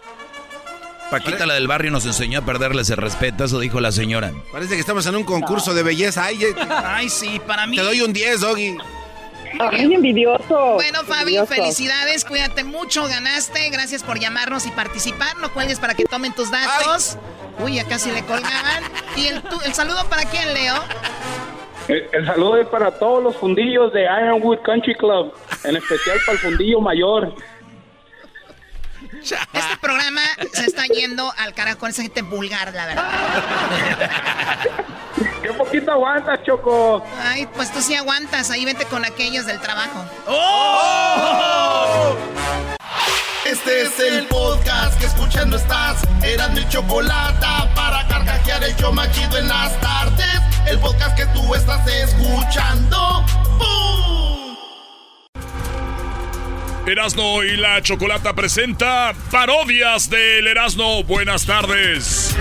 Paquita, 1.10 1.46
la 1.46 1.54
del 1.54 1.66
barrio, 1.66 1.90
nos 1.90 2.04
enseñó 2.04 2.40
a 2.40 2.42
perderles 2.42 2.90
el 2.90 2.98
respeto, 2.98 3.44
eso 3.44 3.58
dijo 3.58 3.80
la 3.80 3.90
señora. 3.90 4.32
Parece 4.52 4.74
que 4.74 4.80
estamos 4.80 5.06
en 5.06 5.16
un 5.16 5.24
concurso 5.24 5.72
de 5.72 5.82
belleza. 5.82 6.24
Ay, 6.24 6.38
Ay 6.68 7.08
sí, 7.08 7.40
para 7.46 7.66
mí. 7.66 7.76
Te 7.76 7.82
doy 7.82 8.02
un 8.02 8.12
10, 8.12 8.40
Doggy. 8.40 8.76
Ay, 9.58 9.92
envidioso. 9.92 10.74
Bueno, 10.74 11.02
Fabi, 11.04 11.38
felicidades, 11.46 12.24
cuídate 12.24 12.64
mucho, 12.64 13.06
ganaste. 13.08 13.70
Gracias 13.70 14.02
por 14.02 14.18
llamarnos 14.18 14.66
y 14.66 14.70
participar. 14.70 15.36
No 15.38 15.52
cuelgues 15.52 15.80
para 15.80 15.94
que 15.94 16.04
tomen 16.04 16.34
tus 16.34 16.50
datos. 16.50 17.18
Uy, 17.58 17.74
ya 17.74 17.84
casi 17.84 18.10
le 18.10 18.24
colgaban. 18.24 18.84
¿Y 19.16 19.26
el, 19.26 19.42
el 19.64 19.74
saludo 19.74 20.08
para 20.08 20.24
quién, 20.24 20.54
Leo? 20.54 20.76
El, 21.88 22.26
saludo 22.26 22.58
es 22.58 22.68
para 22.68 22.90
todos 22.90 23.22
los 23.22 23.36
fundillos 23.36 23.92
de 23.94 24.02
Ironwood 24.02 24.58
Country 24.62 24.94
Club, 24.94 25.32
en 25.64 25.76
especial 25.76 26.18
para 26.26 26.32
el 26.32 26.38
fundillo 26.38 26.80
mayor. 26.80 27.34
Este 29.22 29.76
programa 29.80 30.20
se 30.52 30.66
está 30.66 30.84
yendo 30.84 31.32
al 31.38 31.54
carajo 31.54 31.78
con 31.78 31.90
esa 31.90 32.02
gente 32.02 32.20
vulgar, 32.22 32.74
la 32.74 32.86
verdad. 32.86 33.10
Qué 35.70 35.80
poquito 35.80 35.92
aguantas, 35.92 36.42
Choco. 36.44 37.02
Ay, 37.22 37.46
pues 37.54 37.70
tú 37.70 37.82
sí 37.82 37.94
aguantas. 37.94 38.50
Ahí 38.50 38.64
vete 38.64 38.86
con 38.86 39.04
aquellos 39.04 39.44
del 39.44 39.60
trabajo. 39.60 40.02
¡Oh! 40.26 42.16
Este 43.44 43.82
es 43.82 44.00
el 44.00 44.26
podcast 44.28 44.98
que 44.98 45.04
escuchando 45.04 45.58
estás. 45.58 46.02
Eran 46.22 46.54
mi 46.54 46.66
chocolate 46.70 47.46
para 47.74 48.06
carcajear 48.08 48.64
el 48.64 48.76
yo 48.76 48.92
machido 48.92 49.36
en 49.36 49.48
las 49.48 49.78
tardes. 49.80 50.40
El 50.66 50.78
podcast 50.78 51.14
que 51.16 51.26
tú 51.26 51.54
estás 51.54 51.86
escuchando. 51.86 53.24
Erasno 56.88 57.44
y 57.44 57.56
la 57.58 57.82
Chocolata 57.82 58.34
presenta 58.34 59.14
parodias 59.30 60.08
del 60.08 60.46
Erasno. 60.46 61.02
Buenas 61.04 61.44
tardes. 61.44 62.34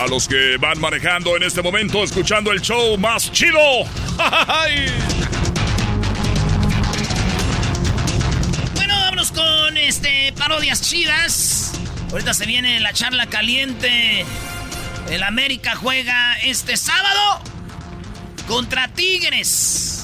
A 0.00 0.06
los 0.06 0.28
que 0.28 0.58
van 0.58 0.78
manejando 0.78 1.34
en 1.34 1.42
este 1.42 1.62
momento, 1.62 2.04
escuchando 2.04 2.52
el 2.52 2.60
show 2.60 2.98
más 2.98 3.32
chido. 3.32 3.58
bueno, 8.74 8.94
vámonos 9.00 9.32
con 9.32 9.78
este 9.78 10.34
parodias 10.36 10.82
chidas. 10.82 11.72
Ahorita 12.10 12.34
se 12.34 12.44
viene 12.44 12.78
la 12.80 12.92
charla 12.92 13.26
caliente. 13.26 14.26
El 15.08 15.22
América 15.22 15.74
juega 15.74 16.34
este 16.42 16.76
sábado 16.76 17.40
contra 18.46 18.88
Tigres. 18.88 19.95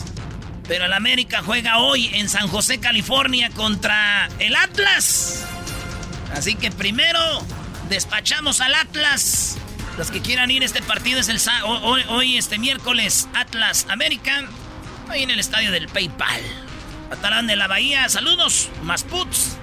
Pero 0.73 0.87
el 0.87 0.95
América 0.95 1.43
juega 1.45 1.81
hoy 1.81 2.07
en 2.15 2.31
San 2.31 2.49
José, 2.49 2.81
California 2.81 3.51
contra 3.51 4.31
el 4.39 4.57
Atlas. 4.57 5.47
Así 6.35 6.55
que 6.55 6.71
primero 6.71 7.21
despachamos 7.91 8.63
al 8.63 8.75
Atlas. 8.77 9.59
Los 9.99 10.11
que 10.11 10.23
quieran 10.23 10.51
ir 10.51 10.63
este 10.63 10.81
partido 10.81 11.21
es 11.21 11.29
el 11.29 11.39
hoy, 11.67 12.01
hoy 12.09 12.39
este 12.39 12.59
miércoles 12.59 13.29
Atlas 13.35 13.85
América. 13.91 14.45
Hoy 15.11 15.23
en 15.23 15.31
el 15.31 15.41
estadio 15.41 15.73
del 15.73 15.89
PayPal. 15.89 16.41
Atarán 17.11 17.47
de 17.47 17.57
la 17.57 17.69
Bahía, 17.69 18.09
saludos, 18.09 18.71
más 18.83 19.05
puts. 19.05 19.59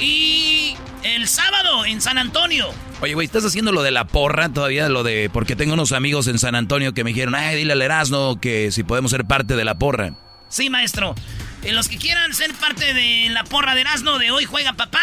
Y 0.00 0.74
el 1.04 1.28
sábado 1.28 1.84
en 1.84 2.00
San 2.00 2.18
Antonio. 2.18 2.74
Oye, 3.00 3.14
güey, 3.14 3.26
¿estás 3.26 3.44
haciendo 3.44 3.70
lo 3.70 3.84
de 3.84 3.92
la 3.92 4.08
porra 4.08 4.48
todavía? 4.48 4.88
Lo 4.88 5.04
de. 5.04 5.30
Porque 5.32 5.54
tengo 5.54 5.74
unos 5.74 5.92
amigos 5.92 6.26
en 6.26 6.40
San 6.40 6.56
Antonio 6.56 6.92
que 6.92 7.04
me 7.04 7.10
dijeron, 7.10 7.36
ay, 7.36 7.54
dile 7.54 7.74
al 7.74 7.82
Erasmo 7.82 8.40
que 8.40 8.72
si 8.72 8.82
podemos 8.82 9.12
ser 9.12 9.26
parte 9.26 9.54
de 9.54 9.64
la 9.64 9.76
porra. 9.76 10.14
Sí, 10.54 10.70
maestro. 10.70 11.16
Eh, 11.64 11.72
los 11.72 11.88
que 11.88 11.98
quieran 11.98 12.32
ser 12.32 12.54
parte 12.54 12.94
de 12.94 13.28
la 13.30 13.42
porra 13.42 13.74
de 13.74 13.80
Erasmo 13.80 14.20
de 14.20 14.30
hoy 14.30 14.44
juega 14.44 14.74
papá. 14.74 15.02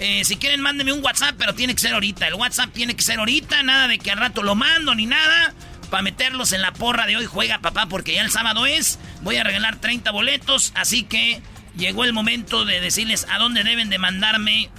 Eh, 0.00 0.24
si 0.24 0.34
quieren, 0.34 0.60
mándenme 0.60 0.92
un 0.92 1.04
WhatsApp, 1.04 1.36
pero 1.38 1.54
tiene 1.54 1.76
que 1.76 1.80
ser 1.80 1.94
ahorita. 1.94 2.26
El 2.26 2.34
WhatsApp 2.34 2.72
tiene 2.72 2.96
que 2.96 3.02
ser 3.02 3.20
ahorita, 3.20 3.62
nada 3.62 3.86
de 3.86 4.00
que 4.00 4.10
al 4.10 4.18
rato 4.18 4.42
lo 4.42 4.56
mando 4.56 4.96
ni 4.96 5.06
nada. 5.06 5.54
Para 5.90 6.02
meterlos 6.02 6.50
en 6.50 6.60
la 6.60 6.72
porra 6.72 7.06
de 7.06 7.16
hoy 7.16 7.24
juega 7.24 7.60
papá, 7.60 7.86
porque 7.86 8.14
ya 8.14 8.22
el 8.22 8.32
sábado 8.32 8.66
es. 8.66 8.98
Voy 9.22 9.36
a 9.36 9.44
regalar 9.44 9.80
30 9.80 10.10
boletos, 10.10 10.72
así 10.74 11.04
que 11.04 11.40
llegó 11.76 12.02
el 12.02 12.12
momento 12.12 12.64
de 12.64 12.80
decirles 12.80 13.28
a 13.30 13.38
dónde 13.38 13.62
deben 13.62 13.90
de 13.90 13.98
mandarme 13.98 14.70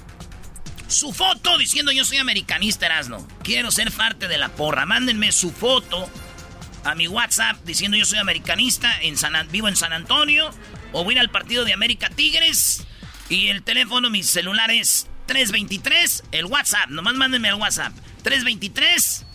su 0.90 1.14
foto 1.14 1.58
diciendo 1.58 1.94
yo 1.94 2.04
soy 2.04 2.18
americanista, 2.18 2.88
Erasno. 2.88 3.26
Quiero 3.44 3.72
ser 3.72 3.94
parte 3.94 4.28
de 4.28 4.38
la 4.38 4.50
porra. 4.50 4.86
Mándenme 4.86 5.32
su 5.32 5.54
foto 5.54 6.10
a 6.84 6.96
mi 6.96 7.08
WhatsApp 7.08 7.64
diciendo 7.66 7.98
yo 7.98 8.06
soy 8.06 8.20
americanista, 8.20 8.92
en 9.02 9.16
vivo 9.52 9.68
en 9.68 9.76
San 9.76 9.94
Antonio, 9.94 10.52
o 10.92 11.04
voy 11.04 11.18
al 11.18 11.30
partido 11.30 11.66
de 11.66 11.74
América 11.74 12.10
Tigres. 12.10 12.86
Y 13.30 13.48
el 13.48 13.64
teléfono, 13.64 14.10
mi 14.10 14.24
celular 14.24 14.72
es 14.72 15.08
323, 15.28 16.24
el 16.32 16.46
WhatsApp, 16.46 16.90
nomás 16.90 17.16
mándenme 17.16 17.50
al 17.50 17.56
WhatsApp. 17.56 17.94
323 18.24 19.26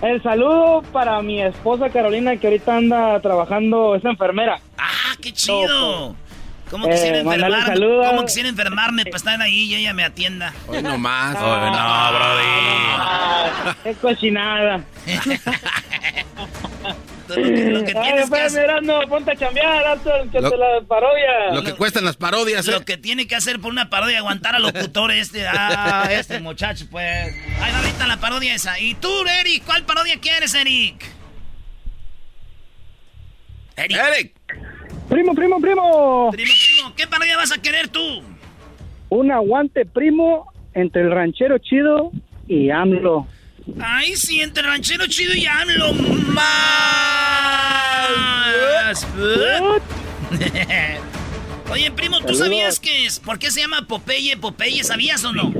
El 0.00 0.22
saludo 0.22 0.82
para 0.92 1.20
mi 1.20 1.42
esposa 1.42 1.90
Carolina, 1.90 2.36
que 2.36 2.46
ahorita 2.46 2.76
anda 2.76 3.20
trabajando, 3.20 3.94
es 3.94 4.04
enfermera. 4.06 4.58
¡Ah, 4.78 5.14
qué 5.20 5.32
chido! 5.32 6.16
¿Cómo 6.70 6.88
Eh, 6.88 6.90
quisiera 6.92 7.22
mándale 7.22 7.56
enfermarme? 7.58 8.06
¿Cómo 8.06 8.24
quisiera 8.24 8.48
enfermarme 8.48 9.04
para 9.04 9.16
estar 9.16 9.40
ahí 9.40 9.64
y 9.72 9.74
ella 9.76 9.94
me 9.94 10.04
atienda? 10.04 10.52
Hoy 10.66 10.82
no 10.82 10.98
más. 10.98 11.36
Hoy 11.36 11.70
no, 11.70 12.12
Brody. 12.12 13.76
Qué 13.84 13.94
cochinada. 13.94 14.84
Lo 17.28 17.34
que, 17.34 17.42
lo 17.42 17.84
que 17.84 17.92
Ay, 17.98 18.02
tienes 18.04 18.22
que 18.22 18.28
pues, 18.28 18.40
hacer... 18.42 18.62
Mirando, 18.62 19.00
ponte 19.08 19.32
a 19.32 19.36
chambear, 19.36 19.98
que 20.30 20.40
Lo- 20.40 20.48
te 20.48 20.56
la 20.56 20.80
parodia. 20.86 21.50
Lo 21.54 21.64
que 21.64 21.74
cuestan 21.74 22.04
las 22.04 22.14
parodias, 22.16 22.64
Lo 22.68 22.76
¿eh? 22.76 22.84
que 22.84 22.96
tiene 22.98 23.26
que 23.26 23.34
hacer 23.34 23.58
por 23.60 23.72
una 23.72 23.90
parodia 23.90 24.18
aguantar 24.18 24.54
al 24.54 24.62
locutor 24.62 25.10
este. 25.10 25.44
Ah, 25.48 26.06
este 26.12 26.38
muchacho, 26.38 26.86
pues. 26.88 27.34
Ahí 27.60 27.72
va 27.72 27.78
ahorita 27.78 28.06
la 28.06 28.18
parodia 28.18 28.54
esa. 28.54 28.78
¿Y 28.78 28.94
tú, 28.94 29.10
Eric? 29.40 29.64
¿Cuál 29.64 29.82
parodia 29.84 30.20
quieres, 30.20 30.54
Eric? 30.54 31.04
Eric. 33.74 33.98
Eric. 33.98 34.34
Primo, 35.08 35.34
primo, 35.34 35.60
primo. 35.60 36.30
Primo, 36.32 36.52
primo, 36.64 36.92
¿qué 36.96 37.06
parodia 37.06 37.36
vas 37.36 37.52
a 37.52 37.58
querer 37.62 37.88
tú? 37.88 38.22
Un 39.08 39.30
aguante 39.30 39.86
primo 39.86 40.52
entre 40.74 41.02
el 41.02 41.10
ranchero 41.10 41.58
chido 41.58 42.10
y 42.48 42.70
AMLO. 42.70 43.26
Ay, 43.80 44.16
sí, 44.16 44.40
entre 44.40 44.62
ranchero 44.64 45.06
chido 45.06 45.34
y 45.34 45.46
AMLO. 45.46 45.92
Más. 46.34 46.46
Oye, 51.70 51.90
primo, 51.90 52.18
¿tú 52.18 52.34
Saludos. 52.34 52.38
sabías 52.38 52.80
que 52.80 53.06
es? 53.06 53.20
¿Por 53.20 53.38
qué 53.38 53.50
se 53.50 53.60
llama 53.60 53.86
Popeye? 53.88 54.36
Popeye, 54.36 54.84
¿sabías 54.84 55.24
o 55.24 55.32
no? 55.32 55.52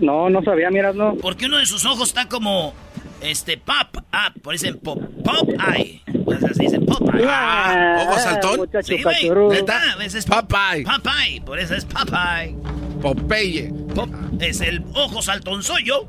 No, 0.00 0.30
no 0.30 0.42
sabía, 0.42 0.70
miras, 0.70 0.94
no. 0.94 1.14
Porque 1.16 1.46
uno 1.46 1.58
de 1.58 1.66
sus 1.66 1.84
ojos 1.84 2.08
está 2.08 2.28
como. 2.28 2.74
Este, 3.20 3.58
pop, 3.58 4.02
ah, 4.12 4.32
por 4.42 4.54
eso 4.54 4.66
dicen 4.66 4.80
pop, 4.80 4.98
pop 5.24 5.48
eye. 5.74 6.02
Así 6.50 6.62
dicen 6.62 6.86
pop 6.86 7.02
eye. 7.14 7.26
Ah, 7.28 8.06
¿Ojo 8.08 8.18
saltón? 8.18 8.70
Sí, 8.82 9.02
güey. 9.02 9.50
Neta, 9.50 9.80
ese 10.02 10.18
es 10.18 10.26
Popeye. 10.26 10.84
Popeye, 10.84 11.40
por 11.44 11.58
eso 11.58 11.74
es 11.74 11.84
Popeye. 11.84 12.56
Popeye. 13.02 13.72
Pop, 13.94 14.08
es 14.40 14.60
el 14.60 14.82
ojo 14.94 15.20
saltonzoyo. 15.20 16.08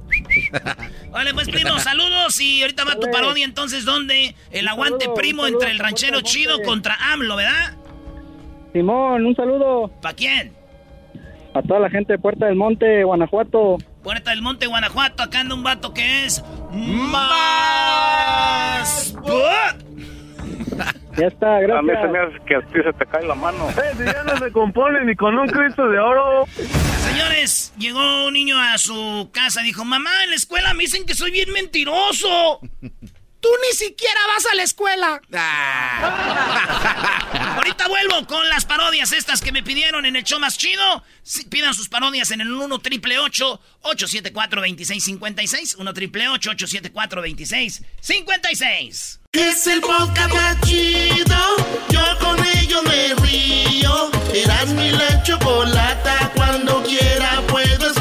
Vale, 1.11 1.33
pues 1.33 1.49
primo, 1.49 1.79
saludos 1.79 2.39
y 2.39 2.61
ahorita 2.61 2.85
va 2.85 2.95
tu 2.95 3.11
parodia 3.11 3.43
entonces 3.43 3.83
donde 3.83 4.35
el 4.51 4.67
aguante 4.67 5.05
saludo, 5.05 5.15
primo 5.15 5.43
saludo 5.43 5.59
entre 5.59 5.71
el 5.71 5.79
ranchero 5.79 6.21
chido 6.21 6.61
contra 6.61 6.95
AMLO, 7.11 7.35
¿verdad? 7.35 7.77
Simón, 8.71 9.25
un 9.25 9.35
saludo 9.35 9.91
¿Para 10.01 10.15
quién? 10.15 10.53
a 11.53 11.61
toda 11.61 11.79
la 11.79 11.89
gente 11.89 12.13
de 12.13 12.19
Puerta 12.19 12.45
del 12.45 12.55
Monte, 12.55 13.03
Guanajuato. 13.03 13.77
Puerta 14.03 14.31
del 14.31 14.41
Monte, 14.41 14.67
Guanajuato, 14.67 15.23
acá 15.23 15.41
anda 15.41 15.55
un 15.55 15.63
vato 15.63 15.93
que 15.93 16.25
es 16.25 16.43
más... 16.71 17.51
Ya 21.17 21.27
está, 21.27 21.59
gracias. 21.59 21.77
A 21.77 21.81
mí 21.81 21.91
se 22.01 22.07
me 22.07 22.19
hace 22.19 22.39
que 22.45 22.55
a 22.55 22.61
ti 22.61 22.79
se 22.83 22.93
te 22.93 23.05
cae 23.05 23.25
la 23.25 23.35
mano. 23.35 23.67
si 23.97 24.05
ya 24.05 24.23
no 24.23 24.37
se 24.37 24.51
compone 24.51 25.03
ni 25.05 25.15
con 25.15 25.37
un 25.37 25.47
Cristo 25.47 25.87
de 25.87 25.99
oro. 25.99 26.45
Señores, 26.47 27.73
llegó 27.77 28.27
un 28.27 28.33
niño 28.33 28.57
a 28.59 28.77
su 28.77 29.29
casa 29.33 29.61
y 29.61 29.65
dijo, 29.65 29.83
mamá, 29.83 30.23
en 30.23 30.29
la 30.29 30.35
escuela 30.35 30.73
me 30.73 30.83
dicen 30.83 31.05
que 31.05 31.13
soy 31.13 31.31
bien 31.31 31.51
mentiroso. 31.51 32.61
Tú 33.41 33.49
ni 33.67 33.75
siquiera 33.75 34.19
vas 34.27 34.45
a 34.45 34.55
la 34.55 34.63
escuela. 34.63 35.21
Ahorita 37.57 37.87
vuelvo 37.87 38.27
con 38.27 38.47
las 38.49 38.65
parodias 38.65 39.11
estas 39.11 39.41
que 39.41 39.51
me 39.51 39.63
pidieron 39.63 40.05
en 40.05 40.15
el 40.15 40.23
show 40.23 40.39
más 40.39 40.59
chido. 40.59 41.03
Pidan 41.49 41.73
sus 41.73 41.89
parodias 41.89 42.29
en 42.31 42.41
el 42.41 42.51
1 42.51 42.79
triple 42.79 43.17
874 43.17 44.61
2656 44.61 45.75
1 45.75 45.93
triple 45.93 46.29
874 46.29 47.21
2656 47.21 49.19
Es 49.31 49.67
el 49.67 49.81
podcast 49.81 50.33
más 50.33 50.61
chido. 50.61 51.35
Yo 51.89 52.01
con 52.19 52.37
ello 52.57 52.83
me 52.83 53.15
río. 53.25 54.11
Eras 54.35 54.67
mi 54.69 54.91
la 54.91 55.23
chocolata. 55.23 56.31
Cuando 56.35 56.83
quiera 56.83 57.41
puedo 57.47 57.87
escuchar. 57.87 58.00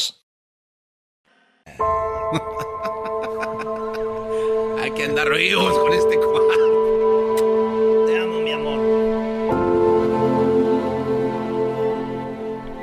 Hay 4.81 4.91
que 4.91 5.05
andar 5.05 5.29
vivos 5.29 5.77
con 5.77 5.93
este 5.93 6.17
cuadro. 6.17 8.05
Te 8.07 8.19
amo, 8.19 8.41
mi 8.41 8.51
amor. 8.51 8.81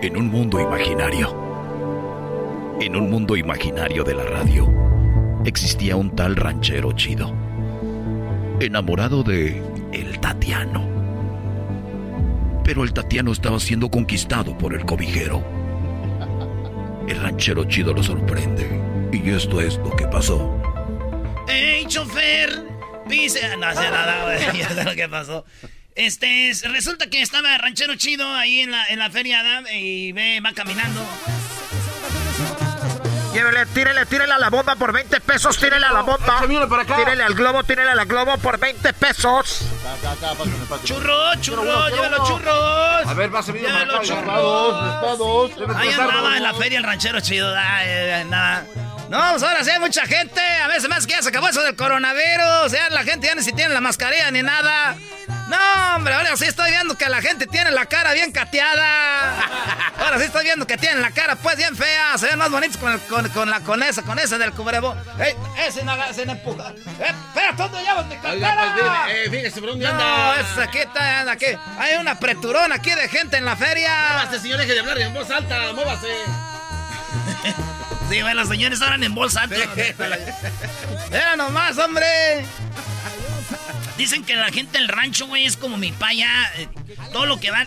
en 0.01 0.17
un 0.17 0.31
mundo 0.31 0.61
imaginario. 0.61 1.35
En 2.81 2.95
un 2.95 3.11
mundo 3.11 3.37
imaginario 3.37 4.05
de 4.05 4.15
la 4.15 4.25
radio, 4.25 4.73
existía 5.45 5.97
un 5.97 6.15
tal 6.15 6.37
ranchero 6.37 6.93
chido, 6.93 7.35
enamorado 8.61 9.25
de 9.25 9.61
el 9.93 10.21
Tatiano. 10.21 10.87
Pero 12.63 12.85
el 12.85 12.93
Tatiano 12.93 13.33
estaba 13.33 13.59
siendo 13.59 13.91
conquistado 13.91 14.57
por 14.57 14.73
el 14.73 14.85
cobijero. 14.85 15.43
El 17.09 17.21
ranchero 17.21 17.65
chido 17.65 17.93
lo 17.93 18.03
sorprende, 18.03 18.69
y 19.13 19.31
esto 19.31 19.61
es 19.61 19.77
lo 19.79 19.91
que 19.97 20.07
pasó. 20.07 20.61
¡Ey, 21.49 21.87
chofer! 21.87 22.63
Pise. 23.09 23.57
No 23.57 23.73
sé 23.75 23.91
nada, 23.91 24.25
güey. 24.25 24.59
Ya 24.59 24.69
sé 24.69 24.85
lo 24.85 24.95
que 24.95 25.09
pasó. 25.09 25.45
Este, 25.95 26.53
resulta 26.65 27.09
que 27.09 27.23
estaba 27.23 27.55
el 27.57 27.61
ranchero 27.61 27.97
chido 27.97 28.33
ahí 28.35 28.61
en 28.61 28.71
la, 28.71 28.87
en 28.87 28.99
la 28.99 29.11
feria 29.11 29.43
y 29.73 30.13
ve, 30.13 30.41
va 30.45 30.53
caminando. 30.53 31.01
Llévele, 33.33 33.67
tírele, 33.67 34.07
tírele 34.07 34.33
a 34.33 34.39
la 34.39 34.49
bomba 34.49 34.75
por 34.77 34.93
20 34.93 35.21
pesos, 35.21 35.59
tírele 35.59 35.85
a 35.87 35.93
la 35.93 36.03
bomba. 36.03 36.41
para 36.69 36.83
acá. 36.83 36.97
Tírele 36.97 37.23
al 37.23 37.35
globo, 37.35 37.63
tírele 37.63 37.91
al 37.91 38.07
globo 38.07 38.37
por 38.39 38.59
20 38.59 38.93
pesos. 38.95 39.63
Churro, 40.85 41.35
churro, 41.41 41.89
llévelo 41.89 42.25
churros. 42.27 43.07
A 43.07 43.15
ver, 43.15 43.31
pásame 43.31 43.61
para 43.61 43.73
Llévelo 43.75 43.97
acá. 43.97 44.05
churros. 44.07 45.77
Ahí 45.77 45.91
andaba 45.93 46.37
en 46.37 46.43
la 46.43 46.55
feria 46.55 46.79
el 46.79 46.85
ranchero 46.85 47.21
chido. 47.21 47.55
Ay, 47.57 48.25
nada. 48.29 48.67
No, 49.09 49.31
pues 49.31 49.43
ahora 49.43 49.65
sí 49.65 49.71
hay 49.71 49.79
mucha 49.81 50.07
gente. 50.07 50.41
A 50.41 50.69
veces 50.69 50.89
más 50.89 51.07
que 51.07 51.13
ya 51.15 51.23
se 51.23 51.31
acabó 51.31 51.49
eso 51.49 51.63
del 51.63 51.75
coronavirus. 51.77 52.71
Ya 52.73 52.91
la 52.91 53.03
gente 53.05 53.27
ya 53.27 53.35
ni 53.35 53.43
si 53.43 53.53
tiene 53.53 53.73
la 53.73 53.81
mascarilla 53.81 54.31
ni 54.31 54.43
nada. 54.43 54.97
No, 55.49 55.97
hombre, 55.97 56.13
ahora 56.13 56.37
sí 56.37 56.45
estoy 56.45 56.71
viendo 56.71 56.95
que 56.97 57.09
la 57.09 57.23
gente 57.23 57.47
tiene 57.47 57.71
la 57.71 57.87
cara 57.87 58.13
bien 58.13 58.33
cateada. 58.33 59.33
Ahora 59.99 60.19
sí 60.19 60.25
estoy 60.25 60.45
viendo 60.45 60.67
que 60.67 60.77
tienen 60.77 61.01
la 61.03 61.11
cara 61.11 61.37
pues 61.37 61.57
bien 61.57 61.75
fea. 61.75 62.17
Se 62.19 62.27
ven 62.27 62.39
más 62.39 62.51
bonitos 62.51 62.77
con, 62.77 62.93
el- 62.93 63.01
con, 63.01 63.29
con 63.31 63.51
la, 63.51 63.61
con 63.61 63.83
esa, 63.83 64.03
con 64.03 64.19
esa 64.19 64.37
del 64.39 64.53
cubrebo. 64.53 64.95
¡Ey! 65.19 65.35
Ese 65.67 65.83
no, 65.85 65.95
ese 66.05 66.25
no 66.27 66.33
empuja. 66.33 66.69
¡Eh, 67.01 67.07
espera, 67.29 67.53
¿dónde 67.57 67.83
llevas 67.83 68.07
mi 68.07 68.17
cartera? 68.17 68.73
Pues, 68.75 69.15
eh, 69.17 69.31
fíjese, 69.31 69.61
¿por 69.61 69.71
dónde 69.71 69.87
No, 69.87 69.91
anda? 69.93 70.41
esa 70.41 70.63
aquí 70.65 70.79
está, 70.79 71.21
anda 71.21 71.33
aquí. 71.33 71.47
Hay 71.79 71.97
una 71.97 72.13
apreturón 72.13 72.73
aquí 72.73 72.91
de 72.91 73.09
gente 73.09 73.39
en 73.39 73.45
la 73.47 73.57
feria. 73.57 73.91
Muévase, 74.13 74.41
señor, 74.41 74.59
deje 74.59 74.75
de 74.75 74.81
hablar 74.81 74.99
en 74.99 75.15
voz 75.15 75.31
alta, 75.31 75.73
muévase. 75.75 76.09
Sí, 78.11 78.21
güey, 78.23 78.35
los 78.35 78.49
señores 78.49 78.81
hablan 78.81 79.05
en 79.05 79.15
bolsa. 79.15 79.45
Era 81.11 81.37
nomás, 81.37 81.77
hombre. 81.79 82.07
Dicen 83.97 84.25
que 84.25 84.35
la 84.37 84.51
gente 84.51 84.79
del 84.79 84.89
rancho, 84.89 85.27
güey, 85.27 85.45
es 85.45 85.57
como 85.57 85.77
mi 85.77 85.93
paya. 85.93 86.29
eh, 86.57 86.69
todo 87.13 87.27
lo 87.27 87.39
que 87.41 87.51
van. 87.51 87.67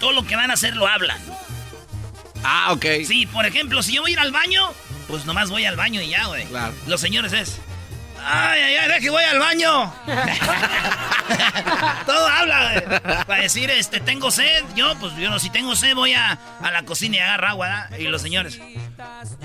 Todo 0.00 0.12
lo 0.12 0.26
que 0.26 0.34
van 0.34 0.50
a 0.50 0.54
hacer 0.54 0.74
lo 0.76 0.86
hablan. 0.88 1.18
Ah, 2.42 2.72
ok. 2.72 2.86
Sí, 3.06 3.26
por 3.26 3.44
ejemplo, 3.46 3.82
si 3.82 3.92
yo 3.94 4.00
voy 4.02 4.12
a 4.12 4.14
ir 4.14 4.18
al 4.20 4.32
baño, 4.32 4.72
pues 5.08 5.26
nomás 5.26 5.50
voy 5.50 5.64
al 5.66 5.76
baño 5.76 6.00
y 6.00 6.08
ya, 6.08 6.24
güey. 6.26 6.46
Claro. 6.46 6.74
Los 6.86 7.00
señores 7.00 7.32
es. 7.32 7.58
Ay, 8.22 8.60
ay, 8.60 8.76
ay, 8.76 8.88
deje, 8.88 9.10
voy 9.10 9.24
al 9.24 9.38
baño. 9.38 9.92
Todo 12.06 12.26
habla, 12.28 12.72
güey. 12.86 12.98
Para 13.26 13.42
decir, 13.42 13.70
este, 13.70 14.00
tengo 14.00 14.30
sed. 14.30 14.64
Yo, 14.74 14.94
pues, 14.98 15.14
yo, 15.16 15.38
si 15.38 15.50
tengo 15.50 15.74
sed, 15.76 15.94
voy 15.94 16.14
a, 16.14 16.38
a 16.62 16.70
la 16.70 16.82
cocina 16.84 17.16
y 17.16 17.18
agarro 17.20 17.48
agua, 17.48 17.66
¿verdad? 17.68 17.98
Y 17.98 18.04
los 18.04 18.22
señores. 18.22 18.58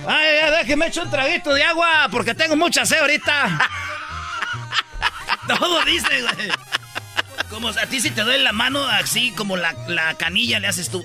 Ay, 0.07 0.27
ay, 0.43 0.51
déjeme 0.59 0.87
echo 0.87 1.03
un 1.03 1.11
traguito 1.11 1.53
de 1.53 1.63
agua 1.63 2.07
porque 2.11 2.33
tengo 2.35 2.55
mucha 2.55 2.85
sed 2.85 2.99
ahorita. 2.99 3.69
Todo 5.47 5.83
dice, 5.85 6.21
güey. 6.21 6.49
Como 7.49 7.69
a 7.69 7.85
ti 7.85 8.01
si 8.01 8.09
te 8.11 8.21
duele 8.23 8.43
la 8.43 8.51
mano, 8.53 8.85
así 8.87 9.31
como 9.31 9.55
la, 9.55 9.73
la 9.87 10.15
canilla 10.15 10.59
le 10.59 10.67
haces 10.67 10.89
tú. 10.89 11.03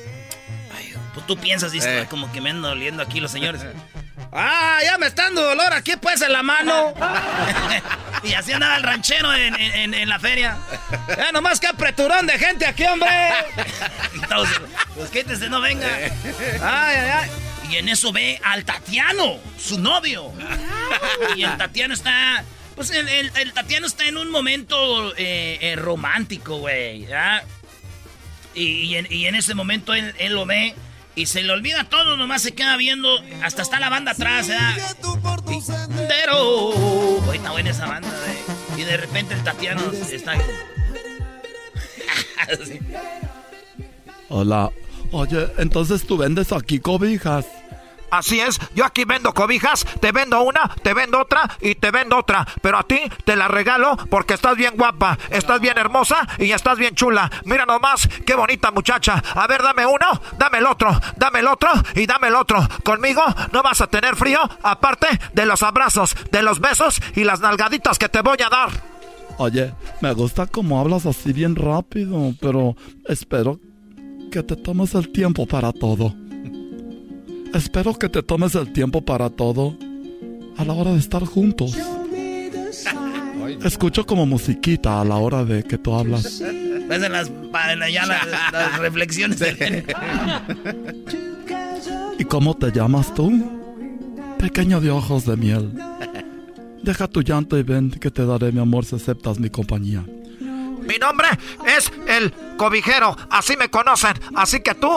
Ay, 0.77 0.95
pues 1.15 1.27
tú 1.27 1.37
piensas, 1.37 1.71
dices, 1.73 1.89
Eh. 1.91 1.99
"Ay, 2.01 2.07
como 2.07 2.33
que 2.33 2.41
me 2.41 2.51
ando 2.51 2.69
doliendo 2.69 3.03
aquí 3.03 3.21
los 3.21 3.31
señores. 3.31 3.63
Ah, 4.33 4.79
ya 4.85 4.97
me 4.99 5.07
está 5.07 5.25
dando 5.25 5.43
dolor 5.43 5.73
aquí 5.73 5.97
pues 5.97 6.23
en 6.23 6.33
la 6.33 6.43
mano. 6.43 6.95
y 8.23 8.33
así 8.35 8.53
andaba 8.53 8.77
el 8.77 8.83
ranchero 8.85 9.33
en, 9.35 9.55
en- 9.57 10.09
la 10.09 10.19
feria. 10.21 10.57
Ya 11.17 11.33
nomás 11.33 11.59
que 11.61 11.67
apreturón 11.67 12.27
de 12.27 12.39
gente 12.39 12.67
aquí, 12.67 12.85
hombre. 12.85 13.11
Entonces, 14.15 14.61
pues 14.95 15.11
quítese, 15.11 15.49
no 15.49 15.61
venga. 15.61 15.87
Ay, 15.87 16.97
ay, 16.97 17.11
ay. 17.23 17.31
Y 17.71 17.77
en 17.77 17.89
eso 17.89 18.13
ve 18.13 18.41
al 18.45 18.65
Tatiano, 18.65 19.39
su 19.59 19.79
novio. 19.79 20.33
Y 21.37 21.43
el 21.45 21.57
Tatiano 21.57 21.95
está. 21.95 22.45
Pues 22.77 22.91
el, 22.91 23.09
el- 23.09 23.33
el 23.37 23.53
Tatiano 23.53 23.87
está 23.87 24.05
en 24.07 24.17
un 24.17 24.31
momento 24.31 25.13
eh, 25.17 25.59
eh, 25.61 25.77
romántico, 25.77 26.57
güey. 26.59 27.07
Y, 28.55 28.63
y 28.63 28.97
en, 28.97 29.07
y 29.11 29.27
en 29.27 29.35
ese 29.37 29.55
momento 29.55 29.95
él, 29.95 30.15
él 30.19 30.35
lo 30.35 30.47
ve 30.47 30.75
y 31.15 31.27
se 31.27 31.43
le 31.43 31.53
olvida 31.53 31.85
todo, 31.85 32.17
nomás 32.17 32.43
se 32.43 32.53
queda 32.53 32.77
viendo. 32.77 33.09
Hasta 33.43 33.63
está 33.63 33.81
la 33.81 33.89
banda 33.89 34.13
atrás, 34.13 34.49
¿verdad? 34.49 34.77
Y- 34.77 34.83
Pero. 36.09 36.39
Hoy 37.29 37.37
está 37.37 37.51
buena 37.53 37.71
esa 37.71 37.87
banda, 37.87 38.09
güey. 38.09 38.81
Y 38.81 38.85
de 38.85 38.97
repente 38.97 39.35
el 39.35 39.43
Tatiano 39.45 39.83
está. 40.11 40.35
Hola. 44.29 44.71
Oye, 45.13 45.49
entonces 45.59 46.07
tú 46.07 46.17
vendes 46.17 46.53
aquí 46.53 46.79
cobijas. 46.79 47.45
Así 48.11 48.41
es, 48.41 48.59
yo 48.75 48.85
aquí 48.85 49.05
vendo 49.05 49.33
cobijas, 49.33 49.85
te 50.01 50.13
vendo 50.13 50.43
una, 50.43 50.75
te 50.83 50.95
vendo 50.95 51.21
otra 51.21 51.51
y 51.61 51.75
te 51.75 51.91
vendo 51.91 52.19
otra, 52.19 52.47
pero 52.61 52.79
a 52.79 52.83
ti 52.83 53.01
te 53.25 53.37
la 53.37 53.49
regalo 53.49 53.97
porque 54.09 54.35
estás 54.35 54.57
bien 54.57 54.75
guapa, 54.77 55.19
estás 55.31 55.61
bien 55.61 55.79
hermosa 55.79 56.27
y 56.39 56.53
estás 56.53 56.79
bien 56.79 56.95
chula. 56.95 57.31
Mira 57.45 57.67
nomás, 57.67 58.09
qué 58.27 58.35
bonita 58.35 58.71
muchacha. 58.71 59.23
A 59.35 59.47
ver, 59.47 59.63
dame 59.63 59.87
uno, 59.87 60.21
dame 60.39 60.59
el 60.59 60.67
otro, 60.67 60.99
dame 61.17 61.41
el 61.41 61.47
otro 61.47 61.71
y 61.95 62.07
dame 62.07 62.29
el 62.29 62.35
otro. 62.35 62.67
Conmigo 62.85 63.23
no 63.53 63.63
vas 63.63 63.81
a 63.81 63.87
tener 63.87 64.17
frío, 64.17 64.41
aparte 64.63 65.07
de 65.33 65.47
los 65.47 65.63
abrazos, 65.63 66.17
de 66.31 66.43
los 66.43 66.61
besos 66.61 67.01
y 67.15 67.25
las 67.25 67.41
nalgaditas 67.41 67.99
que 67.99 68.09
te 68.09 68.23
voy 68.23 68.39
a 68.45 68.49
dar. 68.49 68.71
Oye, 69.39 69.73
me 70.01 70.13
gusta 70.13 70.47
cómo 70.47 70.81
hablas 70.81 71.07
así 71.07 71.33
bien 71.33 71.57
rápido, 71.57 72.35
pero 72.41 72.77
espero 73.07 73.59
que 74.31 74.43
te 74.43 74.57
tomes 74.57 74.95
el 74.95 75.11
tiempo 75.11 75.47
para 75.47 75.73
todo. 75.73 76.15
Espero 77.55 77.95
que 77.95 78.09
te 78.09 78.23
tomes 78.23 78.55
el 78.55 78.73
tiempo 78.73 79.03
para 79.03 79.29
todo 79.31 79.77
a 80.57 80.65
la 80.65 80.73
hora 80.73 80.93
de 80.93 80.99
estar 80.99 81.25
juntos. 81.25 81.77
Escucho 83.65 84.07
como 84.07 84.27
musiquita 84.27 85.01
a 85.01 85.05
la 85.05 85.17
hora 85.17 85.45
de 85.45 85.63
que 85.65 85.77
tú 85.79 85.95
hablas. 85.95 86.41
Ves 86.41 87.03
en 87.03 87.13
las, 87.13 87.31
ya 87.93 88.07
las, 88.07 88.27
las 88.53 88.79
reflexiones. 88.79 89.39
de- 89.39 89.85
¿Y 92.19 92.25
cómo 92.25 92.55
te 92.57 92.71
llamas 92.71 93.13
tú? 93.15 93.33
Pequeño 94.39 94.81
de 94.81 94.91
ojos 94.91 95.25
de 95.27 95.37
miel. 95.37 95.73
Deja 96.83 97.09
tu 97.09 97.23
llanto 97.23 97.59
y 97.59 97.63
ven 97.63 97.91
que 97.91 98.11
te 98.11 98.25
daré 98.25 98.53
mi 98.53 98.61
amor 98.61 98.85
si 98.85 98.97
aceptas 98.97 99.39
mi 99.39 99.51
compañía. 99.51 100.05
Mi 100.41 100.97
nombre 100.99 101.29
es 101.77 101.93
el 102.09 102.33
cobijero, 102.57 103.17
así 103.31 103.55
me 103.57 103.69
conocen, 103.69 104.15
así 104.35 104.61
que 104.61 104.75
tú 104.75 104.89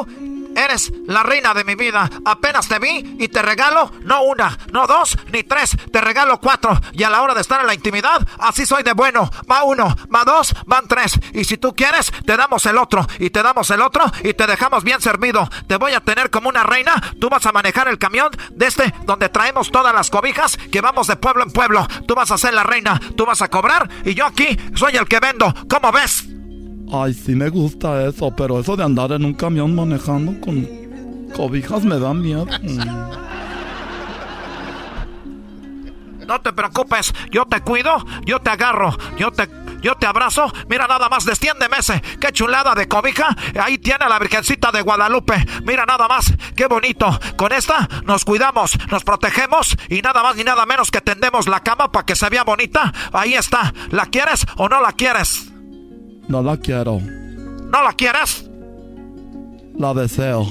eres 0.55 0.91
la 1.05 1.23
reina 1.23 1.53
de 1.53 1.63
mi 1.63 1.75
vida. 1.75 2.09
Apenas 2.25 2.67
te 2.67 2.80
vi 2.80 3.15
y 3.19 3.27
te 3.27 3.41
regalo 3.41 3.91
no 4.01 4.23
una, 4.23 4.57
no 4.71 4.88
dos, 4.88 5.17
ni 5.31 5.43
tres, 5.43 5.75
te 5.91 6.01
regalo 6.01 6.39
cuatro. 6.39 6.80
Y 6.91 7.03
a 7.03 7.09
la 7.09 7.21
hora 7.21 7.34
de 7.34 7.41
estar 7.41 7.61
en 7.61 7.67
la 7.67 7.73
intimidad, 7.73 8.27
así 8.39 8.65
soy 8.65 8.84
de 8.84 8.93
bueno. 8.93 9.30
Va 9.49 9.63
uno, 9.63 9.95
va 10.13 10.23
dos, 10.23 10.53
van 10.65 10.88
tres. 10.88 11.19
Y 11.34 11.43
si 11.43 11.57
tú 11.57 11.75
quieres, 11.75 12.11
te 12.25 12.38
damos 12.38 12.65
el 12.65 12.77
otro, 12.77 13.05
y 13.19 13.30
te 13.30 13.43
damos 13.43 13.69
el 13.69 13.81
otro, 13.81 14.05
y 14.23 14.34
te 14.34 14.47
dejamos 14.47 14.84
bien 14.84 15.01
servido. 15.01 15.49
Te 15.67 15.77
voy 15.77 15.93
a 15.93 16.01
tener 16.01 16.30
como 16.30 16.49
una 16.49 16.63
reina. 16.63 17.01
Tú 17.19 17.30
vas 17.30 17.45
a 17.45 17.51
manejar 17.51 17.88
el 17.88 17.97
camión 17.97 18.31
de 18.51 18.67
este 18.67 18.93
donde 19.05 19.30
traemos 19.30 19.71
todas 19.71 19.93
las 19.93 20.09
cobijas 20.09 20.57
que 20.71 20.81
vamos 20.81 21.07
de 21.07 21.15
pueblo 21.15 21.43
en 21.43 21.51
pueblo. 21.51 21.88
Tú 22.07 22.15
vas 22.15 22.31
a 22.31 22.38
ser 22.38 22.53
la 22.53 22.63
reina, 22.63 22.99
tú 23.15 23.25
vas 23.25 23.41
a 23.41 23.49
cobrar, 23.49 23.89
y 24.05 24.13
yo 24.13 24.25
aquí 24.25 24.57
soy 24.75 24.95
el 24.95 25.07
que 25.07 25.19
vendo. 25.19 25.53
¿Cómo 25.69 25.91
ves? 25.91 26.25
Ay, 26.91 27.14
sí 27.14 27.35
me 27.35 27.49
gusta 27.49 28.05
eso, 28.05 28.34
pero 28.35 28.60
eso 28.60 28.76
de 28.76 28.84
andar 28.84 29.11
en 29.11 29.26
un 29.26 29.34
camión 29.34 29.73
manejando 29.76 30.39
con 30.41 30.68
cobijas 31.35 31.84
me 31.84 31.99
da 31.99 32.14
miedo. 32.14 32.45
No 36.27 36.39
te 36.39 36.53
preocupes, 36.53 37.14
yo 37.31 37.45
te 37.45 37.61
cuido, 37.61 37.97
yo 38.26 38.39
te 38.39 38.49
agarro, 38.49 38.97
yo 39.18 39.31
te, 39.31 39.49
yo 39.81 39.95
te 39.95 40.05
abrazo. 40.05 40.51
Mira 40.69 40.88
nada 40.88 41.10
más, 41.10 41.26
destiéndeme 41.26 41.77
ese. 41.77 42.01
Qué 42.19 42.31
chulada 42.31 42.73
de 42.76 42.88
cobija. 42.88 43.35
Ahí 43.61 43.77
tiene 43.77 44.07
la 44.07 44.19
Virgencita 44.19 44.72
de 44.72 44.81
Guadalupe. 44.81 45.45
Mira 45.64 45.85
nada 45.85 46.07
más, 46.07 46.34
qué 46.55 46.68
bonito. 46.68 47.19
Con 47.35 47.51
esta 47.51 47.89
nos 48.05 48.23
cuidamos, 48.26 48.77
nos 48.89 49.03
protegemos 49.03 49.76
y 49.89 50.01
nada 50.01 50.23
más 50.23 50.35
ni 50.35 50.43
nada 50.43 50.65
menos 50.65 50.91
que 50.91 51.01
tendemos 51.01 51.47
la 51.47 51.60
cama 51.60 51.91
para 51.91 52.05
que 52.05 52.15
se 52.15 52.30
vea 52.30 52.43
bonita. 52.43 52.93
Ahí 53.11 53.34
está. 53.34 53.73
¿La 53.91 54.05
quieres 54.05 54.45
o 54.55 54.69
no 54.69 54.81
la 54.81 54.93
quieres? 54.93 55.52
No 56.27 56.41
la 56.41 56.57
quiero, 56.57 56.99
¿No 56.99 57.83
la 57.83 57.93
quieres? 57.93 58.45
la 59.77 59.93
deseo. 59.93 60.41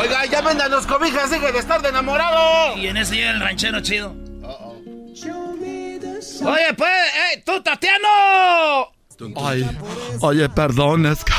Oiga, 0.00 0.24
ya 0.30 0.40
vendan 0.40 0.70
los 0.70 0.86
cobijas, 0.86 1.30
deje 1.30 1.52
de 1.52 1.58
estar 1.58 1.82
de 1.82 1.88
enamorado. 1.88 2.76
Y 2.78 2.86
en 2.86 2.96
ese 2.96 3.16
llega 3.16 3.30
el 3.32 3.40
ranchero 3.40 3.80
chido. 3.80 4.14
Oye, 6.44 6.74
pues, 6.76 6.90
ey, 7.32 7.42
tú, 7.44 7.62
Tatiano. 7.62 8.92
Ay, 9.36 9.78
oye, 10.20 10.48
perdón, 10.48 11.06
es 11.06 11.24
que 11.24 11.32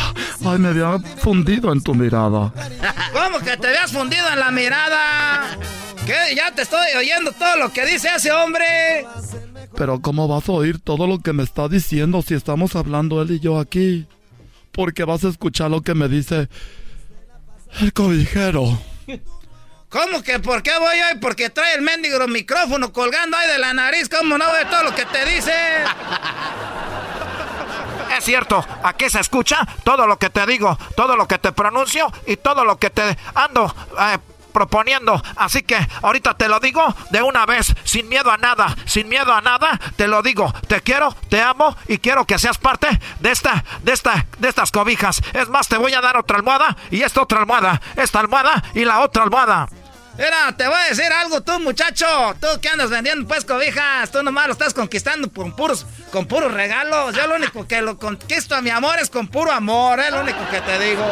ay, 0.48 0.58
me 0.58 0.70
había 0.70 0.98
fundido 1.18 1.74
en 1.74 1.82
tu 1.84 1.94
mirada. 1.94 2.52
¿Cómo 3.14 3.40
que 3.40 3.58
te 3.58 3.68
habías 3.68 3.92
fundido 3.92 4.28
en 4.32 4.40
la 4.40 4.50
mirada? 4.52 5.58
¿Qué? 6.06 6.36
Ya 6.36 6.52
te 6.52 6.62
estoy 6.62 6.88
oyendo 6.98 7.32
todo 7.34 7.58
lo 7.58 7.74
que 7.74 7.86
dice 7.86 8.10
ese 8.16 8.32
hombre. 8.32 9.06
Pero 9.76 10.02
¿cómo 10.02 10.28
vas 10.28 10.48
a 10.48 10.54
oír 10.54 10.80
todo 10.80 11.08
lo 11.08 11.20
que 11.20 11.34
me 11.34 11.44
está 11.44 11.68
diciendo 11.68 12.22
si 12.22 12.34
estamos 12.34 12.76
hablando 12.76 13.22
él 13.22 13.32
y 13.32 13.40
yo 13.40 13.60
aquí? 13.60 14.08
Porque 14.72 15.04
vas 15.04 15.24
a 15.26 15.30
escuchar 15.30 15.72
lo 15.72 15.82
que 15.82 15.94
me 15.94 16.08
dice 16.08 16.50
el 17.82 17.94
cobijero. 17.94 18.80
¿Cómo 19.90 20.24
que 20.24 20.40
por 20.40 20.64
qué 20.64 20.72
voy 20.80 20.98
hoy? 21.00 21.20
Porque 21.22 21.50
trae 21.50 21.76
el 21.76 21.82
mendigo 21.82 22.28
micrófono 22.28 22.92
colgando 22.92 23.38
ahí 23.38 23.48
de 23.50 23.60
la 23.60 23.74
nariz. 23.74 24.10
¿Cómo 24.10 24.38
no 24.38 24.46
ve 24.52 24.66
todo 24.70 24.84
lo 24.84 24.96
que 24.96 25.06
te 25.06 25.26
dice? 25.26 25.54
Es 28.18 28.24
cierto, 28.24 28.66
aquí 28.84 29.10
se 29.10 29.20
escucha 29.20 29.66
todo 29.84 30.08
lo 30.08 30.18
que 30.18 30.30
te 30.30 30.46
digo, 30.46 30.78
todo 30.96 31.16
lo 31.16 31.28
que 31.28 31.38
te 31.38 31.52
pronuncio 31.52 32.12
y 32.26 32.38
todo 32.38 32.64
lo 32.64 32.78
que 32.78 32.90
te 32.90 33.18
ando 33.34 33.74
eh, 34.00 34.18
proponiendo. 34.56 35.22
Así 35.36 35.64
que 35.64 35.78
ahorita 36.02 36.38
te 36.38 36.48
lo 36.48 36.62
digo 36.62 36.96
de 37.10 37.22
una 37.22 37.46
vez, 37.46 37.76
sin 37.84 38.08
miedo 38.08 38.32
a 38.32 38.38
nada, 38.38 38.74
sin 38.86 39.10
miedo 39.10 39.34
a 39.34 39.42
nada, 39.42 39.78
te 39.98 40.08
lo 40.08 40.22
digo. 40.22 40.54
Te 40.70 40.80
quiero, 40.80 41.14
te 41.30 41.42
amo 41.42 41.76
y 41.90 41.98
quiero 41.98 42.26
que 42.26 42.40
seas 42.40 42.58
parte 42.58 42.88
de 43.20 43.32
esta, 43.32 43.66
de 43.84 43.92
esta, 43.92 44.26
de 44.40 44.48
estas 44.48 44.72
cobijas. 44.72 45.22
Es 45.34 45.50
más, 45.50 45.68
te 45.68 45.78
voy 45.78 45.94
a 45.94 46.00
dar 46.00 46.16
otra 46.16 46.38
almohada 46.38 46.78
y 46.90 47.02
esta 47.02 47.22
otra 47.22 47.40
almohada, 47.40 47.82
esta 47.98 48.22
almohada 48.22 48.64
y 48.74 48.86
la 48.86 49.02
otra 49.02 49.24
almohada. 49.24 49.68
Mira, 50.18 50.56
te 50.56 50.66
voy 50.66 50.78
a 50.78 50.88
decir 50.88 51.12
algo 51.12 51.42
tú, 51.42 51.60
muchacho. 51.60 52.06
Tú 52.40 52.48
que 52.62 52.70
andas 52.70 52.90
vendiendo 52.90 53.28
pues 53.28 53.44
cobijas, 53.44 54.10
tú 54.10 54.24
nomás 54.24 54.48
lo 54.48 54.54
estás 54.54 54.74
conquistando 54.74 55.30
con 55.30 55.54
puros, 55.54 55.86
con 56.14 56.26
puros 56.26 56.54
regalos. 56.54 57.14
Yo 57.14 57.28
lo 57.28 57.36
único 57.36 57.68
que 57.68 57.82
lo 57.82 57.98
conquisto 57.98 58.56
a 58.56 58.62
mi 58.62 58.70
amor 58.70 59.00
es 59.00 59.10
con 59.10 59.28
puro 59.28 59.52
amor, 59.52 60.00
es 60.00 60.12
lo 60.12 60.22
único 60.22 60.40
que 60.50 60.62
te 60.62 60.80
digo. 60.80 61.06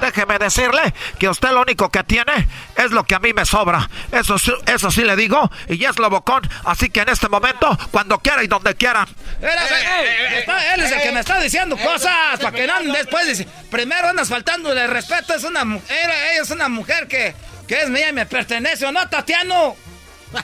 Déjeme 0.00 0.38
decirle 0.38 0.94
que 1.18 1.28
usted 1.28 1.50
lo 1.50 1.62
único 1.62 1.90
que 1.90 2.04
tiene 2.04 2.46
es 2.76 2.90
lo 2.90 3.04
que 3.04 3.14
a 3.14 3.18
mí 3.18 3.32
me 3.32 3.44
sobra. 3.44 3.88
Eso, 4.12 4.36
eso 4.66 4.90
sí 4.90 5.02
le 5.02 5.16
digo, 5.16 5.50
y 5.68 5.84
es 5.84 5.98
lo 5.98 6.10
bocón. 6.10 6.42
Así 6.64 6.90
que 6.90 7.00
en 7.00 7.08
este 7.08 7.28
momento, 7.28 7.76
cuando 7.90 8.18
quiera 8.18 8.42
y 8.42 8.46
donde 8.46 8.74
quiera. 8.74 9.06
él 9.40 10.82
es 10.82 10.92
el 10.92 11.02
que 11.02 11.12
me 11.12 11.20
está 11.20 11.40
diciendo 11.40 11.76
cosas, 11.76 12.38
para 12.40 12.52
que 12.52 12.66
no 12.66 12.92
después 12.92 13.26
dice, 13.26 13.48
primero 13.70 14.08
andas 14.08 14.28
faltando 14.28 14.74
de 14.74 14.86
respeto, 14.86 15.34
es 15.34 15.44
una 15.44 15.64
mujer, 15.64 16.10
ella 16.32 16.42
es 16.42 16.50
una 16.50 16.68
mujer 16.68 17.08
que, 17.08 17.34
que 17.66 17.82
es 17.82 17.90
mía 17.90 18.10
y 18.10 18.12
me 18.12 18.26
pertenece, 18.26 18.86
¿o 18.86 18.92
no, 18.92 19.08
Tatiano? 19.08 19.76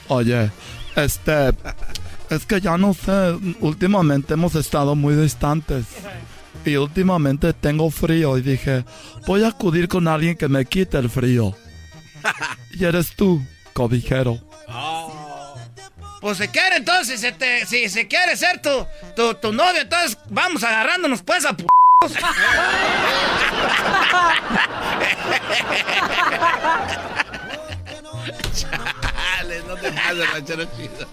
Oye, 0.08 0.50
este, 0.96 1.52
es 2.30 2.46
que 2.46 2.60
ya 2.60 2.76
no 2.78 2.94
sé, 2.94 3.38
últimamente 3.60 4.34
hemos 4.34 4.54
estado 4.54 4.94
muy 4.94 5.14
distantes. 5.14 5.84
Y 6.64 6.76
últimamente 6.76 7.52
tengo 7.52 7.90
frío 7.90 8.38
y 8.38 8.42
dije, 8.42 8.84
voy 9.26 9.42
a 9.44 9.48
acudir 9.48 9.88
con 9.88 10.06
alguien 10.06 10.36
que 10.36 10.48
me 10.48 10.64
quite 10.64 10.98
el 10.98 11.10
frío. 11.10 11.56
y 12.72 12.84
eres 12.84 13.14
tú, 13.16 13.42
cobijero. 13.72 14.38
Pues 16.20 16.38
si 16.38 16.46
quiere 16.48 16.76
entonces, 16.76 17.20
si, 17.20 17.32
te, 17.32 17.66
si, 17.66 17.88
si 17.88 18.06
quiere 18.06 18.36
ser 18.36 18.62
tu, 18.62 18.86
tu, 19.16 19.34
tu, 19.34 19.52
novio, 19.52 19.80
entonces 19.80 20.16
vamos 20.30 20.62
agarrándonos 20.62 21.20
pues 21.22 21.44
a 21.44 21.56
p 21.56 21.66
Chale, 28.54 29.62
no 29.66 29.74
te 29.74 29.90
pases, 29.90 30.32
ranchero 30.32 30.64
chido. 30.76 31.08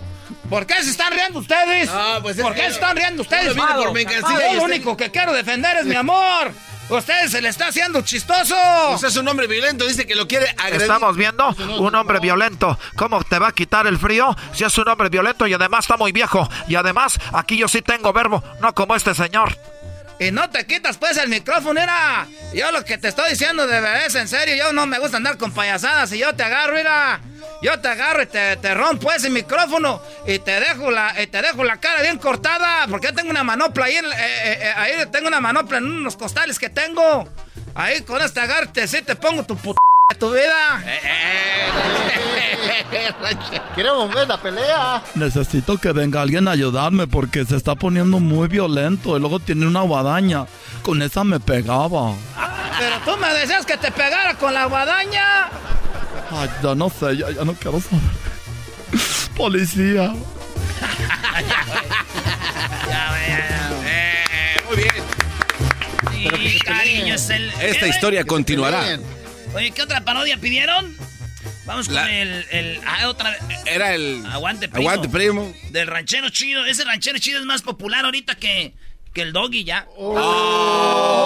¿Por 0.49 0.65
qué 0.65 0.83
se 0.83 0.89
están 0.89 1.13
riendo 1.13 1.39
ustedes? 1.39 1.89
pues 2.21 2.37
¿Por 2.37 2.53
qué 2.53 2.61
se 2.61 2.67
están 2.67 2.95
riendo 2.95 3.21
ustedes? 3.21 3.55
Yo 3.55 3.55
por 3.55 3.99
Yo 3.99 4.53
lo 4.55 4.63
único 4.63 4.97
que 4.97 5.11
quiero 5.11 5.33
defender 5.33 5.77
es 5.77 5.85
mi 5.85 5.95
amor. 5.95 6.51
Usted 6.89 7.27
se 7.27 7.39
le 7.39 7.49
está 7.49 7.67
haciendo 7.67 8.01
chistoso. 8.01 8.55
Usted 8.95 9.09
es 9.09 9.15
un 9.17 9.27
hombre 9.27 9.45
violento, 9.45 9.85
dice 9.85 10.07
que 10.07 10.15
lo 10.15 10.27
quiere 10.27 10.47
agredir. 10.57 10.81
Estamos 10.81 11.15
viendo 11.15 11.47
un 11.77 11.93
hombre 11.93 12.19
violento. 12.19 12.79
¿Cómo 12.95 13.23
te 13.23 13.37
va 13.37 13.49
a 13.49 13.51
quitar 13.51 13.85
el 13.85 13.99
frío 13.99 14.35
si 14.53 14.63
es 14.63 14.75
un 14.75 14.87
hombre 14.87 15.09
violento 15.09 15.45
y 15.45 15.53
además 15.53 15.81
está 15.81 15.97
muy 15.97 16.11
viejo? 16.11 16.49
Y 16.67 16.75
además, 16.75 17.19
aquí 17.31 17.57
yo 17.57 17.67
sí 17.67 17.83
tengo 17.83 18.11
verbo, 18.11 18.43
no 18.59 18.73
como 18.73 18.95
este 18.95 19.13
señor. 19.13 19.55
Y 20.19 20.31
no 20.31 20.49
te 20.49 20.65
quitas 20.65 20.97
pues 20.97 21.17
el 21.17 21.29
micrófono, 21.29 21.79
era. 21.79 22.27
Yo 22.53 22.71
lo 22.71 22.83
que 22.83 22.97
te 22.97 23.07
estoy 23.07 23.31
diciendo 23.31 23.65
de 23.65 23.79
verdad 23.79 24.05
es 24.05 24.15
en 24.15 24.27
serio. 24.27 24.55
Yo 24.55 24.73
no 24.73 24.85
me 24.85 24.99
gusta 24.99 25.17
andar 25.17 25.37
con 25.37 25.51
payasadas. 25.53 26.11
Y 26.11 26.19
yo 26.19 26.35
te 26.35 26.43
agarro, 26.43 26.75
mira. 26.75 27.21
Yo 27.61 27.79
te 27.79 27.87
agarro 27.87 28.23
y 28.23 28.25
te, 28.25 28.57
te 28.57 28.73
rompo 28.73 29.11
ese 29.11 29.29
micrófono 29.29 30.01
y 30.25 30.39
te 30.39 30.59
dejo 30.59 30.91
la, 30.91 31.13
te 31.13 31.41
dejo 31.41 31.63
la 31.63 31.77
cara 31.77 32.01
bien 32.01 32.17
cortada. 32.17 32.85
Porque 32.87 33.07
yo 33.07 33.13
tengo 33.13 33.29
una 33.29 33.43
manopla 33.43 33.85
ahí, 33.85 33.95
eh, 33.95 34.01
eh, 34.03 34.59
eh, 34.61 34.73
ahí 34.75 34.93
tengo 35.11 35.27
una 35.27 35.39
manopla 35.39 35.77
en 35.77 35.85
unos 35.85 36.17
costales 36.17 36.59
que 36.59 36.69
tengo. 36.69 37.27
Ahí 37.75 38.01
con 38.01 38.21
este 38.21 38.41
agarre 38.41 38.87
sí 38.87 39.01
te 39.01 39.15
pongo 39.15 39.43
tu 39.43 39.55
puta 39.55 39.79
tu 40.15 40.31
vida. 40.31 40.83
Queremos 43.75 44.13
ver 44.13 44.27
la 44.27 44.37
pelea. 44.41 45.03
Necesito 45.15 45.77
que 45.77 45.91
venga 45.91 46.21
alguien 46.21 46.47
a 46.47 46.51
ayudarme 46.51 47.07
porque 47.07 47.45
se 47.45 47.55
está 47.55 47.75
poniendo 47.75 48.19
muy 48.19 48.47
violento 48.47 49.15
y 49.15 49.19
luego 49.19 49.39
tiene 49.39 49.67
una 49.67 49.81
guadaña. 49.81 50.45
Con 50.83 51.01
esa 51.01 51.23
me 51.23 51.39
pegaba. 51.39 52.13
Pero 52.79 52.97
tú 53.05 53.17
me 53.17 53.33
decías 53.33 53.65
que 53.65 53.77
te 53.77 53.91
pegara 53.91 54.35
con 54.35 54.53
la 54.53 54.65
guadaña. 54.65 55.49
Ay, 56.31 56.49
ya 56.63 56.75
no 56.75 56.89
sé, 56.89 57.17
ya, 57.17 57.27
no 57.43 57.53
quiero 57.53 57.79
saber. 57.81 57.99
Policía. 59.35 60.13
muy 64.67 64.77
bien. 64.77 64.89
Sí, 66.11 66.59
cariño, 66.59 67.15
es 67.15 67.29
el... 67.29 67.49
Esta 67.61 67.87
historia 67.87 68.23
continuará. 68.23 68.99
Oye, 69.53 69.71
¿qué 69.71 69.81
otra 69.81 70.03
parodia 70.05 70.37
pidieron? 70.37 70.95
Vamos 71.65 71.87
con 71.87 71.97
el, 71.97 72.45
el 72.51 72.79
ah, 72.85 73.07
otra 73.09 73.31
vez. 73.31 73.39
Era 73.65 73.93
el 73.93 74.25
Aguante 74.25 74.67
Primo. 74.67 74.89
Aguante 74.89 75.09
Primo. 75.09 75.53
Del 75.71 75.87
ranchero 75.87 76.29
chido. 76.29 76.65
Ese 76.65 76.83
ranchero 76.83 77.19
chido 77.19 77.39
es 77.39 77.45
más 77.45 77.61
popular 77.61 78.05
ahorita 78.05 78.35
que, 78.35 78.73
que 79.13 79.21
el 79.21 79.33
doggy 79.33 79.63
ya. 79.63 79.87
Oh. 79.97 81.19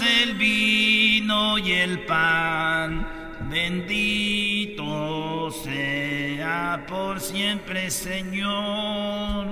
el 0.00 0.34
vino 0.34 1.58
y 1.58 1.72
el 1.72 2.04
pan. 2.04 3.21
Bendito 3.52 5.50
sea 5.62 6.86
por 6.88 7.20
siempre, 7.20 7.90
Señor. 7.90 9.46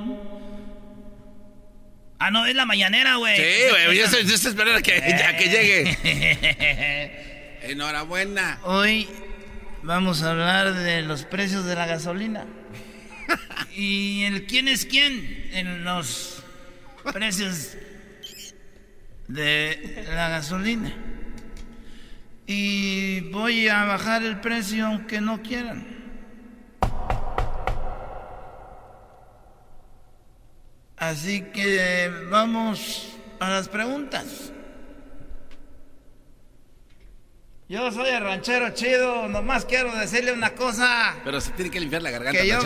Ah, 2.18 2.30
no, 2.30 2.46
es 2.46 2.54
la 2.54 2.64
mañanera, 2.64 3.16
güey. 3.16 3.36
Sí, 3.36 3.68
güey, 3.68 3.98
yo 3.98 4.06
estoy, 4.06 4.22
esperando 4.22 4.78
a 4.78 4.80
que, 4.80 4.94
a 4.94 5.36
que 5.36 5.48
llegue. 5.50 5.98
Enhorabuena. 7.70 8.58
Hoy 8.62 9.06
vamos 9.82 10.22
a 10.22 10.30
hablar 10.30 10.72
de 10.72 11.02
los 11.02 11.24
precios 11.26 11.66
de 11.66 11.74
la 11.74 11.84
gasolina. 11.84 12.46
y 13.76 14.22
el 14.24 14.46
quién 14.46 14.68
es 14.68 14.86
quién 14.86 15.50
en 15.52 15.84
los 15.84 16.42
precios 17.12 17.76
de 19.28 20.06
la 20.08 20.30
gasolina. 20.30 21.09
Y 22.52 23.20
voy 23.30 23.68
a 23.68 23.84
bajar 23.84 24.24
el 24.24 24.40
precio 24.40 24.84
aunque 24.84 25.20
no 25.20 25.40
quieran. 25.40 25.86
Así 30.96 31.42
que 31.42 32.10
vamos 32.28 33.16
a 33.38 33.50
las 33.50 33.68
preguntas. 33.68 34.50
Yo 37.68 37.92
soy 37.92 38.08
el 38.08 38.24
ranchero 38.24 38.70
chido, 38.70 39.28
nomás 39.28 39.64
quiero 39.64 39.94
decirle 39.94 40.32
una 40.32 40.50
cosa. 40.50 41.14
Pero 41.22 41.40
se 41.40 41.52
tiene 41.52 41.70
que 41.70 41.78
limpiar 41.78 42.02
la 42.02 42.10
garganta. 42.10 42.40
Que 42.40 42.48
yo... 42.48 42.58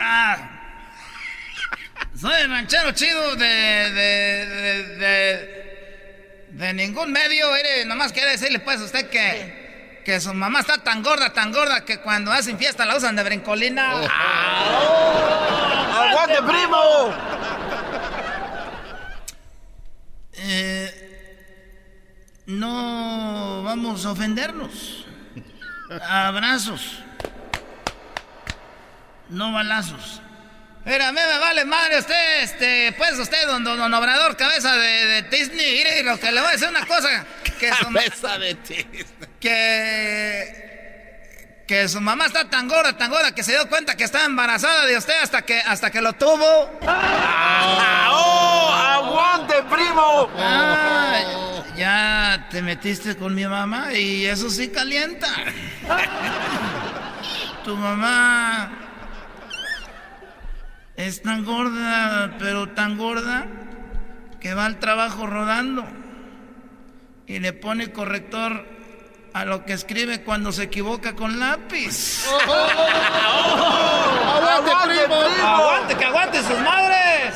ah, 0.00 0.50
soy 2.20 2.40
el 2.40 2.50
ranchero 2.50 2.90
chido 2.90 3.36
de, 3.36 3.46
de, 3.46 4.46
de, 4.46 4.96
de, 4.96 5.55
de 6.56 6.72
ningún 6.72 7.12
medio. 7.12 7.52
Mire, 7.52 7.84
nomás 7.84 8.12
quiero 8.12 8.30
decirle 8.30 8.60
pues 8.60 8.80
a 8.80 8.84
usted 8.84 9.10
que, 9.10 10.00
que 10.04 10.20
su 10.20 10.32
mamá 10.32 10.60
está 10.60 10.82
tan 10.82 11.02
gorda, 11.02 11.32
tan 11.32 11.52
gorda 11.52 11.84
que 11.84 12.00
cuando 12.00 12.32
hacen 12.32 12.58
fiesta 12.58 12.86
la 12.86 12.96
usan 12.96 13.14
de 13.14 13.22
brincolina. 13.22 13.94
Oh. 13.94 14.08
¡Aguante, 15.96 16.42
primo! 16.42 17.14
Eh, 20.32 22.42
no 22.46 23.62
vamos 23.62 24.06
a 24.06 24.12
ofendernos. 24.12 25.06
Abrazos. 26.08 27.02
No 29.28 29.52
balazos. 29.52 30.22
Mira, 30.86 31.08
a 31.08 31.12
mí 31.12 31.18
me 31.20 31.38
vale 31.40 31.64
madre 31.64 31.98
usted, 31.98 32.42
este, 32.42 32.92
pues 32.92 33.18
usted, 33.18 33.44
don, 33.48 33.64
don, 33.64 33.76
don 33.76 33.92
Obrador, 33.92 34.36
cabeza 34.36 34.76
de, 34.76 35.06
de 35.06 35.22
Disney. 35.22 35.78
Mire, 35.78 36.04
lo 36.04 36.16
que 36.16 36.30
le 36.30 36.40
voy 36.40 36.48
a 36.48 36.52
decir 36.52 36.68
una 36.68 36.86
cosa. 36.86 37.26
Que 37.58 37.72
su 37.72 37.86
Cabeza 37.86 38.38
de 38.38 38.54
Disney. 38.54 39.04
que 39.40 40.66
que 41.66 41.88
su 41.88 42.00
mamá 42.00 42.26
está 42.26 42.48
tan 42.48 42.68
gorda, 42.68 42.96
tan 42.96 43.10
gorda 43.10 43.34
que 43.34 43.42
se 43.42 43.50
dio 43.50 43.68
cuenta 43.68 43.96
que 43.96 44.04
estaba 44.04 44.24
embarazada 44.26 44.86
de 44.86 44.96
usted 44.96 45.14
hasta 45.20 45.42
que 45.42 45.58
hasta 45.58 45.90
que 45.90 46.00
lo 46.00 46.12
tuvo. 46.12 46.78
¡Oh! 48.08 48.70
¡Aguante, 48.72 49.64
primo! 49.64 50.30
Ah, 50.38 51.64
ya 51.76 52.46
te 52.48 52.62
metiste 52.62 53.16
con 53.16 53.34
mi 53.34 53.44
mamá 53.44 53.92
y 53.92 54.26
eso 54.26 54.48
sí 54.48 54.68
calienta. 54.68 55.26
Tu 57.64 57.74
mamá 57.74 58.85
es 60.96 61.22
tan 61.22 61.44
gorda, 61.44 62.36
pero 62.38 62.70
tan 62.70 62.96
gorda 62.96 63.46
que 64.40 64.54
va 64.54 64.66
al 64.66 64.78
trabajo 64.78 65.26
rodando 65.26 65.84
y 67.26 67.38
le 67.38 67.52
pone 67.52 67.92
corrector 67.92 68.64
a 69.34 69.44
lo 69.44 69.64
que 69.66 69.74
escribe 69.74 70.22
cuando 70.22 70.52
se 70.52 70.62
equivoca 70.64 71.14
con 71.14 71.38
lápiz. 71.38 72.24
¡Aguante, 74.24 74.72
primo! 74.84 75.14
¡Aguante, 75.42 75.94
que 75.96 76.04
aguante 76.06 76.42
sus 76.42 76.58
madres! 76.60 77.34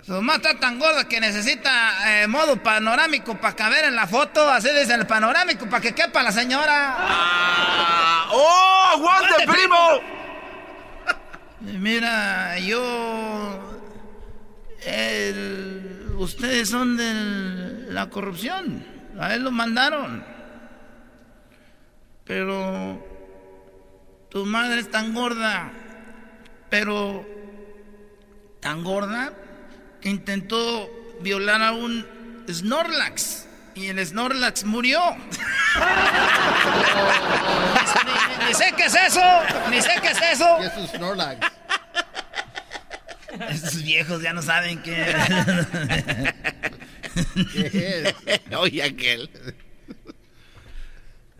Su 0.06 0.12
mamá 0.12 0.36
está 0.36 0.58
tan 0.58 0.78
gorda 0.78 1.08
que 1.08 1.20
necesita 1.20 2.22
eh, 2.22 2.26
modo 2.26 2.62
panorámico 2.62 3.34
para 3.36 3.56
caber 3.56 3.84
en 3.86 3.96
la 3.96 4.06
foto. 4.06 4.50
Así 4.50 4.68
dice 4.70 4.94
el 4.94 5.06
panorámico 5.06 5.66
para 5.66 5.80
que 5.82 5.94
quepa 5.94 6.22
la 6.22 6.32
señora. 6.32 8.26
¡Oh! 8.30 8.84
¡Aguante, 8.94 9.46
primo! 9.46 10.23
Mira, 11.64 12.58
yo. 12.58 13.80
el- 14.86 16.12
ustedes 16.18 16.68
son 16.68 16.96
de 16.96 17.86
la 17.92 18.10
corrupción. 18.10 18.84
A 19.18 19.34
él 19.34 19.42
lo 19.44 19.50
mandaron. 19.50 20.24
Pero. 22.24 23.02
Tu 24.30 24.44
madre 24.44 24.80
es 24.80 24.90
tan 24.90 25.14
gorda. 25.14 25.72
Pero. 26.70 27.24
Tan 28.60 28.84
gorda. 28.84 29.32
Que 30.00 30.10
intentó 30.10 30.90
violar 31.22 31.62
a 31.62 31.72
un 31.72 32.04
Snorlax. 32.48 33.46
Y 33.74 33.88
el 33.88 34.04
Snorlax 34.06 34.64
murió. 34.64 35.00
ni, 38.40 38.46
ni 38.46 38.54
sé 38.54 38.72
qué 38.76 38.84
es 38.84 38.94
eso. 38.94 39.20
Ni 39.70 39.82
sé 39.82 39.90
qué 40.00 40.08
es 40.08 40.18
eso. 40.32 40.56
¿Qué 40.60 40.66
es 40.66 40.76
un 40.76 40.88
Snorlax? 40.88 41.46
Estos 43.50 43.82
viejos 43.82 44.22
ya 44.22 44.32
no 44.32 44.42
saben 44.42 44.80
qué. 44.82 45.14
Oye, 48.56 48.82
aquel. 48.82 49.28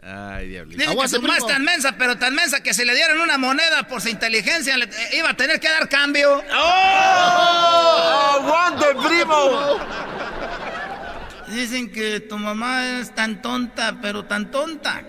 Ay, 0.03 0.49
diablito. 0.49 0.83
Dicen 0.83 0.99
que 1.01 1.09
su 1.09 1.23
mamá 1.23 1.37
es 1.39 1.47
tan 1.47 1.65
mensa, 1.65 1.95
pero 1.97 2.19
tan 2.19 2.35
mensa 2.35 2.63
que 2.63 2.75
si 2.75 2.85
le 2.85 2.95
dieron 2.95 3.21
una 3.21 3.39
moneda 3.39 3.85
por 3.85 4.03
su 4.03 4.09
inteligencia, 4.11 4.77
le- 4.77 4.85
eh, 4.85 5.17
iba 5.19 5.31
a 5.31 5.35
tener 5.37 5.59
que 5.61 5.69
dar 5.71 5.89
cambio. 5.89 6.43
¡Oh! 6.53 8.35
¡Aguante, 8.41 8.87
primo! 9.07 9.79
Dicen 11.55 11.93
que 11.93 12.19
tu 12.19 12.37
mamá 12.37 12.99
es 12.99 13.15
tan 13.15 13.41
tonta, 13.41 13.99
pero 14.03 14.25
tan 14.25 14.51
tonta, 14.51 15.05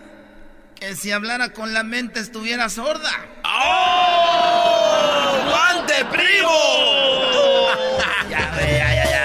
que 0.75 0.95
si 0.95 1.11
hablara 1.11 1.53
con 1.53 1.73
la 1.73 1.81
mente 1.81 2.19
estuviera 2.19 2.69
sorda. 2.69 3.09
¡Oh! 3.43 4.99
¡Aguante, 5.41 6.05
primo! 6.11 6.49
Ya, 8.29 8.55
ya, 8.59 8.93
ya, 8.93 9.05
ya. 9.09 9.23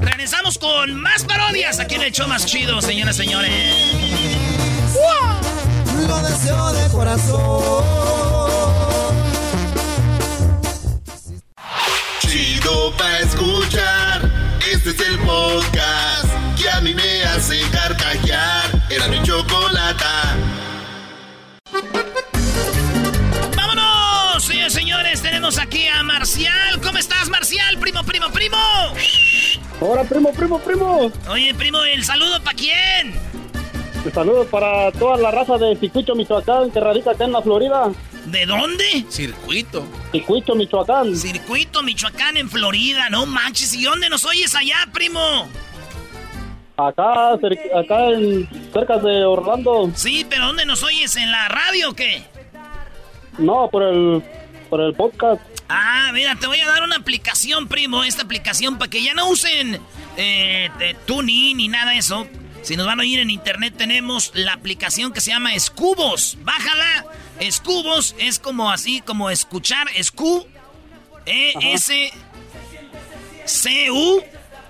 Regresamos 0.00 0.58
con 0.58 1.00
más 1.00 1.24
parodias 1.24 1.78
aquí 1.78 1.94
en 1.94 2.02
el 2.02 2.12
show 2.12 2.26
más 2.26 2.44
chido, 2.44 2.82
señoras 2.82 3.14
y 3.16 3.22
señores. 3.22 3.52
Lo 6.08 6.22
deseo 6.22 6.72
de 6.72 6.88
corazón. 6.90 7.84
Chido 12.20 12.92
pa' 12.96 13.18
escuchar. 13.20 14.15
Este 14.86 15.02
es 15.02 15.08
el 15.08 15.18
podcast 15.18 16.28
que 16.56 16.70
a 16.70 16.80
mí 16.80 16.94
me 16.94 17.24
hace 17.24 17.60
carcajear. 17.72 18.70
Era 18.88 19.08
mi 19.08 19.20
chocolata. 19.24 20.36
¡Vámonos! 23.56 24.44
Señores, 24.44 24.72
señores, 24.72 25.22
tenemos 25.22 25.58
aquí 25.58 25.88
a 25.88 26.04
Marcial. 26.04 26.80
¿Cómo 26.84 26.98
estás, 26.98 27.28
Marcial? 27.28 27.78
Primo, 27.78 28.04
primo, 28.04 28.30
primo. 28.30 28.58
Ahora, 29.80 30.04
primo, 30.04 30.32
primo, 30.32 30.60
primo. 30.60 31.10
Oye, 31.30 31.52
primo, 31.54 31.82
¿el 31.82 32.04
saludo 32.04 32.40
para 32.44 32.56
quién? 32.56 33.25
Un 34.06 34.12
saludo 34.12 34.46
para 34.46 34.92
toda 34.92 35.16
la 35.16 35.32
raza 35.32 35.58
de 35.58 35.74
Cicuicho, 35.74 36.14
Michoacán, 36.14 36.70
que 36.70 36.78
radica 36.78 37.10
acá 37.10 37.24
en 37.24 37.32
la 37.32 37.42
Florida. 37.42 37.90
¿De 38.26 38.46
dónde? 38.46 39.04
Circuito. 39.08 39.84
Cicuicho, 40.12 40.54
Michoacán. 40.54 41.16
Circuito 41.16 41.82
Michoacán 41.82 42.36
en 42.36 42.48
Florida, 42.48 43.10
no 43.10 43.26
manches. 43.26 43.74
¿Y 43.74 43.82
dónde 43.82 44.08
nos 44.08 44.24
oyes 44.24 44.54
allá, 44.54 44.76
primo? 44.92 45.48
Acá, 46.76 47.32
acá 47.32 48.10
en, 48.10 48.48
cerca 48.72 48.98
de 48.98 49.24
Orlando. 49.24 49.90
Sí, 49.96 50.24
pero 50.30 50.46
¿dónde 50.46 50.66
nos 50.66 50.84
oyes? 50.84 51.16
¿En 51.16 51.32
la 51.32 51.48
radio 51.48 51.90
o 51.90 51.94
qué? 51.94 52.22
No, 53.38 53.68
por 53.68 53.82
el, 53.82 54.22
por 54.70 54.82
el 54.82 54.94
podcast. 54.94 55.42
Ah, 55.68 56.10
mira, 56.14 56.36
te 56.36 56.46
voy 56.46 56.60
a 56.60 56.68
dar 56.68 56.84
una 56.84 56.94
aplicación, 56.94 57.66
primo. 57.66 58.04
Esta 58.04 58.22
aplicación 58.22 58.78
para 58.78 58.88
que 58.88 59.02
ya 59.02 59.14
no 59.14 59.30
usen 59.30 59.80
eh, 60.16 60.70
TuneIn 61.06 61.56
ni 61.56 61.66
nada 61.66 61.90
de 61.90 61.98
eso. 61.98 62.24
Si 62.66 62.76
nos 62.76 62.84
van 62.84 62.98
a 62.98 63.04
oír 63.04 63.20
en 63.20 63.30
internet, 63.30 63.74
tenemos 63.78 64.32
la 64.34 64.52
aplicación 64.52 65.12
que 65.12 65.20
se 65.20 65.30
llama 65.30 65.54
Escubos. 65.54 66.36
Bájala. 66.40 67.06
Escubos 67.38 68.16
es 68.18 68.40
como 68.40 68.72
así, 68.72 69.00
como 69.02 69.30
escuchar. 69.30 69.86
Escu. 69.94 70.44
E-S. 71.26 72.12
C-U. 73.44 74.20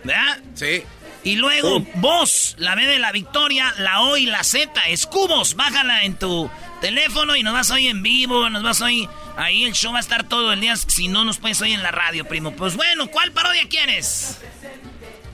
¿Verdad? 0.04 0.40
Sí. 0.52 0.82
Y 1.24 1.36
luego 1.36 1.80
voz, 1.94 2.54
la 2.58 2.74
B 2.74 2.84
de 2.86 2.98
la 2.98 3.12
victoria, 3.12 3.72
la 3.78 4.02
O 4.02 4.18
y 4.18 4.26
la 4.26 4.44
Z, 4.44 4.80
escubos, 4.90 5.56
bájala 5.56 6.04
en 6.04 6.16
tu 6.16 6.48
teléfono 6.80 7.34
y 7.34 7.42
nos 7.42 7.52
vas 7.52 7.72
a 7.72 7.74
oír 7.74 7.90
en 7.90 8.02
vivo, 8.04 8.48
nos 8.48 8.62
vas 8.62 8.80
a 8.80 8.84
oír 8.84 9.08
ahí, 9.36 9.64
el 9.64 9.72
show 9.72 9.90
va 9.90 9.98
a 9.98 10.02
estar 10.02 10.28
todo 10.28 10.52
el 10.52 10.60
día, 10.60 10.76
si 10.76 11.08
no 11.08 11.24
nos 11.24 11.38
puedes 11.38 11.60
oír 11.62 11.74
en 11.74 11.82
la 11.82 11.90
radio, 11.90 12.28
primo. 12.28 12.52
Pues 12.52 12.76
bueno, 12.76 13.08
¿cuál 13.08 13.32
parodia 13.32 13.66
quieres? 13.68 14.38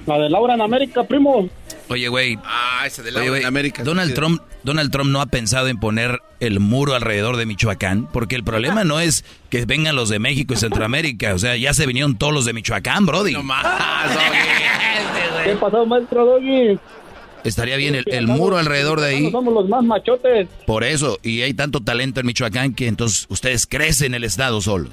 La 0.07 0.19
de 0.19 0.31
Laura 0.31 0.55
en 0.55 0.61
América, 0.61 1.05
primo. 1.05 1.49
Oye, 1.89 2.09
güey. 2.09 2.39
Ah, 2.45 2.85
ese 2.87 3.03
de 3.03 3.11
Oye, 3.11 3.19
la 3.21 3.29
güey, 3.29 3.41
en 3.43 3.47
América. 3.47 3.85
Donald 3.85 4.15
Trump, 4.15 4.43
Donald 4.65 4.91
Trump 4.91 5.11
no 5.11 5.21
ha 5.21 5.27
pensado 5.27 5.69
en 5.69 5.79
poner 5.79 6.21
el 6.41 6.59
muro 6.59 6.95
alrededor 6.95 7.37
de 7.37 7.47
Michoacán, 7.47 8.09
porque 8.13 8.35
el 8.35 8.45
problema 8.45 8.85
no 8.85 8.99
es 9.01 9.25
que 9.51 9.65
vengan 9.67 9.95
los 9.95 10.09
de 10.09 10.19
México 10.19 10.55
y 10.55 10.57
Centroamérica, 10.57 11.35
o 11.35 11.39
sea, 11.39 11.57
ya 11.57 11.75
se 11.75 11.87
vinieron 11.87 12.17
todos 12.17 12.33
los 12.33 12.45
de 12.45 12.53
Michoacán, 12.53 13.07
Brody. 13.07 13.33
No 13.33 13.43
más, 13.43 13.65
¿Qué 15.45 15.57
pasó, 15.57 15.85
maestro 15.87 16.25
Doggy? 16.25 16.79
Estaría 17.45 17.77
bien 17.77 17.97
el, 17.97 18.05
el 18.07 18.29
muro 18.29 18.57
alrededor 18.57 19.01
de 19.01 19.09
ahí. 19.09 19.31
Somos 19.33 19.53
los 19.53 19.69
más 19.69 19.83
machotes. 19.83 20.49
Por 20.65 20.85
eso, 20.85 21.19
y 21.25 21.43
hay 21.43 21.55
tanto 21.55 21.81
talento 21.81 22.21
en 22.21 22.27
Michoacán 22.27 22.73
que 22.75 22.87
entonces 22.87 23.27
ustedes 23.29 23.67
crecen 23.67 24.15
el 24.15 24.23
estado 24.23 24.61
solos. 24.61 24.93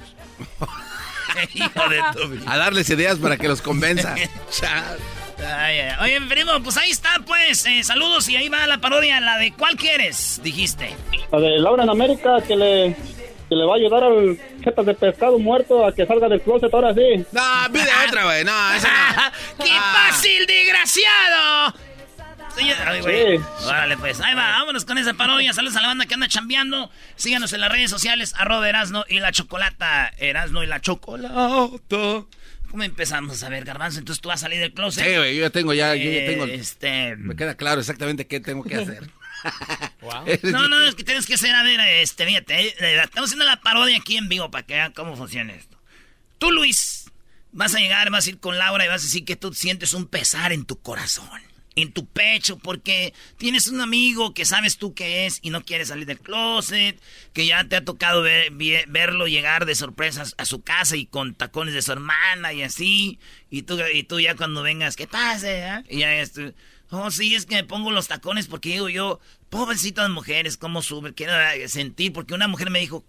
A 2.46 2.56
darles 2.56 2.90
ideas 2.90 3.18
para 3.18 3.36
que 3.36 3.48
los 3.48 3.62
convenza. 3.62 4.14
Ay, 5.42 5.78
ay, 5.78 5.96
Oye, 6.02 6.20
primo, 6.28 6.52
pues 6.62 6.76
ahí 6.76 6.90
está, 6.90 7.18
pues, 7.26 7.64
eh, 7.64 7.82
saludos 7.82 8.28
y 8.28 8.36
ahí 8.36 8.50
va 8.50 8.66
la 8.66 8.78
parodia, 8.78 9.20
la 9.20 9.38
de 9.38 9.52
¿cuál 9.52 9.74
quieres? 9.76 10.38
Dijiste. 10.42 10.94
La 11.32 11.40
de 11.40 11.58
Laura 11.58 11.84
en 11.84 11.88
América, 11.88 12.42
que 12.46 12.56
le, 12.56 12.94
que 13.48 13.54
le 13.54 13.64
va 13.64 13.72
a 13.72 13.76
ayudar 13.76 14.04
al 14.04 14.38
jetas 14.62 14.84
de 14.84 14.94
pescado 14.94 15.38
muerto 15.38 15.86
a 15.86 15.94
que 15.94 16.06
salga 16.06 16.28
del 16.28 16.42
closet 16.42 16.72
ahora 16.72 16.92
sí. 16.92 17.24
No, 17.32 17.72
pide 17.72 17.88
otra, 18.06 18.24
güey. 18.24 18.44
No, 18.44 18.74
esa 18.74 18.88
no. 19.58 19.64
¡Qué 19.64 19.72
fácil, 19.72 20.46
desgraciado! 20.46 21.74
Sí, 22.56 22.70
ay, 22.86 23.00
güey. 23.00 23.38
Sí. 23.38 23.44
Órale, 23.66 23.96
pues. 23.96 24.20
Ahí 24.20 24.34
va, 24.34 24.50
vámonos 24.50 24.84
con 24.84 24.98
esa 24.98 25.14
parodia. 25.14 25.52
Saludos 25.52 25.76
a 25.76 25.82
la 25.82 25.88
banda 25.88 26.06
que 26.06 26.14
anda 26.14 26.28
chambeando. 26.28 26.90
Síganos 27.16 27.52
en 27.52 27.60
las 27.60 27.70
redes 27.70 27.90
sociales, 27.90 28.34
arroba 28.36 28.68
Erasno 28.68 29.04
y 29.08 29.20
la 29.20 29.32
Chocolata. 29.32 30.12
Erasno 30.18 30.62
y 30.62 30.66
la 30.66 30.80
Chocolata. 30.80 31.34
¿Cómo 32.70 32.84
empezamos? 32.84 33.42
A 33.42 33.48
ver, 33.48 33.64
Garbanzo, 33.64 33.98
entonces 33.98 34.20
tú 34.20 34.28
vas 34.28 34.40
a 34.40 34.42
salir 34.42 34.60
del 34.60 34.72
closet. 34.72 35.04
Sí, 35.04 35.16
güey, 35.16 35.34
yo 35.34 35.42
ya 35.42 35.50
tengo 35.50 35.72
ya, 35.74 35.94
yo 35.96 36.10
ya 36.10 36.26
tengo. 36.26 36.44
Este... 36.44 37.16
Me 37.16 37.34
queda 37.34 37.56
claro 37.56 37.80
exactamente 37.80 38.28
qué 38.28 38.38
tengo 38.38 38.62
que 38.62 38.76
hacer. 38.76 39.10
No, 40.42 40.68
no, 40.68 40.80
es 40.82 40.94
que 40.94 41.04
tienes 41.04 41.26
que 41.26 41.38
ser, 41.38 41.54
a 41.54 41.62
ver, 41.62 41.80
este, 41.80 42.26
fíjate, 42.26 42.60
eh, 42.60 43.02
estamos 43.02 43.28
haciendo 43.28 43.44
la 43.44 43.60
parodia 43.60 43.96
aquí 43.96 44.16
en 44.16 44.28
vivo 44.28 44.50
para 44.50 44.66
que 44.66 44.74
vean 44.74 44.92
cómo 44.92 45.16
funciona 45.16 45.54
esto. 45.54 45.78
Tú, 46.38 46.50
Luis, 46.50 47.10
vas 47.52 47.74
a 47.74 47.78
llegar, 47.78 48.10
vas 48.10 48.26
a 48.26 48.30
ir 48.30 48.38
con 48.38 48.58
Laura 48.58 48.84
y 48.84 48.88
vas 48.88 49.02
a 49.02 49.04
decir 49.04 49.24
que 49.24 49.36
tú 49.36 49.52
sientes 49.52 49.94
un 49.94 50.06
pesar 50.06 50.52
en 50.52 50.64
tu 50.64 50.80
corazón. 50.80 51.40
En 51.82 51.92
tu 51.92 52.06
pecho 52.06 52.58
porque 52.58 53.14
tienes 53.38 53.68
un 53.68 53.80
amigo 53.80 54.34
que 54.34 54.44
sabes 54.44 54.76
tú 54.76 54.94
que 54.94 55.26
es 55.26 55.38
y 55.42 55.50
no 55.50 55.64
quiere 55.64 55.84
salir 55.84 56.06
del 56.06 56.20
closet, 56.20 57.00
que 57.32 57.46
ya 57.46 57.64
te 57.64 57.76
ha 57.76 57.84
tocado 57.84 58.22
verlo 58.22 59.26
llegar 59.26 59.66
de 59.66 59.74
sorpresas 59.74 60.34
a 60.38 60.44
su 60.44 60.62
casa 60.62 60.96
y 60.96 61.06
con 61.06 61.34
tacones 61.34 61.74
de 61.74 61.82
su 61.82 61.92
hermana 61.92 62.52
y 62.52 62.62
así, 62.62 63.18
y 63.50 63.62
tú, 63.62 63.78
y 63.92 64.02
tú 64.02 64.20
ya 64.20 64.36
cuando 64.36 64.62
vengas, 64.62 64.96
¿qué 64.96 65.06
pase? 65.06 65.64
Ah? 65.64 65.84
Y 65.88 65.98
ya 65.98 66.14
esto, 66.16 66.52
oh 66.90 67.10
sí, 67.10 67.34
es 67.34 67.46
que 67.46 67.56
me 67.56 67.64
pongo 67.64 67.90
los 67.90 68.08
tacones 68.08 68.46
porque 68.46 68.70
digo 68.70 68.88
yo, 68.88 69.20
pobrecitas 69.48 70.08
mujeres, 70.10 70.56
¿cómo 70.56 70.82
sube? 70.82 71.14
Quiero 71.14 71.34
sentir, 71.68 72.12
porque 72.12 72.34
una 72.34 72.48
mujer 72.48 72.70
me 72.70 72.80
dijo, 72.80 73.04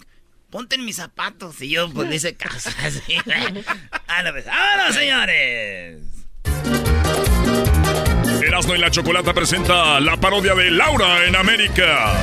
ponte 0.50 0.76
en 0.76 0.86
mis 0.86 0.98
zapatos, 0.98 1.62
y 1.62 1.70
yo 1.70 1.90
pues 1.92 2.10
le 2.10 2.16
hice 2.16 2.36
caso, 2.36 2.70
así, 2.84 3.18
¡Vámonos, 4.08 4.96
señores! 4.96 6.21
Erasmo 8.44 8.76
y 8.76 8.80
la 8.80 8.90
Chocolata 8.90 9.34
presenta 9.34 10.00
la 10.00 10.18
parodia 10.18 10.56
de 10.56 10.72
Laura 10.72 11.26
en 11.26 11.36
América. 11.36 12.14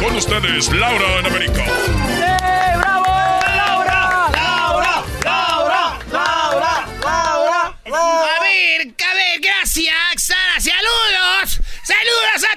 Con 0.00 0.16
ustedes, 0.16 0.72
Laura 0.72 1.18
en 1.18 1.26
América. 1.26 1.64
¡Sí, 1.64 2.12
bravo! 2.78 3.04
¡Laura! 3.56 4.30
¡Laura! 4.32 5.02
¡Laura! 5.24 5.98
¡Laura! 6.12 6.86
¡Laura! 7.02 7.74
A 7.84 8.42
ver, 8.42 8.80
a 8.82 9.14
ver, 9.14 9.40
gracias, 9.40 9.94
Sara, 10.18 10.60
saludos. 10.60 11.60
¡Saludos 11.84 12.44
a! 12.48 12.51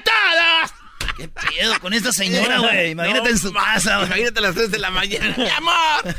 ¿Qué 1.16 1.28
pedo 1.28 1.80
con 1.80 1.94
esta 1.94 2.12
señora, 2.12 2.58
güey? 2.60 2.90
Imagínate 2.90 3.30
en 3.30 3.38
su 3.38 3.52
casa, 3.52 4.02
Imagínate 4.04 4.38
a 4.38 4.42
las 4.42 4.54
3 4.54 4.70
de 4.70 4.78
la 4.78 4.90
mañana. 4.90 5.34
¡Mi 5.36 5.48
amor! 5.48 6.04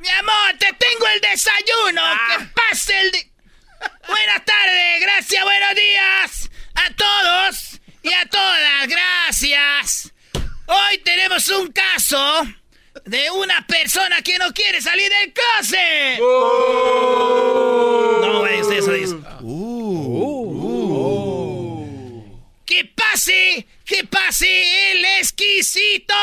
¡Mi 0.00 0.08
amor, 0.08 0.58
te 0.58 0.72
tengo 0.74 1.06
el 1.14 1.20
desayuno! 1.20 2.02
Ah. 2.02 2.36
¡Que 2.38 2.44
pase 2.46 3.00
el... 3.00 3.10
De... 3.12 3.30
Buenas 4.08 4.44
tardes, 4.44 5.00
gracias, 5.00 5.44
buenos 5.44 5.74
días 5.74 6.50
a 6.74 6.90
todos 6.94 7.80
y 8.02 8.12
a 8.12 8.26
todas, 8.26 8.88
gracias. 8.88 10.12
Hoy 10.66 10.98
tenemos 10.98 11.48
un 11.48 11.72
caso 11.72 12.46
de 13.04 13.30
una 13.30 13.66
persona 13.66 14.20
que 14.22 14.38
no 14.38 14.52
quiere 14.52 14.80
salir 14.80 15.08
del 15.08 15.32
closet. 15.32 16.18
No, 18.20 18.40
güey, 18.40 18.60
usted 18.60 18.78
eso 18.78 18.92
dice. 18.92 19.16
¡Que 22.66 22.84
pase! 22.84 23.66
¡Que 23.88 24.04
pase 24.04 24.92
el 24.92 25.04
exquisito! 25.18 26.14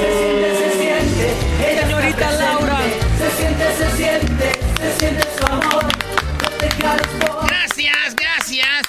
Se 0.00 0.18
siente, 0.18 0.58
se 0.58 0.78
siente, 0.78 1.80
señorita 1.82 2.30
Laura. 2.32 2.78
Se 3.18 3.36
siente, 3.36 3.76
se 3.76 3.96
siente, 3.96 4.52
se 4.80 4.98
siente 5.00 5.24
su 5.36 5.46
amor. 5.46 5.84
No 5.84 7.26
por- 7.26 7.46
Gracias, 7.48 8.14
gracias. 8.14 8.82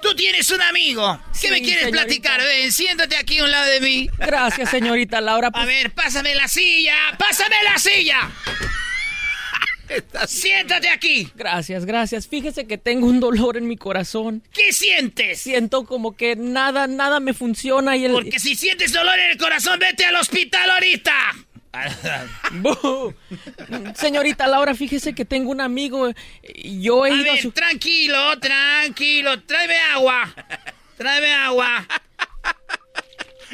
Tú 0.00 0.14
tienes 0.14 0.48
un 0.50 0.62
amigo. 0.62 1.20
¿Qué 1.32 1.48
Sí, 1.48 1.50
me 1.50 1.60
quieres 1.62 1.84
señorita. 1.84 2.04
platicar? 2.04 2.40
Ven, 2.42 2.72
siéntate 2.72 3.16
aquí 3.16 3.38
a 3.40 3.44
un 3.44 3.50
lado 3.50 3.66
de 3.68 3.80
mí. 3.80 4.08
Gracias, 4.18 4.70
señorita 4.70 5.20
Laura. 5.20 5.50
A 5.52 5.64
ver, 5.66 5.90
pásame 5.92 6.34
la 6.36 6.46
silla. 6.46 6.94
¡Pásame 7.18 7.56
la 7.64 7.76
silla! 7.78 8.30
Siéntate 10.26 10.88
aquí. 10.88 11.28
Gracias, 11.34 11.84
gracias. 11.84 12.28
Fíjese 12.28 12.66
que 12.66 12.78
tengo 12.78 13.06
un 13.06 13.20
dolor 13.20 13.56
en 13.56 13.66
mi 13.66 13.76
corazón. 13.76 14.42
¿Qué 14.52 14.72
sientes? 14.72 15.40
Siento 15.40 15.84
como 15.84 16.16
que 16.16 16.36
nada, 16.36 16.86
nada 16.86 17.20
me 17.20 17.34
funciona 17.34 17.96
y 17.96 18.04
el... 18.04 18.12
Porque 18.12 18.38
si 18.38 18.54
sientes 18.54 18.92
dolor 18.92 19.18
en 19.18 19.32
el 19.32 19.38
corazón, 19.38 19.78
vete 19.78 20.04
al 20.04 20.16
hospital 20.16 20.70
ahorita. 20.70 21.12
Señorita 23.94 24.46
Laura, 24.46 24.74
fíjese 24.74 25.14
que 25.14 25.24
tengo 25.24 25.50
un 25.50 25.60
amigo. 25.60 26.08
eh, 26.08 26.14
Yo 26.80 27.06
he 27.06 27.12
A 27.12 27.14
ido 27.14 27.30
a 27.30 27.34
ver, 27.34 27.42
su... 27.42 27.50
tranquilo, 27.52 28.38
tranquilo. 28.40 29.40
Tráeme 29.42 29.76
agua. 29.94 30.34
Tráeme 30.96 31.32
agua. 31.32 31.86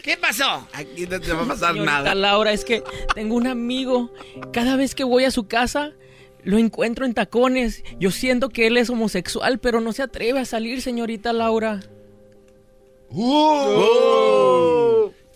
¿Qué 0.03 0.17
pasó? 0.17 0.69
Aquí 0.73 1.07
no 1.07 1.21
te 1.21 1.33
va 1.33 1.43
a 1.43 1.47
pasar 1.49 1.73
Señorita 1.73 1.93
nada. 1.93 2.15
Laura, 2.15 2.53
es 2.53 2.65
que 2.65 2.83
tengo 3.15 3.35
un 3.35 3.47
amigo. 3.47 4.13
Cada 4.53 4.77
vez 4.77 4.95
que 4.95 5.05
voy 5.05 5.25
a 5.25 5.31
su 5.31 5.49
casa, 5.49 5.93
lo 6.47 6.59
encuentro 6.59 7.05
en 7.05 7.12
tacones. 7.12 7.82
Yo 7.98 8.12
siento 8.12 8.48
que 8.48 8.68
él 8.68 8.77
es 8.77 8.89
homosexual, 8.89 9.59
pero 9.59 9.81
no 9.81 9.93
se 9.93 10.05
atreve 10.05 10.39
a 10.39 10.44
salir, 10.44 10.81
señorita 10.81 11.32
Laura. 11.32 11.81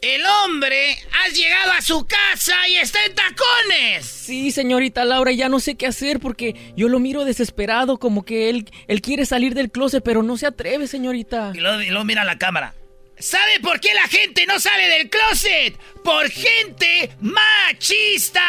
El 0.02 0.22
hombre 0.44 0.96
ha 1.12 1.28
llegado 1.32 1.72
a 1.72 1.82
su 1.82 2.06
casa 2.06 2.54
y 2.68 2.76
está 2.76 3.04
en 3.04 3.14
tacones. 3.14 4.06
Sí, 4.06 4.52
señorita 4.52 5.04
Laura, 5.04 5.32
ya 5.32 5.48
no 5.48 5.58
sé 5.58 5.74
qué 5.74 5.88
hacer 5.88 6.20
porque 6.20 6.54
yo 6.76 6.88
lo 6.88 7.00
miro 7.00 7.24
desesperado, 7.24 7.98
como 7.98 8.24
que 8.24 8.48
él, 8.48 8.70
él 8.86 9.02
quiere 9.02 9.26
salir 9.26 9.54
del 9.54 9.72
closet, 9.72 10.04
pero 10.04 10.22
no 10.22 10.36
se 10.36 10.46
atreve, 10.46 10.86
señorita. 10.86 11.50
Y 11.54 11.58
luego, 11.58 11.82
y 11.82 11.88
luego 11.88 12.04
mira 12.04 12.22
a 12.22 12.24
la 12.24 12.38
cámara. 12.38 12.74
¿Sabe 13.20 13.60
por 13.60 13.80
qué 13.80 13.92
la 13.92 14.08
gente 14.08 14.46
no 14.46 14.58
sale 14.58 14.88
del 14.88 15.10
closet? 15.10 15.76
Por 16.02 16.30
gente 16.30 17.10
machista. 17.20 18.40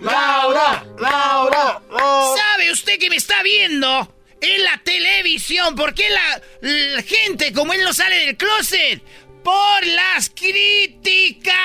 Laura, 0.00 0.86
Laura, 0.98 1.82
¿Sabe 2.36 2.70
usted 2.70 3.00
que 3.00 3.10
me 3.10 3.16
está 3.16 3.42
viendo 3.42 4.14
en 4.40 4.62
la 4.62 4.80
televisión? 4.84 5.74
¿Por 5.74 5.92
qué 5.92 6.08
la, 6.08 6.40
la 6.60 7.02
gente 7.02 7.52
como 7.52 7.72
él 7.72 7.82
no 7.82 7.92
sale 7.92 8.26
del 8.26 8.36
closet? 8.36 9.02
Por 9.42 9.84
las 9.84 10.30
críticas. 10.30 11.56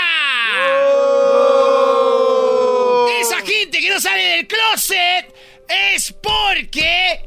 Esa 3.22 3.38
gente 3.45 3.80
que 3.80 3.89
no 3.91 3.99
sale 4.01 4.23
del 4.23 4.47
closet 4.47 5.31
es 5.68 6.11
porque 6.14 7.26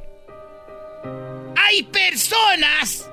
hay 1.63 1.83
personas 1.85 3.09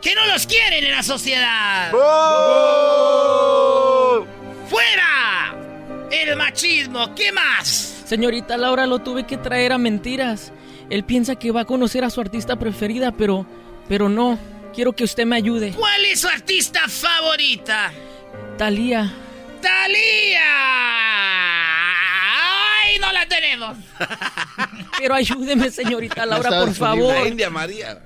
que 0.00 0.14
no 0.14 0.26
los 0.26 0.46
quieren 0.46 0.84
en 0.84 0.90
la 0.92 1.02
sociedad. 1.02 1.90
¡Fuera! 4.68 5.54
El 6.10 6.36
machismo, 6.36 7.14
¿qué 7.14 7.32
más? 7.32 8.02
Señorita 8.06 8.56
Laura, 8.56 8.86
lo 8.86 9.00
tuve 9.00 9.26
que 9.26 9.36
traer 9.36 9.72
a 9.72 9.78
mentiras. 9.78 10.52
Él 10.88 11.04
piensa 11.04 11.36
que 11.36 11.50
va 11.50 11.62
a 11.62 11.64
conocer 11.66 12.04
a 12.04 12.10
su 12.10 12.20
artista 12.20 12.56
preferida, 12.56 13.12
pero, 13.12 13.46
pero 13.88 14.08
no. 14.08 14.38
Quiero 14.74 14.92
que 14.92 15.04
usted 15.04 15.26
me 15.26 15.36
ayude. 15.36 15.72
¿Cuál 15.72 16.04
es 16.06 16.20
su 16.20 16.28
artista 16.28 16.88
favorita? 16.88 17.92
Talía. 18.56 19.12
¡Talía! 19.60 20.40
¡Ay, 22.88 22.98
no 22.98 23.12
la 23.12 23.26
tenemos! 23.26 23.76
Pero 24.98 25.14
ayúdeme, 25.14 25.70
señorita 25.70 26.24
Laura, 26.26 26.50
por 26.50 26.74
favor. 26.74 27.14
la 27.14 27.28
India 27.28 27.50
María. 27.50 28.00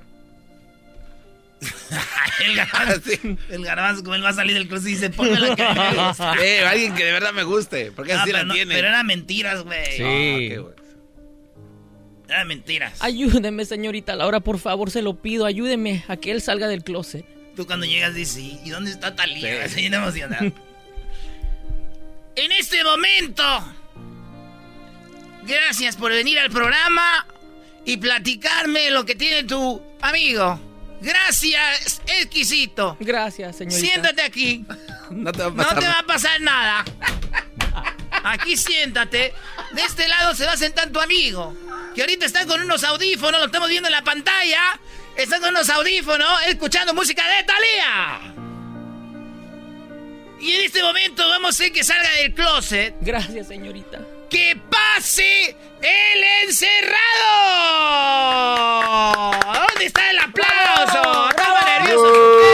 El 2.45 2.55
garbanzo, 2.57 3.09
el 3.51 3.63
garbanzo, 3.63 4.03
como 4.03 4.15
él 4.15 4.23
va 4.25 4.29
a 4.29 4.33
salir 4.33 4.53
del 4.53 4.67
closet 4.67 4.87
y 4.89 4.91
dice, 4.95 5.09
ponme 5.11 5.39
la 5.39 5.55
que 5.55 5.63
me 5.63 6.07
gusta. 6.07 6.35
Eh, 6.43 6.65
alguien 6.65 6.93
que 6.93 7.05
de 7.05 7.11
verdad 7.13 7.31
me 7.31 7.43
guste. 7.43 7.91
Porque 7.93 8.11
así 8.13 8.23
pero, 8.25 8.39
la 8.39 8.43
no- 8.43 8.53
tiene. 8.53 8.75
pero 8.75 8.87
eran 8.89 9.05
mentiras, 9.05 9.63
güey. 9.63 9.97
Qué 9.97 10.59
bueno. 10.59 10.75
Eran 12.27 12.47
mentiras. 12.47 13.01
Ayúdeme, 13.01 13.63
señorita 13.65 14.15
Laura, 14.15 14.41
por 14.41 14.59
favor, 14.59 14.91
se 14.91 15.01
lo 15.01 15.15
pido. 15.21 15.45
Ayúdeme 15.45 16.03
a 16.09 16.17
que 16.17 16.31
él 16.31 16.41
salga 16.41 16.67
del 16.67 16.83
closet. 16.83 17.25
Tú 17.55 17.65
cuando 17.65 17.85
llegas 17.85 18.13
dices, 18.15 18.37
"¿Y- 18.39 18.59
¿y 18.65 18.69
dónde 18.71 18.91
está 18.91 19.15
Talía? 19.15 19.63
Estoy 19.65 19.83
bien 19.83 19.93
emocionado. 19.93 20.51
en 22.35 22.51
este 22.51 22.83
momento, 22.83 23.43
gracias 25.45 25.95
por 25.95 26.11
venir 26.11 26.39
al 26.39 26.49
programa 26.49 27.25
y 27.85 27.97
platicarme 27.97 28.89
lo 28.91 29.05
que 29.05 29.15
tiene 29.15 29.43
tu 29.43 29.81
amigo. 30.01 30.59
Gracias, 31.01 32.01
exquisito. 32.07 32.95
Gracias, 32.99 33.57
señorita. 33.57 33.79
Siéntate 33.87 34.21
aquí. 34.21 34.65
No 35.11 35.31
te 35.31 35.39
va 35.43 35.47
a 35.47 35.49
No 35.51 35.55
pasar 35.57 35.79
te 35.79 35.85
va 35.85 35.91
nada. 35.91 35.99
a 35.99 36.03
pasar 36.05 36.41
nada. 36.41 36.85
Aquí 38.23 38.55
siéntate. 38.57 39.33
De 39.73 39.81
este 39.81 40.07
lado 40.07 40.33
se 40.33 40.45
va 40.45 40.53
a 40.53 40.57
sentar 40.57 40.89
tu 40.89 40.99
amigo. 40.99 41.55
Que 41.93 42.01
ahorita 42.01 42.25
está 42.25 42.45
con 42.47 42.61
unos 42.61 42.83
audífonos, 42.83 43.39
lo 43.39 43.45
estamos 43.47 43.69
viendo 43.69 43.89
en 43.89 43.91
la 43.91 44.03
pantalla. 44.03 44.79
Está 45.15 45.39
con 45.39 45.49
unos 45.49 45.69
audífonos, 45.69 46.27
escuchando 46.47 46.93
música 46.95 47.21
de 47.27 47.43
Thalía. 47.43 48.33
Y 50.39 50.53
en 50.53 50.61
este 50.65 50.81
momento 50.81 51.27
vamos 51.29 51.47
a 51.47 51.49
hacer 51.49 51.71
que 51.71 51.83
salga 51.83 52.09
del 52.17 52.33
closet. 52.33 52.95
Gracias, 53.01 53.47
señorita. 53.49 53.99
¡Que 54.33 54.59
pase 54.67 55.55
el 55.79 56.23
encerrado! 56.41 56.97
¿Dónde 59.53 59.85
está 59.85 60.09
el 60.09 60.17
aplauso? 60.17 61.29
¡Estaba 61.29 61.61
nervioso! 61.61 62.52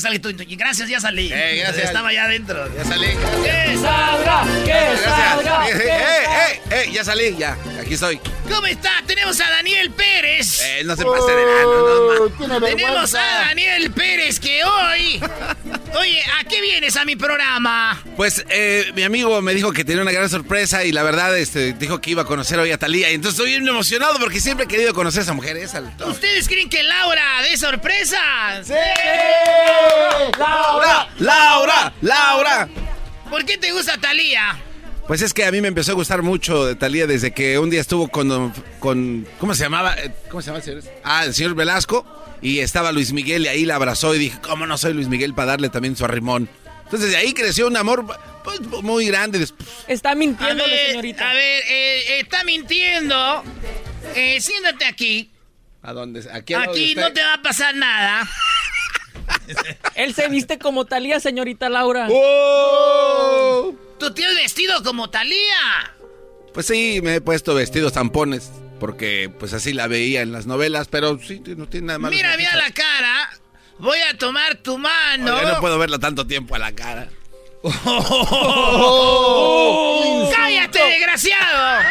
Que 0.00 0.18
salga. 0.18 0.20
Tú, 0.20 0.32
tú- 0.34 0.44
Gracias, 0.56 0.88
ya 0.88 1.00
salí. 1.00 1.30
Eh, 1.32 1.56
gracias. 1.62 1.86
Estaba 1.86 2.12
ya 2.12 2.24
adentro. 2.24 2.68
Ya 2.76 2.84
salí. 2.84 3.06
¡Que 3.06 3.76
salga! 3.78 4.44
¡Que 4.64 4.96
salga! 5.04 5.68
Eh, 5.68 5.72
eh, 5.76 6.24
eh, 6.28 6.60
eh, 6.70 6.90
ya 6.92 7.04
salí, 7.04 7.36
ya. 7.38 7.56
Aquí 7.80 7.94
estoy. 7.94 8.20
¿Cómo 8.48 8.66
está? 8.66 8.90
Tenemos 9.06 9.40
a 9.40 9.48
Daniel 9.50 9.90
Pérez. 9.92 10.60
Eh, 10.62 10.82
no 10.84 10.96
se 10.96 11.04
pase 11.04 11.30
de 11.32 11.46
lano, 11.46 12.28
no, 12.48 12.60
ma. 12.60 12.66
Tenemos 12.66 13.14
a 13.14 13.18
Daniel 13.46 13.90
Pérez 13.92 14.40
que 14.40 14.64
hoy. 14.64 15.20
¿A 16.40 16.44
qué 16.44 16.60
vienes 16.60 16.96
a 16.96 17.04
mi 17.04 17.16
programa? 17.16 18.02
Pues 18.16 18.44
eh, 18.48 18.92
mi 18.94 19.02
amigo 19.02 19.40
me 19.42 19.54
dijo 19.54 19.72
que 19.72 19.84
tenía 19.84 20.02
una 20.02 20.12
gran 20.12 20.28
sorpresa 20.28 20.84
y 20.84 20.92
la 20.92 21.02
verdad 21.02 21.36
este, 21.36 21.74
dijo 21.74 22.00
que 22.00 22.10
iba 22.10 22.22
a 22.22 22.24
conocer 22.24 22.58
hoy 22.58 22.70
a 22.72 22.78
Talía. 22.78 23.10
Y 23.10 23.14
entonces 23.14 23.38
estoy 23.38 23.52
bien 23.52 23.68
emocionado 23.68 24.18
porque 24.18 24.40
siempre 24.40 24.64
he 24.64 24.68
querido 24.68 24.94
conocer 24.94 25.20
a 25.20 25.22
esa 25.24 25.32
mujer. 25.34 25.56
Esa, 25.56 25.82
¿Ustedes 26.06 26.48
creen 26.48 26.68
que 26.68 26.82
Laura 26.82 27.42
de 27.42 27.56
sorpresa? 27.56 28.18
¡Sí! 28.64 28.72
¡Laura! 30.38 31.08
¡Laura! 31.18 31.92
¡Laura! 32.00 32.68
¿Por 33.28 33.44
qué 33.44 33.58
te 33.58 33.72
gusta 33.72 33.98
Talía? 33.98 34.58
Pues 35.06 35.22
es 35.22 35.34
que 35.34 35.44
a 35.44 35.50
mí 35.50 35.60
me 35.60 35.68
empezó 35.68 35.92
a 35.92 35.94
gustar 35.94 36.22
mucho 36.22 36.64
de 36.64 36.74
Talía 36.76 37.06
desde 37.06 37.32
que 37.32 37.58
un 37.58 37.68
día 37.68 37.80
estuvo 37.80 38.08
con, 38.08 38.52
con 38.78 39.26
¿cómo 39.38 39.54
se 39.54 39.64
llamaba? 39.64 39.94
Eh, 39.98 40.14
¿Cómo 40.30 40.40
se 40.40 40.46
llama 40.46 40.58
el 40.58 40.64
señor? 40.64 40.82
Ah, 41.04 41.24
el 41.24 41.34
señor 41.34 41.54
Velasco. 41.54 42.19
Y 42.42 42.60
estaba 42.60 42.92
Luis 42.92 43.12
Miguel 43.12 43.44
y 43.44 43.48
ahí 43.48 43.64
la 43.64 43.76
abrazó 43.76 44.14
y 44.14 44.18
dije, 44.18 44.38
¿cómo 44.40 44.66
no 44.66 44.78
soy 44.78 44.94
Luis 44.94 45.08
Miguel 45.08 45.34
para 45.34 45.52
darle 45.52 45.68
también 45.68 45.96
su 45.96 46.04
arrimón? 46.04 46.48
Entonces 46.84 47.10
de 47.10 47.16
ahí 47.16 47.32
creció 47.34 47.66
un 47.66 47.76
amor 47.76 48.04
pues, 48.42 48.60
muy 48.82 49.06
grande. 49.06 49.38
Después, 49.38 49.68
Está 49.86 50.14
mintiendo, 50.14 50.64
señorita. 50.64 51.30
a 51.30 51.34
ver, 51.34 51.62
eh, 51.68 52.20
está 52.20 52.42
mintiendo. 52.44 53.44
Eh, 54.14 54.40
siéntate 54.40 54.86
aquí. 54.86 55.30
¿A 55.82 55.92
dónde? 55.92 56.26
Aquí, 56.32 56.54
Aquí 56.54 56.94
no 56.94 57.12
te 57.12 57.22
va 57.22 57.34
a 57.34 57.42
pasar 57.42 57.74
nada. 57.74 58.28
Él 59.94 60.14
se 60.14 60.28
viste 60.28 60.58
como 60.58 60.86
Talía, 60.86 61.20
señorita 61.20 61.68
Laura. 61.68 62.08
¡Oh! 62.10 63.74
Tú 63.98 64.12
te 64.12 64.24
has 64.24 64.34
vestido 64.34 64.82
como 64.82 65.10
Talía. 65.10 65.94
Pues 66.54 66.66
sí, 66.66 67.00
me 67.02 67.16
he 67.16 67.20
puesto 67.20 67.54
vestidos 67.54 67.92
tampones 67.92 68.50
porque 68.80 69.30
pues 69.38 69.52
así 69.52 69.72
la 69.72 69.86
veía 69.86 70.22
en 70.22 70.32
las 70.32 70.46
novelas, 70.46 70.88
pero 70.88 71.20
sí, 71.20 71.40
no 71.56 71.68
tiene 71.68 71.86
nada 71.88 72.00
malo. 72.00 72.16
Mira, 72.16 72.36
mira 72.36 72.56
la 72.56 72.72
cara. 72.72 73.30
Voy 73.78 73.98
a 74.10 74.18
tomar 74.18 74.56
tu 74.56 74.76
mano. 74.76 75.36
Oiga, 75.36 75.52
no 75.52 75.60
puedo 75.60 75.78
verla 75.78 76.00
tanto 76.00 76.26
tiempo 76.26 76.56
a 76.56 76.58
la 76.58 76.72
cara. 76.72 77.08
¡Cállate, 80.34 80.78
desgraciado! 80.78 81.82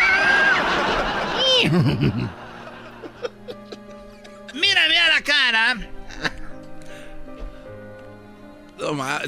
Mírame 4.53 4.99
a 4.99 5.09
la 5.09 5.21
cara. 5.21 5.77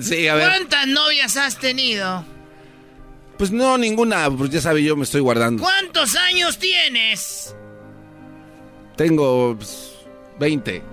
Sí, 0.02 0.28
a 0.28 0.36
ver. 0.36 0.50
¿Cuántas 0.50 0.88
novias 0.88 1.38
has 1.38 1.58
tenido? 1.58 2.26
Pues 3.42 3.50
no, 3.50 3.76
ninguna, 3.76 4.30
pues 4.30 4.52
ya 4.52 4.62
sabe, 4.62 4.84
yo 4.84 4.96
me 4.96 5.02
estoy 5.02 5.20
guardando. 5.20 5.64
¿Cuántos 5.64 6.16
años 6.16 6.60
tienes? 6.60 7.56
Tengo 8.96 9.56
pues, 9.58 9.94
20. 10.40 10.84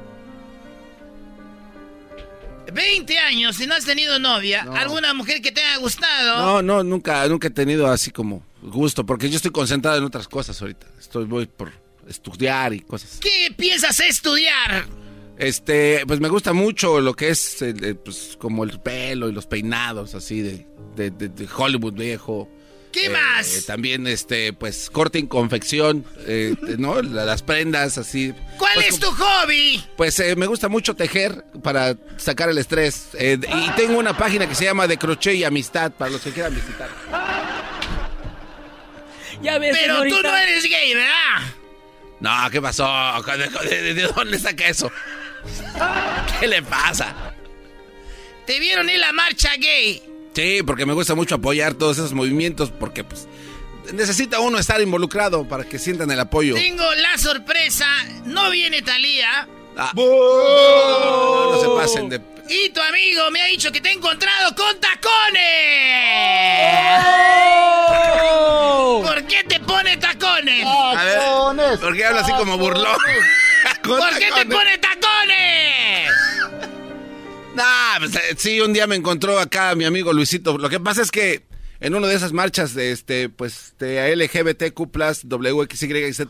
20 2.73 3.19
años 3.19 3.61
y 3.61 3.67
no 3.67 3.75
has 3.75 3.85
tenido 3.85 4.19
novia. 4.19 4.67
¿Alguna 4.75 5.13
mujer 5.13 5.43
que 5.43 5.53
te 5.53 5.63
haya 5.63 5.77
gustado? 5.77 6.39
No, 6.39 6.63
no, 6.63 6.83
nunca, 6.83 7.29
nunca 7.29 7.49
he 7.49 7.51
tenido 7.51 7.87
así 7.87 8.11
como 8.11 8.43
gusto, 8.63 9.05
porque 9.05 9.29
yo 9.29 9.37
estoy 9.37 9.51
concentrado 9.51 9.99
en 9.99 10.05
otras 10.05 10.27
cosas 10.27 10.59
ahorita. 10.63 10.87
Estoy 10.99 11.27
voy 11.27 11.45
por 11.45 11.71
estudiar 12.09 12.73
y 12.73 12.81
cosas. 12.81 13.19
¿Qué 13.21 13.53
piensas 13.59 14.01
estudiar? 14.01 14.87
Este, 15.39 16.03
pues 16.07 16.19
me 16.21 16.29
gusta 16.29 16.53
mucho 16.53 17.01
lo 17.01 17.15
que 17.15 17.29
es 17.29 17.63
el- 17.63 17.85
el, 17.85 17.97
pues, 17.97 18.37
como 18.39 18.65
el 18.65 18.81
pelo 18.81 19.29
y 19.29 19.33
los 19.33 19.47
peinados 19.47 20.15
así 20.15 20.41
de, 20.43 20.67
de- 20.97 21.11
de- 21.11 21.29
de 21.29 21.49
Hollywood 21.57 21.93
viejo. 21.95 22.51
¿Qué 22.91 23.07
Eh, 23.07 23.11
más? 23.11 23.67
también 23.67 24.07
este, 24.07 24.53
pues 24.55 24.89
corte 24.91 25.19
y 25.19 25.27
confección, 25.29 26.05
eh, 26.27 26.57
¿no? 26.79 27.01
La- 27.03 27.25
Las 27.27 27.43
prendas 27.43 27.99
así. 27.99 28.33
¿Cuál 28.57 28.73
Pues, 28.75 28.89
es 28.89 28.99
tu 28.99 29.07
hobby? 29.13 29.85
Pues 29.97 30.19
eh, 30.19 30.35
me 30.35 30.47
gusta 30.47 30.69
mucho 30.69 30.97
tejer 30.97 31.45
para 31.63 31.97
sacar 32.17 32.49
el 32.49 32.59
estrés. 32.59 33.09
Eh, 33.15 33.39
y 33.39 33.71
tengo 33.77 33.99
una 33.99 34.17
página 34.17 34.49
que 34.49 34.55
se 34.57 34.65
llama 34.65 34.89
De 34.89 34.97
Crochet 34.99 35.35
y 35.37 35.45
Amistad 35.45 35.93
para 35.93 36.11
los 36.11 36.21
que 36.23 36.33
quieran 36.33 36.55
visitar. 36.55 36.89
Ya 39.43 39.59
ves, 39.59 39.77
Pero 39.81 40.03
tú 40.03 40.21
no 40.23 40.37
eres 40.37 40.65
gay, 40.65 40.95
¿verdad? 40.95 41.43
No, 42.21 42.51
¿qué 42.51 42.61
pasó? 42.61 42.89
¿De, 43.69 43.83
de- 43.83 43.95
de 43.95 44.03
dónde 44.09 44.39
saca 44.41 44.67
eso? 44.67 44.91
¿Qué 46.41 46.47
le 46.47 46.63
pasa? 46.63 47.35
Te 48.47 48.59
vieron 48.59 48.89
en 48.89 49.01
la 49.01 49.13
marcha 49.13 49.51
gay. 49.59 50.03
Sí, 50.35 50.63
porque 50.65 50.87
me 50.87 50.93
gusta 50.93 51.15
mucho 51.15 51.35
apoyar 51.35 51.75
todos 51.75 51.99
esos 51.99 52.13
movimientos 52.13 52.71
porque 52.71 53.03
pues 53.05 53.27
necesita 53.93 54.41
uno 54.41 54.59
estar 54.59 54.81
involucrado 54.81 55.47
para 55.49 55.65
que 55.65 55.79
sientan 55.79 56.11
el 56.11 56.21
apoyo. 56.21 56.55
Tengo 56.55 56.85
la 56.95 57.19
sorpresa. 57.19 57.87
No 58.25 58.51
viene 58.51 58.83
Talía. 58.83 59.49
Ah. 59.77 59.93
No, 59.95 61.53
no, 61.53 61.61
se 61.61 61.69
pasen 61.69 62.09
de... 62.09 62.21
Y 62.49 62.71
tu 62.71 62.81
amigo 62.81 63.31
me 63.31 63.43
ha 63.43 63.47
dicho 63.47 63.71
que 63.71 63.81
te 63.81 63.91
ha 63.91 63.93
encontrado 63.93 64.55
con 64.55 64.81
tacones. 64.81 65.45
¿Por 69.03 69.27
qué 69.27 69.45
te 69.45 69.61
pone 69.61 69.97
tacones? 69.99 70.65
A 70.67 71.05
ver, 71.05 71.79
¿por 71.79 71.95
qué 71.97 72.05
habla 72.07 72.23
así 72.23 72.33
como 72.33 72.57
burlón? 72.57 72.97
¿Por 73.83 74.11
qué 74.19 74.27
te 74.27 74.31
tacones. 74.31 74.57
pone 74.57 74.79
tacones? 74.79 75.08
Pues, 77.99 78.15
eh, 78.17 78.35
sí, 78.37 78.61
un 78.61 78.73
día 78.73 78.87
me 78.87 78.97
encontró 78.97 79.39
acá 79.39 79.75
mi 79.75 79.85
amigo 79.85 80.13
Luisito. 80.13 80.57
Lo 80.59 80.69
que 80.69 80.81
pasa 80.81 81.03
es 81.03 81.11
que 81.11 81.43
en 81.81 81.95
una 81.95 82.07
de 82.07 82.15
esas 82.15 82.33
marchas 82.33 82.75
de 82.75 82.93
este, 82.93 83.29
pues, 83.29 83.75
de 83.79 84.15
LGBTQ 84.17 84.81
WXYZ, 85.25 86.21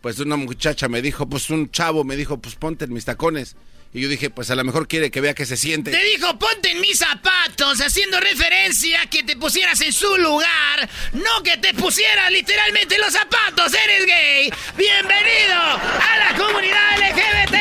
pues 0.00 0.18
una 0.18 0.36
muchacha 0.36 0.88
me 0.88 1.02
dijo, 1.02 1.28
pues 1.28 1.50
un 1.50 1.70
chavo 1.70 2.04
me 2.04 2.16
dijo, 2.16 2.38
pues 2.38 2.54
ponte 2.56 2.84
en 2.84 2.92
mis 2.92 3.04
tacones. 3.04 3.56
Y 3.94 4.00
yo 4.00 4.08
dije, 4.08 4.30
pues 4.30 4.50
a 4.50 4.54
lo 4.54 4.64
mejor 4.64 4.88
quiere 4.88 5.10
que 5.10 5.20
vea 5.20 5.34
que 5.34 5.44
se 5.44 5.58
siente. 5.58 5.90
Te 5.90 6.02
dijo, 6.02 6.38
ponte 6.38 6.70
en 6.70 6.80
mis 6.80 6.98
zapatos, 6.98 7.78
haciendo 7.82 8.18
referencia 8.20 9.02
a 9.02 9.06
que 9.06 9.22
te 9.22 9.36
pusieras 9.36 9.82
en 9.82 9.92
su 9.92 10.16
lugar, 10.16 10.88
no 11.12 11.42
que 11.44 11.58
te 11.58 11.74
pusieras 11.74 12.30
literalmente 12.30 12.94
en 12.94 13.02
los 13.02 13.12
zapatos, 13.12 13.70
eres 13.74 14.06
gay. 14.06 14.50
Bienvenido 14.78 15.60
a 15.60 16.16
la 16.18 16.38
comunidad 16.38 16.98
LGBT. 17.00 17.52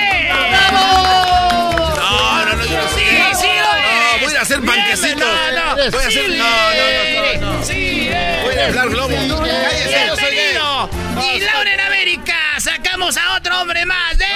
¡Bravo! 0.50 1.96
No, 1.98 2.46
no, 2.46 2.56
no, 2.56 2.66
yo 2.66 2.82
no 2.82 2.90
Sí, 2.90 3.04
sí 3.42 3.48
lo 3.48 4.18
No, 4.22 4.26
voy 4.26 4.36
a 4.36 4.42
hacer 4.42 4.62
panquecitos. 4.62 5.20
No, 5.20 5.76
no, 5.76 5.76
Voy 5.92 6.04
a 6.06 6.10
sí 6.12 6.18
hacer- 6.18 6.30
no, 6.30 6.46
no, 6.46 7.42
no, 7.42 7.42
no, 7.52 7.58
no. 7.60 7.66
Sí. 7.66 8.10
Voy 8.46 8.56
a 8.56 8.68
inflar 8.68 8.90
globos. 8.90 9.14
Cállese, 9.14 10.04
yo 10.08 10.16
soy 10.16 10.34
gay. 10.34 11.36
Y 11.36 11.40
Laura 11.42 11.74
en 11.74 11.80
América, 11.82 12.38
sacamos 12.60 13.18
a 13.18 13.36
otro 13.36 13.60
hombre 13.62 13.86
más 13.86 14.18
del 14.18 14.28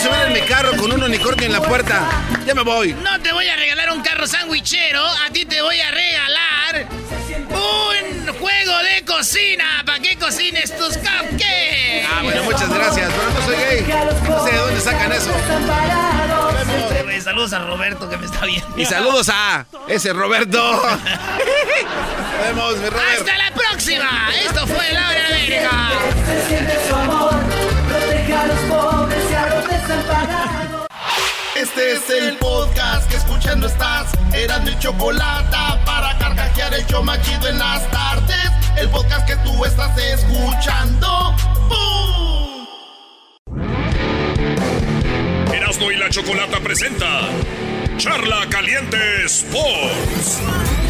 a 0.00 0.02
subir 0.02 0.26
en 0.26 0.32
mi 0.32 0.48
carro 0.48 0.76
con 0.76 0.92
un 0.92 1.02
unicornio 1.02 1.46
en 1.46 1.52
la 1.52 1.60
puerta. 1.60 2.08
Ya 2.46 2.54
me 2.54 2.62
voy. 2.62 2.94
No 2.94 3.20
te 3.20 3.32
voy 3.32 3.46
a 3.48 3.56
regalar 3.56 3.92
un 3.92 4.02
carro 4.02 4.26
sandwichero, 4.26 5.04
a 5.04 5.30
ti 5.32 5.44
te 5.44 5.60
voy 5.60 5.78
a 5.80 5.90
regalar 5.90 6.86
un 7.50 8.34
juego 8.38 8.78
de 8.78 9.04
cocina 9.04 9.82
para 9.84 9.98
que 10.00 10.16
cocines 10.16 10.74
tus 10.76 10.96
cupcakes. 10.96 12.06
Ah, 12.10 12.20
bueno, 12.22 12.42
muchas 12.44 12.72
gracias, 12.72 13.10
pero 13.12 13.30
no 13.30 13.44
soy 13.44 13.56
gay. 13.56 13.86
No 14.28 14.44
sé 14.44 14.52
de 14.52 14.58
dónde 14.58 14.80
sacan 14.80 15.12
eso. 15.12 15.30
Güey, 17.04 17.20
Saludos 17.20 17.52
a 17.52 17.58
Roberto 17.58 18.08
que 18.08 18.16
me 18.16 18.26
está 18.26 18.46
viendo. 18.46 18.78
Y 18.78 18.86
saludos 18.86 19.28
a 19.28 19.66
ese 19.88 20.12
Roberto. 20.12 20.58
Nos 20.82 22.46
vemos, 22.46 22.76
mi 22.78 22.88
Robert. 22.88 23.18
Hasta 23.18 23.36
la 23.36 23.50
próxima. 23.54 24.30
Esto 24.42 24.66
fue 24.66 24.92
Laura 24.92 25.18
en 25.18 25.34
América. 25.34 25.70
Se 26.26 26.48
siente 26.48 26.78
su 26.88 26.94
amor, 26.94 27.34
protege 27.88 28.32
a 28.32 28.46
los 28.46 28.58
pobres 28.60 29.19
Este 31.56 31.92
es 31.92 32.08
el 32.10 32.36
podcast 32.38 33.08
que 33.10 33.16
escuchando 33.16 33.66
estás. 33.66 34.12
Eran 34.32 34.64
mi 34.64 34.78
chocolate 34.78 35.56
para 35.84 36.16
carcajear 36.18 36.72
el 36.74 36.86
show 36.86 37.02
más 37.02 37.20
chido 37.22 37.48
en 37.48 37.58
las 37.58 37.90
tardes. 37.90 38.50
El 38.78 38.88
podcast 38.88 39.26
que 39.26 39.36
tú 39.36 39.64
estás 39.64 39.96
escuchando. 39.98 41.34
¡Bum! 41.68 42.66
Erasmo 45.52 45.90
y 45.90 45.96
la 45.96 46.08
Chocolata 46.08 46.60
presenta 46.60 47.28
Charla 47.98 48.46
Caliente 48.48 49.24
Sports. 49.26 50.40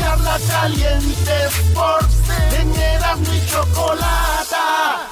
Charla 0.01 0.39
caliente 0.49 1.33
Sports. 1.47 2.17
En 2.61 2.77
Erasmo 2.77 3.35
y 3.35 3.47
chocolate. 3.51 4.57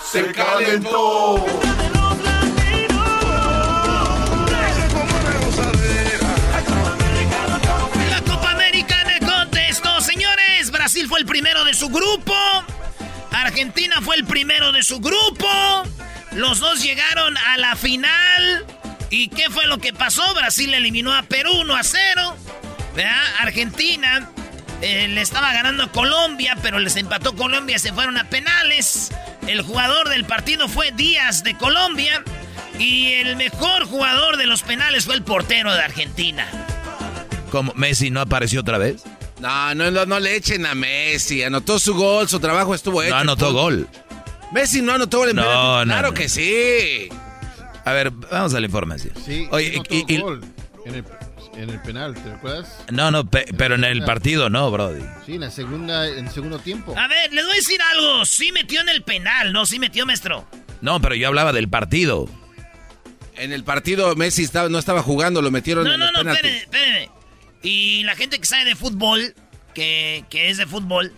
Se 0.05 0.32
calentó. 0.32 1.98
Brasil 10.89 11.06
fue 11.06 11.20
el 11.20 11.27
primero 11.27 11.66
de 11.66 11.74
su 11.74 11.90
grupo. 11.90 12.35
Argentina 13.31 14.01
fue 14.01 14.16
el 14.16 14.24
primero 14.24 14.73
de 14.73 14.82
su 14.82 15.01
grupo. 15.01 15.47
Los 16.32 16.60
dos 16.60 16.82
llegaron 16.82 17.36
a 17.36 17.59
la 17.59 17.77
final. 17.77 18.65
¿Y 19.10 19.28
qué 19.28 19.51
fue 19.51 19.66
lo 19.66 19.77
que 19.77 19.93
pasó? 19.93 20.23
Brasil 20.32 20.73
eliminó 20.73 21.15
a 21.15 21.24
Perú 21.24 21.51
1 21.60 21.77
a 21.77 21.82
0. 21.82 22.36
¿verdad? 22.97 23.23
Argentina 23.40 24.31
eh, 24.81 25.09
le 25.09 25.20
estaba 25.20 25.52
ganando 25.52 25.82
a 25.82 25.93
Colombia, 25.93 26.56
pero 26.62 26.78
les 26.78 26.97
empató 26.97 27.36
Colombia, 27.36 27.78
se 27.78 27.93
fueron 27.93 28.16
a 28.16 28.24
penales. 28.31 29.10
El 29.47 29.60
jugador 29.60 30.09
del 30.09 30.24
partido 30.24 30.69
fue 30.69 30.90
Díaz 30.93 31.44
de 31.44 31.55
Colombia. 31.59 32.24
Y 32.78 33.12
el 33.12 33.36
mejor 33.36 33.85
jugador 33.85 34.39
de 34.39 34.47
los 34.47 34.62
penales 34.62 35.05
fue 35.05 35.16
el 35.16 35.23
portero 35.23 35.74
de 35.74 35.82
Argentina. 35.82 36.48
¿Cómo? 37.51 37.74
¿Messi 37.74 38.10
no 38.10 38.23
apareció 38.23 38.62
otra 38.62 38.78
vez? 38.78 39.05
No, 39.40 39.74
no, 39.74 39.90
no, 39.90 40.05
no 40.06 40.19
le 40.20 40.35
echen 40.36 40.66
a 40.66 40.74
Messi. 40.74 41.43
Anotó 41.43 41.78
su 41.78 41.94
gol, 41.94 42.28
su 42.28 42.40
trabajo 42.40 42.74
estuvo 42.74 43.02
hecho. 43.02 43.15
No 43.15 43.20
anotó 43.20 43.52
gol. 43.52 43.89
Messi 44.52 44.82
no 44.82 44.94
anotó 44.94 45.19
gol 45.19 45.31
en 45.31 45.36
No, 45.36 45.43
penalti. 45.43 45.89
no, 45.89 45.94
Claro 45.94 46.09
no. 46.09 46.15
que 46.15 46.28
sí. 46.28 47.09
A 47.85 47.93
ver, 47.93 48.10
vamos 48.10 48.55
a 48.55 48.60
la 48.60 48.66
información. 48.66 49.15
Sí, 49.24 49.47
Oye, 49.51 49.74
anotó 49.74 49.94
y- 49.94 50.05
y- 50.09 50.19
gol 50.20 50.40
en, 50.85 50.94
el, 50.97 51.05
en 51.55 51.70
el 51.70 51.81
penal, 51.82 52.15
¿te 52.15 52.32
recuerdas? 52.32 52.78
no, 52.90 53.10
no, 53.10 53.24
pe- 53.31 53.47
pero 53.56 53.77
en 53.77 53.85
el 53.85 54.02
partido 54.05 54.51
no, 54.51 54.70
Brody. 54.70 55.02
Sí, 55.24 55.35
en 55.35 55.40
la 55.43 55.51
segunda, 55.51 56.09
en 56.09 56.27
el 56.27 56.32
segundo 56.32 56.59
tiempo. 56.59 56.94
A 56.98 57.06
ver, 57.09 57.32
les 57.32 57.44
voy 57.44 57.52
a 57.52 57.56
decir 57.56 57.81
algo. 57.93 58.24
Sí 58.24 58.51
metió 58.52 58.81
en 58.81 58.89
el 58.89 59.02
penal, 59.02 59.52
no, 59.52 59.65
sí 59.66 59.78
metió, 59.78 60.05
maestro. 60.05 60.47
No, 60.81 61.01
pero 61.01 61.15
yo 61.15 61.28
hablaba 61.28 61.52
del 61.52 61.69
partido. 61.69 62.28
En 63.36 63.52
el 63.52 63.62
partido 63.65 64.16
Messi 64.16 64.43
estaba, 64.43 64.69
no 64.69 64.78
estaba 64.78 65.02
jugando, 65.02 65.40
lo 65.43 65.51
metieron 65.52 65.85
No, 65.85 65.93
en 65.94 66.01
no, 66.01 66.06
los 66.06 66.12
no, 66.15 66.19
penaltis. 66.20 66.51
espérenme, 66.62 67.02
espérenme. 67.05 67.18
Y 67.62 68.05
la 68.05 68.14
gente 68.16 68.39
que 68.39 68.47
sabe 68.47 68.64
de 68.64 68.76
fútbol, 68.76 69.35
que, 69.74 70.24
que 70.30 70.51
es 70.51 70.56
de 70.59 70.66
fútbol, 70.66 71.12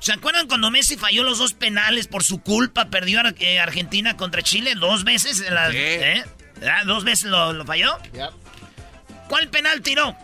¿se 0.00 0.12
acuerdan 0.12 0.48
cuando 0.48 0.70
Messi 0.70 0.96
falló 0.96 1.22
los 1.22 1.38
dos 1.38 1.52
penales 1.52 2.06
por 2.08 2.24
su 2.24 2.40
culpa? 2.40 2.86
Perdió 2.86 3.20
Ar- 3.20 3.34
eh, 3.38 3.60
Argentina 3.60 4.16
contra 4.16 4.42
Chile 4.42 4.74
dos 4.74 5.04
veces. 5.04 5.40
En 5.40 5.54
la, 5.54 5.70
¿eh? 5.72 6.24
¿Dos 6.86 7.04
veces 7.04 7.26
lo, 7.30 7.52
lo 7.52 7.64
falló? 7.64 7.96
¿Cuál 9.28 9.48
penal 9.48 9.82
tiró? 9.82 10.16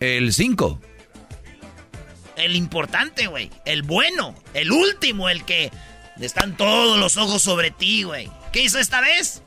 El 0.00 0.32
5. 0.32 0.80
El 2.36 2.56
importante, 2.56 3.26
güey. 3.26 3.50
El 3.64 3.82
bueno. 3.82 4.34
El 4.54 4.72
último, 4.72 5.28
el 5.28 5.44
que 5.44 5.70
están 6.20 6.56
todos 6.56 6.98
los 6.98 7.16
ojos 7.16 7.42
sobre 7.42 7.70
ti, 7.70 8.02
güey. 8.04 8.30
¿Qué 8.52 8.62
hizo 8.62 8.78
esta 8.78 9.00
vez? 9.00 9.42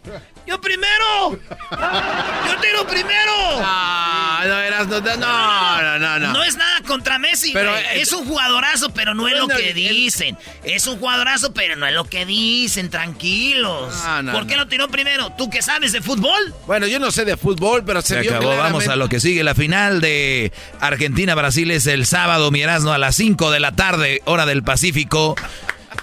¡Yo 0.45 0.59
primero! 0.59 1.39
¡Yo 1.71 2.59
tiro 2.61 2.85
primero! 2.87 3.31
No, 3.61 4.45
no, 4.45 4.59
eras, 4.59 4.87
no, 4.87 4.99
no, 4.99 5.17
no, 5.17 5.99
no, 5.99 6.19
no. 6.19 6.33
No 6.33 6.43
es 6.43 6.57
nada 6.57 6.81
contra 6.85 7.17
Messi, 7.17 7.51
Pero, 7.53 7.75
eh, 7.77 8.01
es 8.01 8.11
un 8.11 8.25
jugadorazo, 8.27 8.93
pero 8.93 9.13
no 9.15 9.27
es 9.29 9.37
lo 9.37 9.47
que 9.47 9.69
el- 9.69 9.73
dicen. 9.75 10.37
Es 10.63 10.85
un 10.85 10.99
jugadorazo, 10.99 11.53
pero 11.53 11.75
no 11.77 11.87
es 11.87 11.93
lo 11.93 12.03
que 12.05 12.25
dicen. 12.25 12.89
Tranquilos. 12.89 13.93
No, 14.03 14.23
no, 14.23 14.31
¿Por 14.33 14.45
qué 14.47 14.55
no. 14.57 14.63
lo 14.63 14.67
tiró 14.67 14.89
primero? 14.89 15.31
¿Tú 15.37 15.49
que 15.49 15.61
sabes 15.61 15.93
de 15.93 16.01
fútbol? 16.01 16.53
Bueno, 16.67 16.87
yo 16.87 16.99
no 16.99 17.09
sé 17.11 17.23
de 17.23 17.37
fútbol, 17.37 17.83
pero 17.85 18.01
se, 18.01 18.15
Se 18.15 18.19
vio 18.21 18.35
acabó, 18.35 18.57
vamos 18.57 18.87
a 18.89 18.95
lo 18.97 19.07
que 19.07 19.19
sigue. 19.21 19.43
La 19.45 19.55
final 19.55 20.01
de 20.01 20.51
Argentina-Brasil 20.81 21.71
es 21.71 21.87
el 21.87 22.05
sábado, 22.05 22.51
mi 22.51 22.61
Erasmo, 22.61 22.91
a 22.91 22.97
las 22.97 23.15
5 23.15 23.49
de 23.49 23.59
la 23.61 23.71
tarde, 23.71 24.21
hora 24.25 24.45
del 24.45 24.61
Pacífico, 24.63 25.35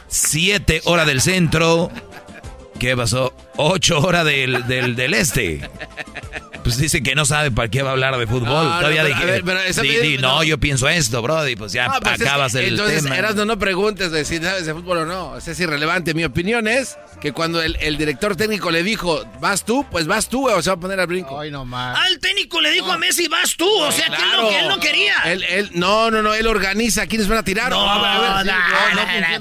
7 0.08 0.80
hora 0.84 1.04
del 1.04 1.20
centro. 1.20 1.90
¿Qué 2.78 2.96
pasó? 2.96 3.34
8 3.62 3.98
horas 4.00 4.24
del, 4.24 4.66
del, 4.66 4.96
del 4.96 5.14
este. 5.14 5.68
Pues 6.62 6.76
dice 6.76 7.02
que 7.02 7.14
no 7.14 7.24
sabe 7.24 7.50
para 7.50 7.68
qué 7.70 7.82
va 7.82 7.88
a 7.88 7.92
hablar 7.92 8.16
de 8.18 8.26
fútbol. 8.26 8.44
No, 8.48 8.64
no, 8.64 8.78
Todavía 8.78 9.02
pero, 9.02 9.14
dije, 9.14 9.24
ver, 9.24 9.42
pero 9.44 9.60
di, 9.82 10.18
no, 10.18 10.36
no. 10.36 10.42
yo 10.42 10.58
pienso 10.58 10.88
esto, 10.90 11.22
Brody. 11.22 11.56
Pues 11.56 11.72
ya 11.72 11.86
Ah, 11.86 11.98
pues 12.02 12.20
es 12.20 12.26
acabas 12.26 12.52
que- 12.52 12.58
el 12.66 12.74
entonces, 12.74 13.02
tema. 13.02 13.16
Erasmo, 13.16 13.46
no 13.46 13.58
preguntes 13.58 14.12
de 14.12 14.24
si 14.26 14.36
sabes 14.38 14.66
de 14.66 14.74
fútbol 14.74 14.98
o 14.98 15.06
no. 15.06 15.30
O 15.30 15.40
sea, 15.40 15.54
es 15.54 15.60
irrelevante. 15.60 16.12
Mi 16.12 16.22
opinión 16.24 16.68
es 16.68 16.98
que 17.22 17.32
cuando 17.32 17.62
el, 17.62 17.76
el 17.80 17.96
director 17.96 18.36
técnico 18.36 18.70
le 18.70 18.82
dijo, 18.82 19.24
vas 19.40 19.64
tú, 19.64 19.86
pues 19.90 20.06
vas 20.06 20.28
tú, 20.28 20.50
o 20.50 20.60
se 20.62 20.68
va 20.68 20.74
a 20.76 20.80
poner 20.80 21.00
al 21.00 21.06
brinco. 21.06 21.40
Ay, 21.40 21.50
no 21.50 21.64
más. 21.64 21.98
Al 21.98 22.18
técnico 22.18 22.60
le 22.60 22.70
dijo 22.72 22.92
a 22.92 22.98
Messi, 22.98 23.26
vas 23.28 23.56
tú. 23.56 23.66
O 23.66 23.90
sea, 23.90 24.06
que, 24.08 24.22
él 24.22 24.28
no, 24.36 24.48
que 24.50 24.58
él 24.60 24.68
no 24.68 24.80
quería. 24.80 25.14
Él, 25.24 25.42
él- 25.48 25.70
no, 25.74 26.10
no, 26.10 26.22
no, 26.22 26.34
él 26.34 26.46
organiza 26.46 27.06
quiénes 27.06 27.26
van 27.26 27.38
a 27.38 27.42
tirar. 27.42 27.70
No, 27.70 27.88
a 27.90 27.94
ver, 28.02 28.44
no, 28.46 28.52
no, 28.52 28.60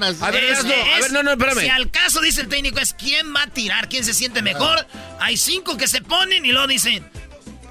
no, 0.00 0.36
Es- 0.38 0.64
es- 1.04 1.12
no, 1.12 1.22
no, 1.22 1.32
espérame. 1.32 1.60
Si 1.60 1.68
al 1.68 1.90
caso 1.90 2.22
dice 2.22 2.40
el 2.40 2.48
técnico 2.48 2.80
es 2.80 2.94
quién 2.94 3.34
va 3.36 3.42
a 3.42 3.46
tirar, 3.48 3.88
quién 3.90 4.04
se 4.04 4.09
siente 4.14 4.42
mejor. 4.42 4.86
Hay 5.20 5.36
cinco 5.36 5.76
que 5.76 5.88
se 5.88 6.00
ponen 6.00 6.44
y 6.44 6.52
luego 6.52 6.66
dicen, 6.66 7.08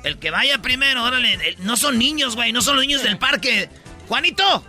el 0.04 0.18
que 0.18 0.32
vaya 0.32 0.60
primero, 0.62 1.04
órale. 1.04 1.56
no 1.60 1.78
son 1.78 1.98
niños, 1.98 2.36
güey, 2.36 2.52
no 2.52 2.62
son 2.62 2.76
los 2.76 2.86
niños 2.86 3.04
del 3.04 3.18
parque. 3.18 3.70
Juanito, 4.08 4.64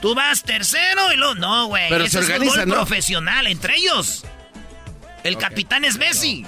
tú 0.00 0.14
vas 0.14 0.42
tercero 0.42 1.12
y 1.12 1.16
luego, 1.16 1.34
no, 1.34 1.66
güey. 1.66 1.88
Pero 1.88 2.04
ese 2.04 2.12
se 2.12 2.18
es 2.18 2.24
organiza, 2.24 2.52
fútbol 2.52 2.68
¿no? 2.68 2.74
profesional, 2.74 3.46
entre 3.46 3.76
ellos. 3.76 4.24
El 5.24 5.36
capitán 5.36 5.84
es 5.84 5.96
Messi. 5.98 6.46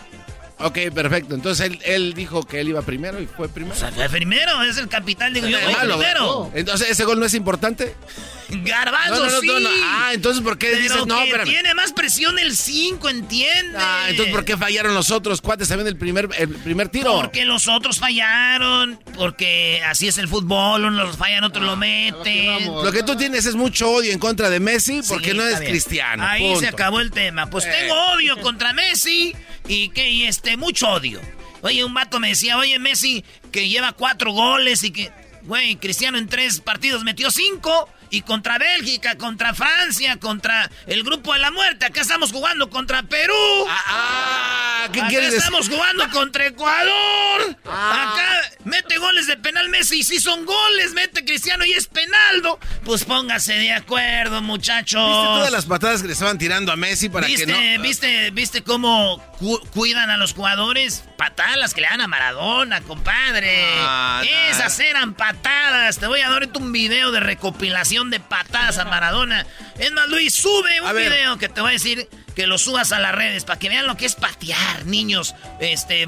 Ok, 0.62 0.78
perfecto. 0.94 1.34
Entonces 1.34 1.66
él, 1.66 1.78
él 1.84 2.14
dijo 2.14 2.42
que 2.44 2.60
él 2.60 2.68
iba 2.68 2.82
primero 2.82 3.20
y 3.20 3.26
fue 3.26 3.48
primero. 3.48 3.74
Fue 3.76 4.08
primero, 4.08 4.62
es 4.62 4.76
el 4.78 4.88
capitán, 4.88 5.32
digo 5.32 5.46
yo, 5.48 5.56
Nada 5.58 5.66
voy 5.68 5.74
malo, 5.76 5.98
primero. 5.98 6.50
Entonces, 6.54 6.90
¿ese 6.90 7.04
gol 7.04 7.18
no 7.18 7.26
es 7.26 7.34
importante? 7.34 7.94
Garbanzo, 8.50 9.26
No, 9.26 9.60
no, 9.60 9.68
sí. 9.68 9.80
Ah, 9.84 10.10
entonces, 10.12 10.42
¿por 10.42 10.58
qué 10.58 10.70
Pero 10.72 10.82
dices 10.82 11.06
no? 11.06 11.16
que 11.18 11.24
Espérame. 11.26 11.48
tiene 11.48 11.74
más 11.74 11.92
presión 11.92 12.36
el 12.38 12.56
5, 12.56 13.08
¿entiendes? 13.08 13.76
Ah, 13.80 14.06
entonces, 14.08 14.34
¿por 14.34 14.44
qué 14.44 14.56
fallaron 14.56 14.92
los 14.94 15.10
otros 15.12 15.40
cuates 15.40 15.68
también 15.68 15.86
el 15.86 15.96
primer, 15.96 16.28
el 16.36 16.48
primer 16.48 16.88
tiro? 16.88 17.14
Porque 17.14 17.44
los 17.44 17.68
otros 17.68 17.98
fallaron, 18.00 18.98
porque 19.16 19.80
así 19.86 20.08
es 20.08 20.18
el 20.18 20.26
fútbol, 20.28 20.84
unos 20.84 21.06
los 21.06 21.16
fallan, 21.16 21.44
otros 21.44 21.64
lo 21.64 21.76
meten. 21.76 22.66
Lo 22.66 22.90
que 22.92 23.02
tú 23.04 23.16
tienes 23.16 23.46
es 23.46 23.54
mucho 23.54 23.88
odio 23.90 24.12
en 24.12 24.18
contra 24.18 24.50
de 24.50 24.58
Messi 24.60 25.00
porque 25.08 25.30
Sí, 25.30 25.36
no 25.36 25.44
bien. 25.46 25.58
cristiano. 25.64 26.24
Ahí 26.26 26.42
punto. 26.42 26.60
se 26.60 26.66
acabó 26.68 27.00
el 27.00 27.10
tema. 27.12 27.48
Pues 27.48 27.64
Eh. 27.66 27.70
tengo 27.78 27.94
odio 28.14 28.36
contra 28.40 28.72
Messi 28.72 29.34
y 29.70 29.88
que 29.90 30.10
y 30.10 30.24
este 30.24 30.56
mucho 30.56 30.88
odio. 30.88 31.20
Oye, 31.62 31.84
un 31.84 31.94
vato 31.94 32.18
me 32.18 32.30
decía, 32.30 32.58
oye 32.58 32.78
Messi, 32.80 33.24
que 33.52 33.68
lleva 33.68 33.92
cuatro 33.92 34.32
goles 34.32 34.82
y 34.82 34.90
que, 34.90 35.12
güey, 35.42 35.76
Cristiano 35.76 36.18
en 36.18 36.26
tres 36.28 36.60
partidos 36.60 37.04
metió 37.04 37.30
cinco. 37.30 37.88
Y 38.10 38.22
contra 38.22 38.58
Bélgica, 38.58 39.16
contra 39.16 39.54
Francia, 39.54 40.16
contra 40.18 40.68
el 40.86 41.04
grupo 41.04 41.32
de 41.32 41.38
la 41.38 41.50
muerte. 41.52 41.86
Acá 41.86 42.00
estamos 42.00 42.32
jugando 42.32 42.68
contra 42.68 43.02
Perú. 43.04 43.34
Ah, 43.68 44.88
¿qué 44.92 45.00
Acá 45.00 45.08
quieres 45.08 45.32
decir? 45.32 45.38
estamos 45.44 45.68
jugando 45.68 46.08
contra 46.10 46.46
Ecuador. 46.46 47.56
Ah. 47.66 48.12
Acá 48.12 48.56
mete 48.64 48.98
goles 48.98 49.26
de 49.26 49.36
penal 49.36 49.68
Messi. 49.68 50.02
Sí 50.02 50.18
son 50.18 50.44
goles, 50.44 50.92
mete 50.92 51.24
Cristiano 51.24 51.64
y 51.64 51.72
es 51.72 51.86
penaldo. 51.86 52.58
Pues 52.84 53.04
póngase 53.04 53.54
de 53.54 53.72
acuerdo, 53.72 54.42
muchachos. 54.42 55.00
¿Viste 55.06 55.26
todas 55.26 55.52
las 55.52 55.66
patadas 55.66 56.00
que 56.02 56.08
le 56.08 56.14
estaban 56.14 56.38
tirando 56.38 56.72
a 56.72 56.76
Messi 56.76 57.08
para 57.08 57.26
¿Viste, 57.28 57.46
que 57.46 57.76
no? 57.76 57.82
viste, 57.82 58.30
viste 58.32 58.62
cómo 58.62 59.18
cu- 59.38 59.60
cuidan 59.72 60.10
a 60.10 60.16
los 60.16 60.34
jugadores? 60.34 61.04
Patadas 61.16 61.74
que 61.74 61.82
le 61.82 61.86
dan 61.88 62.00
a 62.00 62.08
Maradona, 62.08 62.80
compadre. 62.80 63.62
Ah, 63.78 64.22
Esas 64.50 64.80
eran 64.80 65.14
patadas. 65.14 65.98
Te 65.98 66.06
voy 66.06 66.20
a 66.22 66.28
dar 66.30 66.40
un 66.54 66.72
video 66.72 67.12
de 67.12 67.20
recopilación 67.20 67.99
de 68.08 68.20
patadas 68.20 68.78
a 68.78 68.86
Maradona. 68.86 69.44
Es 69.78 69.92
más, 69.92 70.08
Luis, 70.08 70.32
sube 70.32 70.80
un 70.80 70.96
video 70.96 71.36
que 71.36 71.50
te 71.50 71.60
voy 71.60 71.70
a 71.70 71.72
decir 71.74 72.08
que 72.34 72.46
lo 72.46 72.56
subas 72.56 72.92
a 72.92 73.00
las 73.00 73.14
redes 73.14 73.44
para 73.44 73.58
que 73.58 73.68
vean 73.68 73.86
lo 73.86 73.98
que 73.98 74.06
es 74.06 74.14
patear, 74.14 74.86
niños. 74.86 75.34
Este. 75.60 76.04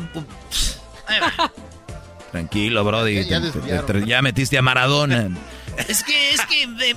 ahí 1.09 1.21
va. 1.21 1.53
Tranquilo, 2.33 2.83
Brody. 2.85 3.15
Ya- 3.17 3.23
ya 3.23 3.41
te- 3.43 3.51
te- 3.51 3.59
desviaron. 3.59 3.87
te- 4.03 4.07
ya 4.07 4.23
metiste 4.23 4.57
a 4.57 4.63
Maradona. 4.63 5.29
Es 5.89 6.03
que, 6.05 6.31
es 6.35 6.41
que 6.47 6.97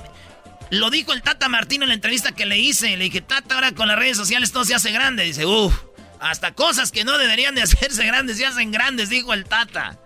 lo 0.70 0.90
dijo 0.90 1.12
el 1.14 1.22
Tata 1.22 1.48
Martino 1.48 1.84
en 1.84 1.88
la 1.88 1.94
entrevista 1.94 2.32
que 2.32 2.44
le 2.46 2.58
hice. 2.58 2.96
Le 2.96 3.04
dije, 3.04 3.20
Tata, 3.22 3.54
ahora 3.54 3.72
con 3.72 3.88
las 3.88 3.98
redes 3.98 4.16
sociales 4.18 4.52
todo 4.52 4.64
se 4.66 4.74
hace 4.74 4.92
grande. 4.92 5.24
Dice, 5.24 5.46
uff, 5.46 5.74
hasta 6.20 6.52
cosas 6.52 6.92
que 6.92 7.02
no 7.04 7.16
deberían 7.18 7.54
de 7.54 7.62
hacerse 7.62 8.04
grandes 8.04 8.36
se 8.36 8.44
hacen 8.46 8.70
grandes, 8.72 9.08
dijo 9.08 9.32
el 9.32 9.44
Tata. 9.44 9.98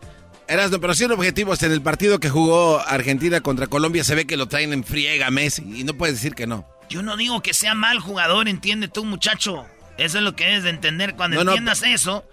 Eras, 0.51 0.73
no, 0.73 0.81
pero 0.81 0.95
sí 0.95 1.05
objetivos. 1.05 1.63
En 1.63 1.71
el 1.71 1.81
partido 1.81 2.19
que 2.19 2.29
jugó 2.29 2.81
Argentina 2.81 3.41
contra 3.41 3.69
Colombia 3.69 4.03
se 4.03 4.17
ve 4.17 4.27
que 4.27 4.37
lo 4.37 4.49
traen 4.49 4.73
en 4.73 4.83
friega 4.83 5.29
a 5.29 5.31
Messi 5.31 5.63
y 5.77 5.85
no 5.85 5.95
puedes 5.95 6.17
decir 6.17 6.35
que 6.35 6.49
no. 6.49 6.67
Yo 6.89 7.03
no 7.03 7.17
digo 7.17 7.41
que 7.41 7.55
sea 7.55 7.77
mal 7.77 8.01
jugador, 8.01 8.49
entiende 8.49 8.89
tú, 8.89 9.05
muchacho. 9.05 9.65
Eso 9.97 10.19
es 10.19 10.25
lo 10.25 10.35
que 10.35 10.47
debes 10.47 10.65
de 10.65 10.71
entender 10.71 11.15
cuando 11.15 11.37
No, 11.37 11.45
no, 11.45 11.53
entiendas 11.53 11.85
eso. 11.85 12.25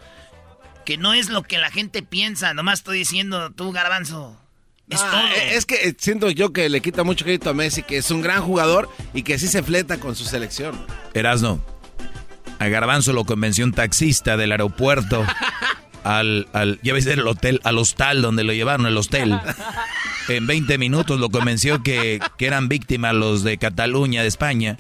Que 0.83 0.97
no 0.97 1.13
es 1.13 1.29
lo 1.29 1.43
que 1.43 1.59
la 1.59 1.69
gente 1.69 2.01
piensa. 2.01 2.55
Nomás 2.55 2.79
estoy 2.79 2.97
diciendo 2.97 3.51
tú, 3.51 3.71
garbanzo. 3.71 4.35
Es 4.89 4.99
Ah, 5.01 5.11
todo. 5.11 5.27
Es 5.55 5.67
que 5.67 5.75
eh, 5.89 5.95
siento 5.99 6.31
yo 6.31 6.53
que 6.53 6.69
le 6.69 6.81
quita 6.81 7.03
mucho 7.03 7.23
crédito 7.23 7.51
a 7.51 7.53
Messi, 7.53 7.83
que 7.83 7.97
es 7.97 8.09
un 8.09 8.23
gran 8.23 8.41
jugador 8.41 8.89
y 9.13 9.21
que 9.21 9.37
sí 9.37 9.47
se 9.47 9.61
fleta 9.61 9.99
con 9.99 10.15
su 10.15 10.23
selección. 10.25 10.87
Erasno, 11.13 11.63
a 12.57 12.67
Garbanzo 12.67 13.13
lo 13.13 13.25
convenció 13.25 13.63
un 13.63 13.73
taxista 13.73 14.37
del 14.37 14.53
aeropuerto 14.53 15.23
al, 16.07 16.47
al 16.53 16.79
ya 16.83 16.93
ves 16.93 17.05
el 17.07 17.27
hotel, 17.27 17.59
al 17.63 17.77
hostal 17.77 18.21
donde 18.21 18.43
lo 18.43 18.53
llevaron, 18.53 18.85
el 18.85 18.97
hostel. 18.97 19.37
En 20.29 20.45
20 20.45 20.77
minutos 20.77 21.19
lo 21.21 21.29
convenció 21.29 21.81
que, 21.83 22.19
que 22.37 22.47
eran 22.47 22.67
víctimas 22.67 23.13
los 23.13 23.43
de 23.45 23.57
Cataluña, 23.57 24.21
de 24.23 24.27
España. 24.27 24.75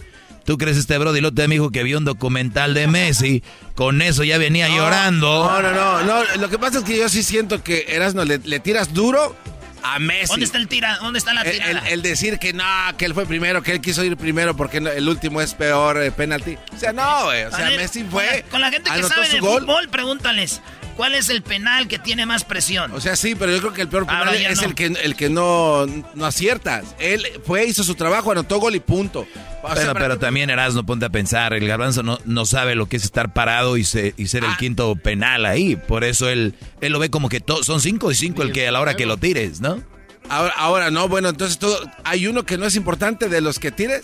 ¿Tú 0.45 0.57
crees 0.57 0.75
este 0.77 0.97
Brody? 0.97 1.21
Lo 1.21 1.33
te 1.33 1.47
dijo 1.47 1.71
que 1.71 1.83
vio 1.83 1.97
un 1.97 2.03
documental 2.05 2.73
de 2.73 2.87
Messi. 2.87 3.43
Con 3.75 4.01
eso 4.01 4.25
ya 4.25 4.37
venía 4.37 4.67
llorando. 4.67 5.49
No, 5.49 5.61
no, 5.61 5.71
no, 5.73 6.03
no. 6.03 6.35
Lo 6.37 6.49
que 6.49 6.59
pasa 6.59 6.79
es 6.79 6.83
que 6.83 6.97
yo 6.97 7.07
sí 7.07 7.23
siento 7.23 7.63
que 7.63 7.85
Erasno 7.89 8.25
le, 8.25 8.39
le 8.39 8.59
tiras 8.59 8.93
duro 8.93 9.37
a 9.83 9.99
Messi. 9.99 10.27
¿Dónde 10.31 10.45
está 10.45 10.57
el 10.57 10.67
tira? 10.67 10.97
¿Dónde 10.97 11.19
está 11.19 11.33
la 11.33 11.43
El, 11.43 11.51
tirada? 11.51 11.71
el- 11.87 11.93
el 11.93 12.01
decir 12.01 12.39
que 12.39 12.51
no, 12.51 12.63
que 12.97 13.05
él 13.05 13.13
fue 13.13 13.25
primero, 13.25 13.61
que 13.63 13.71
él 13.73 13.79
quiso 13.81 14.03
ir 14.03 14.17
primero 14.17 14.55
porque 14.57 14.81
no- 14.81 14.89
el 14.89 15.07
último 15.07 15.39
es 15.41 15.53
peor 15.53 16.01
eh, 16.01 16.11
penalti. 16.11 16.57
O 16.75 16.77
sea, 16.79 16.91
no, 16.91 17.25
güey. 17.25 17.43
O 17.43 17.51
sea, 17.51 17.69
ver, 17.69 17.79
Messi 17.79 18.01
con 18.01 18.11
fue. 18.11 18.25
la- 18.43 18.49
Con 18.49 18.61
la 18.61 18.71
gente 18.71 18.89
que 18.93 19.03
sabe 19.03 19.29
de 19.29 19.39
fútbol, 19.39 19.87
pregúntales. 19.89 20.61
¿Cuál 20.97 21.13
es 21.13 21.29
el 21.29 21.43
penal 21.43 21.87
que 21.87 21.99
tiene 21.99 22.25
más 22.25 22.43
presión? 22.43 22.91
O 22.91 22.99
sea, 22.99 23.15
sí, 23.15 23.35
pero 23.35 23.51
yo 23.53 23.59
creo 23.59 23.71
que 23.73 23.83
el 23.83 23.87
peor 23.87 24.05
penal 24.07 24.27
Ahora 24.27 24.35
es 24.37 24.61
no. 24.61 24.67
el 24.67 24.75
que, 24.75 24.85
el 24.87 25.15
que 25.15 25.29
no, 25.29 25.85
no 26.15 26.25
aciertas. 26.25 26.95
Él 26.99 27.23
fue, 27.45 27.65
hizo 27.65 27.83
su 27.83 27.93
trabajo, 27.95 28.31
anotó 28.31 28.59
gol 28.59 28.75
y 28.75 28.79
punto. 28.79 29.27
O 29.63 29.67
sea, 29.67 29.75
Pero, 29.75 29.93
pero 29.93 30.17
también 30.19 30.49
Erasmo, 30.49 30.83
ponte 30.85 31.05
a 31.05 31.09
pensar, 31.09 31.53
el 31.53 31.67
garbanzo 31.67 32.01
no, 32.03 32.19
no 32.25 32.45
sabe 32.45 32.73
lo 32.75 32.87
que 32.87 32.97
es 32.97 33.03
estar 33.05 33.31
parado 33.31 33.77
y, 33.77 33.83
se- 33.83 34.13
y 34.17 34.27
ser 34.27 34.43
el 34.43 34.49
Ah. 34.51 34.57
quinto 34.59 34.95
penal 34.95 35.45
ahí. 35.45 35.75
Por 35.75 36.03
eso 36.03 36.29
él, 36.29 36.55
él 36.81 36.91
lo 36.93 36.99
ve 36.99 37.09
como 37.11 37.29
que 37.29 37.39
to- 37.41 37.63
son 37.63 37.79
cinco 37.79 38.11
y 38.11 38.15
cinco 38.15 38.41
el 38.41 38.51
que 38.51 38.67
a 38.67 38.71
la 38.71 38.81
hora 38.81 38.95
que 38.95 39.05
lo 39.05 39.17
tires, 39.17 39.61
¿no? 39.61 39.81
Ahora, 40.29 40.53
ahora 40.57 40.91
no, 40.91 41.07
bueno, 41.07 41.29
entonces 41.29 41.59
todo, 41.59 41.79
hay 42.03 42.27
uno 42.27 42.43
que 42.43 42.57
no 42.57 42.65
es 42.65 42.75
importante 42.75 43.29
de 43.29 43.39
los 43.41 43.59
que 43.59 43.71
tires. 43.71 44.01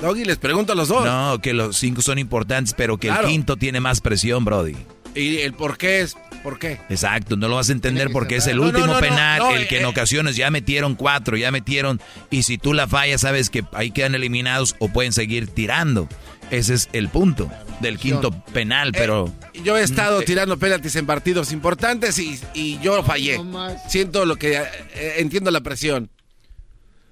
Doggy, 0.00 0.24
les 0.24 0.36
pregunto 0.36 0.72
a 0.74 0.76
los 0.76 0.88
dos. 0.88 1.04
No, 1.04 1.40
que 1.40 1.54
los 1.54 1.76
cinco 1.76 2.02
son 2.02 2.18
importantes, 2.18 2.72
pero 2.76 2.98
que 2.98 3.08
Claro. 3.08 3.24
el 3.26 3.32
quinto 3.32 3.56
tiene 3.56 3.80
más 3.80 4.00
presión, 4.00 4.44
Brody. 4.44 4.76
Y 5.16 5.38
el 5.38 5.54
por 5.54 5.78
qué 5.78 6.02
es, 6.02 6.14
¿por 6.42 6.58
qué? 6.58 6.78
Exacto, 6.90 7.36
no 7.36 7.48
lo 7.48 7.56
vas 7.56 7.70
a 7.70 7.72
entender 7.72 8.10
porque 8.12 8.36
es 8.36 8.46
el 8.46 8.60
último 8.60 8.86
no, 8.86 8.94
no, 8.94 9.00
penal, 9.00 9.38
no, 9.38 9.56
el 9.56 9.66
que 9.66 9.78
eh, 9.78 9.80
en 9.80 9.86
ocasiones 9.86 10.36
ya 10.36 10.50
metieron 10.50 10.94
cuatro, 10.94 11.36
ya 11.36 11.50
metieron, 11.50 12.00
y 12.30 12.42
si 12.42 12.58
tú 12.58 12.74
la 12.74 12.86
fallas, 12.86 13.22
sabes 13.22 13.48
que 13.48 13.64
ahí 13.72 13.90
quedan 13.90 14.14
eliminados 14.14 14.76
o 14.78 14.88
pueden 14.88 15.12
seguir 15.12 15.48
tirando. 15.48 16.06
Ese 16.50 16.74
es 16.74 16.88
el 16.92 17.08
punto 17.08 17.50
del 17.80 17.98
quinto 17.98 18.30
penal, 18.52 18.92
pero... 18.92 19.32
Yo 19.64 19.76
he 19.76 19.82
estado 19.82 20.20
Eh, 20.20 20.24
tirando 20.24 20.56
penaltis 20.58 20.94
en 20.94 21.06
partidos 21.06 21.50
importantes 21.50 22.18
y, 22.18 22.38
y 22.54 22.78
yo 22.80 23.02
fallé. 23.02 23.40
Siento 23.88 24.24
lo 24.26 24.36
que 24.36 24.58
eh, 24.58 25.14
entiendo 25.16 25.50
la 25.50 25.62
presión. 25.62 26.10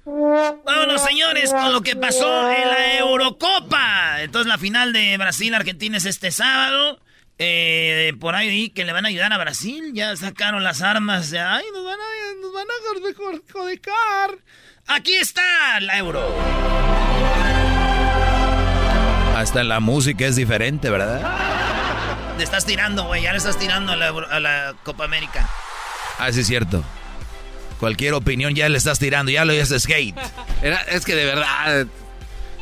Vámonos, 0.05 1.02
señores, 1.02 1.51
con 1.51 1.72
lo 1.72 1.81
que 1.81 1.97
pasó 1.97 2.51
en 2.51 2.68
la 2.68 2.98
Eurocopa. 2.98 4.22
Entonces, 4.22 4.47
la 4.47 4.59
final 4.59 4.93
de 4.93 5.16
Brasil-Argentina 5.16 5.97
es 5.97 6.05
este 6.05 6.31
sábado. 6.31 7.01
Eh, 7.39 8.12
por 8.20 8.35
ahí 8.36 8.70
que 8.70 8.85
le 8.85 8.93
van 8.93 9.05
a 9.06 9.09
ayudar 9.09 9.32
a 9.32 9.39
Brasil. 9.39 9.90
Ya 9.93 10.15
sacaron 10.16 10.62
las 10.62 10.82
armas. 10.82 11.31
Ya, 11.31 11.55
Ay, 11.56 11.65
nos 11.74 11.85
van 11.85 11.98
a, 12.01 12.40
nos 12.40 12.52
van 12.52 12.66
a 12.66 13.52
jodecar. 13.52 14.39
Aquí 14.86 15.15
está 15.15 15.43
la 15.81 15.98
Euro. 15.98 16.23
Hasta 19.36 19.65
la 19.65 19.81
música 19.81 20.27
es 20.27 20.36
diferente, 20.36 20.89
¿verdad? 20.90 21.20
Le 22.39 22.44
estás 22.44 22.65
tirando, 22.65 23.05
güey. 23.05 23.23
Ya 23.23 23.32
le 23.32 23.39
estás 23.39 23.59
tirando 23.59 23.93
a 23.93 23.97
la, 23.97 24.06
Euro- 24.09 24.31
a 24.31 24.40
la 24.40 24.74
Copa 24.85 25.05
América. 25.05 25.48
Ah, 26.19 26.31
sí 26.32 26.40
es 26.40 26.47
cierto. 26.47 26.85
Cualquier 27.81 28.15
opinión 28.15 28.55
ya 28.55 28.69
le 28.69 28.78
estás 28.78 28.98
tirando, 28.98 29.32
ya 29.32 29.44
lo 29.44 29.52
haces 29.61 29.86
hate. 29.89 30.15
es 30.89 31.05
que 31.05 31.15
de 31.15 31.24
verdad... 31.27 31.86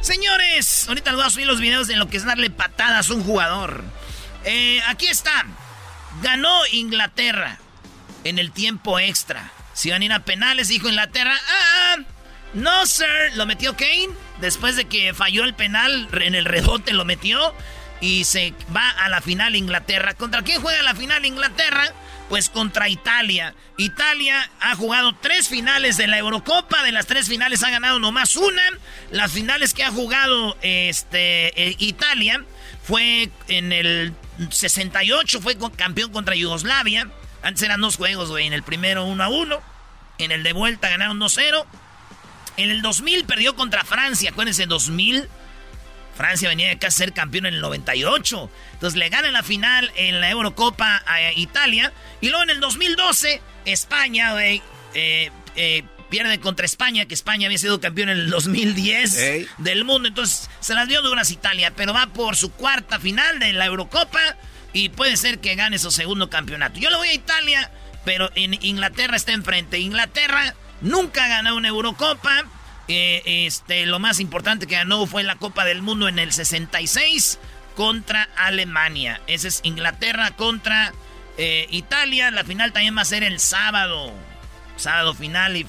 Señores, 0.01 0.89
ahorita 0.89 1.11
les 1.13 1.17
voy 1.19 1.27
a 1.27 1.31
subir 1.31 1.47
los 1.47 1.61
videos 1.61 1.87
de 1.87 1.95
lo 1.97 2.09
que 2.09 2.17
es 2.17 2.25
darle 2.25 2.51
patadas 2.51 3.09
a 3.11 3.15
un 3.15 3.23
jugador. 3.23 3.85
Eh, 4.45 4.83
aquí 4.87 5.07
está. 5.07 5.47
Ganó 6.23 6.61
Inglaterra 6.73 7.59
en 8.25 8.39
el 8.39 8.53
tiempo 8.53 8.99
extra. 8.99 9.51
Si 9.75 9.91
van 9.91 10.03
a 10.03 10.05
ir 10.05 10.13
a 10.13 10.25
penales, 10.25 10.69
dijo 10.69 10.89
Inglaterra. 10.89 11.35
Ah, 11.49 11.97
no, 12.55 12.87
sir. 12.87 13.07
Lo 13.35 13.47
metió 13.47 13.77
Kane. 13.77 14.11
Después 14.41 14.77
de 14.77 14.87
que 14.87 15.15
falló 15.15 15.45
el 15.45 15.55
penal, 15.55 16.09
en 16.13 16.35
el 16.35 16.45
rebote 16.45 16.93
lo 16.93 17.05
metió. 17.05 17.55
Y 18.01 18.25
se 18.25 18.53
va 18.75 18.91
a 18.91 19.09
la 19.09 19.21
final 19.21 19.55
Inglaterra. 19.55 20.15
¿Contra 20.15 20.43
quién 20.43 20.61
juega 20.61 20.83
la 20.83 20.95
final 20.95 21.25
Inglaterra? 21.25 21.85
Pues 22.29 22.49
contra 22.49 22.89
Italia. 22.89 23.55
Italia 23.77 24.51
ha 24.61 24.75
jugado 24.75 25.15
tres 25.15 25.49
finales 25.49 25.97
de 25.97 26.09
la 26.09 26.19
Eurocopa. 26.19 26.83
De 26.83 26.91
las 26.91 27.07
tres 27.07 27.29
finales 27.29 27.63
ha 27.63 27.71
ganado 27.71 28.01
nomás 28.01 28.35
una. 28.37 28.63
Las 29.11 29.31
finales 29.31 29.73
que 29.73 29.85
ha 29.85 29.91
jugado 29.91 30.57
este, 30.63 31.69
eh, 31.69 31.77
Italia 31.79 32.45
fue 32.83 33.31
en 33.49 33.73
el 33.73 34.15
68, 34.51 35.41
fue 35.41 35.57
campeón 35.77 36.13
contra 36.13 36.35
Yugoslavia. 36.35 37.09
Antes 37.43 37.63
eran 37.63 37.81
dos 37.81 37.97
juegos, 37.97 38.29
güey. 38.29 38.47
En 38.47 38.53
el 38.53 38.63
primero 38.63 39.05
1 39.05 39.23
a 39.23 39.29
1. 39.29 39.61
En 40.19 40.33
el 40.33 40.43
de 40.43 40.53
vuelta 40.53 40.89
ganaron 40.89 41.19
2-0. 41.21 41.65
En 42.57 42.71
el 42.71 42.83
2000 42.83 43.25
perdió 43.25 43.57
contra 43.57 43.85
Francia. 43.85 44.31
Acuérdense, 44.31 44.67
2000. 44.67 45.29
Francia 46.17 46.49
venía 46.49 46.69
de 46.69 46.79
casi 46.79 46.99
ser 46.99 47.13
campeón 47.13 47.47
en 47.47 47.55
el 47.55 47.61
98. 47.61 48.51
Entonces 48.75 48.99
le 48.99 49.09
ganan 49.09 49.33
la 49.33 49.43
final 49.43 49.91
en 49.97 50.21
la 50.21 50.31
Eurocopa 50.31 51.03
a 51.07 51.33
Italia. 51.33 51.93
Y 52.21 52.29
luego 52.29 52.45
en 52.45 52.51
el 52.51 52.61
2012, 52.61 53.41
España, 53.65 54.33
güey, 54.33 54.63
eh, 54.95 55.31
eh, 55.57 55.85
pierde 56.13 56.41
contra 56.41 56.67
España, 56.67 57.07
que 57.07 57.15
España 57.15 57.47
había 57.47 57.57
sido 57.57 57.81
campeón 57.81 58.11
en 58.11 58.19
el 58.19 58.29
2010 58.29 59.17
Ey. 59.17 59.49
del 59.57 59.87
mundo. 59.87 60.09
Entonces 60.09 60.51
se 60.61 60.75
las 60.75 60.87
dio 60.87 61.01
duras 61.01 61.31
Italia, 61.31 61.73
pero 61.75 61.95
va 61.95 62.07
por 62.09 62.37
su 62.37 62.53
cuarta 62.53 63.01
final 63.01 63.39
de 63.39 63.55
la 63.55 63.65
Eurocopa 63.65 64.21
y 64.75 64.91
puede 64.91 65.17
ser 65.17 65.39
que 65.39 65.55
gane 65.55 65.79
su 65.79 65.91
segundo 65.91 66.29
campeonato. 66.29 66.79
Yo 66.79 66.91
le 66.91 66.97
voy 66.97 67.09
a 67.09 67.15
Italia, 67.15 67.71
pero 68.05 68.31
en 68.35 68.63
Inglaterra 68.63 69.17
está 69.17 69.33
enfrente. 69.33 69.79
Inglaterra 69.79 70.55
nunca 70.83 71.25
ha 71.25 71.29
ganado 71.29 71.57
una 71.57 71.69
Eurocopa. 71.69 72.45
Eh, 72.89 73.47
este, 73.47 73.87
lo 73.87 73.99
más 73.99 74.21
importante 74.21 74.67
que 74.67 74.75
ganó 74.75 75.07
fue 75.07 75.23
la 75.23 75.37
Copa 75.37 75.65
del 75.65 75.81
Mundo 75.81 76.09
en 76.09 76.19
el 76.19 76.31
66 76.31 77.39
contra 77.75 78.29
Alemania. 78.37 79.23
Ese 79.29 79.49
es 79.49 79.61
Inglaterra 79.63 80.33
contra 80.33 80.93
eh, 81.39 81.69
Italia. 81.71 82.31
La 82.31 82.45
final 82.45 82.75
también 82.75 82.95
va 82.99 83.01
a 83.01 83.07
ser 83.07 83.23
el 83.23 83.41
sábado. 83.41 84.13
Sábado 84.77 85.15
final 85.15 85.57
y 85.57 85.67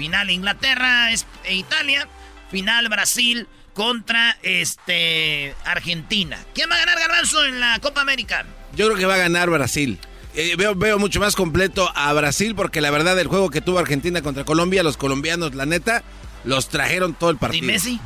final 0.00 0.30
Inglaterra 0.30 1.12
e 1.12 1.54
Italia. 1.54 2.08
Final 2.50 2.88
Brasil 2.88 3.46
contra 3.74 4.36
este 4.42 5.54
Argentina. 5.66 6.38
¿Quién 6.54 6.70
va 6.70 6.76
a 6.76 6.78
ganar 6.78 6.98
Garbanzo 6.98 7.44
en 7.44 7.60
la 7.60 7.78
Copa 7.80 8.00
América? 8.00 8.46
Yo 8.74 8.86
creo 8.86 8.98
que 8.98 9.04
va 9.04 9.14
a 9.14 9.18
ganar 9.18 9.50
Brasil. 9.50 9.98
Eh, 10.34 10.54
veo, 10.56 10.74
veo 10.74 10.98
mucho 10.98 11.20
más 11.20 11.36
completo 11.36 11.90
a 11.94 12.12
Brasil 12.14 12.54
porque 12.54 12.80
la 12.80 12.90
verdad 12.90 13.18
el 13.18 13.26
juego 13.26 13.50
que 13.50 13.60
tuvo 13.60 13.78
Argentina 13.78 14.22
contra 14.22 14.44
Colombia, 14.44 14.82
los 14.82 14.96
colombianos, 14.96 15.54
la 15.54 15.66
neta, 15.66 16.02
los 16.44 16.70
trajeron 16.70 17.12
todo 17.12 17.28
el 17.28 17.36
partido. 17.36 17.64
¿Y 17.64 17.66
Messi? 17.66 18.00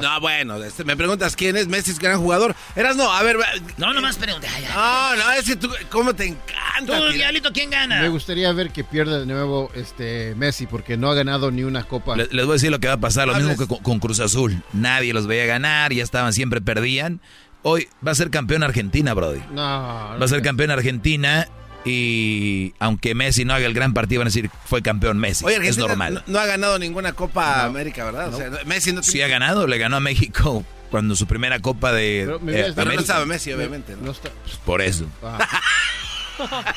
No, 0.00 0.20
bueno, 0.20 0.56
este, 0.62 0.84
me 0.84 0.96
preguntas 0.96 1.36
quién 1.36 1.56
es 1.56 1.68
Messi, 1.68 1.90
es 1.92 1.98
gran 1.98 2.18
jugador. 2.20 2.54
Eras 2.74 2.96
no, 2.96 3.10
a 3.12 3.22
ver. 3.22 3.36
No, 3.76 3.92
nomás 3.92 4.16
pregunta. 4.16 4.46
Ay, 4.54 4.64
ay. 4.68 4.72
No, 4.74 5.16
no, 5.16 5.32
es 5.32 5.44
que 5.46 5.56
tú, 5.56 5.70
¿cómo 5.90 6.14
te 6.14 6.26
encanta? 6.26 6.98
Tú? 6.98 7.12
Diablito, 7.12 7.52
¿quién 7.52 7.70
gana? 7.70 8.00
Me 8.00 8.08
gustaría 8.08 8.52
ver 8.52 8.70
que 8.70 8.84
pierda 8.84 9.18
de 9.20 9.26
nuevo 9.26 9.70
este 9.74 10.34
Messi 10.36 10.66
porque 10.66 10.96
no 10.96 11.10
ha 11.10 11.14
ganado 11.14 11.50
ni 11.50 11.62
una 11.64 11.84
copa. 11.84 12.16
Le- 12.16 12.28
Les 12.30 12.44
voy 12.46 12.52
a 12.52 12.56
decir 12.56 12.70
lo 12.70 12.78
que 12.80 12.88
va 12.88 12.94
a 12.94 13.00
pasar, 13.00 13.26
lo 13.26 13.34
Hables. 13.34 13.48
mismo 13.48 13.62
que 13.64 13.68
con, 13.74 13.82
con 13.82 13.98
Cruz 13.98 14.20
Azul. 14.20 14.62
Nadie 14.72 15.12
los 15.12 15.26
veía 15.26 15.46
ganar, 15.46 15.92
ya 15.92 16.02
estaban, 16.02 16.32
siempre 16.32 16.60
perdían. 16.60 17.20
Hoy 17.62 17.88
va 18.06 18.12
a 18.12 18.14
ser 18.14 18.30
campeón 18.30 18.62
Argentina, 18.62 19.12
Brody. 19.14 19.40
No, 19.50 19.62
Va 19.62 20.18
a 20.24 20.28
ser 20.28 20.40
campeón 20.42 20.70
Argentina 20.70 21.48
y 21.86 22.74
aunque 22.78 23.14
Messi 23.14 23.44
no 23.44 23.54
haga 23.54 23.66
el 23.66 23.74
gran 23.74 23.94
partido, 23.94 24.20
van 24.20 24.26
a 24.26 24.30
decir 24.30 24.50
fue 24.66 24.82
campeón 24.82 25.18
Messi. 25.18 25.44
Oye, 25.44 25.56
es 25.68 25.78
normal. 25.78 26.14
No, 26.26 26.32
no 26.34 26.38
ha 26.40 26.46
ganado 26.46 26.78
ninguna 26.78 27.12
Copa 27.12 27.64
América, 27.64 28.04
¿verdad? 28.04 28.34
O 28.34 28.36
sea, 28.36 28.50
Messi 28.66 28.92
no 28.92 29.02
Sí 29.02 29.22
ha 29.22 29.28
ganado, 29.28 29.66
le 29.66 29.78
ganó 29.78 29.96
a 29.96 30.00
México 30.00 30.64
cuando 30.90 31.16
su 31.16 31.26
primera 31.26 31.60
copa 31.60 31.92
de 31.92 32.22
Pero 32.26 32.40
me 32.40 32.52
eh, 32.52 32.62
Pero 32.64 32.74
no 32.74 32.82
América. 32.82 33.00
estaba 33.02 33.26
Messi, 33.26 33.52
obviamente. 33.52 33.94
¿no? 33.96 34.02
No 34.06 34.10
está. 34.12 34.30
Pues 34.44 34.56
por 34.64 34.82
eso. 34.82 35.06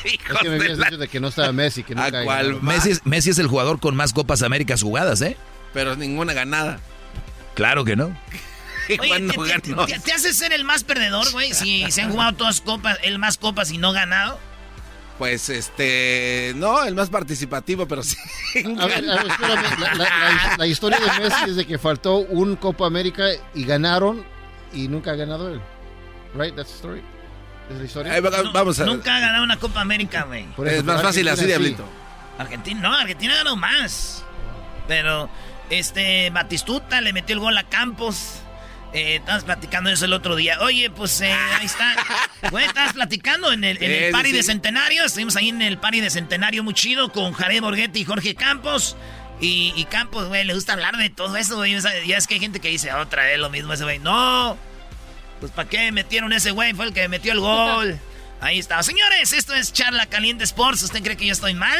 Es 0.04 0.38
que 0.40 0.48
me 0.48 0.54
habías 0.56 0.78
dicho 0.78 0.96
de 0.96 1.08
que 1.08 1.20
no 1.20 1.28
estaba 1.28 1.52
Messi, 1.52 1.82
que 1.82 1.94
nunca 1.94 2.10
ganado. 2.10 2.60
Messi, 2.62 2.92
es- 2.92 3.04
Messi 3.04 3.30
es 3.30 3.38
el 3.38 3.46
jugador 3.46 3.78
con 3.78 3.94
más 3.94 4.12
Copas 4.14 4.40
Américas 4.42 4.82
jugadas, 4.82 5.20
¿eh? 5.20 5.36
Pero 5.74 5.96
ninguna 5.96 6.32
ganada. 6.32 6.80
Claro 7.54 7.84
que 7.84 7.94
no. 7.94 8.06
Oye, 8.88 8.96
¿Cuándo 9.06 9.34
te, 9.44 9.60
te- 9.60 9.74
te- 9.74 10.00
te 10.00 10.12
hace 10.12 10.32
ser 10.32 10.52
el 10.54 10.64
más 10.64 10.82
perdedor, 10.82 11.30
güey. 11.32 11.52
Si 11.52 11.88
se 11.92 12.00
han 12.02 12.10
jugado 12.10 12.32
todas 12.32 12.60
copas, 12.62 12.98
el 13.02 13.18
más 13.18 13.36
copas 13.36 13.70
y 13.70 13.76
no 13.78 13.92
ganado. 13.92 14.38
Pues 15.20 15.50
este, 15.50 16.54
no, 16.56 16.82
el 16.82 16.94
más 16.94 17.10
participativo, 17.10 17.86
pero 17.86 18.02
sí. 18.02 18.16
A 18.80 18.86
ver, 18.86 19.08
a 19.10 19.16
ver, 19.16 19.26
espérame, 19.26 19.62
la, 19.78 19.94
la- 19.94 20.04
la- 20.04 20.54
la 20.56 20.66
historia 20.66 20.98
de 20.98 21.20
Messi 21.20 21.50
es 21.50 21.56
de 21.56 21.66
que 21.66 21.78
faltó 21.78 22.16
un 22.16 22.56
Copa 22.56 22.86
América 22.86 23.24
y 23.54 23.64
ganaron 23.66 24.24
y 24.72 24.88
nunca 24.88 25.10
ha 25.10 25.16
ganado 25.16 25.50
él. 25.50 25.60
Right? 26.34 26.54
That's 26.56 26.70
the 26.70 26.74
story. 26.76 27.02
¿Es 27.70 27.76
la 27.76 27.84
historia? 27.84 28.20
Vamos 28.50 28.80
a 28.80 28.86
Nunca 28.86 29.14
ha 29.14 29.20
ganado 29.20 29.44
una 29.44 29.58
Copa 29.58 29.82
América, 29.82 30.22
güey. 30.24 30.46
Es 30.66 30.82
más 30.84 31.02
fácil 31.02 31.28
así. 31.28 31.44
Diablito. 31.44 31.84
Argentina, 32.38 32.80
no, 32.80 32.94
Argentina 32.94 33.34
ganó 33.34 33.56
más. 33.56 34.24
Pero, 34.88 35.28
este, 35.68 36.30
Batistuta 36.30 37.02
le 37.02 37.12
metió 37.12 37.34
el 37.34 37.40
gol 37.40 37.58
a 37.58 37.64
Campos. 37.64 38.40
Eh, 38.92 39.16
estabas 39.16 39.44
platicando 39.44 39.90
eso 39.90 40.04
el 40.04 40.12
otro 40.12 40.34
día. 40.34 40.58
Oye, 40.60 40.90
pues 40.90 41.20
eh, 41.20 41.32
ahí 41.32 41.66
está. 41.66 41.94
Güey, 42.50 42.66
estabas 42.66 42.92
platicando 42.92 43.52
en 43.52 43.62
el, 43.62 43.82
en 43.82 43.90
el 43.90 44.12
party 44.12 44.30
sí, 44.30 44.36
de. 44.36 44.42
Centenario. 44.42 45.04
Estuvimos 45.04 45.36
ahí 45.36 45.48
en 45.48 45.62
el 45.62 45.78
party 45.78 46.00
de 46.00 46.10
Centenario 46.10 46.64
muy 46.64 46.74
chido 46.74 47.12
con 47.12 47.32
Jared 47.32 47.60
Borghetti 47.60 48.00
y 48.00 48.04
Jorge 48.04 48.34
Campos. 48.34 48.96
Y, 49.40 49.72
y 49.76 49.84
Campos, 49.84 50.28
güey, 50.28 50.44
le 50.44 50.54
gusta 50.54 50.72
hablar 50.74 50.96
de 50.96 51.08
todo 51.08 51.36
eso, 51.36 51.56
güey. 51.56 51.78
Ya 52.06 52.16
es 52.16 52.26
que 52.26 52.34
hay 52.34 52.40
gente 52.40 52.60
que 52.60 52.68
dice 52.68 52.92
otra 52.92 53.24
vez 53.24 53.38
lo 53.38 53.48
mismo 53.48 53.72
ese 53.72 53.84
güey. 53.84 53.98
No, 53.98 54.58
pues 55.38 55.52
¿para 55.52 55.68
qué 55.68 55.92
metieron 55.92 56.32
ese 56.32 56.50
güey? 56.50 56.74
Fue 56.74 56.86
el 56.86 56.92
que 56.92 57.08
metió 57.08 57.32
el 57.32 57.40
gol. 57.40 57.98
Ahí 58.40 58.58
está. 58.58 58.82
Señores, 58.82 59.32
esto 59.32 59.54
es 59.54 59.72
Charla 59.72 60.06
Caliente 60.06 60.44
Sports. 60.44 60.82
¿Usted 60.82 61.02
cree 61.02 61.16
que 61.16 61.26
yo 61.26 61.32
estoy 61.32 61.54
mal? 61.54 61.78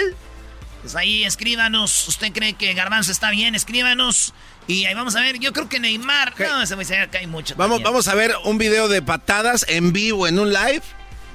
Pues 0.80 0.94
ahí 0.94 1.24
escríbanos. 1.24 2.08
¿Usted 2.08 2.32
cree 2.32 2.54
que 2.54 2.72
Garbanzo 2.74 3.12
está 3.12 3.30
bien? 3.30 3.54
Escríbanos. 3.54 4.32
Y 4.70 4.86
ahí 4.86 4.94
vamos 4.94 5.16
a 5.16 5.20
ver. 5.20 5.38
Yo 5.38 5.52
creo 5.52 5.68
que 5.68 5.80
Neymar. 5.80 6.34
No, 6.38 6.62
ese 6.62 6.74
güey 6.74 6.86
se 6.86 7.08
cae 7.10 7.26
mucho. 7.26 7.54
Vamos, 7.56 7.76
también. 7.78 7.84
vamos 7.84 8.08
a 8.08 8.14
ver 8.14 8.34
un 8.44 8.58
video 8.58 8.88
de 8.88 9.02
patadas 9.02 9.66
en 9.68 9.92
vivo 9.92 10.26
en 10.26 10.38
un 10.38 10.52
live 10.52 10.82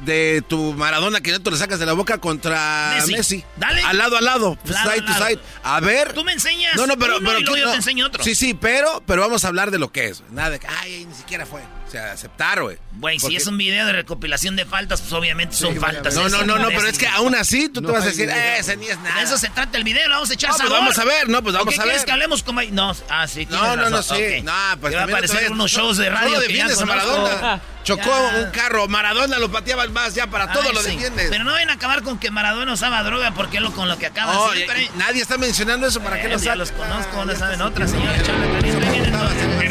de 0.01 0.43
tu 0.47 0.73
Maradona 0.73 1.21
que 1.21 1.31
no 1.31 1.41
te 1.41 1.51
lo 1.51 1.57
sacas 1.57 1.79
de 1.79 1.85
la 1.85 1.93
boca 1.93 2.17
contra 2.19 2.95
Messi. 2.95 3.13
Messi. 3.13 3.43
Dale. 3.57 3.81
Al 3.81 3.97
lado, 3.97 4.17
al 4.17 4.25
lado. 4.25 4.57
Lado, 4.65 4.91
side 4.91 5.01
to 5.01 5.13
side. 5.13 5.39
A 5.63 5.79
ver. 5.79 6.13
Tú 6.13 6.23
me 6.23 6.33
enseñas 6.33 6.75
No, 6.75 6.85
no, 6.87 6.97
pero, 6.97 7.17
uno 7.17 7.27
pero 7.27 7.39
y 7.39 7.43
luego 7.43 7.53
aquí 7.55 7.61
yo 7.61 7.65
no. 7.65 7.71
te 7.71 7.77
enseño 7.77 8.07
otro. 8.07 8.23
Sí, 8.23 8.35
sí, 8.35 8.53
pero, 8.53 9.03
pero 9.05 9.21
vamos 9.21 9.45
a 9.45 9.47
hablar 9.47 9.71
de 9.71 9.79
lo 9.79 9.91
que 9.91 10.07
es. 10.07 10.23
Nada 10.31 10.51
de 10.51 10.59
que, 10.59 10.67
ay, 10.67 11.05
ni 11.05 11.15
siquiera 11.15 11.45
fue. 11.45 11.61
Sea, 11.95 12.11
aceptar, 12.11 12.61
güey. 12.61 12.77
Güey, 12.97 13.19
si 13.19 13.21
Porque- 13.23 13.37
es 13.37 13.47
un 13.47 13.57
video 13.57 13.85
de 13.85 13.93
recopilación 13.93 14.57
de 14.57 14.65
faltas, 14.65 14.99
pues 14.99 15.13
obviamente 15.13 15.55
son 15.55 15.73
Sí, 15.75 15.79
faltas. 15.79 16.13
No, 16.13 16.27
no, 16.27 16.43
no, 16.43 16.57
no, 16.57 16.67
pero 16.67 16.87
es 16.87 16.97
que 16.97 17.07
aún 17.07 17.35
así 17.35 17.69
tú 17.69 17.79
No 17.81 17.87
te 17.87 17.93
vas 17.93 18.03
a 18.03 18.07
decir, 18.07 18.25
video. 18.27 18.35
eh, 18.37 18.57
ese 18.59 18.75
ni 18.75 18.87
es 18.87 18.99
nada. 18.99 19.15
De 19.15 19.23
eso 19.23 19.37
se 19.37 19.49
trata 19.49 19.77
el 19.77 19.85
video, 19.85 20.05
lo 20.09 20.15
vamos 20.15 20.29
a 20.29 20.33
echar 20.33 20.49
No, 20.49 20.57
pues 20.57 20.67
sabor. 20.69 20.79
vamos 20.81 20.97
a 20.99 21.05
ver, 21.05 21.29
no, 21.29 21.41
pues 21.41 21.55
¿O 21.55 21.59
vamos 21.59 21.73
qué 21.73 21.79
a 21.79 21.83
quieres 21.83 22.01
ver. 22.01 22.05
que 22.05 22.11
hablemos 22.11 22.43
como... 22.43 22.61
No, 22.63 22.93
ah, 23.09 23.27
sí, 23.27 23.47
No, 23.49 23.77
no, 23.77 23.89
no, 23.89 24.03
sí. 24.03 24.41
No, 24.43 24.51
pues 24.81 24.91
Te 24.91 24.97
va 24.97 25.03
a 25.03 25.05
no 25.07 25.13
aparecer 25.13 25.51
unos 25.51 25.71
shows 25.71 25.95
de 25.97 26.09
no 26.09 26.15
radio 26.17 26.29
lo 26.31 26.35
ya 26.35 26.41
defiendes 26.47 26.81
a. 26.81 26.85
Maradona. 26.85 27.61
Chocó 27.85 28.03
Ya. 28.31 28.39
un 28.39 28.49
carro, 28.51 28.87
Maradona 28.87 29.37
lo 29.37 29.51
pateaba 29.51 29.85
más, 29.87 30.15
ya 30.15 30.25
para 30.27 30.51
todo 30.51 30.63
Ay, 30.67 30.73
lo 30.73 30.81
sí. 30.81 30.91
defiendes. 30.91 31.27
Pero 31.29 31.43
no 31.43 31.53
ven 31.53 31.69
a 31.69 31.73
acabar 31.73 32.01
con 32.01 32.17
que 32.17 32.29
Maradona 32.31 32.73
usaba 32.73 33.03
droga 33.03 33.31
porque 33.35 33.59
lo 33.59 33.71
con 33.73 33.87
lo 33.87 33.97
que 33.99 34.07
acaba 34.07 34.33
No, 34.33 34.51
siempre. 34.53 34.89
nadie 34.95 35.21
está 35.21 35.37
mencionando 35.37 35.87
eso, 35.87 36.01
¿para 36.01 36.19
qué 36.19 36.25
Eh, 36.25 36.29
lo 36.31 36.37
ya 36.37 36.43
sabes? 36.55 36.57
los 36.59 36.71
conozco, 36.71 37.23
no 37.23 37.35
saben 37.35 37.61
otra, 37.61 37.87
señora 37.87 38.17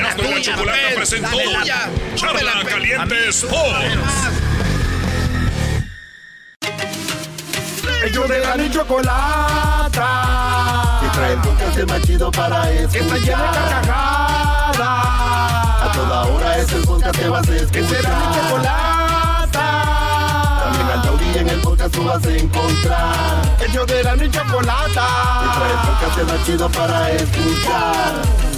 Charla 0.05 0.17
Caliente. 0.17 0.17
Viene 0.17 0.17
entonces. 0.17 0.17
Erasmo 0.17 0.31
y 0.31 0.35
la 0.35 0.43
Chocolata 0.43 0.95
presentó 0.97 1.39
Charla 2.17 2.65
Caliente 2.69 3.29
Sports. 3.29 3.97
Ellos 8.05 8.29
de 8.29 8.39
la 8.41 8.57
ni 8.57 8.71
chocolata. 8.71 10.09
Que 11.01 11.09
trae 11.09 11.33
el 11.33 11.41
podcast 11.41 11.79
más 11.89 12.03
chido 12.03 12.31
para 12.31 12.71
escuchar. 12.71 12.91
Que 12.93 12.99
está 12.99 13.17
llena 13.17 13.43
de 13.43 13.59
carcajadas. 13.59 14.79
A 14.79 15.91
toda 15.95 16.25
hora 16.25 16.59
es 16.59 16.73
el 16.73 16.83
podcast 16.83 17.19
que 17.19 17.29
vas 17.29 17.49
a 17.49 17.57
escuchar. 17.57 17.73
Que 17.73 17.89
será 17.89 18.11
mi 18.19 18.25
chocolata. 18.35 19.67
También 20.65 20.87
al 20.91 21.03
taurí 21.03 21.39
en 21.39 21.49
el 21.49 21.61
podcast 21.61 21.95
tú 21.95 22.05
vas 22.05 22.27
a 22.27 22.37
encontrar. 22.37 23.57
Ellos 23.67 23.87
de 23.87 24.03
la 24.03 24.17
ni 24.17 24.31
chocolata. 24.31 25.07
Que 25.41 25.49
trae 25.59 25.73
el 25.73 25.79
podcast 25.89 26.31
más 26.31 26.45
chido 26.47 26.69
para 26.69 27.11
escuchar. 27.11 28.54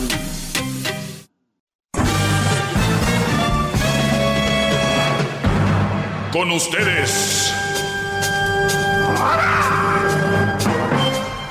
Con 6.36 6.50
ustedes. 6.50 7.50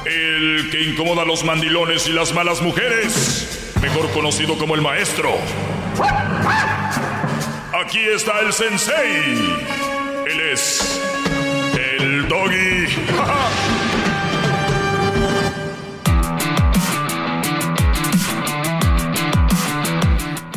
El 0.06 0.70
que 0.70 0.84
incomoda 0.84 1.24
a 1.24 1.26
los 1.26 1.44
mandilones 1.44 2.08
y 2.08 2.12
las 2.12 2.36
malas 2.36 2.62
mujeres. 2.62 3.74
Mejor 3.82 4.12
conocido 4.12 4.60
como 4.60 4.76
el 4.76 4.84
maestro. 4.84 5.40
Aquí 7.84 7.98
está 7.98 8.42
el 8.42 8.54
sensei. 8.54 9.58
Él 10.28 10.40
es. 10.54 11.02
El 12.00 12.28
doggy. 12.28 12.86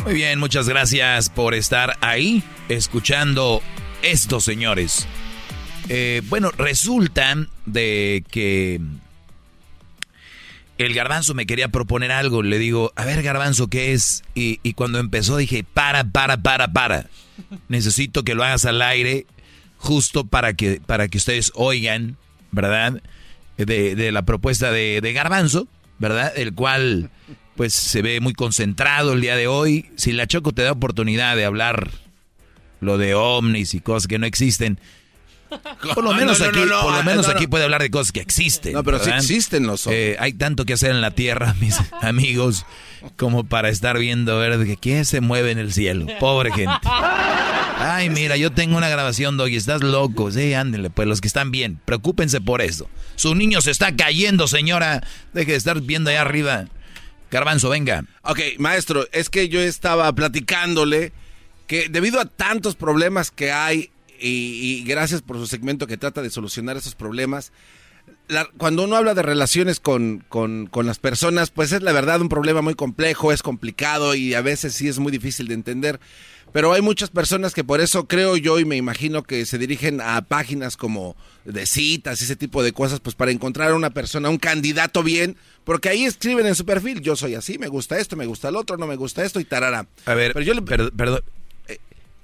Muy 0.03 0.13
bien, 0.13 0.37
muchas 0.37 0.69
gracias 0.69 1.29
por 1.29 1.55
estar 1.55 1.97
ahí 2.01 2.43
escuchando 2.67 3.63
esto, 4.01 4.39
señores. 4.39 5.07
Eh, 5.89 6.21
bueno, 6.29 6.51
resulta 6.51 7.35
de 7.65 8.23
que 8.29 8.79
el 10.77 10.93
garbanzo 10.93 11.33
me 11.33 11.45
quería 11.45 11.69
proponer 11.69 12.11
algo. 12.11 12.43
Le 12.43 12.57
digo, 12.57 12.93
a 12.95 13.05
ver, 13.05 13.21
garbanzo, 13.21 13.67
¿qué 13.67 13.93
es? 13.93 14.23
Y, 14.35 14.57
cuando 14.73 14.99
empezó 14.99 15.37
dije, 15.37 15.63
para, 15.63 16.03
para, 16.03 16.37
para, 16.37 16.71
para. 16.71 17.07
Necesito 17.67 18.23
que 18.23 18.35
lo 18.35 18.43
hagas 18.43 18.65
al 18.65 18.81
aire 18.81 19.25
justo 19.77 20.25
para 20.25 20.53
que, 20.53 20.81
para 20.85 21.07
que 21.07 21.17
ustedes 21.17 21.51
oigan, 21.55 22.17
¿verdad? 22.51 23.01
De, 23.57 23.95
de 23.95 24.11
la 24.11 24.23
propuesta 24.23 24.71
de, 24.71 25.01
de 25.01 25.13
garbanzo, 25.13 25.67
¿verdad? 25.97 26.31
El 26.35 26.53
cual, 26.53 27.09
pues, 27.55 27.73
se 27.73 28.01
ve 28.01 28.19
muy 28.21 28.33
concentrado 28.33 29.13
el 29.13 29.21
día 29.21 29.35
de 29.35 29.47
hoy. 29.47 29.89
Si 29.95 30.11
la 30.11 30.27
Choco 30.27 30.53
te 30.53 30.61
da 30.61 30.71
oportunidad 30.71 31.35
de 31.35 31.45
hablar 31.45 31.89
lo 32.81 32.97
de 32.97 33.13
ovnis 33.15 33.73
y 33.73 33.81
cosas 33.81 34.07
que 34.07 34.19
no 34.19 34.25
existen, 34.25 34.79
por 35.95 36.03
lo 36.03 36.11
No, 36.11 36.17
menos 36.17 36.39
no, 36.39 36.45
no, 36.45 36.51
aquí, 36.51 36.59
no, 36.59 36.65
no, 36.67 36.81
por 36.81 36.91
lo 36.93 37.03
menos 37.03 37.25
no, 37.27 37.33
no. 37.33 37.37
aquí 37.37 37.47
puede 37.47 37.63
hablar 37.63 37.81
de 37.81 37.89
cosas 37.89 38.11
que 38.11 38.19
existen. 38.21 38.73
No, 38.73 38.83
pero 38.83 38.99
sí 38.99 39.05
¿verdad? 39.05 39.19
existen 39.19 39.65
los 39.65 39.87
Eh, 39.87 40.15
hay 40.19 40.33
tanto 40.33 40.65
que 40.65 40.73
hacer 40.73 40.91
en 40.91 41.01
la 41.01 41.11
tierra, 41.11 41.55
mis 41.59 41.75
amigos, 42.01 42.65
como 43.17 43.43
para 43.45 43.69
estar 43.69 43.97
viendo 43.97 44.35
a 44.35 44.39
ver 44.39 44.57
de 44.57 44.65
que 44.65 44.77
quién 44.77 45.05
se 45.05 45.21
mueve 45.21 45.51
en 45.51 45.57
el 45.59 45.73
cielo. 45.73 46.05
Pobre 46.19 46.51
gente. 46.51 46.73
Ay, 47.81 48.09
mira, 48.09 48.35
yo 48.35 48.51
tengo 48.51 48.77
una 48.77 48.89
grabación, 48.89 49.37
Doggy, 49.37 49.55
estás 49.55 49.81
loco. 49.81 50.31
Sí, 50.31 50.53
ándenle, 50.53 50.89
pues 50.89 51.07
los 51.07 51.21
que 51.21 51.27
están 51.29 51.49
bien, 51.49 51.79
preocúpense 51.85 52.41
por 52.41 52.61
eso. 52.61 52.89
Su 53.15 53.35
niño 53.35 53.61
se 53.61 53.71
está 53.71 53.95
cayendo, 53.95 54.47
señora. 54.47 55.01
Deje 55.33 55.51
de 55.51 55.57
estar 55.57 55.79
viendo 55.81 56.09
allá 56.09 56.21
arriba. 56.21 56.65
Garbanzo, 57.31 57.69
venga. 57.69 58.03
Ok, 58.23 58.39
maestro, 58.57 59.07
es 59.13 59.29
que 59.29 59.47
yo 59.49 59.61
estaba 59.61 60.11
platicándole 60.13 61.13
que 61.69 61.87
debido 61.87 62.19
a 62.19 62.25
tantos 62.25 62.75
problemas 62.75 63.31
que 63.31 63.51
hay 63.53 63.91
y, 64.19 64.27
y 64.79 64.83
gracias 64.83 65.21
por 65.21 65.37
su 65.37 65.47
segmento 65.47 65.87
que 65.87 65.95
trata 65.97 66.21
de 66.21 66.29
solucionar 66.31 66.75
esos 66.75 66.95
problemas, 66.95 67.53
la- 68.27 68.49
cuando 68.57 68.83
uno 68.83 68.95
habla 68.95 69.13
de 69.13 69.21
relaciones 69.21 69.79
con, 69.79 70.25
con- 70.29 70.65
con 70.67 70.85
las 70.87 70.97
personas, 70.99 71.51
pues 71.51 71.71
es 71.71 71.81
la 71.83 71.91
verdad 71.93 72.19
un 72.21 72.27
problema 72.27 72.61
muy 72.61 72.73
complejo, 72.73 73.31
es 73.31 73.43
complicado 73.43 74.15
y 74.15 74.33
a 74.33 74.41
veces 74.41 74.73
sí 74.73 74.87
es 74.87 74.99
muy 74.99 75.11
difícil 75.11 75.47
de 75.47 75.53
entender. 75.53 75.99
Pero 76.51 76.73
hay 76.73 76.81
muchas 76.81 77.11
personas 77.11 77.53
que 77.53 77.63
por 77.63 77.79
eso 77.79 78.07
creo 78.07 78.35
yo 78.35 78.59
y 78.59 78.65
me 78.65 78.75
imagino 78.75 79.21
que 79.21 79.45
se 79.45 79.59
dirigen 79.59 80.01
a 80.01 80.19
páginas 80.23 80.75
como 80.77 81.15
de 81.45 81.67
citas 81.67 82.19
y 82.19 82.23
ese 82.23 82.35
tipo 82.35 82.63
de 82.63 82.73
cosas, 82.73 82.99
pues 83.01 83.15
para 83.15 83.29
encontrar 83.29 83.69
a 83.69 83.75
una 83.75 83.91
persona, 83.91 84.29
un 84.29 84.39
candidato 84.39 85.03
bien, 85.03 85.37
porque 85.63 85.89
ahí 85.89 86.05
escriben 86.05 86.47
en 86.47 86.55
su 86.55 86.65
perfil, 86.65 87.01
yo 87.01 87.15
soy 87.15 87.35
así, 87.35 87.59
me 87.59 87.67
gusta 87.67 87.99
esto, 87.99 88.15
me 88.15 88.25
gusta 88.25 88.49
el 88.49 88.55
otro, 88.55 88.77
no 88.77 88.87
me 88.87 88.95
gusta 88.95 89.23
esto 89.23 89.39
y 89.39 89.45
tarara. 89.45 89.85
A 90.07 90.13
ver, 90.15 90.33
Pero 90.33 90.43
yo 90.43 90.55
le- 90.55 90.63
per- 90.63 90.91
perdón. 90.91 91.21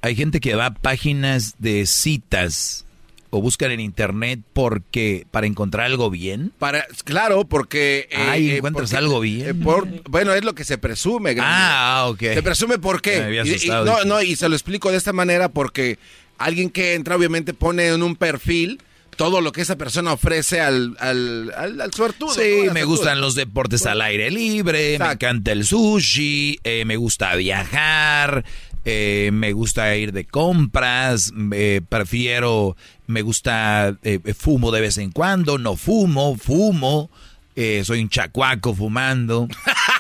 Hay 0.05 0.15
gente 0.15 0.39
que 0.39 0.53
va 0.55 0.67
a 0.67 0.73
páginas 0.73 1.55
de 1.57 1.85
citas 1.87 2.85
o 3.31 3.41
buscan 3.41 3.71
en 3.71 3.79
internet 3.79 4.39
porque 4.53 5.25
para 5.31 5.47
encontrar 5.47 5.87
algo 5.87 6.09
bien. 6.11 6.51
Para, 6.59 6.85
claro, 7.03 7.45
porque... 7.45 8.07
eh, 8.11 8.15
Ay, 8.17 8.49
eh, 8.51 8.57
encuentras 8.57 8.91
porque- 8.91 8.97
algo 8.97 9.19
bien. 9.19 9.47
eh, 9.49 9.53
por- 9.55 9.87
bueno, 10.09 10.33
es 10.33 10.43
lo 10.45 10.53
que 10.53 10.63
se 10.63 10.77
presume. 10.77 11.33
Grande. 11.33 11.51
Ah, 11.53 12.05
ok. 12.07 12.19
Se 12.19 12.43
presume 12.43 12.77
por 12.77 12.97
Me 12.97 13.01
qué. 13.01 13.43
Y- 13.45 13.65
y, 13.65 13.69
no, 13.69 14.03
no, 14.05 14.21
y 14.21 14.35
se 14.35 14.47
lo 14.47 14.55
explico 14.55 14.91
de 14.91 14.97
esta 14.97 15.11
manera 15.11 15.49
porque 15.49 15.97
alguien 16.37 16.69
que 16.69 16.93
entra 16.93 17.15
obviamente 17.15 17.53
pone 17.55 17.87
en 17.87 18.03
un 18.03 18.15
perfil 18.15 18.79
todo 19.17 19.41
lo 19.41 19.51
que 19.53 19.61
esa 19.61 19.75
persona 19.77 20.13
ofrece 20.13 20.61
al, 20.61 20.95
al, 20.99 21.51
al, 21.57 21.81
al 21.81 21.93
suertudo. 21.93 22.33
Sí, 22.33 22.67
me 22.73 22.83
gustan 22.83 23.21
los 23.21 23.33
deportes 23.33 23.85
al 23.85 24.01
aire 24.01 24.29
libre, 24.29 24.99
me 24.99 25.11
encanta 25.13 25.51
el 25.51 25.65
sushi, 25.65 26.59
eh, 26.63 26.83
me 26.85 26.95
gusta 26.97 27.33
viajar, 27.35 28.43
eh, 28.85 29.31
me 29.33 29.51
gusta 29.53 29.95
ir 29.97 30.13
de 30.13 30.25
compras, 30.25 31.33
eh, 31.51 31.81
prefiero, 31.89 32.77
me 33.07 33.21
gusta, 33.23 33.97
eh, 34.03 34.19
fumo 34.37 34.71
de 34.71 34.81
vez 34.81 34.97
en 34.99 35.11
cuando, 35.11 35.57
no 35.57 35.75
fumo, 35.75 36.37
fumo, 36.37 37.09
eh, 37.55 37.83
soy 37.83 38.01
un 38.01 38.09
chacuaco 38.09 38.73
fumando, 38.75 39.47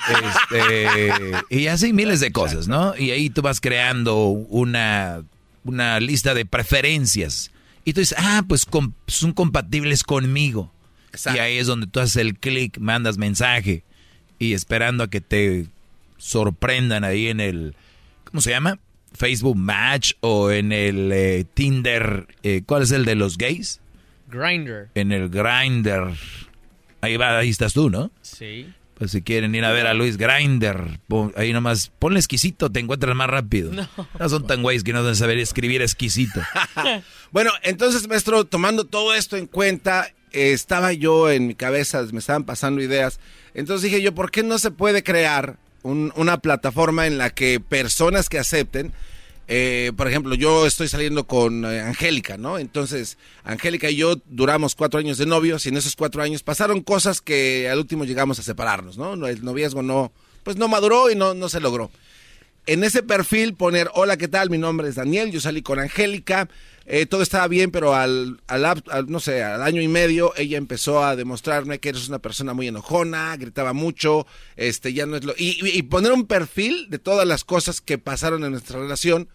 este, 0.51 0.99
y 1.49 1.67
así 1.67 1.93
miles 1.93 2.19
de 2.19 2.31
cosas, 2.31 2.67
¿no? 2.67 2.95
Y 2.97 3.11
ahí 3.11 3.29
tú 3.29 3.41
vas 3.41 3.59
creando 3.59 4.27
una, 4.27 5.23
una 5.63 5.99
lista 5.99 6.33
de 6.33 6.45
preferencias. 6.45 7.51
Y 7.85 7.93
tú 7.93 7.99
dices, 7.99 8.17
ah, 8.19 8.43
pues 8.47 8.65
com- 8.65 8.93
son 9.07 9.31
compatibles 9.31 10.03
conmigo. 10.03 10.71
Y 11.35 11.39
ahí 11.39 11.57
es 11.57 11.67
donde 11.67 11.87
tú 11.87 11.99
haces 11.99 12.17
el 12.17 12.37
clic, 12.37 12.77
mandas 12.79 13.17
mensaje 13.17 13.83
y 14.37 14.53
esperando 14.53 15.03
a 15.05 15.09
que 15.09 15.21
te 15.21 15.67
sorprendan 16.17 17.03
ahí 17.03 17.27
en 17.27 17.39
el, 17.39 17.75
¿cómo 18.35 18.41
se 18.41 18.49
llama? 18.49 18.79
Facebook 19.13 19.55
Match 19.55 20.11
o 20.19 20.51
en 20.51 20.73
el 20.73 21.09
eh, 21.13 21.45
Tinder, 21.53 22.27
eh, 22.43 22.63
¿cuál 22.65 22.83
es 22.83 22.91
el 22.91 23.05
de 23.05 23.15
los 23.15 23.37
gays? 23.37 23.79
Grinder. 24.27 24.89
En 24.93 25.13
el 25.13 25.29
Grinder. 25.29 26.09
Ahí 26.99 27.15
va, 27.15 27.37
ahí 27.37 27.49
estás 27.49 27.71
tú, 27.71 27.89
¿no? 27.89 28.11
Sí. 28.21 28.67
Pues 28.95 29.11
si 29.11 29.21
quieren 29.21 29.55
ir 29.55 29.63
a 29.63 29.71
ver 29.71 29.87
a 29.87 29.93
Luis 29.93 30.17
Grinder, 30.17 30.99
ahí 31.37 31.53
nomás, 31.53 31.93
ponle 31.97 32.19
exquisito, 32.19 32.69
te 32.69 32.81
encuentras 32.81 33.15
más 33.15 33.29
rápido. 33.29 33.71
No. 33.71 33.87
No 34.19 34.27
son 34.27 34.45
tan 34.45 34.61
güeyes 34.61 34.83
que 34.83 34.91
no 34.91 34.99
deben 35.01 35.15
saber 35.15 35.37
escribir 35.37 35.81
exquisito. 35.81 36.41
Bueno, 37.31 37.51
entonces, 37.63 38.07
maestro, 38.07 38.43
tomando 38.45 38.85
todo 38.85 39.13
esto 39.13 39.35
en 39.35 39.47
cuenta, 39.47 40.09
eh, 40.33 40.51
estaba 40.51 40.91
yo 40.91 41.29
en 41.29 41.47
mi 41.47 41.55
cabeza, 41.55 42.03
me 42.11 42.19
estaban 42.19 42.43
pasando 42.43 42.81
ideas. 42.81 43.19
Entonces 43.53 43.89
dije 43.89 44.01
yo, 44.01 44.13
¿por 44.13 44.31
qué 44.31 44.43
no 44.43 44.59
se 44.59 44.71
puede 44.71 45.03
crear 45.03 45.57
un- 45.85 46.11
una 46.15 46.37
plataforma 46.39 47.05
en 47.07 47.17
la 47.17 47.29
que 47.29 47.59
personas 47.59 48.27
que 48.27 48.39
acepten, 48.39 48.91
eh, 49.47 49.91
por 49.95 50.07
ejemplo, 50.07 50.33
yo 50.33 50.65
estoy 50.65 50.87
saliendo 50.87 51.27
con 51.27 51.63
eh, 51.65 51.79
Angélica, 51.79 52.37
¿no? 52.37 52.57
Entonces, 52.57 53.17
Angélica 53.43 53.89
y 53.91 53.95
yo 53.95 54.15
duramos 54.25 54.73
cuatro 54.73 54.99
años 54.99 55.19
de 55.19 55.27
novios 55.27 55.65
y 55.65 55.69
en 55.69 55.77
esos 55.77 55.95
cuatro 55.95 56.23
años 56.23 56.41
pasaron 56.41 56.81
cosas 56.81 57.21
que 57.21 57.69
al 57.69 57.77
último 57.77 58.03
llegamos 58.05 58.39
a 58.39 58.43
separarnos, 58.43 58.97
¿no? 58.97 59.15
No, 59.15 59.27
El 59.27 59.45
noviazgo 59.45 59.83
no, 59.83 60.11
pues 60.43 60.57
no 60.57 60.67
maduró 60.67 61.11
y 61.11 61.15
no, 61.15 61.33
no 61.35 61.49
se 61.49 61.59
logró. 61.59 61.91
en 62.67 62.83
ese 62.83 63.03
perfil 63.03 63.53
poner, 63.53 63.91
hola, 63.93 64.17
¿qué 64.17 64.27
tal? 64.27 64.49
Mi 64.49 64.57
nombre 64.57 64.89
es 64.89 64.95
Daniel, 64.95 65.29
yo 65.31 65.39
salí 65.39 65.61
con 65.61 65.77
Angélica, 65.77 66.49
eh, 66.85 67.05
todo 67.05 67.21
estaba 67.23 67.47
bien, 67.47 67.71
pero 67.71 67.95
al, 67.95 68.41
al, 68.47 68.65
al, 68.65 69.07
no 69.07 69.19
sé, 69.19 69.41
al 69.43 69.61
año 69.63 69.81
y 69.81 69.87
medio 69.87 70.33
ella 70.37 70.57
empezó 70.57 71.03
a 71.03 71.15
demostrarme 71.15 71.79
que 71.79 71.89
eres 71.89 72.07
una 72.07 72.19
persona 72.19 72.53
muy 72.53 72.67
enojona, 72.67 73.35
gritaba 73.37 73.73
mucho, 73.73 74.27
este, 74.55 74.93
ya 74.93 75.05
no 75.05 75.15
es 75.17 75.23
lo... 75.23 75.33
Y, 75.37 75.57
y- 75.67 75.81
poner 75.83 76.11
un 76.11 76.27
perfil 76.27 76.89
de 76.89 76.99
todas 76.99 77.27
las 77.27 77.43
cosas 77.43 77.81
que 77.81 77.97
pasaron 77.97 78.43
en 78.43 78.51
nuestra 78.51 78.79
relación. 78.79 79.29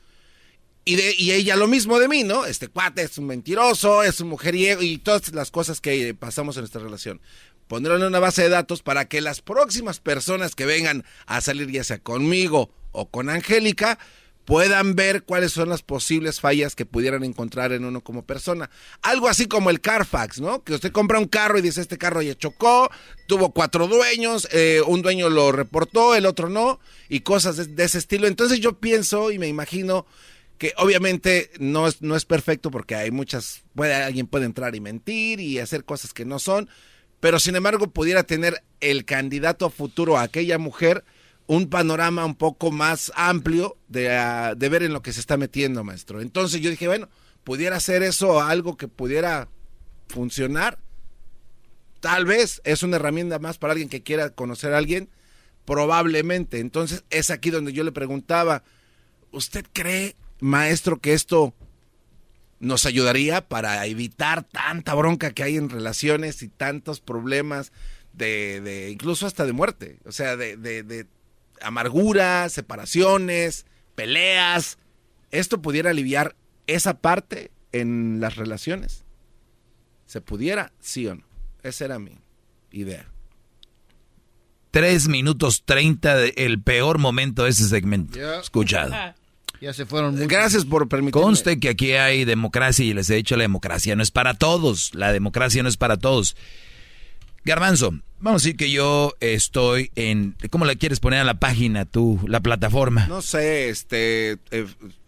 Y, 0.85 0.97
de, 0.97 1.15
y 1.19 1.33
ella 1.33 1.57
lo 1.57 1.67
mismo 1.69 1.99
de 1.99 2.09
mí, 2.09 2.25
¿no? 2.25 2.47
Este 2.47 2.69
cuate 2.69 3.03
es 3.03 3.19
un 3.19 3.27
mentiroso, 3.27 4.03
es 4.03 4.21
un 4.21 4.29
mujeriego 4.29 4.83
y 4.83 4.97
todas 4.99 5.33
las 5.35 5.51
cosas 5.51 5.81
que 5.81 6.15
pasamos 6.15 6.57
en 6.57 6.63
nuestra 6.63 6.83
relación. 6.83 7.21
Ponerlo 7.69 7.99
en 7.99 8.05
una 8.05 8.19
base 8.19 8.43
de 8.43 8.49
datos 8.49 8.83
para 8.83 9.07
que 9.07 9.21
las 9.21 9.43
próximas 9.43 10.01
personas 10.01 10.55
que 10.55 10.65
vengan 10.67 11.05
a 11.27 11.41
salir, 11.41 11.71
ya 11.71 11.85
sea 11.85 11.99
conmigo 11.99 12.73
o 12.93 13.11
con 13.11 13.29
Angélica, 13.29 13.99
puedan 14.45 14.95
ver 14.95 15.23
cuáles 15.23 15.53
son 15.53 15.69
las 15.69 15.83
posibles 15.83 16.41
fallas 16.41 16.75
que 16.75 16.87
pudieran 16.87 17.25
encontrar 17.25 17.73
en 17.73 17.85
uno 17.85 18.01
como 18.01 18.25
persona. 18.25 18.71
Algo 19.03 19.29
así 19.29 19.47
como 19.47 19.71
el 19.71 19.81
Carfax, 19.81 20.41
¿no? 20.41 20.65
Que 20.65 20.75
usted 20.75 20.93
compra 20.93 21.19
un 21.19 21.29
carro 21.29 21.59
y 21.59 21.63
dice, 21.63 21.81
este 21.81 21.99
carro 21.99 22.23
ya 22.23 22.35
chocó, 22.35 22.91
tuvo 23.27 23.53
cuatro 23.53 23.87
dueños, 23.87 24.49
eh, 24.53 24.83
un 24.87 25.03
dueño 25.03 25.29
lo 25.29 25.53
reportó, 25.53 26.15
el 26.15 26.27
otro 26.27 26.49
no, 26.49 26.81
y 27.09 27.21
cosas 27.21 27.77
de, 27.77 27.85
ese 27.85 27.99
estilo. 27.99 28.27
Entonces 28.27 28.61
yo 28.61 28.79
pienso 28.79 29.31
y 29.31 29.39
me 29.39 29.47
imagino 29.47 30.07
que 30.59 30.75
obviamente 30.77 31.51
no 31.59 31.87
es, 31.87 32.03
no 32.03 32.17
es 32.17 32.25
perfecto 32.25 32.71
porque 32.71 32.95
hay 32.95 33.11
muchas, 33.11 33.63
puede, 33.75 33.95
alguien 33.95 34.27
puede 34.27 34.47
entrar 34.47 34.75
y 34.75 34.81
mentir 34.81 35.41
y 35.41 35.59
hacer 35.59 35.85
cosas 35.85 36.13
que 36.13 36.25
no 36.25 36.39
son, 36.39 36.69
pero 37.21 37.39
sin 37.39 37.57
embargo 37.57 37.87
pudiera 37.89 38.25
tener 38.25 38.63
el 38.81 39.05
candidato 39.05 39.71
futuro 39.71 40.19
a 40.19 40.23
aquella 40.23 40.59
mujer 40.59 41.05
un 41.51 41.69
panorama 41.69 42.25
un 42.25 42.37
poco 42.37 42.71
más 42.71 43.11
amplio 43.17 43.77
de, 43.89 44.17
ah, 44.17 44.55
de 44.57 44.69
ver 44.69 44.85
en 44.85 44.93
lo 44.93 45.03
que 45.03 45.13
se 45.13 45.19
está 45.19 45.37
metiendo, 45.37 45.83
maestro. 45.83 46.21
Entonces 46.21 46.61
yo 46.61 46.71
dije, 46.71 46.87
bueno, 46.87 47.09
pudiera 47.43 47.81
ser 47.81 48.05
eso 48.05 48.41
algo 48.41 48.77
que 48.77 48.87
pudiera 48.87 49.49
funcionar. 50.07 50.79
Tal 51.99 52.25
vez 52.25 52.61
es 52.63 52.85
una 52.85 52.99
herramienta 52.99 53.41
más 53.41 53.59
para 53.59 53.73
alguien 53.73 53.89
que 53.89 54.05
quiera 54.05 54.31
conocer 54.31 54.73
a 54.73 54.79
alguien, 54.79 55.09
probablemente. 55.65 56.61
Entonces 56.61 57.03
es 57.11 57.31
aquí 57.31 57.51
donde 57.51 57.73
yo 57.73 57.83
le 57.83 57.91
preguntaba, 57.91 58.63
¿usted 59.33 59.67
cree, 59.73 60.15
maestro, 60.39 61.01
que 61.01 61.15
esto 61.15 61.53
nos 62.61 62.87
ayudaría 62.87 63.49
para 63.49 63.85
evitar 63.87 64.45
tanta 64.45 64.95
bronca 64.95 65.33
que 65.33 65.43
hay 65.43 65.57
en 65.57 65.69
relaciones 65.69 66.45
y 66.45 66.49
tantos 66.49 67.01
problemas 67.01 67.73
de, 68.13 68.61
de 68.61 68.91
incluso 68.91 69.27
hasta 69.27 69.45
de 69.47 69.53
muerte? 69.53 69.99
O 70.05 70.13
sea, 70.13 70.37
de, 70.37 70.57
de, 70.57 70.85
de 70.85 71.09
amargura, 71.63 72.49
separaciones, 72.49 73.67
peleas. 73.95 74.79
¿Esto 75.31 75.63
pudiera 75.63 75.91
aliviar 75.91 76.37
esa 76.67 76.99
parte 76.99 77.51
en 77.73 78.21
las 78.21 78.37
relaciones? 78.37 79.05
¿Se 80.07 80.21
pudiera? 80.21 80.73
Sí 80.81 81.07
o 81.07 81.15
no. 81.15 81.23
Esa 81.63 81.85
era 81.85 81.99
mi 81.99 82.19
idea. 82.73 83.07
Tres 84.71 85.09
minutos 85.09 85.63
treinta, 85.65 86.17
de- 86.17 86.33
el 86.37 86.63
peor 86.63 86.99
momento 86.99 87.45
de 87.45 87.51
ese 87.51 87.69
segmento. 87.69 88.19
Escuchado. 88.41 88.93
Ya 89.61 89.73
se 89.75 89.85
fueron 89.85 90.15
muchos. 90.15 90.29
Gracias 90.29 90.65
por 90.65 90.89
permitirme. 90.89 91.23
Conste 91.23 91.59
que 91.61 91.69
aquí 91.69 91.93
hay 91.93 92.25
democracia 92.25 92.85
y 92.85 92.95
les 92.95 93.11
he 93.11 93.17
dicho 93.17 93.37
la 93.37 93.43
democracia 93.43 93.95
no 93.97 94.03
es 94.03 94.11
para 94.11 94.35
todos. 94.35 94.95
La 94.95 95.13
democracia 95.13 95.63
no 95.63 95.69
es 95.69 95.77
para 95.77 95.97
todos. 95.99 96.35
Garbanzo, 97.45 97.93
vamos 98.19 98.43
a 98.43 98.45
decir 98.45 98.57
que 98.57 98.71
yo 98.71 99.15
estoy 99.21 99.91
en... 99.97 100.37
¿Cómo 100.51 100.65
le 100.67 100.77
quieres 100.77 101.01
poner 101.01 101.21
a 101.21 101.25
la 101.25 101.35
página 101.35 101.85
tú, 101.85 102.21
la 102.27 102.41
plataforma? 102.41 103.07
No 103.07 103.23
sé, 103.23 103.69
este... 103.71 104.33
eh, 104.51 104.67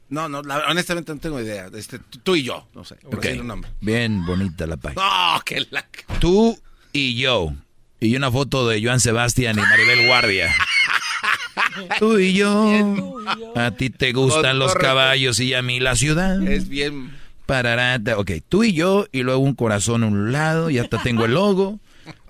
no, 0.09 0.29
no, 0.29 0.43
la- 0.43 0.65
honestamente 0.69 1.13
no 1.15 1.21
tengo 1.21 1.41
idea. 1.41 1.69
Este, 1.75 1.99
tú, 1.99 2.19
tú 2.23 2.37
y 2.37 2.43
yo, 2.43 2.67
no 2.75 2.85
sé. 2.85 2.97
por 2.97 3.17
Ok, 3.17 3.23
decir 3.25 3.41
un 3.41 3.47
nombre. 3.49 3.71
Bien 3.81 4.25
bonita 4.27 4.67
la 4.67 4.77
página. 4.77 5.03
No, 5.35 5.41
que 5.45 5.67
la... 5.71 5.87
Tú 6.21 6.59
y 6.93 7.17
yo. 7.17 7.53
Y 8.01 8.17
una 8.17 8.31
foto 8.31 8.69
de 8.69 8.83
Joan 8.83 9.01
Sebastián 9.01 9.57
y 9.59 9.63
Maribel 9.63 10.07
Guardia. 10.07 10.53
Tú 11.99 12.19
y 12.19 12.33
yo. 12.33 13.17
A 13.55 13.71
ti 13.73 13.91
te 13.91 14.13
gustan 14.13 14.59
los 14.59 14.75
caballos 14.75 15.39
y 15.41 15.55
a 15.55 15.63
mí 15.63 15.81
la 15.81 15.97
ciudad. 15.97 16.43
Es 16.47 16.69
bien... 16.69 17.21
Pararata. 17.47 18.19
Ok, 18.19 18.31
tú 18.49 18.63
y 18.65 18.73
yo, 18.73 19.07
y 19.13 19.23
luego 19.23 19.41
un 19.41 19.55
corazón 19.55 20.05
a 20.05 20.07
un 20.07 20.31
lado, 20.33 20.71
y 20.71 20.79
hasta 20.79 21.03
tengo 21.03 21.25
el 21.25 21.35
logo. 21.35 21.81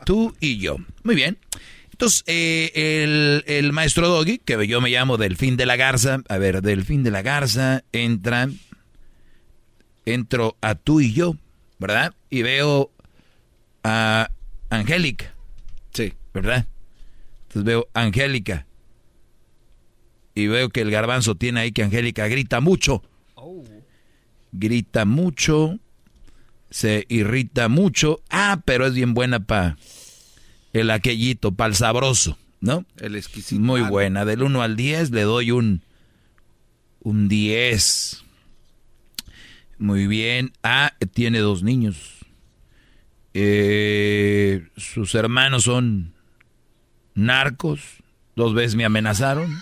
Tú 0.04 0.34
y 0.40 0.58
yo. 0.58 0.76
Muy 1.02 1.14
bien. 1.14 1.38
Entonces, 1.90 2.24
eh, 2.26 2.72
el, 2.74 3.44
el 3.46 3.72
maestro 3.72 4.08
Doggy, 4.08 4.38
que 4.38 4.66
yo 4.66 4.80
me 4.80 4.90
llamo 4.90 5.18
Delfín 5.18 5.56
de 5.56 5.66
la 5.66 5.76
Garza, 5.76 6.20
a 6.28 6.38
ver, 6.38 6.62
Delfín 6.62 7.02
de 7.04 7.10
la 7.10 7.22
Garza, 7.22 7.84
entra, 7.92 8.48
entro 10.04 10.56
a 10.60 10.74
tú 10.74 11.00
y 11.00 11.12
yo, 11.12 11.36
¿verdad? 11.78 12.14
Y 12.30 12.42
veo 12.42 12.90
a 13.84 14.30
Angélica. 14.70 15.34
Sí. 15.92 16.14
¿Verdad? 16.32 16.66
Entonces 17.42 17.64
veo 17.64 17.88
Angélica. 17.94 18.66
Y 20.34 20.46
veo 20.46 20.70
que 20.70 20.80
el 20.80 20.90
garbanzo 20.90 21.34
tiene 21.34 21.60
ahí 21.60 21.72
que 21.72 21.82
Angélica 21.82 22.26
grita 22.26 22.60
mucho. 22.60 23.02
Grita 24.52 25.04
mucho. 25.04 25.78
Se 26.72 27.06
irrita 27.08 27.68
mucho. 27.68 28.22
Ah, 28.30 28.62
pero 28.64 28.86
es 28.86 28.94
bien 28.94 29.14
buena 29.14 29.46
para 29.46 29.76
el 30.72 30.90
aquellito, 30.90 31.52
para 31.52 31.68
el 31.68 31.76
sabroso, 31.76 32.38
¿no? 32.60 32.84
El 32.96 33.14
exquisito. 33.14 33.60
Muy 33.60 33.82
buena. 33.82 34.24
Del 34.24 34.42
1 34.42 34.62
al 34.62 34.74
10 34.74 35.10
le 35.10 35.22
doy 35.22 35.50
un, 35.50 35.82
un 37.00 37.28
10. 37.28 38.24
Muy 39.78 40.06
bien. 40.06 40.52
Ah, 40.62 40.94
tiene 41.12 41.40
dos 41.40 41.62
niños. 41.62 41.96
Eh, 43.34 44.68
sus 44.76 45.14
hermanos 45.14 45.64
son 45.64 46.14
narcos. 47.14 47.80
Dos 48.34 48.54
veces 48.54 48.76
me 48.76 48.84
amenazaron. 48.84 49.58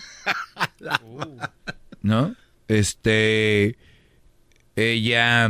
¿No? 2.01 2.35
Este. 2.67 3.77
Ella, 4.77 5.49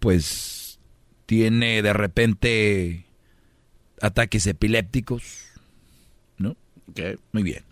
pues, 0.00 0.55
tiene 1.26 1.82
de 1.82 1.92
repente 1.92 3.04
ataques 4.00 4.46
epilépticos. 4.46 5.22
¿No? 6.38 6.56
Muy 7.32 7.42
bien. 7.42 7.62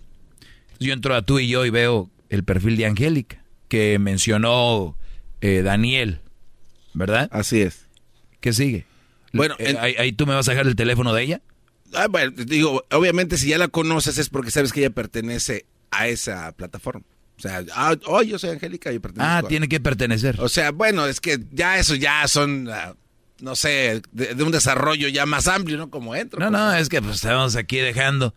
Yo 0.81 0.93
entro 0.93 1.14
a 1.14 1.22
tú 1.22 1.39
y 1.39 1.48
yo 1.48 1.64
y 1.64 1.70
veo 1.70 2.10
el 2.28 2.44
perfil 2.44 2.76
de 2.76 2.86
Angélica, 2.86 3.43
que 3.68 3.98
mencionó 3.98 4.97
eh, 5.40 5.62
Daniel, 5.62 6.20
¿verdad? 6.94 7.28
Así 7.32 7.60
es. 7.60 7.86
¿Qué 8.40 8.52
sigue? 8.52 8.86
Bueno, 9.32 9.55
Eh, 9.59 9.70
en- 9.70 9.78
ahí, 9.78 9.94
ahí 9.98 10.12
tú 10.12 10.26
me 10.26 10.35
vas 10.35 10.48
a 10.48 10.52
dejar 10.52 10.66
el 10.66 10.76
teléfono 10.76 11.12
de 11.14 11.22
ella. 11.22 11.43
Ah, 11.94 12.09
bueno, 12.09 12.32
digo, 12.36 12.85
obviamente 12.90 13.36
si 13.36 13.48
ya 13.48 13.59
la 13.59 13.68
conoces 13.68 14.18
es 14.18 14.28
porque 14.28 14.51
sabes 14.51 14.72
que 14.72 14.81
ella 14.81 14.90
pertenece 14.90 15.66
a 15.90 16.09
esa 16.09 16.51
plataforma. 16.52 17.05
O 17.39 17.40
sea, 17.40 17.64
ah, 17.74 17.97
oh, 18.06 18.22
yo 18.22 18.39
soy 18.39 18.51
Angélica 18.51 18.93
y 18.93 18.98
pertenezco. 18.98 19.31
Ah, 19.32 19.39
a- 19.39 19.48
tiene 19.48 19.68
que 19.68 19.81
pertenecer. 19.81 20.40
O 20.40 20.48
sea, 20.48 20.70
bueno, 20.72 21.06
es 21.06 21.20
que 21.20 21.39
ya 21.52 21.78
eso 21.78 21.94
ya 21.94 22.26
son, 22.26 22.68
ah, 22.70 22.94
no 23.40 23.56
sé, 23.56 24.02
de, 24.12 24.35
de 24.35 24.43
un 24.43 24.52
desarrollo 24.52 25.09
ya 25.09 25.27
más 25.27 25.48
amplio, 25.48 25.77
¿no? 25.77 25.90
Como 25.90 26.15
entro. 26.15 26.39
No, 26.40 26.51
no, 26.51 26.74
es 26.74 26.89
que 26.89 27.02
pues, 27.02 27.16
estamos 27.16 27.56
aquí 27.56 27.78
dejando. 27.78 28.35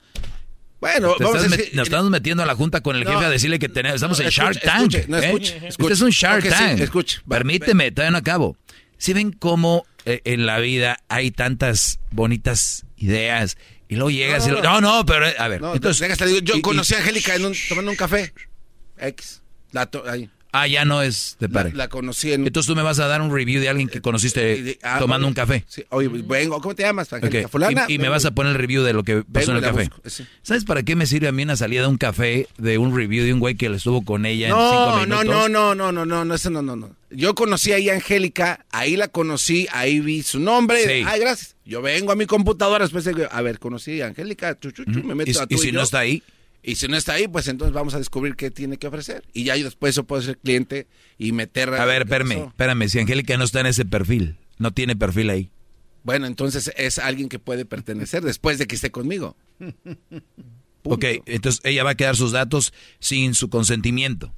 Bueno, 0.80 1.16
Te 1.18 1.24
vamos 1.24 1.44
a 1.44 1.48
decir- 1.48 1.72
nos 1.74 1.88
estamos 1.88 2.12
metiendo 2.12 2.44
a 2.44 2.46
la 2.46 2.56
junta 2.56 2.82
con 2.82 2.96
el 2.96 3.04
No. 3.04 3.12
jefe 3.12 3.26
a 3.26 3.30
decirle 3.30 3.58
que 3.58 3.68
tenemos, 3.70 3.96
estamos 3.96 4.20
No, 4.20 4.24
en 4.24 4.28
escuche, 4.30 4.46
Shark 4.46 4.62
Tank. 4.62 4.94
escuche, 4.94 5.06
no, 5.08 5.18
¿eh? 5.18 5.26
escuche, 5.26 5.56
Este 5.56 5.68
escuche. 5.70 5.94
es 5.94 6.02
un 6.02 6.10
Shark 6.12 6.46
Ok, 6.46 6.52
sí, 6.52 6.58
Tank. 6.58 6.80
escuche. 6.82 7.18
Va, 7.22 7.38
Permíteme, 7.38 7.92
todavía 7.92 8.12
no 8.12 8.18
acabo. 8.20 8.58
Si 9.00 9.14
ven 9.14 9.32
cómo 9.32 9.86
eh, 10.06 10.22
en 10.24 10.46
la 10.46 10.60
vida 10.60 11.00
hay 11.10 11.32
tantas 11.32 12.00
bonitas 12.12 12.86
ideas 12.96 13.58
y 13.90 13.96
luego 13.96 14.10
llegas 14.12 14.46
y... 14.48 14.52
lo- 14.52 14.62
No, 14.62 14.80
no, 14.82 15.06
pero... 15.06 15.28
eh, 15.28 15.36
A 15.40 15.48
ver, 15.48 15.62
entonces... 15.74 16.18
digo, 16.20 16.40
yo 16.40 16.56
y- 16.56 16.60
y- 16.60 16.62
conocí 16.62 16.94
a 16.94 17.00
Angélica 17.00 17.36
en 17.36 17.46
un- 17.46 17.56
tomando 17.70 17.90
un 17.92 17.98
café. 17.98 18.34
X. 19.00 19.42
La, 19.72 19.86
to- 19.88 20.08
ahí. 20.08 20.30
Ah, 20.54 20.66
ya 20.68 20.86
no 20.86 21.02
es 21.02 21.36
de 21.40 21.50
pareja. 21.50 21.76
la 21.76 21.88
conocí 21.90 22.32
en... 22.32 22.48
Entonces 22.48 22.68
tú 22.68 22.76
me 22.76 22.82
vas 22.82 23.00
a 23.00 23.08
dar 23.08 23.22
un 23.22 23.34
review 23.34 23.60
de 23.62 23.70
alguien 23.70 23.90
que 23.90 24.02
conociste 24.02 24.80
Ah, 24.82 24.98
tomando 25.00 25.28
oye, 25.28 25.32
un 25.32 25.34
café. 25.36 25.66
Sí, 25.68 25.84
oye, 25.90 26.08
vengo, 26.08 26.60
¿cómo 26.62 26.74
te 26.74 26.84
llamas? 26.84 27.12
Angélica 27.12 27.48
Fulana. 27.48 27.86
Y, 27.90 27.96
y 27.96 27.98
me 28.00 28.10
vas 28.10 28.26
a 28.26 28.32
poner 28.32 28.54
el 28.54 28.58
review 28.58 28.82
de 28.84 28.94
lo 28.94 29.04
que 29.04 29.24
pasó 29.24 29.52
en 29.52 29.58
el 29.58 29.64
y 29.64 29.66
café. 29.68 29.84
busco, 29.90 30.02
sí. 30.10 30.26
¿Sabes 30.42 30.64
para 30.64 30.84
qué 30.84 30.96
me 30.96 31.06
sirve 31.06 31.28
a 31.28 31.32
mí 31.32 31.44
una 31.44 31.56
salida 31.58 31.82
de 31.82 31.88
un 31.88 31.98
café, 31.98 32.48
de 32.58 32.78
un 32.78 32.96
review 32.96 33.26
de 33.26 33.34
un 33.34 33.40
güey 33.40 33.56
que 33.56 33.70
le 33.70 33.78
estuvo 33.78 34.04
con 34.04 34.26
ella 34.26 34.48
en 34.48 34.54
cinco 34.54 34.64
No, 34.64 34.98
minutos? 35.02 35.26
no, 35.26 35.50
no, 35.50 35.76
no, 35.76 35.76
no, 35.76 35.92
no, 35.92 36.06
no, 36.06 36.26
no, 36.26 36.34
eso 36.36 36.50
no, 36.50 36.62
no, 36.62 36.76
no. 36.76 36.96
Yo 37.12 37.36
conocí 37.36 37.72
ahí 37.74 37.90
a 37.90 37.94
Angélica, 37.96 38.66
ahí 38.72 38.96
la 38.98 39.08
conocí, 39.10 39.68
ahí 39.72 40.00
vi 40.00 40.24
su 40.24 40.40
nombre. 40.40 40.82
Sí. 40.84 41.04
Ay, 41.06 41.20
gracias. 41.20 41.56
Yo 41.66 41.82
vengo 41.82 42.12
a 42.12 42.16
mi 42.16 42.26
computadora 42.26 42.86
después 42.86 43.04
de, 43.06 43.28
a 43.30 43.42
ver, 43.42 43.60
conocí 43.60 44.02
a 44.02 44.08
Angélica, 44.08 44.58
chu, 44.60 44.72
chu, 44.72 44.86
chu, 44.86 45.04
me 45.04 45.14
meto 45.16 45.32
¿Y, 45.32 45.38
a 45.38 45.44
y 45.44 45.48
tú 45.48 45.58
si 45.58 45.68
yo. 45.68 45.74
no 45.74 45.84
está 45.84 46.00
ahí? 46.00 46.24
Y 46.68 46.76
si 46.76 46.90
no 46.90 46.98
está 46.98 47.14
ahí, 47.14 47.30
pues 47.30 47.48
entonces 47.48 47.74
vamos 47.74 47.94
a 47.94 47.98
descubrir 47.98 48.36
qué 48.36 48.52
tiene 48.52 48.76
que 48.76 48.88
ofrecer. 48.88 49.24
Y 49.32 49.46
ya 49.46 49.56
después 49.56 49.96
yo 49.96 50.04
puedo 50.04 50.22
ser 50.22 50.38
cliente 50.38 50.86
y 51.18 51.32
meter... 51.32 51.70
A 51.74 51.86
ver, 51.86 52.00
¿qué 52.00 52.04
espérame, 52.04 52.30
pasó? 52.40 52.48
espérame. 52.50 52.90
Si 52.90 53.00
Angélica 53.00 53.38
no 53.38 53.46
está 53.46 53.62
en 53.62 53.68
ese 53.68 53.86
perfil, 53.86 54.36
no 54.58 54.72
tiene 54.72 54.98
perfil 54.98 55.30
ahí. 55.30 55.50
Bueno, 56.04 56.28
entonces 56.28 56.70
es 56.76 57.00
alguien 57.00 57.30
que 57.30 57.40
puede 57.40 57.64
pertenecer 57.64 58.22
después 58.22 58.58
de 58.58 58.68
que 58.68 58.76
esté 58.76 58.92
conmigo. 58.92 59.38
Ok, 60.90 61.04
entonces 61.26 61.60
ella 61.66 61.84
va 61.84 61.90
a 61.90 61.96
quedar 61.96 62.16
sus 62.16 62.32
datos 62.32 62.72
sin 63.00 63.36
su 63.36 63.50
consentimiento. 63.50 64.34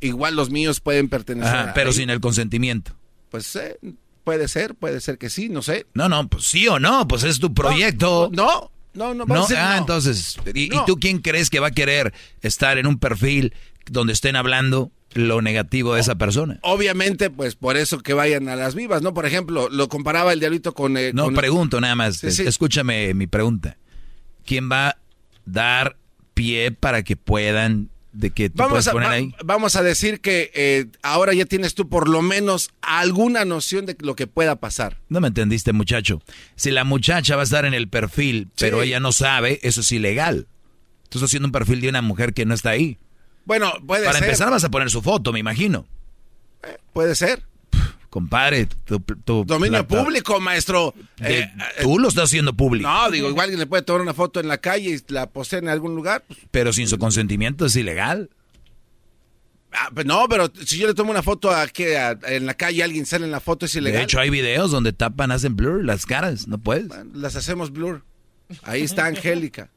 Igual 0.00 0.36
los 0.36 0.50
míos 0.50 0.80
pueden 0.80 1.08
pertenecer. 1.08 1.54
Ajá, 1.56 1.72
pero 1.74 1.88
ahí. 1.88 1.96
sin 1.96 2.10
el 2.10 2.20
consentimiento. 2.20 2.94
Pues 3.30 3.56
eh, 3.56 3.78
puede 4.22 4.48
ser, 4.48 4.74
puede 4.74 5.00
ser 5.00 5.16
que 5.16 5.30
sí, 5.30 5.48
no 5.48 5.62
sé. 5.62 5.86
No, 5.94 6.10
no, 6.10 6.28
pues 6.28 6.44
sí 6.44 6.68
o 6.68 6.78
no, 6.78 7.08
pues 7.08 7.22
es 7.22 7.38
tu 7.38 7.54
proyecto. 7.54 8.28
No, 8.30 8.44
no, 8.44 8.70
no. 8.96 9.26
va 9.26 9.36
a 9.36 9.38
No, 9.38 9.46
ser 9.46 9.58
ah, 9.58 9.72
no. 9.74 9.78
entonces, 9.78 10.36
¿y, 10.54 10.64
y 10.64 10.68
No. 10.68 10.84
tú 10.84 10.96
quién 10.96 11.18
crees 11.18 11.50
que 11.50 11.60
va 11.60 11.68
a 11.68 11.70
querer 11.72 12.12
estar 12.42 12.78
en 12.78 12.86
un 12.86 12.98
perfil 12.98 13.54
donde 13.90 14.12
estén 14.12 14.34
hablando 14.36 14.90
lo 15.14 15.40
negativo 15.42 15.94
de 15.94 16.00
esa 16.00 16.16
persona? 16.16 16.58
Obviamente, 16.62 17.30
pues 17.30 17.54
por 17.56 17.76
eso 17.76 18.00
que 18.00 18.12
vayan 18.14 18.48
a 18.48 18.56
las 18.56 18.74
vivas, 18.74 19.02
¿no? 19.02 19.14
Por 19.14 19.26
ejemplo, 19.26 19.68
lo 19.70 19.88
comparaba 19.88 20.32
el 20.32 20.40
diablito 20.40 20.74
con... 20.74 20.96
eh, 20.96 21.12
No, 21.14 21.24
con- 21.26 21.34
pregunto 21.34 21.80
nada 21.80 21.94
más. 21.94 22.16
Sí, 22.16 22.30
sí. 22.30 22.42
Escúchame 22.46 23.14
mi 23.14 23.26
pregunta. 23.26 23.76
¿Quién 24.44 24.70
va 24.70 24.88
a 24.88 24.96
dar 25.44 25.96
pie 26.34 26.70
para 26.72 27.02
que 27.02 27.16
puedan, 27.16 27.88
de 28.18 28.30
que 28.30 28.48
tú 28.50 28.56
Vamos 28.56 28.86
a, 28.88 28.92
poner 28.92 29.08
va- 29.08 29.12
ahí? 29.12 29.34
vamos 29.44 29.76
a 29.76 29.82
decir 29.82 30.20
que 30.20 30.50
eh, 30.54 30.86
ahora 31.02 31.34
ya 31.34 31.44
tienes 31.44 31.74
tú 31.74 31.88
por 31.88 32.08
lo 32.08 32.22
menos 32.22 32.70
alguna 32.80 33.44
noción 33.44 33.84
de 33.86 33.96
lo 34.00 34.16
que 34.16 34.26
pueda 34.26 34.56
pasar. 34.56 34.96
No 35.08 35.20
me 35.20 35.28
entendiste, 35.28 35.72
muchacho. 35.72 36.22
Si 36.56 36.70
la 36.70 36.84
muchacha 36.84 37.36
va 37.36 37.42
a 37.42 37.44
estar 37.44 37.64
en 37.64 37.74
el 37.74 37.88
perfil, 37.88 38.48
pero 38.58 38.82
ella 38.82 39.00
no 39.00 39.12
sabe, 39.12 39.60
eso 39.62 39.80
es 39.82 39.92
ilegal. 39.92 40.46
Tú 41.08 41.18
estás 41.18 41.28
haciendo 41.30 41.46
un 41.48 41.52
perfil 41.52 41.80
de 41.80 41.88
una 41.88 42.02
mujer 42.02 42.32
que 42.34 42.44
no 42.46 42.54
está 42.54 42.70
ahí. 42.70 42.98
Bueno, 43.44 43.72
puede 43.86 44.04
Para 44.06 44.18
ser. 44.18 44.24
empezar 44.28 44.50
vas 44.50 44.64
a 44.64 44.70
poner 44.70 44.90
su 44.90 45.02
foto, 45.02 45.32
me 45.32 45.38
imagino. 45.38 45.86
Puede 46.92 47.14
ser. 47.14 47.42
Compadre, 48.16 48.64
tu, 48.86 48.98
tu 48.98 49.44
Dominio 49.44 49.86
plata- 49.86 50.02
público, 50.02 50.40
maestro. 50.40 50.94
de- 51.18 51.40
Eh, 51.40 51.52
tú 51.82 51.98
lo 51.98 52.08
estás 52.08 52.24
haciendo 52.24 52.54
público. 52.54 52.88
no, 52.88 53.10
digo, 53.10 53.28
igual 53.28 53.44
alguien 53.44 53.60
le 53.60 53.66
puede 53.66 53.82
tomar 53.82 54.00
una 54.00 54.14
foto 54.14 54.40
en 54.40 54.48
la 54.48 54.56
calle 54.56 54.88
y 55.06 55.12
la 55.12 55.28
posee 55.28 55.58
en 55.58 55.68
algún 55.68 55.94
lugar. 55.94 56.24
pues, 56.26 56.38
Pero 56.50 56.72
sin 56.72 56.88
su 56.88 56.96
consentimiento 56.96 57.66
es 57.66 57.76
ilegal. 57.76 58.30
ah, 59.70 59.90
pues 59.92 60.06
no, 60.06 60.26
pero 60.30 60.50
si 60.64 60.78
yo 60.78 60.86
le 60.86 60.94
tomo 60.94 61.10
una 61.10 61.22
foto 61.22 61.50
a- 61.50 61.66
en 62.26 62.46
la 62.46 62.54
calle, 62.54 62.82
alguien 62.82 63.04
sale 63.04 63.26
en 63.26 63.32
la 63.32 63.40
foto, 63.40 63.66
es 63.66 63.74
ilegal. 63.74 63.98
De 63.98 64.04
hecho, 64.04 64.18
hay 64.18 64.30
videos 64.30 64.70
donde 64.70 64.94
tapan, 64.94 65.30
hacen 65.30 65.54
blur 65.54 65.84
las 65.84 66.06
caras. 66.06 66.48
No 66.48 66.56
puedes. 66.56 66.88
Las 67.12 67.36
hacemos 67.36 67.70
blur. 67.70 68.02
Ahí 68.62 68.80
está 68.80 69.04
Angélica. 69.04 69.68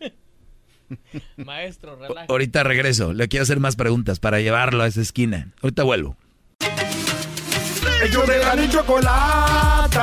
Maestro, 1.36 1.96
relaja. 1.96 2.26
Ahorita 2.30 2.62
regreso. 2.62 3.12
Le 3.12 3.28
quiero 3.28 3.42
hacer 3.42 3.60
más 3.60 3.76
preguntas 3.76 4.20
para 4.20 4.40
llevarlo 4.40 4.82
a 4.82 4.86
esa 4.86 5.02
esquina. 5.02 5.52
Ahorita 5.60 5.82
vuelvo. 5.82 6.16
Ellos 8.02 8.26
de 8.26 8.38
la 8.38 8.56
y 8.56 8.68
chocolata. 8.68 9.98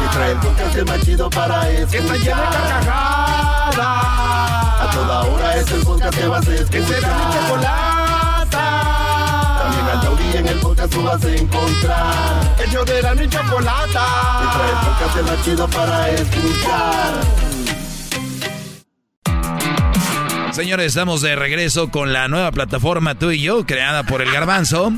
Que 0.00 0.06
trae 0.16 0.32
el 0.32 0.38
podcast 0.38 0.76
el 0.76 0.84
más 0.84 1.00
chido 1.00 1.30
para 1.30 1.70
escuchar. 1.70 1.90
Que 1.90 1.98
está 1.98 2.14
llena 2.16 2.50
de 2.50 2.56
carcajadas. 2.68 3.76
A 4.80 4.90
toda 4.92 5.20
hora 5.22 5.56
es 5.56 5.70
el 5.70 5.80
podcast 5.82 6.18
que 6.18 6.28
vas 6.28 6.46
a 6.46 6.54
escuchar. 6.54 6.70
Que 6.70 6.82
será 6.86 7.08
mi 7.08 7.24
chocolata. 7.34 8.64
También 9.62 9.86
al 9.86 10.00
taurí 10.02 10.36
en 10.36 10.48
el 10.48 10.58
podcast 10.58 10.92
tú 10.92 11.02
vas 11.02 11.24
a 11.24 11.34
encontrar. 11.34 12.56
Ellos 12.66 12.84
de 12.86 13.02
la 13.02 13.14
y 13.14 13.28
chocolata. 13.28 14.06
Que 14.40 14.46
trae 14.58 14.70
el 14.70 14.76
podcast 14.86 15.16
el 15.16 15.24
más 15.24 15.44
chido 15.44 15.68
para 15.68 16.10
escuchar. 16.10 17.14
Señores, 20.52 20.86
estamos 20.86 21.22
de 21.22 21.36
regreso 21.36 21.90
con 21.90 22.12
la 22.12 22.28
nueva 22.28 22.50
plataforma 22.50 23.14
Tú 23.14 23.30
y 23.30 23.40
Yo, 23.40 23.64
creada 23.64 24.02
por 24.02 24.20
el 24.20 24.30
Garbanzo, 24.32 24.92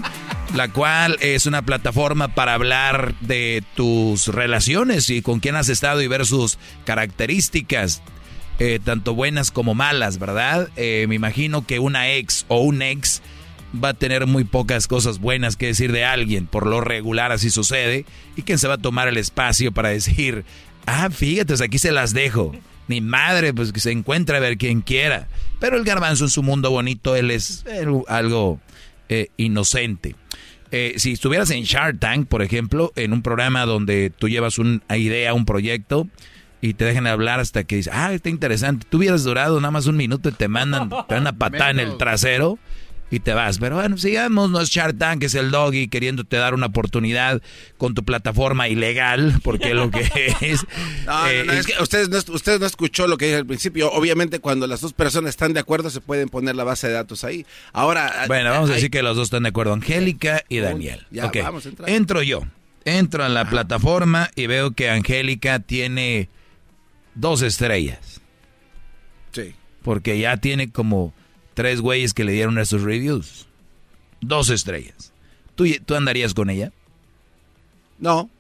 la 0.55 0.69
cual 0.69 1.17
es 1.21 1.47
una 1.47 1.63
plataforma 1.63 2.29
para 2.29 2.55
hablar 2.55 3.15
de 3.21 3.63
tus 3.75 4.29
relaciones 4.29 5.09
y 5.09 5.23
con 5.23 5.41
quién 5.41 5.57
has 5.57 5.69
estado 5.69 6.03
y 6.03 6.09
ver 6.09 6.27
sus 6.27 6.59
características, 6.85 8.03
eh, 8.59 8.79
tanto 8.85 9.15
buenas 9.15 9.51
como 9.51 9.75
malas, 9.75 10.19
¿verdad? 10.19 10.69
Eh, 10.77 11.07
me 11.09 11.15
imagino 11.15 11.67
que 11.67 11.79
una 11.79 12.13
ex 12.13 12.45
o 12.49 12.61
un 12.61 12.83
ex 12.83 13.23
va 13.83 13.91
a 13.91 13.95
tener 13.95 14.27
muy 14.27 14.45
pocas 14.45 14.87
cosas 14.87 15.19
buenas 15.19 15.57
que 15.57 15.67
decir 15.67 15.91
de 15.91 16.05
alguien, 16.05 16.47
por 16.47 16.67
lo 16.67 16.83
regular 16.83 17.33
así 17.33 17.49
sucede, 17.49 18.05
y 18.37 18.43
quién 18.43 18.59
se 18.59 18.69
va 18.69 18.75
a 18.75 18.79
tomar 18.79 19.09
el 19.09 19.17
espacio 19.17 19.73
para 19.73 19.89
decir, 19.89 20.45
ah, 20.85 21.09
fíjate, 21.11 21.47
pues 21.47 21.63
aquí 21.63 21.79
se 21.79 21.93
las 21.93 22.13
dejo. 22.13 22.53
Ni 22.89 23.01
madre, 23.01 23.55
pues 23.55 23.73
que 23.73 23.81
se 23.81 23.93
encuentre 23.93 24.37
a 24.37 24.41
ver 24.41 24.59
quien 24.59 24.83
quiera. 24.83 25.29
Pero 25.61 25.79
el 25.79 25.85
garbanzo 25.85 26.25
en 26.25 26.31
su 26.31 26.43
mundo 26.43 26.71
bonito, 26.71 27.17
él 27.17 27.31
es 27.31 27.65
eh, 27.67 27.87
algo 28.09 28.61
inocente. 29.37 30.17
Eh, 30.73 30.95
si 30.97 31.13
estuvieras 31.13 31.51
en 31.51 31.65
Shark 31.65 32.01
Tank, 32.01 32.27
por 32.27 32.43
ejemplo, 32.43 32.93
en 32.97 33.13
un 33.13 33.23
programa 33.23 33.67
donde 33.67 34.11
tú 34.11 34.29
llevas 34.29 34.59
una 34.59 34.81
idea, 34.97 35.35
un 35.35 35.45
proyecto, 35.45 36.09
y 36.63 36.75
te 36.75 36.85
dejan 36.85 37.07
hablar 37.07 37.41
hasta 37.41 37.65
que 37.65 37.77
dices, 37.77 37.93
ah, 37.95 38.13
está 38.13 38.31
interesante. 38.31 38.87
Tú 38.89 38.99
hubieras 38.99 39.25
durado 39.25 39.61
nada 39.61 39.71
más 39.71 39.87
un 39.87 39.97
minuto 39.97 40.29
y 40.29 40.33
te 40.33 40.49
mandan, 40.49 40.89
te 40.89 41.15
dan 41.15 41.23
una 41.23 41.33
patada 41.33 41.71
en 41.71 41.81
el 41.81 41.99
trasero 41.99 42.59
y 43.13 43.21
te 43.21 43.35
vas. 43.35 43.59
Pero 43.59 43.77
bueno, 43.77 43.99
sigamos, 43.99 44.51
no 44.51 44.61
es 44.63 44.71
Shark 44.71 44.97
Tank, 44.97 45.23
es 45.23 45.35
el 45.35 45.51
doggy 45.51 45.89
queriéndote 45.89 46.39
dar 46.39 46.55
una 46.55 46.67
oportunidad 46.67 47.43
con 47.77 47.95
tu 47.95 48.05
plataforma 48.05 48.69
ilegal, 48.69 49.39
porque 49.45 49.75
lo 49.75 49.91
que 49.91 50.01
es. 50.41 50.65
No, 51.07 51.29
Eh, 51.29 51.45
no, 51.47 51.53
no, 51.53 51.59
es 51.59 51.67
que 51.67 51.75
ustedes 51.81 52.09
no, 52.09 52.19
ustedes 52.35 52.59
no 52.59 52.65
escuchó 52.67 53.07
lo 53.07 53.19
que 53.19 53.27
dije 53.27 53.37
al 53.37 53.47
principio. 53.47 53.93
Obviamente, 53.93 54.41
cuando 54.41 54.67
las 54.67 54.81
dos 54.81 54.95
personas 54.95 55.29
están 55.31 55.53
de 55.53 55.61
acuerdo, 55.61 55.91
se 55.91 56.01
pueden 56.01 56.31
poner 56.31 56.57
la 56.57 56.65
base 56.65 56.89
de 56.89 56.95
datos 56.95 57.23
ahí. 57.23 57.45
Ahora. 57.75 58.25
Bueno, 58.29 58.51
vamos 58.51 58.71
a 58.71 58.75
decir 58.75 58.91
que 58.91 59.03
los 59.03 59.15
dos 59.15 59.25
están 59.27 59.43
de 59.43 59.51
acuerdo, 59.51 59.75
Angélica 59.75 60.43
y 60.49 60.59
Daniel. 60.59 61.07
Ya, 61.11 61.27
Ok, 61.27 61.37
vamos 61.43 61.67
a 61.67 61.69
entrar. 61.69 61.91
Entro 61.91 62.23
yo, 62.23 62.41
entro 62.87 63.25
a 63.25 63.29
la 63.29 63.45
plataforma 63.49 64.31
y 64.37 64.47
veo 64.47 64.71
que 64.71 64.89
Angélica 64.89 65.59
tiene 65.59 66.31
dos 67.15 67.43
estrellas. 67.43 68.23
Sí. 69.33 69.55
Porque 69.83 70.19
ya 70.19 70.39
tiene 70.39 70.71
como 70.71 71.13
tres 71.55 71.81
güeyes 71.81 72.15
que 72.15 72.25
le 72.25 72.33
dieron 72.33 72.59
esos 72.59 72.83
reviews. 72.83 73.47
Dos 74.21 74.51
estrellas. 74.51 75.13
¿Tú, 75.55 75.67
¿Tú 75.85 75.95
andarías 75.95 76.35
con 76.35 76.49
ella? 76.51 76.73
No. 77.99 78.31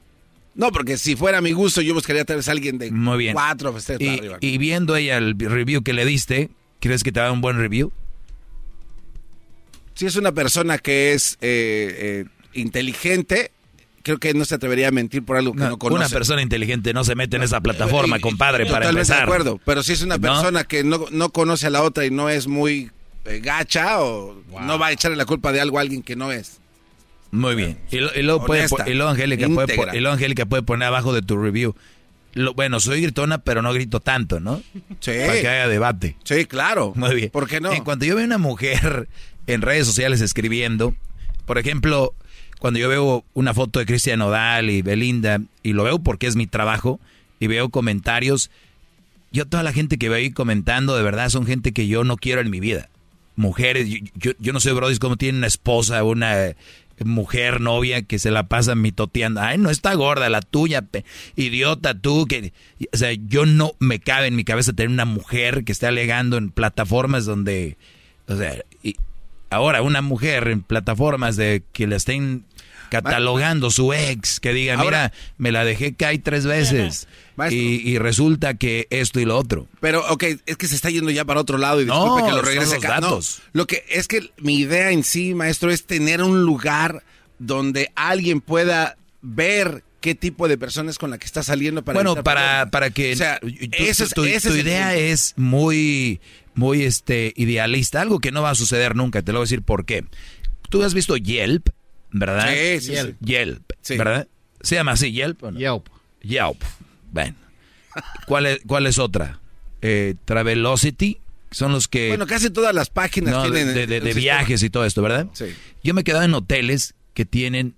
No, 0.55 0.71
porque 0.71 0.99
si 0.99 1.17
fuera 1.17 1.39
a 1.39 1.41
mi 1.41 1.53
gusto, 1.53 1.81
yo 1.81 1.95
buscaría 1.95 2.25
tal 2.25 2.37
vez 2.37 2.49
a 2.49 2.53
alguien 2.53 2.79
de 2.79 2.91
Muy 2.91 3.17
bien. 3.19 3.33
cuatro 3.35 3.77
estrellas 3.77 4.03
Y, 4.03 4.19
arriba. 4.19 4.39
y 4.41 4.59
viendo 4.59 4.97
ella 4.97 5.17
el 5.19 5.35
review 5.39 5.83
que 5.83 5.93
le 5.95 6.05
diste, 6.05 6.51
¿crees 6.81 7.03
que 7.03 7.11
te 7.13 7.21
da 7.21 7.33
un 7.33 7.41
buen 7.41 7.57
review? 7.59 7.91
Si 9.95 10.07
es 10.07 10.17
una 10.17 10.33
persona 10.33 10.79
que 10.79 11.13
es 11.13 11.35
eh, 11.41 12.25
eh, 12.25 12.25
inteligente, 12.55 13.51
creo 14.03 14.19
que 14.19 14.35
no 14.35 14.45
se 14.45 14.55
atrevería 14.55 14.89
a 14.89 14.91
mentir 14.91 15.23
por 15.23 15.37
algo 15.37 15.53
que 15.53 15.61
no, 15.61 15.79
conoce. 15.79 16.01
una 16.01 16.09
persona 16.09 16.43
inteligente 16.43 16.93
no 16.93 17.05
se 17.05 17.15
mete 17.15 17.37
en 17.37 17.43
esa 17.45 17.61
plataforma, 17.61 18.17
Y- 18.17 18.19
y- 18.19 18.23
compadre, 18.23 18.67
para 18.67 18.89
empezar. 18.89 19.19
de 19.19 19.23
acuerdo, 19.25 19.61
pero 19.65 19.83
si 19.83 19.93
es 19.93 20.03
una 20.03 20.17
¿No? 20.17 20.21
persona 20.23 20.65
que 20.65 20.83
no, 20.85 21.07
no 21.11 21.31
conoce 21.31 21.67
a 21.67 21.71
la 21.71 21.83
otra 21.83 22.05
y 22.07 22.11
no 22.11 22.29
es 22.29 22.47
muy 22.47 22.91
gacha 23.25 24.03
o 24.03 24.35
no 24.63 24.79
va 24.79 24.89
a 24.89 24.93
echarle 24.93 25.17
la 25.17 25.25
culpa 25.27 25.53
de 25.53 25.61
algo 25.61 25.79
a 25.79 25.83
alguien 25.83 26.03
que 26.03 26.17
no 26.17 26.33
es. 26.33 26.59
Muy 27.31 27.55
bien. 27.55 27.79
Y, 27.91 27.99
lo- 27.99 28.15
y 28.15 28.23
luego, 28.23 28.45
puede, 28.45 28.67
y 28.87 28.95
luego 28.95 29.11
Angélica 29.11 29.49
puede, 29.49 29.75
y 29.97 30.01
luego 30.01 30.15
Angélica 30.15 30.45
puede 30.47 30.63
poner 30.63 30.89
abajo 30.89 31.13
de 31.15 31.23
tu 31.23 31.37
review. 31.39 31.75
Lo- 32.35 32.53
bueno, 32.55 32.79
soy 32.81 33.01
gritona, 33.03 33.39
pero 33.39 33.63
no 33.63 33.73
grito 33.73 34.01
tanto, 34.01 34.39
¿no? 34.41 34.63
Sí. 35.01 35.13
Para 35.27 35.41
que 35.41 35.49
haya 35.49 35.69
debate. 35.69 36.17
Sí, 36.25 36.45
claro. 36.47 36.93
Muy 36.95 37.15
bien. 37.15 37.31
¿Por 37.31 37.49
qué 37.49 37.61
no? 37.61 37.73
En 37.73 37.85
cuanto 37.85 38.05
yo 38.05 38.17
veo 38.17 38.25
una 38.27 38.39
mujer 38.39 39.09
en 39.47 39.63
redes 39.63 39.87
sociales 39.87 40.21
escribiendo, 40.21 40.95
por 41.47 41.59
ejemplo, 41.59 42.15
cuando 42.59 42.79
yo 42.79 42.89
veo 42.89 43.25
una 43.35 43.55
foto 43.55 43.79
de 43.81 43.87
Cristian 43.87 44.19
Nodal 44.19 44.69
y 44.71 44.83
Belinda, 44.83 45.41
y 45.63 45.73
lo 45.73 45.85
veo 45.85 45.99
porque 46.01 46.27
es 46.27 46.37
mi 46.37 46.47
trabajo, 46.47 47.01
y 47.41 47.47
veo 47.47 47.71
comentarios, 47.71 48.51
yo 49.33 49.47
toda 49.47 49.63
la 49.63 49.73
gente 49.73 49.97
que 49.99 50.09
veo 50.11 50.19
ahí 50.19 50.31
comentando, 50.31 50.97
de 50.97 51.03
verdad, 51.03 51.29
son 51.31 51.47
gente 51.47 51.73
que 51.73 51.87
yo 51.87 52.05
no 52.05 52.17
quiero 52.19 52.41
en 52.43 52.51
mi 52.51 52.61
vida. 52.61 52.89
Mujeres, 53.37 53.89
yo, 53.89 53.99
yo, 54.15 54.33
yo 54.39 54.53
no 54.53 54.61
sé, 54.61 54.73
Brody, 54.73 54.97
cómo 54.99 55.17
tiene 55.17 55.39
una 55.39 55.47
esposa, 55.47 56.05
una 56.05 56.55
mujer, 57.05 57.61
novia, 57.61 58.03
que 58.03 58.19
se 58.19 58.31
la 58.31 58.45
pasa 58.45 58.75
mitoteando. 58.75 59.41
Ay, 59.41 59.59
no 59.59 59.71
está 59.71 59.95
gorda, 59.95 60.29
la 60.29 60.41
tuya, 60.41 60.83
pe- 60.83 61.05
idiota 61.37 61.95
tú. 61.99 62.27
que 62.27 62.53
O 62.93 62.97
sea, 62.97 63.13
yo 63.13 63.47
no 63.47 63.73
me 63.81 63.99
cabe 63.99 64.27
en 64.29 64.37
mi 64.37 64.45
cabeza 64.45 64.73
tener 64.73 64.91
una 64.91 65.05
mujer 65.07 65.65
que 65.65 65.73
esté 65.73 65.87
alegando 65.87 66.37
en 66.37 66.51
plataformas 66.51 67.25
donde... 67.25 67.77
O 68.29 68.37
sea, 68.37 68.63
y 68.83 68.97
ahora 69.51 69.83
una 69.83 70.01
mujer 70.03 70.47
en 70.49 70.63
plataformas 70.63 71.37
de 71.37 71.65
que 71.73 71.87
la 71.87 71.97
estén 71.97 72.45
catalogando 72.91 73.71
su 73.71 73.93
ex, 73.95 74.39
que 74.39 74.53
diga, 74.53 74.75
Ahora- 74.75 74.85
mira, 74.85 75.13
me 75.39 75.51
la 75.53 75.65
dejé 75.65 75.95
caer 75.95 76.21
tres 76.23 76.47
veces. 76.47 77.09
Y, 77.51 77.57
y 77.91 77.99
resulta 77.99 78.55
que 78.55 78.87
esto 78.91 79.21
y 79.21 79.25
lo 79.25 79.37
otro. 79.39 79.67
Pero, 79.81 80.05
ok, 80.11 80.25
es 80.47 80.57
que 80.57 80.69
se 80.69 80.75
está 80.75 80.91
yendo 80.91 81.11
ya 81.11 81.25
para 81.25 81.41
otro 81.41 81.59
lado 81.59 81.81
y 81.81 81.87
No, 81.87 82.03
disculpe 82.05 82.29
que 82.29 82.37
lo 82.37 82.43
regrese 82.43 82.75
los 82.77 82.85
acá. 82.85 83.01
No, 83.01 83.11
datos. 83.11 83.43
lo 83.53 83.67
que 83.67 83.85
es 83.89 84.09
que 84.09 84.31
mi 84.39 84.59
idea 84.61 84.91
en 84.91 85.05
sí, 85.05 85.35
maestro, 85.35 85.71
es 85.71 85.85
tener 85.85 86.23
un 86.23 86.43
lugar 86.43 87.03
donde 87.39 87.91
alguien 87.95 88.41
pueda 88.41 88.97
ver 89.23 89.83
qué 90.01 90.15
tipo 90.15 90.49
de 90.49 90.59
personas 90.59 90.99
con 90.99 91.11
la 91.11 91.19
que 91.19 91.27
está 91.27 91.43
saliendo 91.43 91.85
para 91.85 91.97
bueno, 91.97 92.15
para, 92.23 92.41
problemas. 92.67 92.71
para 92.71 92.91
que 92.91 93.13
O 93.13 93.17
sea, 93.17 93.39
tu, 93.41 93.47
ese 93.49 94.05
es- 94.05 94.11
tu- 94.11 94.25
ese 94.25 94.49
tu 94.49 94.55
es 94.55 94.61
el 94.61 94.67
idea 94.67 94.97
es 94.97 95.35
muy, 95.37 96.21
muy 96.55 96.83
este, 96.83 97.33
idealista, 97.37 98.01
algo 98.01 98.19
que 98.19 98.33
no 98.33 98.43
va 98.43 98.51
a 98.51 98.55
suceder 98.57 98.97
nunca, 98.97 99.23
te 99.23 99.33
lo 99.33 99.39
voy 99.39 99.45
a 99.45 99.47
decir 99.47 99.63
por 99.63 99.85
qué. 99.85 100.05
Tú 100.71 100.83
has 100.83 100.93
visto 100.95 101.17
Yelp, 101.17 101.69
¿verdad? 102.11 102.49
Sí, 102.53 102.81
sí, 102.81 102.93
Yelp, 102.93 103.17
sí. 103.21 103.27
Yelp, 103.27 103.73
Sí. 103.81 103.97
¿verdad? 103.97 104.29
¿Se 104.61 104.75
llama 104.75 104.93
así 104.93 105.13
Yelp? 105.13 105.43
o 105.45 105.51
no? 105.53 105.59
Yelp. 105.59 105.87
Yelp. 106.23 106.63
Bueno. 107.13 107.37
¿Cuál 108.27 108.47
es, 108.47 108.61
¿Cuál 108.67 108.87
es 108.87 108.99
otra? 108.99 109.39
eh, 109.83 110.15
Travelocity, 110.25 111.19
son 111.51 111.73
los 111.73 111.89
que... 111.89 112.09
Bueno, 112.09 112.27
casi 112.27 112.51
todas 112.51 112.75
las 112.75 112.89
páginas 112.91 113.33
No, 113.35 113.43
tienen... 113.51 113.75
de, 113.75 114.15
viajes 114.15 114.63
y 114.63 114.71
todo 114.71 114.85
esto, 114.85 115.03
¿verdad? 115.03 115.27
Sí. 115.33 115.47
Yo 115.85 115.93
me 115.95 116.01
he 116.01 116.05
quedado 116.05 116.25
en 116.25 116.35
hoteles 116.35 116.95
que 117.15 117.25
tienen 117.25 117.75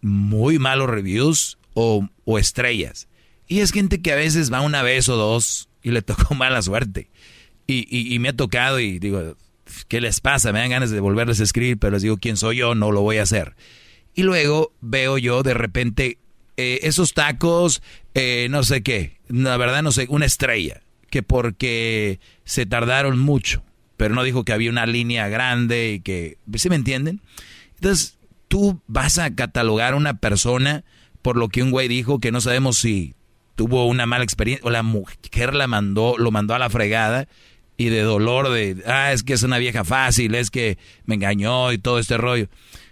muy 0.00 0.58
malos 0.58 0.88
reviews 0.88 1.58
o, 1.74 2.08
o 2.24 2.38
estrellas. 2.38 3.08
Y 3.46 3.60
es 3.60 3.72
gente 3.72 4.00
que 4.00 4.12
a 4.12 4.16
veces 4.16 4.52
va 4.52 4.60
una 4.60 4.82
vez 4.82 5.08
o 5.08 5.16
dos 5.16 5.68
y 5.82 5.90
le 5.90 6.00
tocó 6.02 6.34
mala 6.36 6.62
suerte. 6.62 7.10
Y, 7.66 7.86
y- 7.94 8.14
y 8.14 8.18
me 8.18 8.30
ha 8.30 8.32
tocado 8.36 8.80
y 8.80 8.98
digo, 8.98 9.36
¿qué 9.88 10.00
les 10.00 10.20
pasa? 10.20 10.52
Me 10.52 10.60
dan 10.60 10.70
ganas 10.70 10.90
de 10.90 11.00
volverles 11.00 11.40
a 11.40 11.44
escribir, 11.44 11.76
pero 11.78 11.92
les 11.92 12.02
digo, 12.02 12.16
¿quién 12.16 12.36
soy 12.36 12.56
yo? 12.58 12.74
No 12.74 12.92
lo 12.92 13.02
voy 13.02 13.18
a 13.18 13.24
hacer. 13.24 13.54
Y 14.14 14.22
luego 14.22 14.72
veo 14.80 15.18
yo 15.18 15.42
de 15.42 15.54
repente 15.54 16.18
eh, 16.58 16.80
esos 16.82 17.14
tacos, 17.14 17.82
eh, 18.14 18.48
no 18.50 18.64
sé 18.64 18.82
qué, 18.82 19.20
la 19.28 19.56
verdad 19.56 19.80
no 19.80 19.92
sé, 19.92 20.06
una 20.08 20.26
estrella, 20.26 20.82
que 21.08 21.22
porque 21.22 22.18
se 22.44 22.66
tardaron 22.66 23.16
mucho, 23.16 23.62
pero 23.96 24.12
no 24.16 24.24
dijo 24.24 24.44
que 24.44 24.52
había 24.52 24.68
una 24.68 24.84
línea 24.84 25.28
grande 25.28 25.92
y 25.92 26.00
que, 26.00 26.36
¿sí 26.56 26.68
me 26.68 26.74
entienden? 26.74 27.22
Entonces, 27.76 28.18
tú 28.48 28.82
vas 28.88 29.18
a 29.18 29.32
catalogar 29.36 29.92
a 29.92 29.96
una 29.96 30.14
persona 30.14 30.82
por 31.22 31.36
lo 31.36 31.48
que 31.48 31.62
un 31.62 31.70
güey 31.70 31.86
dijo 31.86 32.18
que 32.18 32.32
no 32.32 32.40
sabemos 32.40 32.78
si 32.78 33.14
tuvo 33.54 33.86
una 33.86 34.06
mala 34.06 34.24
experiencia 34.24 34.66
o 34.66 34.70
la 34.70 34.82
mujer 34.82 35.54
la 35.54 35.68
mandó, 35.68 36.16
lo 36.18 36.32
mandó 36.32 36.56
a 36.56 36.58
la 36.58 36.70
fregada 36.70 37.28
y 37.76 37.90
de 37.90 38.02
dolor 38.02 38.50
de, 38.50 38.82
ah, 38.84 39.12
es 39.12 39.22
que 39.22 39.34
es 39.34 39.44
una 39.44 39.58
vieja 39.58 39.84
fácil, 39.84 40.34
es 40.34 40.50
que 40.50 40.76
me 41.04 41.14
engañó 41.14 41.70
y 41.70 41.78
todo 41.78 42.00
este 42.00 42.16
rollo. 42.16 42.48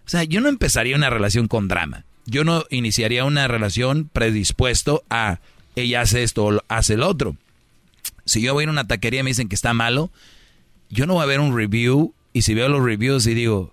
O 0.07 0.09
sea, 0.09 0.23
yo 0.23 0.41
no 0.41 0.49
empezaría 0.49 0.95
una 0.95 1.11
relación 1.11 1.49
con 1.49 1.67
drama. 1.67 2.05
Yo 2.27 2.45
no 2.45 2.65
iniciaría 2.71 3.25
una 3.25 3.49
relación 3.49 4.11
predispuesto 4.13 5.05
a 5.09 5.39
ella 5.77 6.01
hace 6.01 6.23
esto 6.23 6.45
o 6.45 6.61
hace 6.69 6.95
el 6.95 7.03
otro. 7.03 7.37
Si 8.25 8.41
yo 8.41 8.53
voy 8.55 8.65
a 8.65 8.71
una 8.71 8.89
taquería 8.89 9.21
y 9.21 9.23
me 9.23 9.31
dicen 9.31 9.49
que 9.49 9.55
está 9.55 9.75
malo, 9.75 10.11
yo 10.91 11.07
no 11.07 11.15
voy 11.15 11.23
a 11.23 11.27
ver 11.27 11.39
un 11.39 11.57
review 11.57 12.15
y 12.33 12.43
si 12.43 12.55
veo 12.55 12.69
los 12.69 12.85
reviews 12.85 13.27
y 13.27 13.35
digo, 13.35 13.73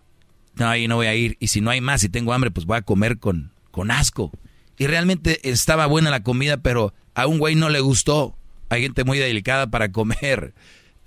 no, 0.55 0.67
ahí 0.67 0.87
no 0.87 0.97
voy 0.97 1.07
a 1.07 1.15
ir. 1.15 1.35
Y 1.39 1.47
si 1.47 1.61
no 1.61 1.71
hay 1.71 1.81
más 1.81 2.03
y 2.03 2.09
tengo 2.09 2.33
hambre, 2.33 2.51
pues 2.51 2.67
voy 2.67 2.77
a 2.77 2.83
comer 2.83 3.17
con, 3.17 3.51
con 3.71 3.89
asco. 3.89 4.31
Y 4.77 4.85
realmente 4.87 5.49
estaba 5.49 5.87
buena 5.87 6.11
la 6.11 6.23
comida, 6.23 6.57
pero 6.57 6.93
a 7.15 7.25
un 7.25 7.39
güey 7.39 7.55
no 7.55 7.69
le 7.69 7.79
gustó. 7.79 8.35
Hay 8.69 8.83
gente 8.83 9.03
muy 9.03 9.17
delicada 9.17 9.67
para 9.67 9.91
comer. 9.91 10.53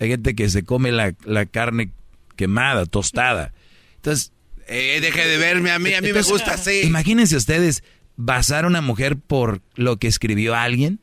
Hay 0.00 0.08
gente 0.08 0.34
que 0.34 0.48
se 0.48 0.64
come 0.64 0.90
la, 0.92 1.14
la 1.24 1.46
carne 1.46 1.92
quemada, 2.34 2.86
tostada. 2.86 3.52
Entonces... 3.96 4.32
Eh, 4.68 4.98
deje 5.00 5.26
de 5.26 5.38
verme 5.38 5.70
a 5.70 5.78
mí, 5.78 5.92
a 5.94 6.00
mí 6.00 6.08
entonces, 6.08 6.26
me 6.26 6.32
gusta 6.38 6.54
así. 6.54 6.80
Imagínense 6.84 7.36
ustedes 7.36 7.82
basar 8.16 8.64
a 8.64 8.68
una 8.68 8.80
mujer 8.80 9.16
por 9.16 9.60
lo 9.74 9.98
que 9.98 10.08
escribió 10.08 10.54
a 10.54 10.62
alguien 10.64 10.98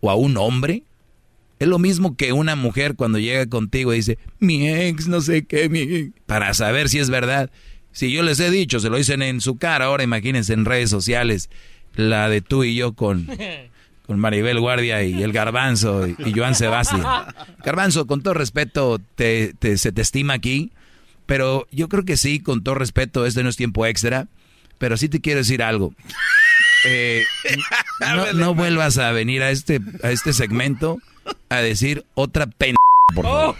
o 0.00 0.10
a 0.10 0.14
un 0.16 0.36
hombre. 0.36 0.82
Es 1.58 1.68
lo 1.68 1.78
mismo 1.78 2.16
que 2.16 2.32
una 2.32 2.54
mujer 2.56 2.96
cuando 2.96 3.18
llega 3.18 3.46
contigo 3.46 3.92
y 3.94 3.96
dice, 3.96 4.18
mi 4.38 4.68
ex, 4.68 5.08
no 5.08 5.22
sé 5.22 5.46
qué, 5.46 5.70
mi... 5.70 6.10
Para 6.26 6.52
saber 6.52 6.90
si 6.90 6.98
es 6.98 7.08
verdad. 7.08 7.50
Si 7.92 8.12
yo 8.12 8.22
les 8.22 8.38
he 8.40 8.50
dicho, 8.50 8.78
se 8.78 8.90
lo 8.90 8.98
dicen 8.98 9.22
en 9.22 9.40
su 9.40 9.56
cara, 9.56 9.86
ahora 9.86 10.02
imagínense 10.04 10.52
en 10.52 10.66
redes 10.66 10.90
sociales, 10.90 11.48
la 11.94 12.28
de 12.28 12.42
tú 12.42 12.62
y 12.62 12.74
yo 12.74 12.92
con, 12.92 13.26
con 14.06 14.18
Maribel 14.18 14.60
Guardia 14.60 15.02
y 15.02 15.22
el 15.22 15.32
Garbanzo 15.32 16.06
y, 16.06 16.14
y 16.26 16.32
Joan 16.34 16.54
Sebastián. 16.54 17.02
Garbanzo, 17.64 18.06
con 18.06 18.20
todo 18.22 18.34
respeto, 18.34 19.00
te, 19.14 19.54
te- 19.58 19.78
se 19.78 19.92
te 19.92 20.02
estima 20.02 20.34
aquí, 20.34 20.72
pero 21.26 21.66
yo 21.70 21.88
creo 21.88 22.04
que 22.04 22.16
sí, 22.16 22.40
con 22.40 22.62
todo 22.64 22.74
respeto, 22.76 23.26
este 23.26 23.42
no 23.42 23.48
es 23.48 23.56
tiempo 23.56 23.84
extra, 23.86 24.28
pero 24.78 24.96
sí 24.96 25.08
te 25.08 25.20
quiero 25.20 25.38
decir 25.40 25.62
algo. 25.62 25.92
Eh, 26.88 27.24
no, 28.00 28.32
no 28.34 28.54
vuelvas 28.54 28.98
a 28.98 29.10
venir 29.10 29.42
a 29.42 29.50
este, 29.50 29.80
a 30.04 30.10
este 30.12 30.32
segmento 30.32 30.98
a 31.48 31.56
decir 31.56 32.04
otra 32.14 32.46
pen... 32.46 32.76
Por 33.14 33.24
favor. 33.24 33.56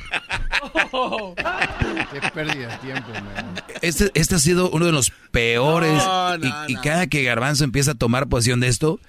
Qué 2.13 2.21
pérdida 2.33 2.69
de 2.69 2.77
tiempo, 2.79 3.09
man. 3.13 3.55
Este, 3.83 4.11
este 4.15 4.35
ha 4.37 4.39
sido 4.39 4.71
uno 4.71 4.87
de 4.87 4.93
los 4.93 5.11
peores. 5.33 5.93
No, 5.93 6.39
no, 6.39 6.47
y, 6.69 6.73
y 6.73 6.77
cada 6.77 7.07
que 7.09 7.25
Garbanzo 7.25 7.65
empieza 7.65 7.93
a 7.93 7.95
tomar 7.95 8.29
posición 8.29 8.61
de 8.61 8.69
esto, 8.69 9.01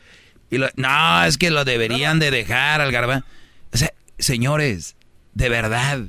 y 0.49 0.57
lo- 0.57 0.69
no, 0.77 1.23
es 1.25 1.37
que 1.37 1.51
lo 1.51 1.63
deberían 1.65 2.17
de 2.19 2.31
dejar 2.31 2.81
al 2.81 2.91
Garbanzo. 2.91 3.25
O 3.73 3.77
sea, 3.77 3.93
señores, 4.17 4.95
de 5.33 5.49
verdad. 5.49 5.99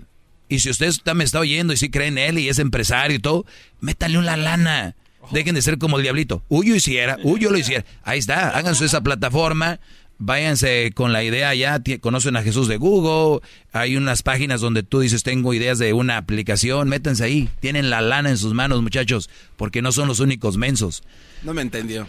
Y 0.49 0.61
si 0.61 0.70
usted 0.70 0.87
está, 0.87 1.15
me 1.15 1.25
está 1.25 1.41
oyendo 1.41 1.73
y 1.73 1.77
si 1.77 1.91
cree 1.91 2.09
en 2.09 2.19
él 2.19 2.39
y 2.39 2.49
es 2.49 2.59
empresario 2.59 3.16
y 3.16 3.20
todo, 3.20 3.45
métale 3.81 4.19
una 4.19 4.37
lana. 4.37 4.95
Dejen 5.31 5.55
de 5.55 5.62
ser 5.62 5.77
como 5.79 5.97
el 5.99 6.03
diablito. 6.03 6.43
Uy, 6.49 6.69
yo 6.69 6.75
hiciera, 6.75 7.19
uy, 7.23 7.41
yo 7.41 7.51
lo 7.51 7.59
hiciera. 7.59 7.85
Ahí 8.03 8.19
está, 8.19 8.51
háganse 8.51 8.85
esa 8.87 9.03
plataforma. 9.03 9.79
Váyanse 10.20 10.91
con 10.97 11.12
la 11.12 11.23
idea 11.23 11.55
ya, 11.55 11.81
conocen 12.01 12.35
a 12.35 12.43
Jesús 12.43 12.66
de 12.66 12.77
Google, 12.77 13.41
hay 13.73 13.97
unas 13.97 14.25
páginas 14.25 14.61
donde 14.61 14.83
tú 14.83 14.99
dices 14.99 15.23
tengo 15.23 15.55
ideas 15.55 15.79
de 15.79 15.93
una 15.93 16.16
aplicación, 16.16 16.89
métanse 16.89 17.23
ahí, 17.23 17.49
tienen 17.61 17.89
la 17.89 18.01
lana 18.01 18.29
en 18.31 18.37
sus 18.37 18.53
manos 18.53 18.83
muchachos, 18.83 19.31
porque 19.57 19.81
no 19.81 19.93
son 19.93 20.09
los 20.09 20.19
únicos 20.19 20.57
mensos. 20.57 21.05
No 21.45 21.55
me 21.55 21.62
entendió. 21.62 22.09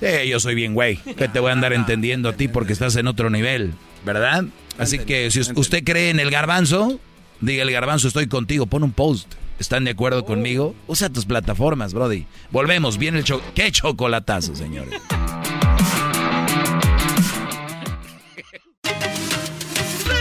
Sí, 0.00 0.26
yo 0.26 0.40
soy 0.40 0.54
bien 0.54 0.72
güey, 0.72 0.96
que 0.96 1.28
te 1.28 1.38
voy 1.38 1.50
a 1.50 1.52
andar 1.52 1.74
entendiendo 1.74 2.30
a 2.30 2.32
ti 2.32 2.48
porque 2.48 2.72
estás 2.72 2.96
en 2.96 3.06
otro 3.06 3.28
nivel, 3.28 3.74
¿verdad? 4.06 4.46
Así 4.78 4.98
que 4.98 5.30
si 5.30 5.40
us- 5.40 5.52
usted 5.54 5.84
cree 5.84 6.08
en 6.08 6.18
el 6.18 6.30
garbanzo, 6.30 6.98
diga 7.40 7.62
el 7.62 7.70
garbanzo 7.70 8.08
estoy 8.08 8.26
contigo, 8.26 8.66
pon 8.66 8.82
un 8.82 8.92
post. 8.92 9.32
¿Están 9.58 9.84
de 9.84 9.90
acuerdo 9.90 10.24
conmigo? 10.24 10.74
Usa 10.86 11.10
tus 11.10 11.26
plataformas, 11.26 11.92
Brody. 11.92 12.26
Volvemos, 12.50 12.96
viene 12.96 13.18
el 13.18 13.24
cho 13.24 13.42
¡Qué 13.54 13.70
chocolatazo, 13.70 14.54
señores! 14.54 15.00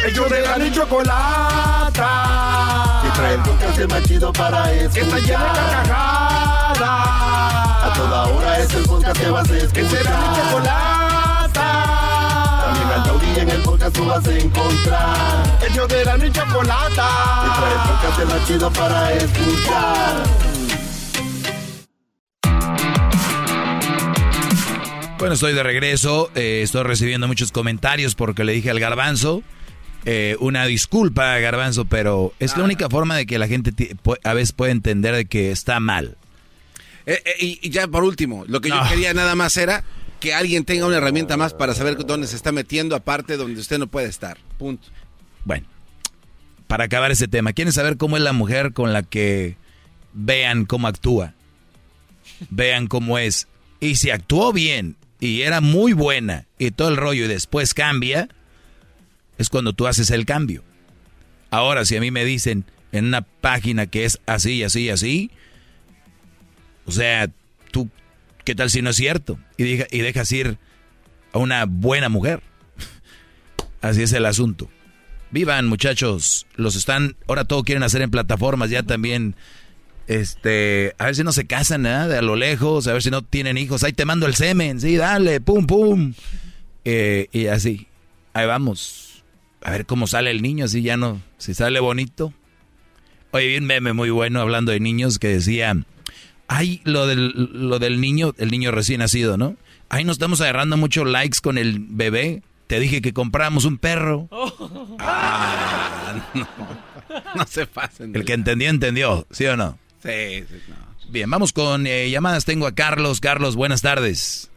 Ellos 0.05 0.29
de 0.29 0.41
la 0.41 0.57
ni 0.57 0.71
chocolata. 0.71 2.01
Que 3.03 3.09
trae 3.11 3.33
el 3.35 3.41
podcast 3.41 3.91
más 3.91 4.03
chido 4.03 4.33
para 4.33 4.71
escuchar. 4.73 4.93
Que 4.93 5.01
está 5.01 5.19
llena 5.19 5.53
de 5.53 5.59
carcajadas. 5.59 6.79
A 7.83 7.93
toda 7.95 8.27
hora 8.27 8.59
es 8.59 8.73
el 8.73 8.83
podcast 8.83 9.21
que 9.21 9.29
vas 9.29 9.49
a 9.49 9.57
escuchar. 9.57 9.73
Que 9.73 9.89
será 9.89 10.19
mi 10.19 10.35
chocolata. 10.35 10.98
Taurí 13.35 13.39
en 13.41 13.49
el 13.49 13.61
podcast 13.61 13.95
tú 13.95 14.05
vas 14.05 14.27
a 14.27 14.37
encontrar. 14.37 15.59
Ellos 15.69 15.87
de 15.87 16.05
la 16.05 16.17
ni 16.17 16.31
chocolata. 16.31 17.09
Que 17.43 17.59
trae 17.59 17.73
el 17.73 17.79
podcast 17.89 18.33
más 18.33 18.47
chido 18.47 18.71
para 18.73 19.13
escuchar. 19.13 20.23
Bueno, 25.17 25.33
estoy 25.33 25.53
de 25.53 25.63
regreso. 25.63 26.31
eh, 26.35 26.61
estoy 26.63 26.83
recibiendo 26.83 27.27
muchos 27.27 27.51
comentarios 27.51 28.15
porque 28.15 28.43
le 28.43 28.53
dije 28.53 28.69
al 28.69 28.79
garbanzo. 28.79 29.43
eh, 30.05 30.37
una 30.39 30.65
disculpa, 30.65 31.37
garbanzo, 31.39 31.83
pero 31.85 32.33
es 32.39 32.55
la 32.55 32.63
única 32.63 32.89
forma 32.89 33.17
de 33.17 33.25
que 33.25 33.37
la 33.37 33.47
gente 33.47 33.73
a 34.23 34.33
veces 34.33 34.53
puede 34.53 34.71
entender 34.71 35.13
de 35.13 35.25
que 35.25 35.51
está 35.51 35.79
mal. 35.81 36.15
Eh, 37.05 37.21
eh, 37.25 37.33
y, 37.39 37.59
y 37.61 37.69
ya 37.69 37.87
por 37.87 38.03
último, 38.05 38.45
lo 38.47 38.61
que 38.61 38.69
yo 38.69 38.79
quería 38.87 39.13
nada 39.13 39.35
más 39.35 39.57
era 39.57 39.83
que 40.19 40.33
alguien 40.33 40.65
tenga 40.65 40.85
una 40.85 40.97
herramienta 40.97 41.37
más 41.37 41.53
para 41.53 41.73
saber 41.73 41.97
dónde 42.05 42.27
se 42.27 42.35
está 42.35 42.51
metiendo, 42.51 42.95
aparte 42.95 43.37
donde 43.37 43.59
usted 43.59 43.79
no 43.79 43.87
puede 43.87 44.07
estar. 44.07 44.37
Punto. 44.57 44.89
Bueno, 45.45 45.65
para 46.67 46.85
acabar 46.85 47.11
ese 47.11 47.27
tema, 47.27 47.53
¿quieren 47.53 47.73
saber 47.73 47.97
cómo 47.97 48.17
es 48.17 48.23
la 48.23 48.33
mujer 48.33 48.73
con 48.73 48.93
la 48.93 49.03
que 49.03 49.55
vean 50.13 50.65
cómo 50.65 50.87
actúa? 50.87 51.33
Vean 52.49 52.87
cómo 52.87 53.17
es. 53.17 53.47
Y 53.79 53.95
si 53.95 54.11
actuó 54.11 54.53
bien 54.53 54.97
y 55.19 55.41
era 55.41 55.61
muy 55.61 55.93
buena 55.93 56.45
y 56.57 56.71
todo 56.71 56.89
el 56.89 56.97
rollo 56.97 57.25
y 57.25 57.27
después 57.27 57.73
cambia, 57.73 58.29
es 59.37 59.49
cuando 59.49 59.73
tú 59.73 59.87
haces 59.87 60.11
el 60.11 60.25
cambio. 60.25 60.63
Ahora, 61.49 61.85
si 61.85 61.95
a 61.95 62.01
mí 62.01 62.11
me 62.11 62.25
dicen 62.25 62.65
en 62.91 63.05
una 63.05 63.21
página 63.21 63.87
que 63.87 64.05
es 64.05 64.19
así, 64.25 64.63
así, 64.63 64.89
así, 64.89 65.31
o 66.85 66.91
sea, 66.91 67.29
¿qué 68.45 68.55
tal 68.55 68.69
si 68.69 68.81
no 68.81 68.89
es 68.91 68.95
cierto? 68.95 69.39
Y, 69.57 69.63
deja- 69.63 69.87
y 69.91 69.99
dejas 69.99 70.31
ir 70.31 70.57
a 71.33 71.37
una 71.39 71.65
buena 71.65 72.09
mujer. 72.09 72.41
Así 73.81 74.01
es 74.03 74.11
el 74.13 74.25
asunto. 74.25 74.69
Vivan, 75.31 75.67
muchachos. 75.67 76.47
Los 76.55 76.75
están, 76.75 77.15
ahora 77.27 77.45
todo 77.45 77.63
quieren 77.63 77.83
hacer 77.83 78.01
en 78.01 78.11
plataformas, 78.11 78.69
ya 78.69 78.83
también. 78.83 79.35
Este, 80.07 80.95
a 80.97 81.05
ver 81.05 81.15
si 81.15 81.23
no 81.23 81.31
se 81.31 81.45
casan, 81.45 81.85
¿eh? 81.85 82.07
De 82.07 82.17
a 82.17 82.21
lo 82.23 82.35
lejos, 82.35 82.87
a 82.87 82.93
ver 82.93 83.03
si 83.03 83.11
no 83.11 83.21
tienen 83.21 83.57
hijos. 83.57 83.83
Ahí 83.83 83.93
te 83.93 84.05
mando 84.05 84.25
el 84.25 84.33
semen, 84.35 84.81
sí, 84.81 84.97
dale, 84.97 85.39
pum, 85.39 85.67
pum. 85.67 86.13
Eh, 86.83 87.27
y 87.31 87.45
así, 87.45 87.87
ahí 88.33 88.47
vamos. 88.47 89.23
A 89.61 89.71
ver 89.71 89.85
cómo 89.85 90.07
sale 90.07 90.31
el 90.31 90.41
niño, 90.41 90.65
así 90.65 90.81
ya 90.81 90.97
no, 90.97 91.21
si 91.37 91.53
sale 91.53 91.79
bonito. 91.79 92.33
Oye, 93.31 93.47
vi 93.47 93.57
un 93.57 93.65
meme 93.65 93.93
muy 93.93 94.09
bueno 94.09 94.41
hablando 94.41 94.71
de 94.71 94.79
niños 94.79 95.19
que 95.19 95.27
decía, 95.27 95.75
ay, 96.49 96.81
lo 96.83 97.07
del, 97.07 97.31
lo 97.69 97.79
del 97.79 98.01
niño, 98.01 98.33
el 98.37 98.51
niño 98.51 98.71
recién 98.71 98.99
nacido, 98.99 99.37
¿no? 99.37 99.55
Ahí 99.87 100.03
nos 100.03 100.15
estamos 100.15 100.41
agarrando 100.41 100.75
muchos 100.75 101.07
likes 101.07 101.37
con 101.41 101.57
el 101.57 101.79
bebé. 101.79 102.43
Te 102.67 102.79
dije 102.79 103.01
que 103.01 103.13
compramos 103.13 103.63
un 103.63 103.77
perro. 103.77 104.27
Ah, 105.01 106.23
no, 106.33 106.47
no 107.35 107.45
se 107.45 107.65
pasen. 107.65 108.15
El 108.15 108.25
que 108.25 108.33
entendió, 108.33 108.69
entendió, 108.69 109.25
¿sí 109.31 109.45
o 109.45 109.55
no? 109.55 109.77
Sí, 109.99 110.43
sí, 110.47 110.61
no. 110.67 110.75
Bien, 111.09 111.29
vamos 111.29 111.53
con 111.53 111.87
eh, 111.87 112.09
llamadas. 112.09 112.45
Tengo 112.45 112.67
a 112.67 112.73
Carlos. 112.73 113.19
Carlos, 113.19 113.55
buenas 113.55 113.81
tardes. 113.81 114.51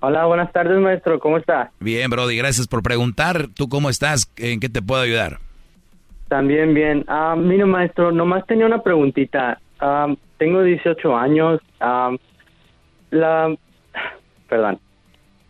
Hola, 0.00 0.24
buenas 0.26 0.52
tardes, 0.52 0.78
maestro. 0.80 1.18
¿Cómo 1.18 1.38
está? 1.38 1.70
Bien, 1.80 2.10
Brody, 2.10 2.36
gracias 2.36 2.66
por 2.66 2.82
preguntar. 2.82 3.48
¿Tú 3.54 3.68
cómo 3.68 3.90
estás? 3.90 4.32
¿En 4.36 4.60
qué 4.60 4.68
te 4.68 4.80
puedo 4.80 5.02
ayudar? 5.02 5.38
También 6.28 6.74
bien. 6.74 7.04
Ah, 7.08 7.34
mire, 7.36 7.64
maestro, 7.64 8.12
nomás 8.12 8.46
tenía 8.46 8.66
una 8.66 8.82
preguntita. 8.82 9.60
Ah, 9.80 10.14
tengo 10.38 10.62
18 10.62 11.16
años. 11.16 11.60
Ah, 11.80 12.14
la, 13.10 13.54
perdón. 14.48 14.78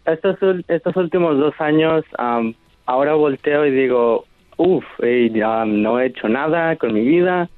Estos, 0.05 0.37
estos 0.69 0.97
últimos 0.97 1.39
dos 1.39 1.55
años, 1.61 2.05
am, 2.17 2.55
ahora 2.87 3.15
volteo 3.15 3.67
y 3.67 3.71
digo, 3.71 4.25
uff, 4.57 4.85
no 5.01 6.01
he 6.01 6.07
hecho 6.07 6.29
nada 6.29 6.77
con 6.77 6.95
mi 6.95 7.03
vida. 7.03 7.49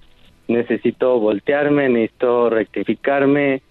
Necesito 0.48 1.20
voltearme, 1.20 1.88
necesito 1.88 2.50
rectificarme. 2.50 3.62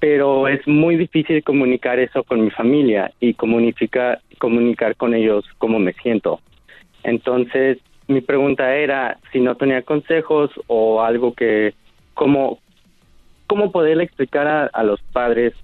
Pero 0.00 0.46
es 0.46 0.66
muy 0.66 0.96
difícil 0.96 1.42
comunicar 1.42 1.98
eso 1.98 2.22
con 2.22 2.42
mi 2.42 2.50
familia 2.50 3.12
y 3.20 3.34
comunicar, 3.34 4.20
comunicar 4.38 4.94
con 4.96 5.12
ellos 5.12 5.44
cómo 5.58 5.78
me 5.78 5.92
siento. 5.94 6.40
Entonces, 7.02 7.78
mi 8.08 8.20
pregunta 8.22 8.74
era 8.74 9.18
si 9.32 9.40
no 9.40 9.54
tenía 9.56 9.82
consejos 9.82 10.50
o 10.66 11.02
algo 11.02 11.34
que, 11.34 11.74
cómo, 12.14 12.58
cómo 13.46 13.70
poderle 13.70 14.04
explicar 14.04 14.46
a, 14.46 14.64
a 14.66 14.82
los 14.82 15.00
padres 15.12 15.54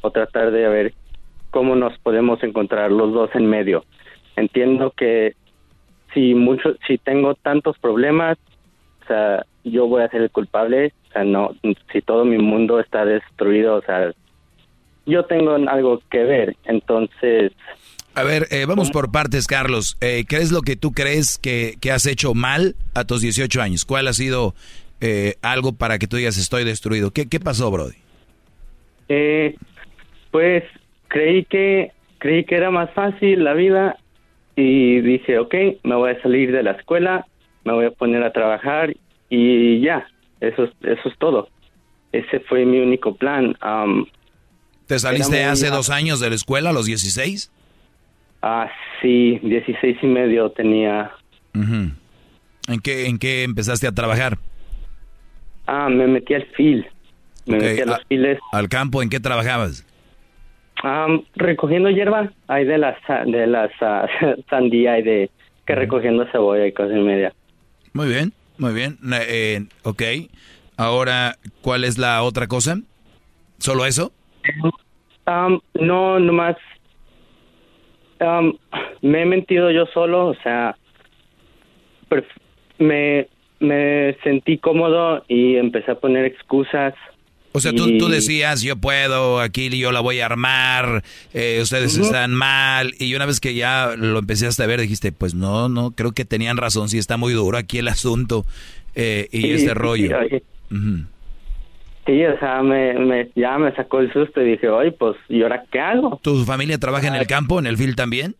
o 0.00 0.10
tratar 0.10 0.52
de 0.52 0.68
ver 0.68 0.94
cómo 1.50 1.74
nos 1.74 1.98
podemos 1.98 2.42
encontrar 2.42 2.92
los 2.92 3.12
dos 3.12 3.30
en 3.34 3.46
medio. 3.46 3.84
Entiendo 4.36 4.92
que 4.96 5.34
si 6.14 6.34
mucho, 6.34 6.74
si 6.86 6.98
tengo 6.98 7.34
tantos 7.34 7.78
problemas, 7.78 8.38
o 9.02 9.06
sea, 9.06 9.44
yo 9.64 9.86
voy 9.86 10.02
a 10.02 10.08
ser 10.08 10.22
el 10.22 10.30
culpable, 10.30 10.92
o 11.08 11.12
sea, 11.12 11.24
no, 11.24 11.54
si 11.92 12.00
todo 12.02 12.24
mi 12.24 12.38
mundo 12.38 12.78
está 12.80 13.04
destruido, 13.04 13.76
o 13.76 13.82
sea, 13.82 14.12
yo 15.06 15.24
tengo 15.24 15.54
algo 15.68 16.00
que 16.10 16.22
ver, 16.24 16.56
entonces 16.64 17.52
A 18.18 18.24
ver, 18.24 18.48
eh, 18.50 18.64
vamos 18.66 18.90
por 18.90 19.12
partes, 19.12 19.46
Carlos. 19.46 19.96
Eh, 20.00 20.24
¿Qué 20.28 20.38
es 20.38 20.50
lo 20.50 20.62
que 20.62 20.74
tú 20.74 20.90
crees 20.90 21.38
que, 21.38 21.76
que 21.80 21.92
has 21.92 22.04
hecho 22.04 22.34
mal 22.34 22.74
a 22.92 23.04
tus 23.04 23.20
18 23.20 23.62
años? 23.62 23.84
¿Cuál 23.84 24.08
ha 24.08 24.12
sido 24.12 24.56
eh, 25.00 25.36
algo 25.40 25.76
para 25.76 26.00
que 26.00 26.08
tú 26.08 26.16
digas 26.16 26.36
estoy 26.36 26.64
destruido? 26.64 27.12
¿Qué, 27.12 27.28
qué 27.28 27.38
pasó, 27.38 27.70
Brody? 27.70 27.94
Eh, 29.08 29.54
pues 30.32 30.64
creí 31.06 31.44
que 31.44 31.92
creí 32.18 32.42
que 32.42 32.56
era 32.56 32.72
más 32.72 32.92
fácil 32.92 33.44
la 33.44 33.54
vida 33.54 33.96
y 34.56 35.00
dije, 35.00 35.38
ok, 35.38 35.54
me 35.84 35.94
voy 35.94 36.10
a 36.10 36.20
salir 36.20 36.50
de 36.50 36.64
la 36.64 36.72
escuela, 36.72 37.24
me 37.62 37.72
voy 37.72 37.84
a 37.84 37.92
poner 37.92 38.24
a 38.24 38.32
trabajar 38.32 38.96
y 39.30 39.80
ya, 39.80 40.08
eso 40.40 40.64
es, 40.64 40.70
eso 40.82 41.08
es 41.08 41.16
todo. 41.18 41.50
Ese 42.10 42.40
fue 42.40 42.64
mi 42.64 42.80
único 42.80 43.14
plan. 43.14 43.56
Am, 43.60 44.06
¿Te 44.88 44.98
saliste 44.98 45.44
hace 45.44 45.68
dos 45.68 45.88
años 45.88 46.18
de 46.18 46.30
la 46.30 46.34
escuela, 46.34 46.70
a 46.70 46.72
los 46.72 46.86
16? 46.86 47.52
Ah, 48.42 48.70
sí, 49.00 49.38
16 49.42 49.98
y 50.02 50.06
medio 50.06 50.50
tenía. 50.50 51.12
¿En, 51.54 52.80
qué, 52.82 53.06
¿En 53.06 53.18
qué 53.18 53.42
empezaste 53.42 53.86
a 53.86 53.92
trabajar? 53.92 54.38
Ah, 55.66 55.88
me 55.88 56.06
metí 56.06 56.34
al 56.34 56.46
fil. 56.56 56.86
Me 57.46 57.58
metí 57.58 57.80
a 57.80 57.86
los 57.86 58.04
files. 58.08 58.38
¿Al 58.52 58.68
campo 58.68 59.02
en 59.02 59.08
qué 59.08 59.20
trabajabas? 59.20 59.84
Am, 60.82 61.24
recogiendo 61.34 61.90
hierba, 61.90 62.30
hay 62.46 62.64
de 62.64 62.78
las 62.78 62.96
de 63.26 63.46
las 63.46 63.70
ah, 63.80 64.06
sandía 64.50 64.98
y 64.98 65.02
de 65.02 65.30
que 65.66 65.74
recogiendo 65.74 66.24
cebolla 66.30 66.66
y 66.66 66.72
cosas 66.72 66.96
y 66.96 67.00
media. 67.00 67.32
Muy 67.92 68.08
bien, 68.08 68.32
muy 68.58 68.72
bien. 68.72 68.98
Eh, 69.12 69.66
ok. 69.82 70.02
Ahora, 70.76 71.36
¿cuál 71.62 71.84
es 71.84 71.98
la 71.98 72.22
otra 72.22 72.46
cosa? 72.46 72.78
¿Solo 73.58 73.84
eso? 73.84 74.12
Am, 75.26 75.60
no, 75.74 76.18
nomás 76.20 76.56
am, 78.20 78.54
me 79.02 79.22
he 79.22 79.26
mentido 79.26 79.70
yo 79.70 79.86
solo, 79.94 80.26
o 80.28 80.34
sea, 80.42 80.76
me, 82.78 83.28
me 83.60 84.16
sentí 84.22 84.58
cómodo 84.58 85.24
y 85.28 85.56
empecé 85.56 85.90
a 85.92 85.94
poner 85.96 86.24
excusas. 86.24 86.94
O 87.52 87.60
sea, 87.60 87.72
tú, 87.72 87.88
y- 87.88 87.98
tú 87.98 88.08
decías, 88.08 88.62
yo 88.62 88.76
puedo, 88.76 89.40
aquí 89.40 89.70
yo 89.76 89.90
la 89.90 90.00
voy 90.00 90.20
a 90.20 90.26
armar, 90.26 91.02
eh, 91.32 91.58
ustedes 91.62 91.96
están 91.96 92.32
mal. 92.34 92.92
Y 93.00 93.14
una 93.14 93.26
vez 93.26 93.40
que 93.40 93.54
ya 93.54 93.94
lo 93.96 94.18
empezaste 94.18 94.62
a 94.62 94.66
ver, 94.66 94.80
dijiste, 94.80 95.12
pues 95.12 95.34
no, 95.34 95.68
no, 95.68 95.90
creo 95.92 96.12
que 96.12 96.24
tenían 96.24 96.56
razón, 96.58 96.88
sí 96.88 96.98
está 96.98 97.16
muy 97.16 97.32
duro 97.32 97.56
aquí 97.56 97.78
el 97.78 97.88
asunto 97.88 98.44
eh, 98.94 99.28
y 99.32 99.40
Sí, 99.40 99.50
este 99.52 99.68
sí, 99.68 99.74
rollo. 99.74 100.18
oye. 100.18 100.42
Sí, 102.08 102.24
o 102.24 102.38
sea, 102.38 102.62
me, 102.62 102.94
me- 102.94 103.28
ya 103.36 103.58
me 103.58 103.70
sacó 103.72 104.00
el 104.00 104.10
susto 104.10 104.40
y 104.40 104.52
dije, 104.52 104.66
oye, 104.70 104.92
pues, 104.92 105.14
¿y 105.28 105.42
ahora 105.42 105.62
qué 105.70 105.78
hago? 105.78 106.18
¿Tu 106.22 106.42
familia 106.46 106.78
trabaja 106.78 107.06
en 107.06 107.14
el 107.14 107.26
campo, 107.26 107.58
en 107.58 107.66
el 107.66 107.76
field 107.76 107.96
también? 107.96 108.34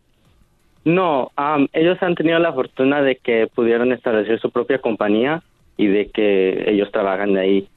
No, 0.85 1.31
am, 1.35 1.67
ellos 1.73 1.95
han 2.01 2.15
tenido 2.15 2.39
la 2.39 2.51
fortuna 2.51 3.03
de 3.03 3.17
que 3.17 3.45
pudieron 3.53 3.91
establecer 3.93 4.39
su 4.39 4.49
propia 4.49 4.79
compañía 4.79 5.43
y 5.77 5.85
de 5.85 6.09
que 6.09 6.63
ellos 6.67 6.91
trabajan 6.91 7.35
de 7.35 7.41
ahí. 7.41 7.67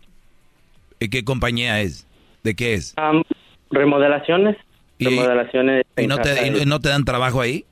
¿Y 0.98 1.10
qué 1.10 1.24
compañía 1.24 1.82
es? 1.82 2.08
¿De 2.42 2.54
qué 2.54 2.72
es? 2.72 2.94
Am, 2.96 3.22
remodelaciones, 3.70 4.56
Y- 4.96 5.04
remodelaciones. 5.10 5.84
¿Y 5.98 6.08
te, 6.08 6.64
no 6.64 6.80
te 6.80 6.88
dan 6.88 7.04
trabajo 7.04 7.42
ahí? 7.42 7.66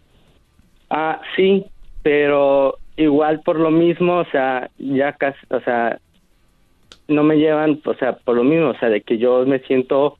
Ah, 0.91 1.23
sí, 1.37 1.65
pero 2.03 2.77
igual 2.99 3.41
por 3.41 3.59
lo 3.59 3.71
mismo, 3.71 4.19
o 4.19 4.25
sea, 4.27 4.69
ya 4.77 5.15
casi, 5.15 5.39
o 5.49 5.61
sea, 5.61 5.99
no 7.11 7.23
me 7.23 7.37
llevan, 7.37 7.81
o 7.85 7.95
sea, 7.95 8.17
por 8.17 8.37
lo 8.37 8.45
mismo, 8.45 8.71
o 8.71 8.79
sea, 8.79 8.89
de 8.89 9.03
que 9.03 9.19
yo 9.19 9.45
me 9.47 9.61
siento 9.61 10.19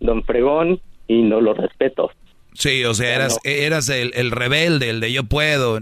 don 0.00 0.22
fregón 0.24 0.80
y 1.06 1.22
no 1.22 1.40
lo 1.40 1.54
respeto. 1.54 2.10
Sí, 2.54 2.84
o 2.84 2.94
sea, 2.94 3.14
eras, 3.14 3.38
eras 3.44 3.88
el, 3.88 4.12
el 4.14 4.30
rebelde, 4.30 4.90
el 4.90 5.00
de 5.00 5.12
yo 5.12 5.24
puedo. 5.24 5.80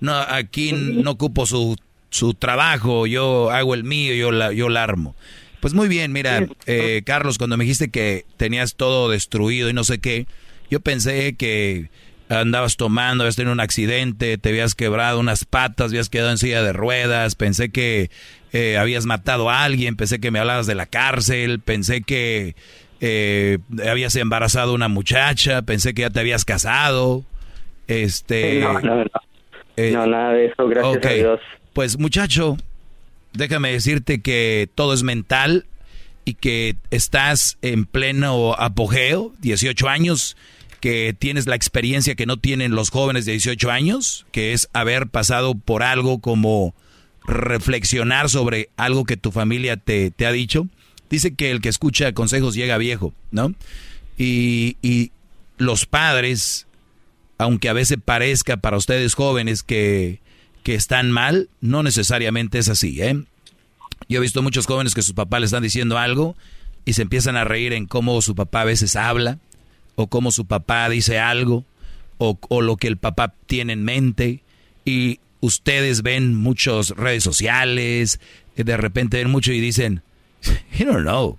No, 0.00 0.14
aquí 0.14 0.72
no 0.72 1.12
ocupo 1.12 1.46
su, 1.46 1.76
su 2.10 2.34
trabajo, 2.34 3.06
yo 3.06 3.50
hago 3.50 3.74
el 3.74 3.84
mío, 3.84 4.14
yo 4.14 4.30
la, 4.30 4.52
yo 4.52 4.68
la 4.68 4.84
armo. 4.84 5.14
Pues 5.60 5.74
muy 5.74 5.88
bien, 5.88 6.12
mira, 6.12 6.46
eh, 6.66 7.02
Carlos, 7.04 7.36
cuando 7.38 7.56
me 7.56 7.64
dijiste 7.64 7.90
que 7.90 8.24
tenías 8.36 8.76
todo 8.76 9.10
destruido 9.10 9.68
y 9.68 9.72
no 9.72 9.82
sé 9.82 9.98
qué, 9.98 10.26
yo 10.70 10.80
pensé 10.80 11.36
que 11.36 11.90
andabas 12.28 12.76
tomando, 12.76 13.24
habías 13.24 13.36
tenido 13.36 13.52
un 13.52 13.60
accidente, 13.60 14.38
te 14.38 14.48
habías 14.50 14.74
quebrado 14.74 15.18
unas 15.18 15.44
patas, 15.44 15.90
habías 15.90 16.08
quedado 16.08 16.30
en 16.30 16.38
silla 16.38 16.62
de 16.62 16.72
ruedas, 16.72 17.34
pensé 17.34 17.70
que 17.70 18.10
eh, 18.52 18.76
habías 18.78 19.06
matado 19.06 19.50
a 19.50 19.64
alguien, 19.64 19.96
pensé 19.96 20.20
que 20.20 20.30
me 20.30 20.38
hablabas 20.38 20.66
de 20.66 20.74
la 20.74 20.86
cárcel, 20.86 21.60
pensé 21.60 22.02
que 22.02 22.54
eh, 23.00 23.58
habías 23.88 24.16
embarazado 24.16 24.72
a 24.72 24.74
una 24.74 24.88
muchacha, 24.88 25.62
pensé 25.62 25.94
que 25.94 26.02
ya 26.02 26.10
te 26.10 26.20
habías 26.20 26.44
casado, 26.44 27.24
este... 27.86 28.60
no, 28.60 28.80
no, 28.80 28.96
no. 28.96 29.04
eh, 29.76 29.92
no, 29.92 30.06
nada 30.06 30.32
de 30.32 30.46
eso, 30.46 30.68
gracias 30.68 31.04
a 31.04 31.08
Dios. 31.10 31.40
Pues 31.72 31.98
muchacho, 31.98 32.56
déjame 33.32 33.72
decirte 33.72 34.20
que 34.20 34.68
todo 34.74 34.92
es 34.92 35.02
mental 35.02 35.64
y 36.24 36.34
que 36.34 36.76
estás 36.90 37.56
en 37.62 37.86
pleno 37.86 38.54
apogeo, 38.54 39.32
18 39.40 39.88
años, 39.88 40.36
que 40.80 41.14
tienes 41.18 41.46
la 41.46 41.56
experiencia 41.56 42.14
que 42.14 42.26
no 42.26 42.36
tienen 42.36 42.74
los 42.74 42.90
jóvenes 42.90 43.24
de 43.24 43.32
18 43.32 43.70
años, 43.70 44.26
que 44.32 44.52
es 44.52 44.68
haber 44.72 45.08
pasado 45.08 45.54
por 45.54 45.82
algo 45.82 46.20
como 46.20 46.74
reflexionar 47.26 48.30
sobre 48.30 48.70
algo 48.76 49.04
que 49.04 49.16
tu 49.16 49.32
familia 49.32 49.76
te, 49.76 50.10
te 50.10 50.26
ha 50.26 50.32
dicho. 50.32 50.66
Dice 51.10 51.34
que 51.34 51.50
el 51.50 51.60
que 51.60 51.68
escucha 51.68 52.12
consejos 52.12 52.54
llega 52.54 52.78
viejo, 52.78 53.14
¿no? 53.30 53.54
Y, 54.16 54.76
y 54.82 55.12
los 55.56 55.86
padres, 55.86 56.66
aunque 57.38 57.68
a 57.68 57.72
veces 57.72 57.98
parezca 58.04 58.56
para 58.56 58.76
ustedes 58.76 59.14
jóvenes 59.14 59.62
que, 59.62 60.20
que 60.62 60.74
están 60.74 61.10
mal, 61.10 61.48
no 61.60 61.82
necesariamente 61.82 62.58
es 62.58 62.68
así, 62.68 63.00
¿eh? 63.02 63.22
Yo 64.08 64.18
he 64.18 64.22
visto 64.22 64.42
muchos 64.42 64.66
jóvenes 64.66 64.94
que 64.94 65.02
sus 65.02 65.14
papás 65.14 65.40
le 65.40 65.46
están 65.46 65.62
diciendo 65.62 65.98
algo 65.98 66.36
y 66.84 66.94
se 66.94 67.02
empiezan 67.02 67.36
a 67.36 67.44
reír 67.44 67.72
en 67.72 67.86
cómo 67.86 68.20
su 68.22 68.34
papá 68.34 68.62
a 68.62 68.64
veces 68.64 68.96
habla, 68.96 69.38
o 69.98 70.06
cómo 70.06 70.30
su 70.30 70.46
papá 70.46 70.88
dice 70.88 71.18
algo, 71.18 71.64
o, 72.18 72.62
lo 72.62 72.76
que 72.76 72.86
el 72.86 72.98
papá 72.98 73.34
tiene 73.46 73.72
en 73.72 73.82
mente, 73.82 74.42
y 74.84 75.18
ustedes 75.40 76.02
ven 76.02 76.36
muchas 76.36 76.90
redes 76.90 77.24
sociales, 77.24 78.20
de 78.54 78.76
repente 78.76 79.16
ven 79.16 79.28
mucho 79.28 79.52
y 79.52 79.60
dicen, 79.60 80.02
you 80.78 80.86
don't 80.86 81.02
know, 81.02 81.36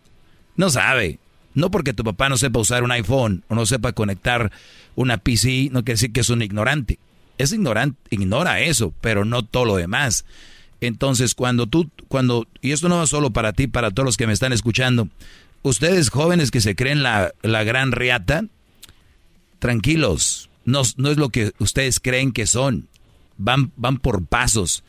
no 0.58 0.70
sabe. 0.70 1.20
No 1.54 1.72
porque 1.72 1.94
tu 1.94 2.04
papá 2.04 2.28
no 2.28 2.36
sepa 2.36 2.60
usar 2.60 2.84
un 2.84 2.92
iPhone 2.92 3.44
o 3.48 3.56
no 3.56 3.66
sepa 3.66 3.94
conectar 3.94 4.52
una 4.96 5.18
PC, 5.18 5.70
no 5.72 5.86
quiere 5.86 5.94
decir 5.94 6.12
que 6.12 6.20
es 6.20 6.30
un 6.30 6.42
ignorante. 6.42 7.00
Es 7.38 7.54
ignorante, 7.54 7.98
ignora 8.10 8.60
eso, 8.60 8.94
pero 9.00 9.24
no 9.24 9.44
todo 9.44 9.64
lo 9.64 9.76
demás. 9.78 10.26
Entonces, 10.82 11.34
cuando 11.34 11.66
tú, 11.66 11.90
cuando, 12.10 12.46
y 12.62 12.72
esto 12.72 12.90
no 12.90 12.98
va 12.98 13.08
solo 13.08 13.32
para 13.32 13.54
ti, 13.54 13.68
para 13.68 13.92
todos 13.92 14.06
los 14.06 14.18
que 14.18 14.28
me 14.28 14.34
están 14.34 14.52
escuchando, 14.52 15.08
ustedes 15.64 16.10
jóvenes 16.10 16.52
que 16.52 16.62
se 16.62 16.76
creen 16.76 17.04
la, 17.04 17.34
la 17.42 17.64
gran 17.64 17.92
riata, 17.92 18.46
tranquilos, 19.60 20.50
no, 20.66 20.82
no 20.98 21.10
es 21.12 21.18
lo 21.18 21.30
que 21.30 21.52
ustedes 21.60 22.00
creen 22.00 22.32
que 22.32 22.48
son, 22.48 22.88
van, 23.38 23.72
van 23.76 23.98
por 23.98 24.26
pasos. 24.26 24.84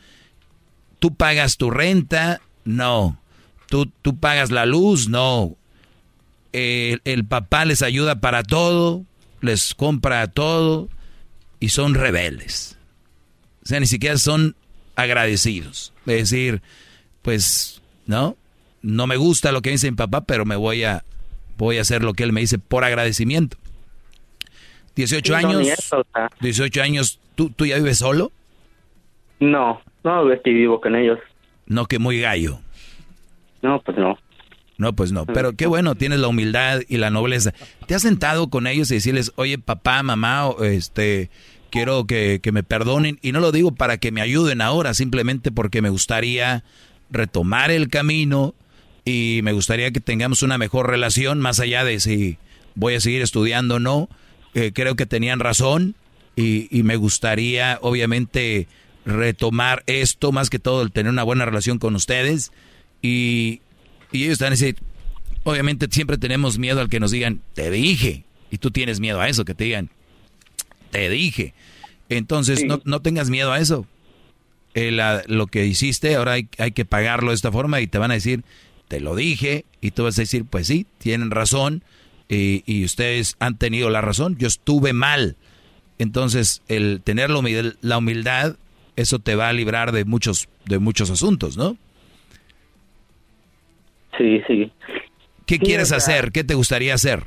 Tú 0.99 1.15
pagas 1.15 1.57
tu 1.57 1.71
renta, 1.71 2.41
no. 2.63 3.19
Tú, 3.67 3.91
tú 4.01 4.17
pagas 4.17 4.51
la 4.51 4.65
luz, 4.65 5.09
no. 5.09 5.55
eh, 6.53 6.99
el 7.05 7.25
papá 7.25 7.65
les 7.65 7.81
ayuda 7.81 8.19
para 8.19 8.43
todo, 8.43 9.05
les 9.41 9.73
compra 9.73 10.27
todo 10.27 10.89
y 11.59 11.69
son 11.69 11.95
rebeldes. 11.95 12.77
O 13.63 13.67
sea, 13.67 13.79
ni 13.79 13.87
siquiera 13.87 14.17
son 14.17 14.55
agradecidos. 14.95 15.93
Es 16.05 16.29
decir, 16.29 16.61
pues, 17.21 17.81
¿no? 18.05 18.35
No 18.81 19.07
me 19.07 19.17
gusta 19.17 19.51
lo 19.51 19.61
que 19.61 19.71
dice 19.71 19.89
mi 19.91 19.95
papá, 19.97 20.21
pero 20.21 20.45
me 20.45 20.55
voy 20.55 20.83
a, 20.83 21.03
voy 21.57 21.77
a 21.77 21.81
hacer 21.81 22.03
lo 22.03 22.13
que 22.13 22.23
él 22.23 22.33
me 22.33 22.41
dice 22.41 22.57
por 22.59 22.83
agradecimiento. 22.83 23.57
18 24.95 25.25
Sí, 25.37 25.41
no, 25.43 25.49
años. 25.49 25.67
eso, 25.67 25.99
o 25.99 26.05
sea. 26.13 26.29
18 26.41 26.81
años, 26.81 27.19
¿tú, 27.35 27.49
¿tú 27.49 27.65
ya 27.65 27.77
vives 27.77 27.99
solo? 27.99 28.31
No, 29.39 29.81
no 30.03 30.31
estoy 30.31 30.53
vivo 30.53 30.81
con 30.81 30.95
ellos. 30.95 31.19
No, 31.65 31.85
que 31.85 31.99
muy 31.99 32.19
gallo. 32.19 32.59
No, 33.61 33.79
pues 33.81 33.97
no. 33.97 34.17
No, 34.77 34.93
pues 34.93 35.11
no. 35.11 35.25
Pero 35.27 35.53
qué 35.53 35.67
bueno, 35.67 35.95
tienes 35.95 36.19
la 36.19 36.27
humildad 36.27 36.81
y 36.89 36.97
la 36.97 37.11
nobleza. 37.11 37.53
¿Te 37.85 37.93
has 37.95 38.01
sentado 38.01 38.49
con 38.49 38.65
ellos 38.65 38.89
y 38.91 38.95
decirles, 38.95 39.31
oye, 39.35 39.59
papá, 39.59 40.01
mamá, 40.01 40.49
este, 40.63 41.29
quiero 41.69 42.05
que, 42.07 42.39
que 42.41 42.51
me 42.51 42.63
perdonen? 42.63 43.19
Y 43.21 43.31
no 43.31 43.39
lo 43.39 43.51
digo 43.51 43.71
para 43.73 43.97
que 43.97 44.11
me 44.11 44.21
ayuden 44.21 44.59
ahora, 44.59 44.95
simplemente 44.95 45.51
porque 45.51 45.83
me 45.83 45.89
gustaría 45.89 46.63
retomar 47.11 47.69
el 47.69 47.89
camino 47.89 48.55
y 49.05 49.41
me 49.43 49.51
gustaría 49.53 49.91
que 49.91 49.99
tengamos 49.99 50.43
una 50.43 50.57
mejor 50.57 50.89
relación, 50.89 51.39
más 51.39 51.59
allá 51.59 51.83
de 51.83 51.99
si 51.99 52.37
voy 52.75 52.95
a 52.95 53.01
seguir 53.01 53.21
estudiando 53.21 53.75
o 53.75 53.79
no. 53.79 54.09
Eh, 54.53 54.71
creo 54.73 54.95
que 54.95 55.05
tenían 55.05 55.39
razón 55.39 55.95
y, 56.35 56.67
y 56.77 56.83
me 56.83 56.95
gustaría, 56.97 57.79
obviamente, 57.81 58.67
retomar 59.05 59.83
esto, 59.87 60.31
más 60.31 60.49
que 60.49 60.59
todo, 60.59 60.81
el 60.83 60.91
tener 60.91 61.11
una 61.11 61.23
buena 61.23 61.45
relación 61.45 61.79
con 61.79 61.95
ustedes. 61.95 62.51
Y, 63.01 63.61
y 64.11 64.23
ellos 64.23 64.33
están 64.33 64.47
a 64.47 64.51
decir, 64.51 64.75
obviamente 65.43 65.87
siempre 65.89 66.17
tenemos 66.17 66.57
miedo 66.59 66.81
al 66.81 66.89
que 66.89 66.99
nos 66.99 67.11
digan, 67.11 67.41
te 67.53 67.71
dije. 67.71 68.23
Y 68.51 68.57
tú 68.57 68.69
tienes 68.71 68.99
miedo 68.99 69.19
a 69.21 69.29
eso, 69.29 69.45
que 69.45 69.55
te 69.55 69.63
digan, 69.63 69.89
te 70.91 71.09
dije. 71.09 71.53
Entonces, 72.09 72.65
no, 72.65 72.81
no 72.83 73.01
tengas 73.01 73.29
miedo 73.29 73.51
a 73.53 73.59
eso. 73.59 73.87
Eh, 74.73 74.91
la- 74.91 75.23
lo 75.27 75.47
que 75.47 75.65
hiciste, 75.65 76.15
ahora 76.15 76.33
hay, 76.33 76.47
hay 76.57 76.71
que 76.71 76.85
pagarlo 76.85 77.31
de 77.31 77.35
esta 77.35 77.51
forma 77.51 77.79
y 77.81 77.87
te 77.87 77.97
van 77.97 78.11
a 78.11 78.15
decir, 78.15 78.43
te 78.91 78.99
lo 78.99 79.15
dije. 79.15 79.63
Y 79.79 79.91
tú 79.91 80.03
vas 80.03 80.19
a 80.19 80.23
decir, 80.23 80.43
pues 80.49 80.67
sí, 80.67 80.85
tienen 80.97 81.31
razón. 81.31 81.81
Y, 82.27 82.61
y 82.65 82.83
ustedes 82.83 83.37
han 83.39 83.57
tenido 83.57 83.89
la 83.89 84.01
razón. 84.01 84.35
Yo 84.37 84.47
estuve 84.47 84.91
mal. 84.91 85.37
Entonces, 85.97 86.61
el 86.67 86.99
tener 87.01 87.29
la 87.29 87.39
humildad, 87.39 87.73
la 87.79 87.97
humildad, 87.99 88.57
eso 88.97 89.19
te 89.19 89.35
va 89.35 89.47
a 89.47 89.53
librar 89.53 89.93
de 89.93 90.03
muchos, 90.03 90.49
de 90.65 90.77
muchos 90.79 91.09
asuntos, 91.09 91.55
¿no? 91.55 91.77
Sí, 94.17 94.41
sí. 94.45 94.71
¿Qué 95.45 95.55
Sí, 95.55 95.59
quieres 95.61 95.87
o 95.87 95.89
sea- 95.89 95.97
hacer? 95.99 96.31
¿Qué 96.33 96.43
te 96.43 96.53
gustaría 96.55 96.93
hacer? 96.93 97.23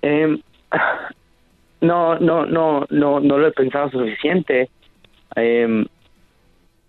Em, 0.00 0.40
no, 1.82 2.18
no, 2.18 2.46
no, 2.46 2.86
no, 2.88 3.20
no 3.20 3.38
lo 3.38 3.46
he 3.46 3.52
pensado 3.52 3.90
suficiente. 3.90 4.70
Em, 5.36 5.84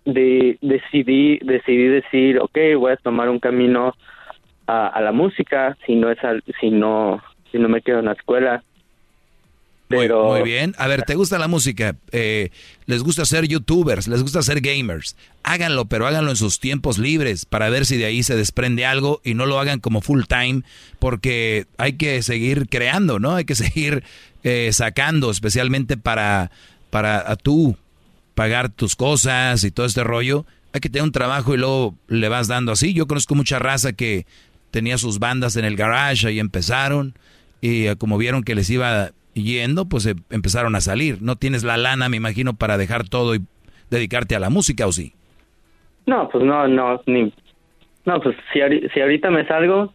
de, 0.05 0.57
decidí, 0.61 1.39
decidí 1.39 1.87
decir, 1.87 2.39
ok, 2.39 2.57
voy 2.77 2.93
a 2.93 2.97
tomar 2.97 3.29
un 3.29 3.39
camino 3.39 3.95
a, 4.67 4.87
a 4.87 5.01
la 5.01 5.11
música, 5.11 5.77
si 5.85 5.95
no 5.95 6.11
es, 6.11 6.23
al- 6.23 6.43
si 6.59 6.69
no, 6.69 7.21
si 7.51 7.57
no 7.57 7.69
me 7.69 7.81
quedo 7.81 7.99
en 7.99 8.05
la 8.05 8.13
escuela. 8.13 8.63
Pero 9.87 10.25
Muy 10.25 10.43
bien. 10.43 10.75
A 10.77 10.87
ver, 10.87 11.01
¿te 11.01 11.15
gusta 11.15 11.39
la 11.39 11.47
música? 11.47 11.95
Eh, 12.11 12.51
¿Les 12.85 13.01
gusta 13.01 13.25
ser 13.25 13.47
youtubers? 13.47 14.07
¿Les 14.07 14.21
gusta 14.21 14.43
ser 14.43 14.61
gamers? 14.61 15.17
Háganlo, 15.41 15.85
pero 15.85 16.05
háganlo 16.05 16.29
en 16.29 16.35
sus 16.35 16.59
tiempos 16.59 16.99
libres 16.99 17.45
para 17.47 17.69
ver 17.71 17.87
si 17.87 17.97
de 17.97 18.05
ahí 18.05 18.21
se 18.21 18.35
desprende 18.35 18.85
algo 18.85 19.19
y 19.23 19.33
no 19.33 19.47
lo 19.47 19.59
hagan 19.59 19.79
como 19.79 20.01
full 20.01 20.25
time 20.27 20.61
porque 20.99 21.65
hay 21.79 21.93
que 21.93 22.21
seguir 22.21 22.69
creando, 22.69 23.17
¿no? 23.17 23.33
Hay 23.33 23.45
que 23.45 23.55
seguir 23.55 24.03
eh, 24.43 24.69
sacando, 24.73 25.31
especialmente 25.31 25.97
para, 25.97 26.51
para 26.91 27.31
a 27.31 27.35
tú 27.35 27.75
pagar 28.39 28.69
tus 28.69 28.95
cosas 28.95 29.65
y 29.65 29.69
todo 29.69 29.85
este 29.85 30.01
rollo. 30.01 30.45
Hay 30.71 30.79
que 30.79 30.87
tener 30.87 31.03
un 31.03 31.11
trabajo 31.11 31.53
y 31.53 31.57
luego 31.57 31.95
le 32.07 32.29
vas 32.29 32.47
dando 32.47 32.71
así. 32.71 32.93
Yo 32.93 33.05
conozco 33.05 33.35
mucha 33.35 33.59
raza 33.59 33.91
que 33.91 34.25
tenía 34.71 34.97
sus 34.97 35.19
bandas 35.19 35.57
en 35.57 35.65
el 35.65 35.75
garage, 35.75 36.25
ahí 36.25 36.39
empezaron 36.39 37.15
y 37.59 37.87
eh, 37.87 37.97
como 37.97 38.17
vieron 38.17 38.43
que 38.43 38.55
les 38.55 38.69
iba 38.69 39.09
yendo, 39.33 39.89
pues 39.89 40.05
eh, 40.05 40.15
empezaron 40.29 40.73
a 40.77 40.79
salir. 40.79 41.21
No 41.21 41.35
tienes 41.35 41.65
la 41.65 41.75
lana, 41.75 42.07
me 42.07 42.15
imagino, 42.15 42.53
para 42.53 42.77
dejar 42.77 43.09
todo 43.09 43.35
y 43.35 43.41
dedicarte 43.89 44.37
a 44.37 44.39
la 44.39 44.49
música, 44.49 44.87
¿o 44.87 44.93
sí? 44.93 45.11
no, 46.05 46.29
pues 46.29 46.41
no, 46.45 46.65
no, 46.65 47.01
ni, 47.07 47.33
no, 48.05 48.21
pues 48.21 48.37
si, 48.53 48.61
si 48.93 49.01
ahorita 49.01 49.29
me 49.31 49.45
salgo, 49.47 49.93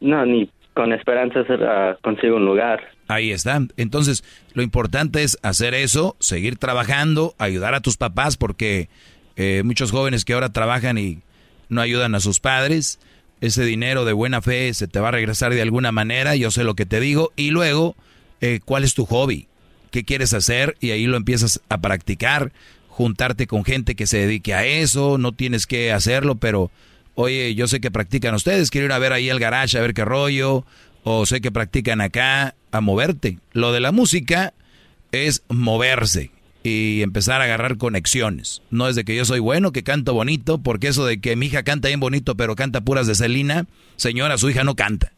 no, 0.00 0.24
ni 0.24 0.48
con 0.74 0.92
esperanzas 0.92 1.46
ah, 1.50 1.96
consigo 2.02 2.36
un 2.36 2.44
lugar. 2.44 2.80
Ahí 3.08 3.30
está. 3.30 3.60
Entonces, 3.76 4.24
lo 4.54 4.62
importante 4.62 5.22
es 5.22 5.38
hacer 5.42 5.74
eso, 5.74 6.16
seguir 6.18 6.56
trabajando, 6.56 7.34
ayudar 7.38 7.74
a 7.74 7.80
tus 7.80 7.96
papás, 7.96 8.36
porque 8.36 8.88
eh, 9.36 9.62
muchos 9.64 9.90
jóvenes 9.90 10.24
que 10.24 10.34
ahora 10.34 10.52
trabajan 10.52 10.98
y 10.98 11.20
no 11.68 11.80
ayudan 11.80 12.14
a 12.14 12.20
sus 12.20 12.40
padres, 12.40 12.98
ese 13.40 13.64
dinero 13.64 14.04
de 14.04 14.12
buena 14.12 14.40
fe 14.42 14.72
se 14.74 14.88
te 14.88 15.00
va 15.00 15.08
a 15.08 15.12
regresar 15.12 15.52
de 15.52 15.62
alguna 15.62 15.92
manera, 15.92 16.36
yo 16.36 16.50
sé 16.50 16.64
lo 16.64 16.74
que 16.74 16.86
te 16.86 17.00
digo, 17.00 17.32
y 17.36 17.50
luego, 17.50 17.94
eh, 18.40 18.60
¿cuál 18.64 18.84
es 18.84 18.94
tu 18.94 19.06
hobby? 19.06 19.48
¿Qué 19.90 20.04
quieres 20.04 20.34
hacer? 20.34 20.76
Y 20.80 20.90
ahí 20.90 21.06
lo 21.06 21.16
empiezas 21.16 21.60
a 21.68 21.78
practicar, 21.78 22.52
juntarte 22.88 23.46
con 23.46 23.64
gente 23.64 23.94
que 23.94 24.06
se 24.06 24.18
dedique 24.18 24.54
a 24.54 24.64
eso, 24.64 25.18
no 25.18 25.32
tienes 25.32 25.66
que 25.66 25.92
hacerlo, 25.92 26.36
pero 26.36 26.70
oye, 27.14 27.54
yo 27.54 27.66
sé 27.68 27.80
que 27.80 27.90
practican 27.90 28.34
ustedes, 28.34 28.70
quiero 28.70 28.86
ir 28.86 28.92
a 28.92 28.98
ver 28.98 29.12
ahí 29.12 29.28
el 29.28 29.38
garage, 29.38 29.78
a 29.78 29.80
ver 29.80 29.94
qué 29.94 30.04
rollo, 30.04 30.64
o 31.02 31.26
sé 31.26 31.40
que 31.40 31.52
practican 31.52 32.00
acá, 32.00 32.54
a 32.72 32.80
moverte. 32.80 33.38
Lo 33.52 33.72
de 33.72 33.80
la 33.80 33.92
música 33.92 34.54
es 35.12 35.42
moverse 35.48 36.30
y 36.62 37.02
empezar 37.02 37.40
a 37.40 37.44
agarrar 37.44 37.76
conexiones. 37.76 38.62
No 38.70 38.88
es 38.88 38.96
de 38.96 39.04
que 39.04 39.14
yo 39.14 39.24
soy 39.24 39.38
bueno, 39.38 39.70
que 39.70 39.84
canto 39.84 40.14
bonito, 40.14 40.58
porque 40.58 40.88
eso 40.88 41.04
de 41.04 41.20
que 41.20 41.36
mi 41.36 41.46
hija 41.46 41.62
canta 41.62 41.88
bien 41.88 42.00
bonito, 42.00 42.36
pero 42.36 42.56
canta 42.56 42.80
puras 42.80 43.06
de 43.06 43.14
Celina, 43.14 43.66
señora, 43.96 44.38
su 44.38 44.50
hija 44.50 44.64
no 44.64 44.74
canta. 44.74 45.12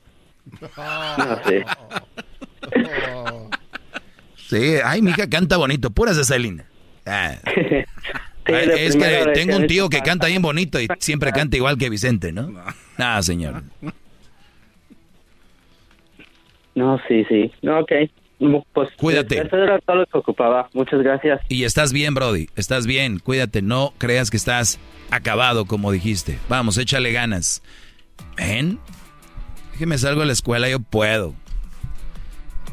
No. 2.74 3.48
Sí, 4.48 4.74
ay, 4.84 5.00
mi 5.00 5.10
hija 5.10 5.28
canta 5.28 5.56
bonito, 5.56 5.90
puras 5.90 6.16
de 6.16 6.24
Celina. 6.24 6.64
Ah. 7.04 7.36
Ay, 8.46 8.70
es 8.78 8.96
que 8.96 9.30
tengo 9.34 9.56
un 9.56 9.66
tío 9.66 9.88
que 9.88 10.00
canta 10.00 10.26
bien 10.28 10.42
bonito 10.42 10.80
y 10.80 10.88
siempre 10.98 11.32
canta 11.32 11.56
igual 11.56 11.76
que 11.78 11.88
Vicente, 11.90 12.32
¿no? 12.32 12.48
Nada, 12.98 13.22
señor. 13.22 13.62
No, 16.74 17.00
sí, 17.08 17.24
sí. 17.28 17.50
No, 17.62 17.80
ok. 17.80 17.92
Pues, 18.74 18.90
Cuídate. 18.98 19.38
Eso 19.40 19.56
era 19.56 19.78
todo 19.80 19.96
lo 19.96 20.06
que 20.06 20.18
ocupaba. 20.18 20.68
Muchas 20.74 21.00
gracias. 21.02 21.40
Y 21.48 21.64
estás 21.64 21.92
bien, 21.92 22.12
Brody, 22.14 22.48
estás 22.54 22.86
bien, 22.86 23.18
cuídate, 23.18 23.62
no 23.62 23.94
creas 23.96 24.30
que 24.30 24.36
estás 24.36 24.78
acabado, 25.10 25.64
como 25.64 25.90
dijiste. 25.90 26.38
Vamos, 26.48 26.76
échale 26.76 27.12
ganas. 27.12 27.62
¿Ven? 28.36 28.78
Déjeme 29.72 29.96
salgo 29.96 30.20
de 30.20 30.26
la 30.26 30.32
escuela, 30.34 30.68
yo 30.68 30.80
puedo. 30.80 31.34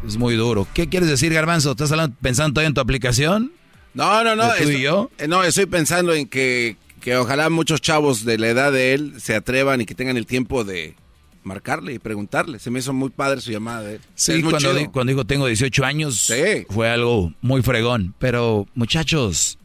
Es 0.05 0.17
muy 0.17 0.35
duro. 0.35 0.67
¿Qué 0.73 0.89
quieres 0.89 1.07
decir, 1.07 1.33
Garbanzo? 1.33 1.71
¿Estás 1.71 1.91
hablando- 1.93 2.15
pensando 2.21 2.55
todavía 2.55 2.67
en 2.67 2.73
tu 2.73 2.81
aplicación? 2.81 3.53
No, 3.93 4.23
no, 4.23 4.35
no. 4.35 4.51
¿De 4.53 4.57
tú 4.63 4.69
y 4.69 4.73
esto- 4.75 4.79
yo? 4.83 5.11
eh, 5.17 5.27
No, 5.27 5.43
estoy 5.43 5.65
pensando 5.67 6.13
en 6.13 6.27
que, 6.27 6.77
que 7.01 7.15
ojalá 7.17 7.49
muchos 7.49 7.81
chavos 7.81 8.25
de 8.25 8.37
la 8.37 8.47
edad 8.49 8.71
de 8.71 8.93
él 8.93 9.13
se 9.21 9.35
atrevan 9.35 9.81
y 9.81 9.85
que 9.85 9.95
tengan 9.95 10.17
el 10.17 10.25
tiempo 10.25 10.63
de 10.63 10.95
marcarle 11.43 11.93
y 11.93 11.99
preguntarle. 11.99 12.57
Se 12.59 12.71
me 12.71 12.79
hizo 12.79 12.93
muy 12.93 13.09
padre 13.09 13.41
su 13.41 13.51
llamada 13.51 13.81
de 13.81 13.95
él. 13.95 14.01
Sí, 14.15 14.41
cuando, 14.41 14.73
di- 14.73 14.87
cuando 14.87 15.09
digo 15.11 15.25
tengo 15.25 15.45
18 15.47 15.83
años, 15.85 16.31
fue 16.69 16.89
algo 16.89 17.33
muy 17.41 17.61
fregón. 17.61 18.15
Pero, 18.17 18.65
muchachos, 18.75 19.57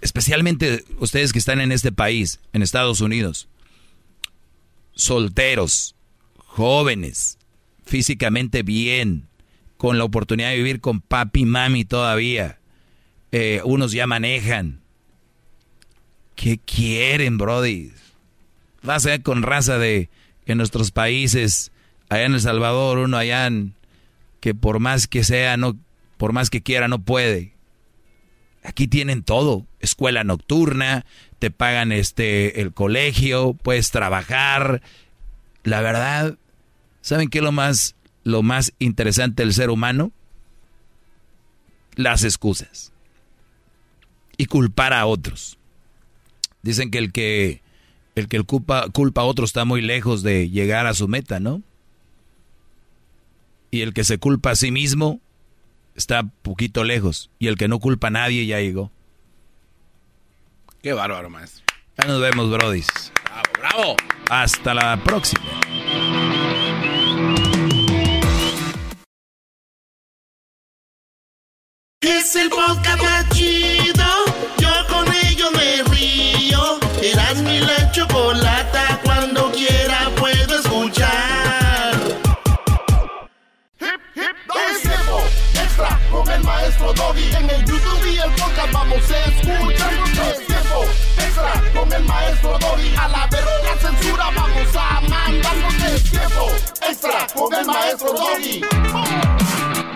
especialmente 0.00 0.84
ustedes 0.98 1.32
que 1.32 1.38
están 1.38 1.60
en 1.60 1.72
este 1.72 1.92
país, 1.92 2.40
en 2.54 2.62
Estados 2.62 3.00
Unidos, 3.02 3.48
solteros, 4.94 5.94
jóvenes, 6.36 7.38
físicamente 7.84 8.62
bien, 8.62 9.28
con 9.76 9.98
la 9.98 10.04
oportunidad 10.04 10.50
de 10.50 10.56
vivir 10.56 10.80
con 10.80 11.00
papi 11.00 11.40
y 11.40 11.46
mami 11.46 11.84
todavía. 11.84 12.58
Eh, 13.32 13.60
unos 13.64 13.92
ya 13.92 14.06
manejan. 14.06 14.80
¿Qué 16.34 16.58
quieren, 16.58 17.38
Brody? 17.38 17.92
Vas 18.82 19.06
a 19.06 19.10
ver 19.10 19.22
con 19.22 19.42
raza 19.42 19.78
de 19.78 20.08
en 20.46 20.58
nuestros 20.58 20.90
países, 20.90 21.70
allá 22.08 22.24
en 22.24 22.34
El 22.34 22.40
Salvador, 22.40 22.98
uno 22.98 23.16
allá 23.16 23.48
que 24.40 24.54
por 24.54 24.80
más 24.80 25.06
que 25.06 25.22
sea, 25.22 25.56
no, 25.56 25.76
por 26.16 26.32
más 26.32 26.50
que 26.50 26.62
quiera, 26.62 26.88
no 26.88 27.02
puede. 27.02 27.52
Aquí 28.64 28.88
tienen 28.88 29.22
todo, 29.22 29.66
escuela 29.78 30.24
nocturna, 30.24 31.06
te 31.38 31.50
pagan 31.50 31.92
este 31.92 32.60
el 32.60 32.72
colegio, 32.72 33.54
puedes 33.54 33.90
trabajar. 33.90 34.82
La 35.62 35.80
verdad, 35.80 36.36
¿saben 37.00 37.28
qué 37.28 37.38
es 37.38 37.44
lo 37.44 37.52
más 37.52 37.94
lo 38.24 38.42
más 38.42 38.72
interesante 38.78 39.42
del 39.42 39.54
ser 39.54 39.70
humano? 39.70 40.12
Las 41.94 42.24
excusas. 42.24 42.92
Y 44.40 44.46
culpar 44.46 44.94
a 44.94 45.04
otros. 45.04 45.58
Dicen 46.62 46.90
que 46.90 46.96
el 46.96 47.12
que 47.12 47.60
El 48.14 48.26
que 48.26 48.42
culpa, 48.42 48.88
culpa 48.88 49.20
a 49.20 49.24
otro 49.24 49.44
está 49.44 49.66
muy 49.66 49.82
lejos 49.82 50.22
de 50.22 50.48
llegar 50.48 50.86
a 50.86 50.94
su 50.94 51.08
meta, 51.08 51.40
¿no? 51.40 51.60
Y 53.70 53.82
el 53.82 53.92
que 53.92 54.02
se 54.02 54.16
culpa 54.16 54.52
a 54.52 54.56
sí 54.56 54.70
mismo 54.70 55.20
está 55.94 56.22
poquito 56.22 56.84
lejos. 56.84 57.28
Y 57.38 57.48
el 57.48 57.56
que 57.56 57.68
no 57.68 57.80
culpa 57.80 58.06
a 58.06 58.12
nadie 58.12 58.46
ya 58.46 58.60
llegó. 58.60 58.90
Qué 60.82 60.94
bárbaro, 60.94 61.28
maestro. 61.28 61.62
Ya 61.98 62.08
nos 62.08 62.22
vemos, 62.22 62.50
brodis. 62.50 62.86
Bravo, 63.22 63.42
bravo. 63.58 63.96
Hasta 64.30 64.72
la 64.72 65.04
próxima. 65.04 65.44
Es 72.00 72.36
el 72.36 72.48
podcast 72.48 73.02
más 73.02 73.28
chido. 73.28 73.99
El 86.40 86.46
maestro 86.46 86.92
Doggy. 86.94 87.24
En 87.36 87.50
el 87.50 87.64
YouTube 87.64 88.06
y 88.06 88.16
el 88.18 88.30
podcast 88.32 88.72
vamos 88.72 89.10
a 89.10 89.24
escuchar. 89.24 89.92
Es 90.30 90.46
tiempo 90.46 90.84
extra 91.16 91.62
con 91.74 91.92
el 91.92 92.04
maestro 92.04 92.58
Doggy. 92.58 92.96
A 92.96 93.08
la 93.08 93.26
verga 93.26 93.76
censura 93.80 94.24
vamos 94.34 94.76
a 94.76 95.00
mandar. 95.02 95.56
Es 95.94 96.04
tiempo 96.10 96.50
extra 96.88 97.26
con 97.34 97.54
el 97.54 97.66
maestro 97.66 98.12
Doggy. 98.12 98.60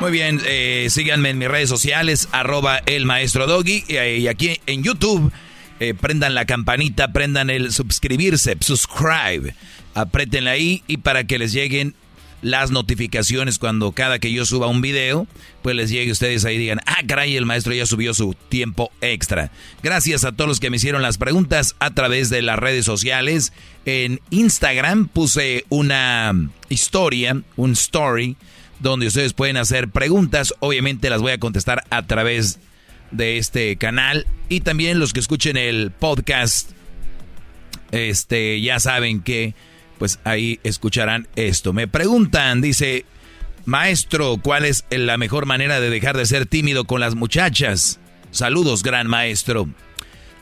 Muy 0.00 0.10
bien, 0.10 0.40
eh, 0.44 0.89
síganme 0.90 1.31
en 1.31 1.39
mis 1.39 1.48
redes 1.48 1.68
sociales, 1.68 2.28
arroba 2.32 2.78
el 2.86 3.06
maestro 3.06 3.47
Doggy. 3.47 3.84
eh, 3.89 4.18
y 4.20 4.28
aquí 4.28 4.60
en 4.66 4.82
YouTube, 4.82 5.32
eh, 5.81 5.94
prendan 5.94 6.34
la 6.34 6.44
campanita, 6.44 7.12
prendan 7.12 7.48
el 7.48 7.73
suscribirse, 7.73 8.56
subscribe. 8.60 9.55
Apriétenle 9.94 10.50
ahí 10.50 10.82
y 10.89 10.98
para 10.98 11.24
que 11.24 11.39
les 11.39 11.52
lleguen 11.52 11.94
las 12.44 12.70
notificaciones 12.70 13.58
cuando 13.58 13.92
cada 13.92 14.18
que 14.18 14.31
yo 14.31 14.44
suba 14.44 14.66
un 14.66 14.82
video, 14.82 15.26
pues 15.62 15.74
les 15.74 15.89
llegue 15.89 16.10
a 16.10 16.12
ustedes 16.12 16.44
ahí 16.44 16.56
y 16.56 16.58
digan, 16.58 16.81
ah, 16.84 17.00
caray, 17.06 17.36
el 17.36 17.47
maestro 17.47 17.73
ya 17.73 17.86
subió 17.86 18.12
su 18.12 18.36
tiempo 18.50 18.92
extra. 19.00 19.50
Gracias 19.82 20.24
a 20.24 20.32
todos 20.32 20.47
los 20.47 20.60
que 20.60 20.68
me 20.68 20.76
hicieron 20.76 21.00
las 21.00 21.16
preguntas 21.16 21.74
a 21.78 21.92
través 21.92 22.28
de 22.28 22.42
las 22.42 22.58
redes 22.58 22.84
sociales. 22.84 23.55
En 23.86 24.20
Instagram 24.28 25.08
puse 25.08 25.64
una 25.70 26.50
historia, 26.68 27.40
un 27.56 27.73
story, 27.73 28.36
donde 28.78 29.06
ustedes 29.06 29.32
pueden 29.32 29.56
hacer 29.56 29.89
preguntas. 29.89 30.52
Obviamente 30.60 31.08
las 31.08 31.23
voy 31.23 31.32
a 31.32 31.39
contestar 31.39 31.84
a 31.89 32.06
través 32.06 32.60
de 33.10 33.39
este 33.39 33.76
canal. 33.76 34.26
Y 34.50 34.60
también 34.60 34.98
los 34.98 35.14
que 35.14 35.20
escuchen 35.20 35.56
el 35.56 35.92
podcast, 35.92 36.73
este, 37.90 38.60
ya 38.60 38.81
saben 38.81 39.23
que 39.23 39.55
pues 40.05 40.20
ahí 40.24 40.60
escucharán 40.65 41.28
esto. 41.34 41.73
Me 41.73 41.89
preguntan, 41.89 42.60
dice, 42.60 43.07
maestro, 43.65 44.36
¿cuál 44.36 44.66
es 44.66 44.84
la 44.91 45.16
mejor 45.16 45.47
manera 45.47 45.81
de 45.81 45.89
dejar 45.89 46.15
de 46.15 46.26
ser 46.26 46.44
tímido 46.44 46.84
con 46.84 47.00
las 47.00 47.15
muchachas? 47.15 47.99
Saludos, 48.31 48.83
gran 48.83 49.07
maestro. 49.07 49.66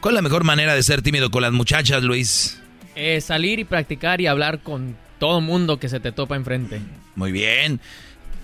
¿Cuál 0.00 0.14
es 0.14 0.16
la 0.16 0.22
mejor 0.22 0.42
manera 0.42 0.74
de 0.74 0.82
ser 0.82 1.00
tímido 1.00 1.30
con 1.30 1.42
las 1.42 1.52
muchachas, 1.52 2.02
Luis? 2.02 2.60
Eh, 2.96 3.20
salir 3.20 3.60
y 3.60 3.64
practicar 3.64 4.20
y 4.20 4.26
hablar 4.26 4.64
con 4.64 4.96
todo 5.20 5.40
mundo 5.40 5.78
que 5.78 5.88
se 5.88 6.00
te 6.00 6.10
topa 6.10 6.34
enfrente. 6.34 6.80
Muy 7.14 7.30
bien. 7.30 7.78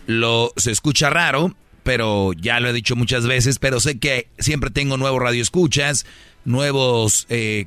Lo 0.06 0.52
se 0.56 0.70
escucha 0.70 1.10
raro, 1.10 1.52
pero 1.82 2.32
ya 2.32 2.60
lo 2.60 2.68
he 2.68 2.72
dicho 2.72 2.94
muchas 2.94 3.26
veces, 3.26 3.58
pero 3.58 3.80
sé 3.80 3.98
que 3.98 4.28
siempre 4.38 4.70
tengo 4.70 4.96
nuevos 4.96 5.20
radioescuchas, 5.20 6.06
nuevos 6.44 7.26
eh, 7.28 7.66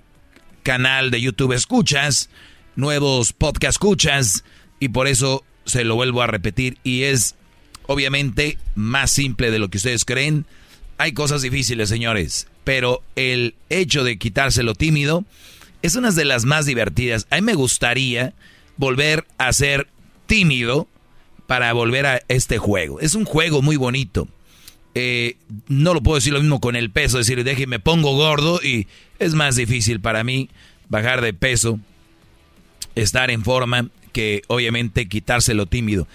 canal 0.64 1.12
de 1.12 1.20
YouTube 1.20 1.52
escuchas, 1.52 2.30
nuevos 2.76 3.34
podcast 3.34 3.76
escuchas, 3.76 4.44
y 4.80 4.90
por 4.90 5.08
eso 5.08 5.44
se 5.66 5.84
lo 5.84 5.96
vuelvo 5.96 6.22
a 6.22 6.28
repetir. 6.28 6.78
Y 6.84 7.04
es 7.04 7.36
obviamente 7.88 8.58
más 8.76 9.12
simple 9.12 9.52
de 9.52 9.60
lo 9.60 9.70
que 9.70 9.78
ustedes 9.78 10.06
creen. 10.06 10.46
Hay 10.98 11.14
cosas 11.14 11.42
difíciles, 11.42 11.90
señores, 11.90 12.48
pero 12.64 13.02
el 13.16 13.56
hecho 13.70 14.04
de 14.04 14.18
quitárselo 14.18 14.76
tímido 14.76 15.26
es 15.82 15.96
una 15.96 16.12
de 16.12 16.26
las 16.26 16.46
más 16.46 16.66
divertidas. 16.66 17.28
A 17.30 17.36
mí 17.36 17.42
me 17.42 17.54
gustaría 17.56 18.34
volver 18.78 19.26
a 19.38 19.52
ser 19.54 19.88
tímido 20.28 20.88
para 21.48 21.74
volver 21.74 22.06
a 22.06 22.22
este 22.28 22.58
juego. 22.58 23.00
Es 23.00 23.16
un 23.16 23.26
juego 23.26 23.62
muy 23.62 23.76
bonito. 23.76 24.28
Eh, 24.94 25.38
no 25.68 25.94
lo 25.94 26.02
puedo 26.02 26.16
decir 26.16 26.34
lo 26.34 26.40
mismo 26.40 26.60
con 26.60 26.76
el 26.76 26.92
peso, 26.92 27.18
decir, 27.18 27.44
déjeme, 27.44 27.80
pongo 27.80 28.16
gordo 28.16 28.60
y 28.62 28.88
es 29.20 29.34
más 29.34 29.56
difícil 29.56 30.02
para 30.02 30.24
mí 30.24 30.50
bajar 30.90 31.22
de 31.22 31.34
peso, 31.34 31.80
estar 32.96 33.32
en 33.32 33.44
forma, 33.44 33.90
que 34.14 34.42
obviamente 34.48 35.08
quitárselo 35.08 35.66
tímido. 35.66 36.08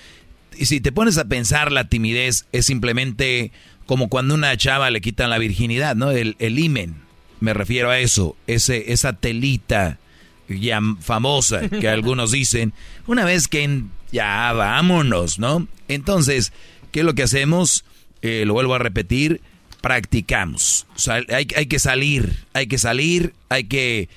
Y 0.57 0.67
si 0.67 0.81
te 0.81 0.93
pones 0.93 1.19
a 1.19 1.27
pensar, 1.27 1.73
la 1.73 1.89
timidez 1.89 2.47
es 2.53 2.67
simplemente 2.67 3.53
como 3.87 4.09
cuando 4.09 4.35
una 4.35 4.57
chava 4.57 4.91
le 4.91 5.01
quitan 5.01 5.31
la 5.31 5.39
virginidad, 5.39 5.97
¿no? 5.97 6.11
El, 6.11 6.37
el 6.39 6.59
imen, 6.59 6.97
me 7.41 7.55
refiero 7.55 7.91
a 7.91 7.99
eso, 7.99 8.37
ese, 8.47 8.93
esa 8.93 9.13
telita 9.13 9.99
ya 10.49 10.81
famosa 11.01 11.69
que 11.69 11.89
algunos 11.89 12.33
dicen, 12.33 12.73
una 13.07 13.25
vez 13.25 13.49
que 13.49 13.83
ya 14.13 14.53
vámonos, 14.53 15.39
¿no? 15.39 15.67
Entonces, 15.89 16.53
¿qué 16.93 17.01
es 17.01 17.07
lo 17.07 17.15
que 17.15 17.25
hacemos? 17.25 17.85
Eh, 18.23 18.45
lo 18.47 18.55
vuelvo 18.55 18.75
a 18.75 18.79
repetir, 18.79 19.41
practicamos. 19.81 20.87
Hay, 21.09 21.47
hay, 21.55 21.67
que 21.67 21.79
salir, 21.79 22.45
hay 22.53 22.67
que 22.67 22.79
salir, 22.79 23.35
hay 23.49 23.65
que, 23.65 24.09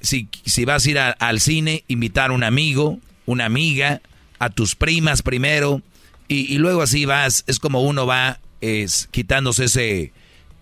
si, 0.00 0.28
si 0.44 0.64
vas 0.64 0.86
a 0.86 0.90
ir 0.90 0.98
a, 0.98 1.10
al 1.10 1.40
cine, 1.40 1.84
invitar 1.88 2.30
a 2.30 2.34
un 2.34 2.44
amigo, 2.44 2.98
una 3.26 3.46
amiga, 3.46 4.00
a 4.38 4.50
tus 4.50 4.74
primas 4.74 5.22
primero, 5.22 5.82
y, 6.28 6.52
y 6.52 6.58
luego 6.58 6.82
así 6.82 7.04
vas, 7.04 7.44
es 7.46 7.58
como 7.58 7.82
uno 7.82 8.06
va 8.06 8.40
es, 8.60 9.08
quitándose 9.10 9.64
ese, 9.64 10.12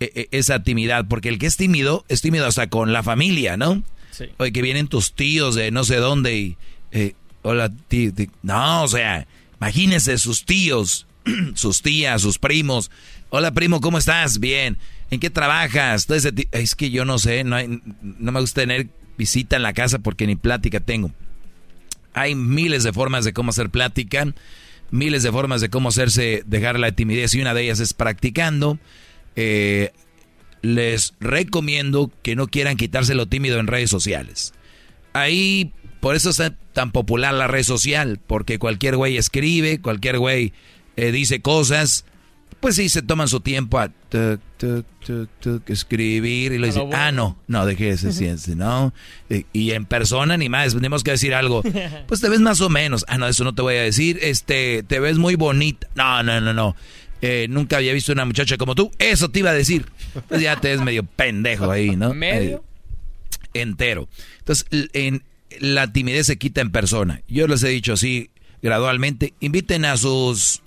e, 0.00 0.28
esa 0.30 0.62
timidez, 0.62 1.04
porque 1.08 1.28
el 1.28 1.38
que 1.38 1.46
es 1.46 1.56
tímido, 1.56 2.04
es 2.08 2.20
tímido 2.20 2.46
hasta 2.46 2.68
con 2.68 2.92
la 2.92 3.02
familia, 3.02 3.56
¿no? 3.56 3.82
Sí. 4.10 4.26
Oye, 4.38 4.52
que 4.52 4.62
vienen 4.62 4.88
tus 4.88 5.14
tíos 5.14 5.54
de 5.54 5.70
no 5.70 5.84
sé 5.84 5.96
dónde 5.96 6.36
y, 6.36 6.56
eh, 6.92 7.14
hola, 7.42 7.70
tío, 7.88 8.12
tío. 8.14 8.28
No, 8.42 8.84
o 8.84 8.88
sea, 8.88 9.26
imagínense 9.56 10.18
sus 10.18 10.44
tíos, 10.44 11.06
sus 11.54 11.82
tías, 11.82 12.22
sus 12.22 12.38
primos. 12.38 12.90
Hola, 13.30 13.52
primo, 13.52 13.80
¿cómo 13.80 13.98
estás? 13.98 14.38
Bien. 14.38 14.78
¿En 15.10 15.20
qué 15.20 15.30
trabajas? 15.30 16.06
Todo 16.06 16.16
ese 16.16 16.32
es 16.52 16.74
que 16.74 16.90
yo 16.90 17.04
no 17.04 17.18
sé, 17.18 17.44
no, 17.44 17.56
hay, 17.56 17.80
no 18.02 18.32
me 18.32 18.40
gusta 18.40 18.62
tener 18.62 18.88
visita 19.16 19.56
en 19.56 19.62
la 19.62 19.72
casa 19.72 19.98
porque 19.98 20.26
ni 20.26 20.36
plática 20.36 20.80
tengo. 20.80 21.12
Hay 22.12 22.34
miles 22.34 22.84
de 22.84 22.92
formas 22.92 23.24
de 23.24 23.32
cómo 23.32 23.50
hacer 23.50 23.70
plática, 23.70 24.26
miles 24.90 25.22
de 25.22 25.32
formas 25.32 25.60
de 25.60 25.68
cómo 25.68 25.88
hacerse, 25.88 26.42
dejar 26.46 26.78
la 26.78 26.92
timidez 26.92 27.34
y 27.34 27.40
una 27.40 27.54
de 27.54 27.62
ellas 27.62 27.80
es 27.80 27.94
practicando. 27.94 28.78
Eh, 29.36 29.92
les 30.62 31.14
recomiendo 31.20 32.10
que 32.22 32.36
no 32.36 32.46
quieran 32.46 32.76
quitarse 32.76 33.14
lo 33.14 33.26
tímido 33.26 33.58
en 33.58 33.66
redes 33.66 33.90
sociales. 33.90 34.54
Ahí, 35.12 35.72
por 36.00 36.16
eso 36.16 36.30
es 36.30 36.40
tan 36.72 36.90
popular 36.90 37.34
la 37.34 37.48
red 37.48 37.62
social, 37.62 38.18
porque 38.26 38.58
cualquier 38.58 38.96
güey 38.96 39.16
escribe, 39.16 39.80
cualquier 39.80 40.18
güey 40.18 40.52
eh, 40.96 41.12
dice 41.12 41.40
cosas, 41.40 42.06
pues 42.64 42.76
sí, 42.76 42.88
se 42.88 43.02
toman 43.02 43.28
su 43.28 43.40
tiempo 43.40 43.78
a 43.78 43.88
tuc, 43.88 44.40
tuc, 44.56 44.86
tuc, 45.04 45.28
tuc, 45.38 45.68
escribir 45.68 46.50
y 46.52 46.58
le 46.58 46.68
dicen, 46.68 46.88
ah, 46.94 47.12
no, 47.12 47.36
no, 47.46 47.66
deje 47.66 47.90
ese 47.90 48.10
ciencia, 48.10 48.54
¿no? 48.54 48.94
Y, 49.28 49.44
y, 49.52 49.72
en 49.72 49.84
persona 49.84 50.38
ni 50.38 50.48
más, 50.48 50.72
tenemos 50.72 51.04
que 51.04 51.10
decir 51.10 51.34
algo, 51.34 51.62
pues 52.08 52.22
te 52.22 52.30
ves 52.30 52.40
más 52.40 52.62
o 52.62 52.70
menos, 52.70 53.04
ah, 53.06 53.18
no, 53.18 53.28
eso 53.28 53.44
no 53.44 53.54
te 53.54 53.60
voy 53.60 53.74
a 53.74 53.82
decir, 53.82 54.18
este, 54.22 54.82
te 54.82 54.98
ves 54.98 55.18
muy 55.18 55.34
bonita, 55.34 55.88
no, 55.94 56.22
no, 56.22 56.40
no, 56.40 56.54
no. 56.54 56.74
Eh, 57.20 57.48
nunca 57.50 57.76
había 57.76 57.92
visto 57.92 58.12
una 58.12 58.24
muchacha 58.24 58.56
como 58.56 58.74
tú. 58.74 58.90
Eso 58.98 59.28
te 59.30 59.40
iba 59.40 59.50
a 59.50 59.54
decir. 59.54 59.84
Pues 60.26 60.40
ya 60.40 60.58
te 60.58 60.68
ves 60.68 60.80
medio 60.80 61.04
pendejo 61.04 61.70
ahí, 61.70 61.96
¿no? 61.96 62.14
¿Medio? 62.14 62.64
Eh, 63.52 63.60
entero. 63.60 64.08
Entonces, 64.38 64.66
en, 64.94 65.22
la 65.60 65.92
timidez 65.92 66.26
se 66.28 66.38
quita 66.38 66.62
en 66.62 66.70
persona. 66.70 67.20
Yo 67.28 67.46
les 67.46 67.62
he 67.62 67.68
dicho 67.68 67.92
así 67.92 68.30
gradualmente. 68.62 69.34
Inviten 69.40 69.84
a 69.84 69.98
sus 69.98 70.62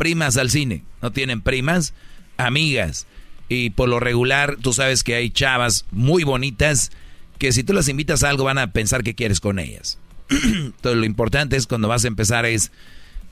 primas 0.00 0.38
al 0.38 0.48
cine. 0.48 0.82
¿No 1.02 1.12
tienen 1.12 1.42
primas? 1.42 1.92
Amigas. 2.38 3.06
Y 3.50 3.68
por 3.68 3.90
lo 3.90 4.00
regular, 4.00 4.56
tú 4.62 4.72
sabes 4.72 5.04
que 5.04 5.14
hay 5.14 5.28
chavas 5.28 5.84
muy 5.90 6.24
bonitas 6.24 6.90
que 7.38 7.52
si 7.52 7.64
tú 7.64 7.74
las 7.74 7.86
invitas 7.86 8.24
a 8.24 8.30
algo 8.30 8.44
van 8.44 8.56
a 8.56 8.72
pensar 8.72 9.02
que 9.02 9.14
quieres 9.14 9.40
con 9.40 9.58
ellas. 9.58 9.98
Entonces, 10.30 10.98
lo 10.98 11.04
importante 11.04 11.58
es 11.58 11.66
cuando 11.66 11.86
vas 11.86 12.06
a 12.06 12.08
empezar 12.08 12.46
es 12.46 12.72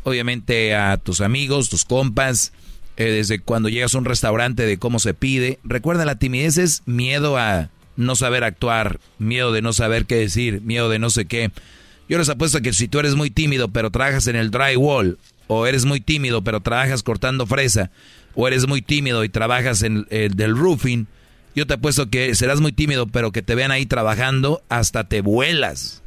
obviamente 0.03 0.75
a 0.75 0.99
tus 0.99 1.23
amigos, 1.23 1.71
tus 1.71 1.87
compas, 1.87 2.53
eh, 2.99 3.05
desde 3.05 3.39
cuando 3.39 3.71
llegas 3.71 3.95
a 3.95 3.99
un 3.99 4.05
restaurante 4.05 4.67
de 4.67 4.79
cómo 4.79 4.99
se 4.99 5.15
pide. 5.15 5.61
Recuerda, 5.65 6.05
la 6.05 6.19
timidez 6.19 6.59
es 6.59 6.83
miedo 6.85 7.39
a 7.39 7.71
no 7.97 8.15
saber 8.15 8.45
actuar, 8.45 9.01
miedo 9.19 9.53
de 9.53 9.63
no 9.63 9.73
saber 9.73 10.05
qué 10.05 10.17
decir, 10.17 10.61
miedo 10.61 10.91
de 10.91 10.99
no 10.99 11.09
sé 11.09 11.25
qué. 11.25 11.51
Yo 12.11 12.19
les 12.19 12.29
apuesto 12.29 12.61
que 12.61 12.75
si 12.75 12.89
tú 12.89 12.99
eres 12.99 13.15
muy 13.15 13.31
tímido 13.31 13.69
pero 13.69 13.91
trabajas 13.91 14.27
en 14.27 14.37
el 14.37 14.51
drywall, 14.51 15.19
o 15.49 15.67
eres 15.67 15.85
muy 15.85 16.01
tímido 16.01 16.45
pero 16.45 16.61
trabajas 16.61 17.03
cortando 17.03 17.47
fresa, 17.47 17.91
o 18.35 18.47
eres 18.47 18.69
muy 18.69 18.83
tímido 18.83 19.25
y 19.25 19.29
trabajas 19.29 19.83
en 19.83 20.07
el 20.11 20.37
del 20.37 20.57
roofing, 20.57 21.07
yo 21.59 21.67
te 21.67 21.75
apuesto 21.75 22.09
que 22.09 22.37
serás 22.37 22.61
muy 22.61 22.71
tímido, 22.71 23.09
pero 23.09 23.33
que 23.33 23.43
te 23.43 23.57
vean 23.57 23.73
ahí 23.73 23.85
trabajando, 23.85 24.63
hasta 24.69 25.09
te 25.09 25.23
vuelas. 25.23 26.05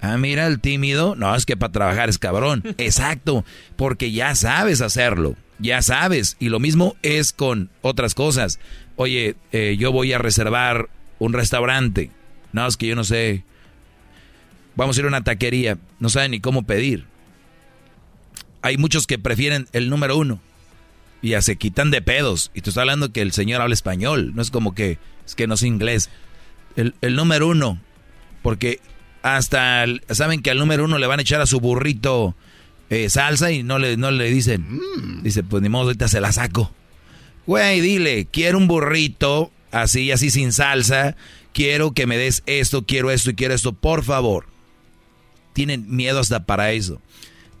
Ah, 0.00 0.18
mira, 0.18 0.48
el 0.48 0.58
tímido. 0.58 1.14
No, 1.14 1.32
es 1.36 1.46
que 1.46 1.56
para 1.56 1.70
trabajar 1.72 2.08
es 2.08 2.18
cabrón. 2.18 2.64
Exacto, 2.78 3.44
porque 3.76 4.10
ya 4.10 4.34
sabes 4.34 4.80
hacerlo. 4.80 5.36
Ya 5.60 5.80
sabes. 5.82 6.36
Y 6.40 6.48
lo 6.48 6.58
mismo 6.58 6.96
es 7.02 7.32
con 7.32 7.70
otras 7.82 8.14
cosas. 8.14 8.58
Oye, 8.96 9.36
eh, 9.52 9.76
yo 9.78 9.92
voy 9.92 10.12
a 10.12 10.18
reservar 10.18 10.88
un 11.20 11.32
restaurante. 11.32 12.10
No, 12.52 12.66
es 12.66 12.76
que 12.76 12.88
yo 12.88 12.96
no 12.96 13.04
sé. 13.04 13.44
Vamos 14.74 14.96
a 14.96 15.00
ir 15.00 15.04
a 15.04 15.08
una 15.08 15.22
taquería. 15.22 15.78
No 16.00 16.08
saben 16.08 16.32
ni 16.32 16.40
cómo 16.40 16.64
pedir. 16.64 17.04
Hay 18.62 18.78
muchos 18.78 19.06
que 19.06 19.18
prefieren 19.18 19.68
el 19.72 19.90
número 19.90 20.16
uno. 20.16 20.40
Y 21.20 21.30
ya 21.30 21.42
se 21.42 21.56
quitan 21.56 21.90
de 21.90 22.02
pedos. 22.02 22.50
Y 22.54 22.62
te 22.62 22.70
estoy 22.70 22.82
hablando 22.82 23.12
que 23.12 23.22
el 23.22 23.32
señor 23.32 23.60
habla 23.60 23.74
español. 23.74 24.32
No 24.34 24.42
es 24.42 24.50
como 24.50 24.74
que 24.74 24.98
es 25.26 25.34
que 25.34 25.46
no 25.46 25.56
sé 25.56 25.66
inglés. 25.66 26.10
El, 26.76 26.94
el 27.00 27.14
número 27.14 27.48
uno. 27.48 27.80
Porque 28.42 28.80
hasta 29.22 29.84
saben 30.10 30.42
que 30.42 30.50
al 30.50 30.58
número 30.58 30.84
uno 30.84 30.98
le 30.98 31.06
van 31.06 31.20
a 31.20 31.22
echar 31.22 31.40
a 31.40 31.46
su 31.46 31.60
burrito 31.60 32.34
eh, 32.90 33.08
salsa 33.08 33.50
y 33.50 33.62
no 33.62 33.78
le, 33.78 33.96
no 33.96 34.10
le 34.10 34.30
dicen. 34.30 34.66
Mm. 34.68 35.22
Dice, 35.22 35.42
pues 35.42 35.62
ni 35.62 35.68
modo, 35.68 35.84
ahorita 35.84 36.08
se 36.08 36.20
la 36.20 36.32
saco. 36.32 36.72
Güey, 37.46 37.80
dile, 37.80 38.26
quiero 38.30 38.58
un 38.58 38.68
burrito 38.68 39.50
así, 39.70 40.12
así 40.12 40.30
sin 40.30 40.52
salsa. 40.52 41.16
Quiero 41.54 41.92
que 41.92 42.06
me 42.06 42.18
des 42.18 42.42
esto, 42.46 42.84
quiero 42.84 43.10
esto 43.10 43.30
y 43.30 43.34
quiero 43.34 43.54
esto, 43.54 43.72
por 43.72 44.04
favor. 44.04 44.46
Tienen 45.52 45.86
miedo 45.88 46.20
hasta 46.20 46.44
para 46.44 46.72
eso. 46.72 47.00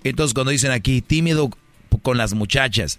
Entonces 0.04 0.34
cuando 0.34 0.50
dicen 0.50 0.70
aquí, 0.70 1.00
tímido 1.00 1.50
con 2.02 2.18
las 2.18 2.34
muchachas. 2.34 2.98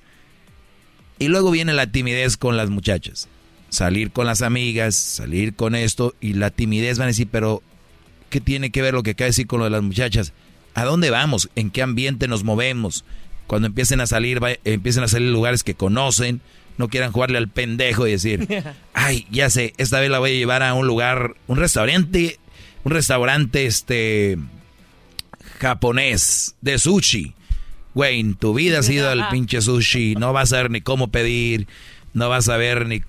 Y 1.20 1.28
luego 1.28 1.52
viene 1.52 1.74
la 1.74 1.88
timidez 1.88 2.38
con 2.38 2.58
las 2.58 2.70
muchachas. 2.70 3.28
Salir 3.70 4.12
con 4.12 4.26
las 4.26 4.42
amigas, 4.42 4.96
salir 4.96 5.56
con 5.56 5.76
esto 5.76 6.16
y 6.22 6.34
la 6.34 6.50
timidez 6.52 6.98
van 6.98 7.06
a 7.06 7.08
decir, 7.08 7.28
pero 7.32 7.64
¿qué 8.30 8.40
tiene 8.40 8.72
que 8.72 8.82
ver 8.82 8.94
lo 8.94 9.04
que 9.04 9.12
acaba 9.12 9.26
de 9.26 9.30
decir 9.30 9.48
con 9.48 9.60
lo 9.60 9.66
de 9.66 9.72
las 9.72 9.84
muchachas? 9.84 10.34
¿A 10.76 10.86
dónde 10.86 11.10
vamos? 11.10 11.50
¿En 11.56 11.72
qué 11.72 11.82
ambiente 11.82 12.28
nos 12.28 12.44
movemos? 12.44 13.04
Cuando 13.48 13.68
empiecen 13.68 14.02
a 14.02 14.08
salir, 14.08 14.40
empiecen 14.64 15.04
a 15.04 15.08
salir 15.08 15.30
lugares 15.30 15.64
que 15.64 15.76
conocen, 15.76 16.42
no 16.78 16.88
quieran 16.88 17.12
jugarle 17.12 17.38
al 17.38 17.50
pendejo 17.50 18.08
y 18.08 18.12
decir, 18.12 18.48
ay, 18.94 19.28
ya 19.32 19.50
sé, 19.50 19.74
esta 19.78 20.00
vez 20.00 20.10
la 20.10 20.20
voy 20.20 20.32
a 20.32 20.34
llevar 20.34 20.64
a 20.64 20.74
un 20.74 20.88
lugar, 20.88 21.36
un 21.48 21.58
restaurante, 21.58 22.40
un 22.84 22.92
restaurante 22.92 23.66
este 23.66 24.38
japonés 25.64 26.56
de 26.62 26.78
sushi. 26.78 27.34
Güey, 27.94 28.20
en 28.20 28.36
tu 28.36 28.54
vida 28.54 28.80
has 28.80 28.90
ido 28.90 29.10
al 29.10 29.30
pinche 29.30 29.62
sushi, 29.62 30.16
no 30.16 30.34
vas 30.34 30.52
a 30.54 30.58
ver 30.58 30.72
ni 30.72 30.82
cómo 30.82 31.10
pedir, 31.10 31.68
no 32.14 32.28
vas 32.30 32.50
a 32.50 32.58
ver 32.58 32.88
ni 32.88 33.02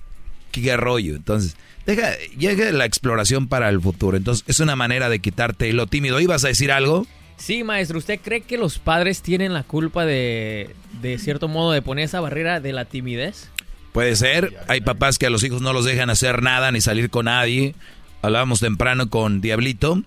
qué 0.51 0.77
rollo. 0.77 1.15
Entonces, 1.15 1.55
Deja, 1.85 2.17
llega 2.37 2.71
la 2.71 2.85
exploración 2.85 3.47
para 3.47 3.69
el 3.69 3.79
futuro. 3.79 4.17
Entonces, 4.17 4.43
es 4.47 4.59
una 4.59 4.75
manera 4.75 5.07
de 5.07 5.19
quitarte 5.19 5.71
lo 5.71 5.85
tímido. 5.85 6.19
¿Ibas 6.19 6.43
a 6.43 6.47
decir 6.47 6.71
algo? 6.71 7.05
Sí, 7.37 7.63
maestro. 7.63 7.99
¿Usted 7.99 8.19
cree 8.23 8.41
que 8.41 8.57
los 8.57 8.79
padres 8.79 9.21
tienen 9.21 9.53
la 9.53 9.63
culpa 9.63 10.05
de, 10.05 10.75
de 11.01 11.19
cierto 11.19 11.47
modo, 11.47 11.71
de 11.71 11.83
poner 11.83 12.05
esa 12.05 12.21
barrera 12.21 12.59
de 12.59 12.73
la 12.73 12.85
timidez? 12.85 13.49
Puede 13.91 14.15
ser. 14.15 14.57
Hay 14.67 14.81
papás 14.81 15.19
que 15.19 15.27
a 15.27 15.29
los 15.29 15.43
hijos 15.43 15.61
no 15.61 15.73
los 15.73 15.85
dejan 15.85 16.09
hacer 16.09 16.41
nada 16.41 16.71
ni 16.71 16.81
salir 16.81 17.11
con 17.11 17.25
nadie. 17.25 17.75
Hablábamos 18.23 18.61
temprano 18.61 19.09
con 19.11 19.41
Diablito. 19.41 20.01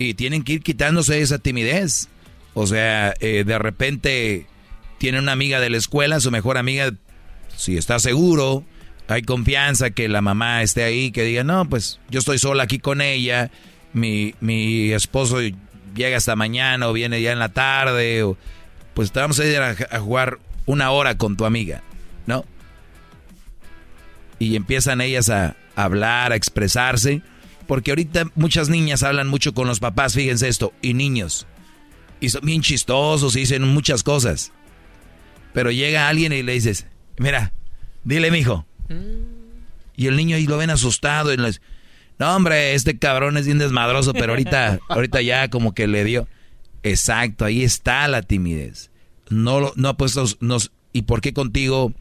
Y 0.00 0.14
tienen 0.14 0.44
que 0.44 0.54
ir 0.54 0.62
quitándose 0.62 1.20
esa 1.20 1.38
timidez. 1.38 2.08
O 2.54 2.66
sea, 2.66 3.14
eh, 3.20 3.44
de 3.46 3.58
repente 3.58 4.46
tiene 4.96 5.18
una 5.18 5.32
amiga 5.32 5.60
de 5.60 5.68
la 5.68 5.76
escuela, 5.76 6.20
su 6.20 6.30
mejor 6.30 6.56
amiga, 6.56 6.92
si 7.54 7.76
está 7.76 7.98
seguro, 7.98 8.64
hay 9.08 9.22
confianza 9.22 9.90
que 9.90 10.08
la 10.08 10.22
mamá 10.22 10.62
esté 10.62 10.84
ahí, 10.84 11.12
que 11.12 11.22
diga, 11.22 11.44
no, 11.44 11.68
pues 11.68 12.00
yo 12.08 12.18
estoy 12.20 12.38
sola 12.38 12.62
aquí 12.62 12.78
con 12.78 13.02
ella, 13.02 13.50
mi, 13.92 14.34
mi 14.40 14.90
esposo 14.92 15.38
llega 15.94 16.16
hasta 16.16 16.34
mañana 16.34 16.88
o 16.88 16.94
viene 16.94 17.20
ya 17.20 17.32
en 17.32 17.38
la 17.38 17.50
tarde, 17.50 18.22
o, 18.22 18.38
pues 18.94 19.12
vamos 19.12 19.38
a 19.38 19.44
ir 19.44 19.60
a, 19.60 20.00
jugar 20.00 20.38
una 20.64 20.90
hora 20.92 21.18
con 21.18 21.36
tu 21.36 21.44
amiga, 21.44 21.82
¿no? 22.26 22.44
Y 24.38 24.56
empiezan 24.56 25.02
ellas 25.02 25.28
a, 25.28 25.56
hablar, 25.76 26.32
a 26.32 26.36
expresarse, 26.36 27.22
porque 27.70 27.92
ahorita 27.92 28.32
muchas 28.34 28.68
niñas 28.68 29.04
hablan 29.04 29.28
mucho 29.28 29.54
con 29.54 29.68
los 29.68 29.78
papás, 29.78 30.14
fíjense 30.14 30.48
esto, 30.48 30.72
y 30.82 30.92
niños, 30.92 31.46
y 32.18 32.30
son 32.30 32.44
bien 32.44 32.62
chistosos 32.62 33.36
y 33.36 33.40
dicen 33.40 33.62
muchas 33.62 34.02
cosas. 34.02 34.50
Pero 35.52 35.70
llega 35.70 36.08
alguien 36.08 36.32
y 36.32 36.42
le 36.42 36.54
dices, 36.54 36.88
mira, 37.16 37.52
dile, 38.02 38.32
mijo, 38.32 38.66
y 39.94 40.08
el 40.08 40.16
niño 40.16 40.34
ahí 40.34 40.48
lo 40.48 40.56
ven 40.56 40.70
asustado. 40.70 41.32
Y 41.32 41.36
les, 41.36 41.62
no, 42.18 42.34
hombre, 42.34 42.74
este 42.74 42.98
cabrón 42.98 43.36
es 43.36 43.46
bien 43.46 43.58
desmadroso, 43.58 44.14
pero 44.14 44.32
ahorita, 44.32 44.80
ahorita 44.88 45.22
ya 45.22 45.48
como 45.48 45.72
que 45.72 45.86
le 45.86 46.02
dio. 46.02 46.26
Exacto, 46.82 47.44
ahí 47.44 47.62
está 47.62 48.08
la 48.08 48.22
timidez. 48.22 48.90
No, 49.28 49.70
no 49.76 49.88
ha 49.88 49.96
puesto. 49.96 50.24
Nos, 50.40 50.72
¿Y 50.92 51.02
por 51.02 51.20
qué 51.20 51.32
contigo 51.32 51.94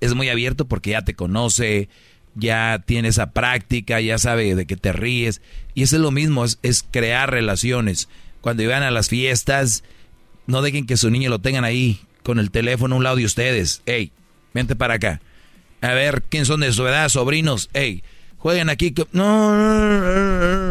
es 0.00 0.12
muy 0.12 0.28
abierto? 0.28 0.68
Porque 0.68 0.90
ya 0.90 1.00
te 1.00 1.14
conoce, 1.14 1.88
ya 2.34 2.82
tiene 2.84 3.08
esa 3.08 3.30
práctica, 3.30 4.00
ya 4.00 4.18
sabe 4.18 4.54
de 4.54 4.66
que 4.66 4.76
te 4.76 4.92
ríes. 4.92 5.40
Y 5.74 5.82
eso 5.82 5.96
es 5.96 6.02
lo 6.02 6.10
mismo, 6.10 6.44
es, 6.44 6.58
es 6.62 6.84
crear 6.90 7.30
relaciones. 7.30 8.08
Cuando 8.40 8.62
iban 8.62 8.82
a 8.82 8.90
las 8.90 9.08
fiestas, 9.08 9.84
no 10.46 10.62
dejen 10.62 10.86
que 10.86 10.96
su 10.96 11.10
niño 11.10 11.30
lo 11.30 11.40
tengan 11.40 11.64
ahí 11.64 12.00
con 12.22 12.38
el 12.38 12.50
teléfono 12.50 12.94
a 12.94 12.98
un 12.98 13.04
lado 13.04 13.16
de 13.16 13.24
ustedes. 13.24 13.82
Hey, 13.86 14.12
vente 14.52 14.76
para 14.76 14.94
acá 14.94 15.20
a 15.84 15.92
ver, 15.92 16.22
¿quién 16.28 16.46
son 16.46 16.60
de 16.60 16.72
su 16.72 16.86
edad, 16.86 17.08
sobrinos? 17.10 17.68
Ey, 17.74 18.02
jueguen 18.38 18.70
aquí. 18.70 18.94
No, 19.12 19.54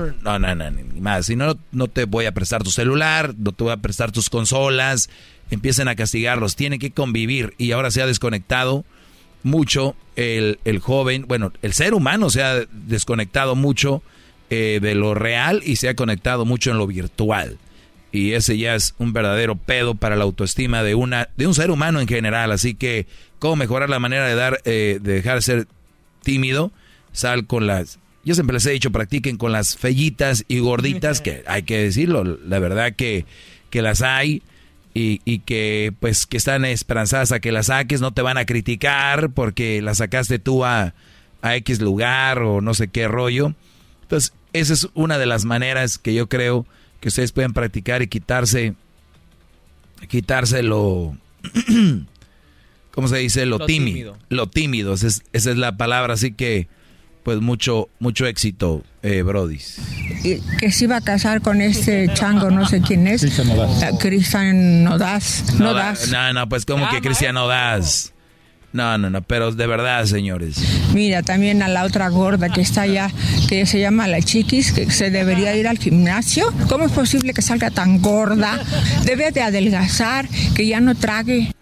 no, 0.07 0.39
no, 0.39 0.55
no, 0.55 0.71
ni 0.71 1.01
más. 1.01 1.27
Si 1.27 1.35
no, 1.35 1.55
no 1.71 1.87
te 1.87 2.05
voy 2.05 2.25
a 2.25 2.33
prestar 2.33 2.63
tu 2.63 2.71
celular, 2.71 3.35
no 3.37 3.51
te 3.51 3.63
voy 3.63 3.73
a 3.73 3.77
prestar 3.77 4.11
tus 4.11 4.31
consolas. 4.31 5.11
Empiecen 5.51 5.87
a 5.87 5.95
castigarlos. 5.95 6.55
Tienen 6.55 6.79
que 6.79 6.91
convivir. 6.91 7.53
Y 7.59 7.73
ahora 7.73 7.91
se 7.91 8.01
ha 8.01 8.07
desconectado 8.07 8.85
mucho 9.43 9.95
el, 10.15 10.59
el 10.65 10.79
joven. 10.79 11.25
Bueno, 11.27 11.51
el 11.61 11.73
ser 11.73 11.93
humano 11.93 12.29
se 12.29 12.43
ha 12.43 12.65
desconectado 12.71 13.55
mucho 13.55 14.01
eh, 14.49 14.79
de 14.81 14.93
lo 14.93 15.13
real 15.13 15.61
y 15.65 15.77
se 15.77 15.89
ha 15.89 15.95
conectado 15.95 16.45
mucho 16.45 16.71
en 16.71 16.77
lo 16.77 16.87
virtual. 16.87 17.57
Y 18.11 18.33
ese 18.33 18.57
ya 18.57 18.75
es 18.75 18.93
un 18.99 19.11
verdadero 19.11 19.55
pedo 19.55 19.95
para 19.95 20.15
la 20.15 20.23
autoestima 20.25 20.83
de, 20.83 20.93
una, 20.93 21.29
de 21.35 21.47
un 21.47 21.55
ser 21.55 21.71
humano 21.71 21.99
en 21.99 22.07
general. 22.07 22.51
Así 22.51 22.75
que 22.75 23.07
cómo 23.39 23.55
mejorar 23.55 23.89
la 23.89 23.99
manera 23.99 24.27
de 24.27 24.35
dar, 24.35 24.61
eh, 24.65 24.99
de 25.01 25.13
dejar 25.13 25.35
de 25.35 25.41
ser 25.41 25.67
tímido, 26.21 26.71
sal 27.11 27.47
con 27.47 27.65
las, 27.65 27.97
yo 28.23 28.35
siempre 28.35 28.53
les 28.53 28.65
he 28.67 28.71
dicho, 28.71 28.91
practiquen 28.91 29.37
con 29.37 29.51
las 29.51 29.75
fellitas 29.75 30.45
y 30.47 30.59
gorditas, 30.59 31.19
que 31.21 31.43
hay 31.47 31.63
que 31.63 31.79
decirlo, 31.79 32.23
la 32.23 32.59
verdad 32.59 32.93
que, 32.95 33.25
que 33.71 33.81
las 33.81 34.03
hay 34.03 34.43
y, 34.93 35.21
y, 35.25 35.39
que 35.39 35.93
pues 35.99 36.25
que 36.25 36.37
están 36.37 36.65
esperanzadas 36.65 37.31
a 37.31 37.39
que 37.39 37.51
las 37.51 37.67
saques, 37.67 38.01
no 38.01 38.13
te 38.13 38.21
van 38.21 38.37
a 38.37 38.45
criticar 38.45 39.31
porque 39.31 39.81
la 39.81 39.95
sacaste 39.95 40.39
tú 40.39 40.65
a, 40.65 40.93
a 41.41 41.55
X 41.55 41.81
lugar 41.81 42.39
o 42.39 42.61
no 42.61 42.73
sé 42.73 42.87
qué 42.89 43.07
rollo. 43.07 43.53
Entonces, 44.03 44.33
esa 44.53 44.73
es 44.73 44.87
una 44.93 45.17
de 45.17 45.25
las 45.25 45.45
maneras 45.45 45.97
que 45.97 46.13
yo 46.13 46.29
creo 46.29 46.65
que 46.99 47.07
ustedes 47.09 47.31
pueden 47.31 47.53
practicar 47.53 48.01
y 48.01 48.07
quitarse, 48.07 48.75
quitarse 50.07 50.63
lo... 50.63 51.17
¿cómo 52.93 53.07
se 53.07 53.17
dice? 53.17 53.45
Lo, 53.45 53.65
tímido. 53.65 54.17
Lo 54.29 54.47
tímido, 54.47 54.93
esa 54.93 55.07
es, 55.07 55.45
la 55.45 55.77
palabra, 55.77 56.13
así 56.13 56.33
que 56.33 56.67
pues 57.23 57.39
mucho 57.41 57.89
mucho 57.99 58.25
éxito, 58.25 58.83
eh, 59.01 59.21
Brody. 59.21 59.59
Que 60.59 60.71
se 60.71 60.85
iba 60.85 60.97
a 60.97 61.01
casar 61.01 61.41
con 61.41 61.61
este 61.61 62.09
chango, 62.13 62.51
no 62.51 62.67
sé 62.67 62.81
quién 62.81 63.07
es. 63.07 63.25
Cristian 63.99 64.83
Nodaz. 64.83 65.53
Nodaz. 65.59 66.09
No, 66.09 66.33
no, 66.33 66.49
pues 66.49 66.65
como 66.65 66.89
que 66.89 67.01
Cristian 67.01 67.35
Nodaz. 67.35 68.13
No, 68.73 68.97
no, 68.97 69.11
no, 69.11 69.21
pero 69.21 69.51
de 69.51 69.67
verdad, 69.67 70.03
señores. 70.05 70.57
Mira, 70.95 71.21
también 71.21 71.61
a 71.61 71.67
la 71.67 71.83
otra 71.83 72.09
gorda 72.09 72.49
que 72.49 72.61
está 72.61 72.81
allá, 72.81 73.11
que 73.47 73.67
se 73.67 73.79
llama 73.79 74.07
la 74.07 74.19
chiquis, 74.19 74.71
que 74.71 74.89
se 74.89 75.11
debería 75.11 75.55
ir 75.55 75.67
al 75.67 75.77
gimnasio. 75.77 76.51
¿Cómo 76.67 76.85
es 76.85 76.91
posible 76.91 77.33
que 77.33 77.43
salga 77.43 77.69
tan 77.69 78.01
gorda? 78.01 78.59
Debe 79.05 79.31
de 79.31 79.43
adelgazar, 79.43 80.27
que 80.55 80.65
ya 80.65 80.79
no 80.79 80.95
trague. 80.95 81.53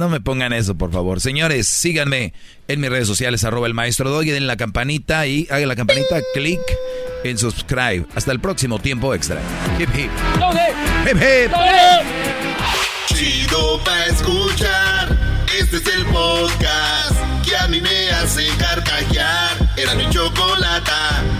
No 0.00 0.08
me 0.08 0.18
pongan 0.18 0.54
eso, 0.54 0.76
por 0.76 0.90
favor. 0.90 1.20
Señores, 1.20 1.68
síganme 1.68 2.32
en 2.68 2.80
mis 2.80 2.88
redes 2.88 3.06
sociales, 3.06 3.44
arroba 3.44 3.66
el 3.66 3.74
maestro 3.74 4.08
Doggy, 4.08 4.30
den 4.30 4.46
la 4.46 4.56
campanita 4.56 5.26
y 5.26 5.46
hagan 5.50 5.68
la 5.68 5.76
campanita, 5.76 6.22
clic 6.32 6.58
en 7.22 7.36
subscribe. 7.36 8.06
Hasta 8.14 8.32
el 8.32 8.40
próximo 8.40 8.78
tiempo 8.78 9.14
extra. 9.14 9.42
Hip 9.78 9.90
hip. 9.94 10.10
Hip 11.04 11.18
hip. 11.18 11.52
Chido 13.08 13.78
pa' 13.84 14.06
escuchar. 14.06 15.18
Este 15.60 15.76
es 15.76 15.86
el 15.94 16.06
podcast 16.06 17.44
que 17.44 17.54
a 17.58 17.68
mí 17.68 17.82
me 17.82 18.10
hace 18.12 18.48
carcajear. 18.56 19.50
Era 19.76 19.94
mi 19.96 20.08
chocolate. 20.08 21.39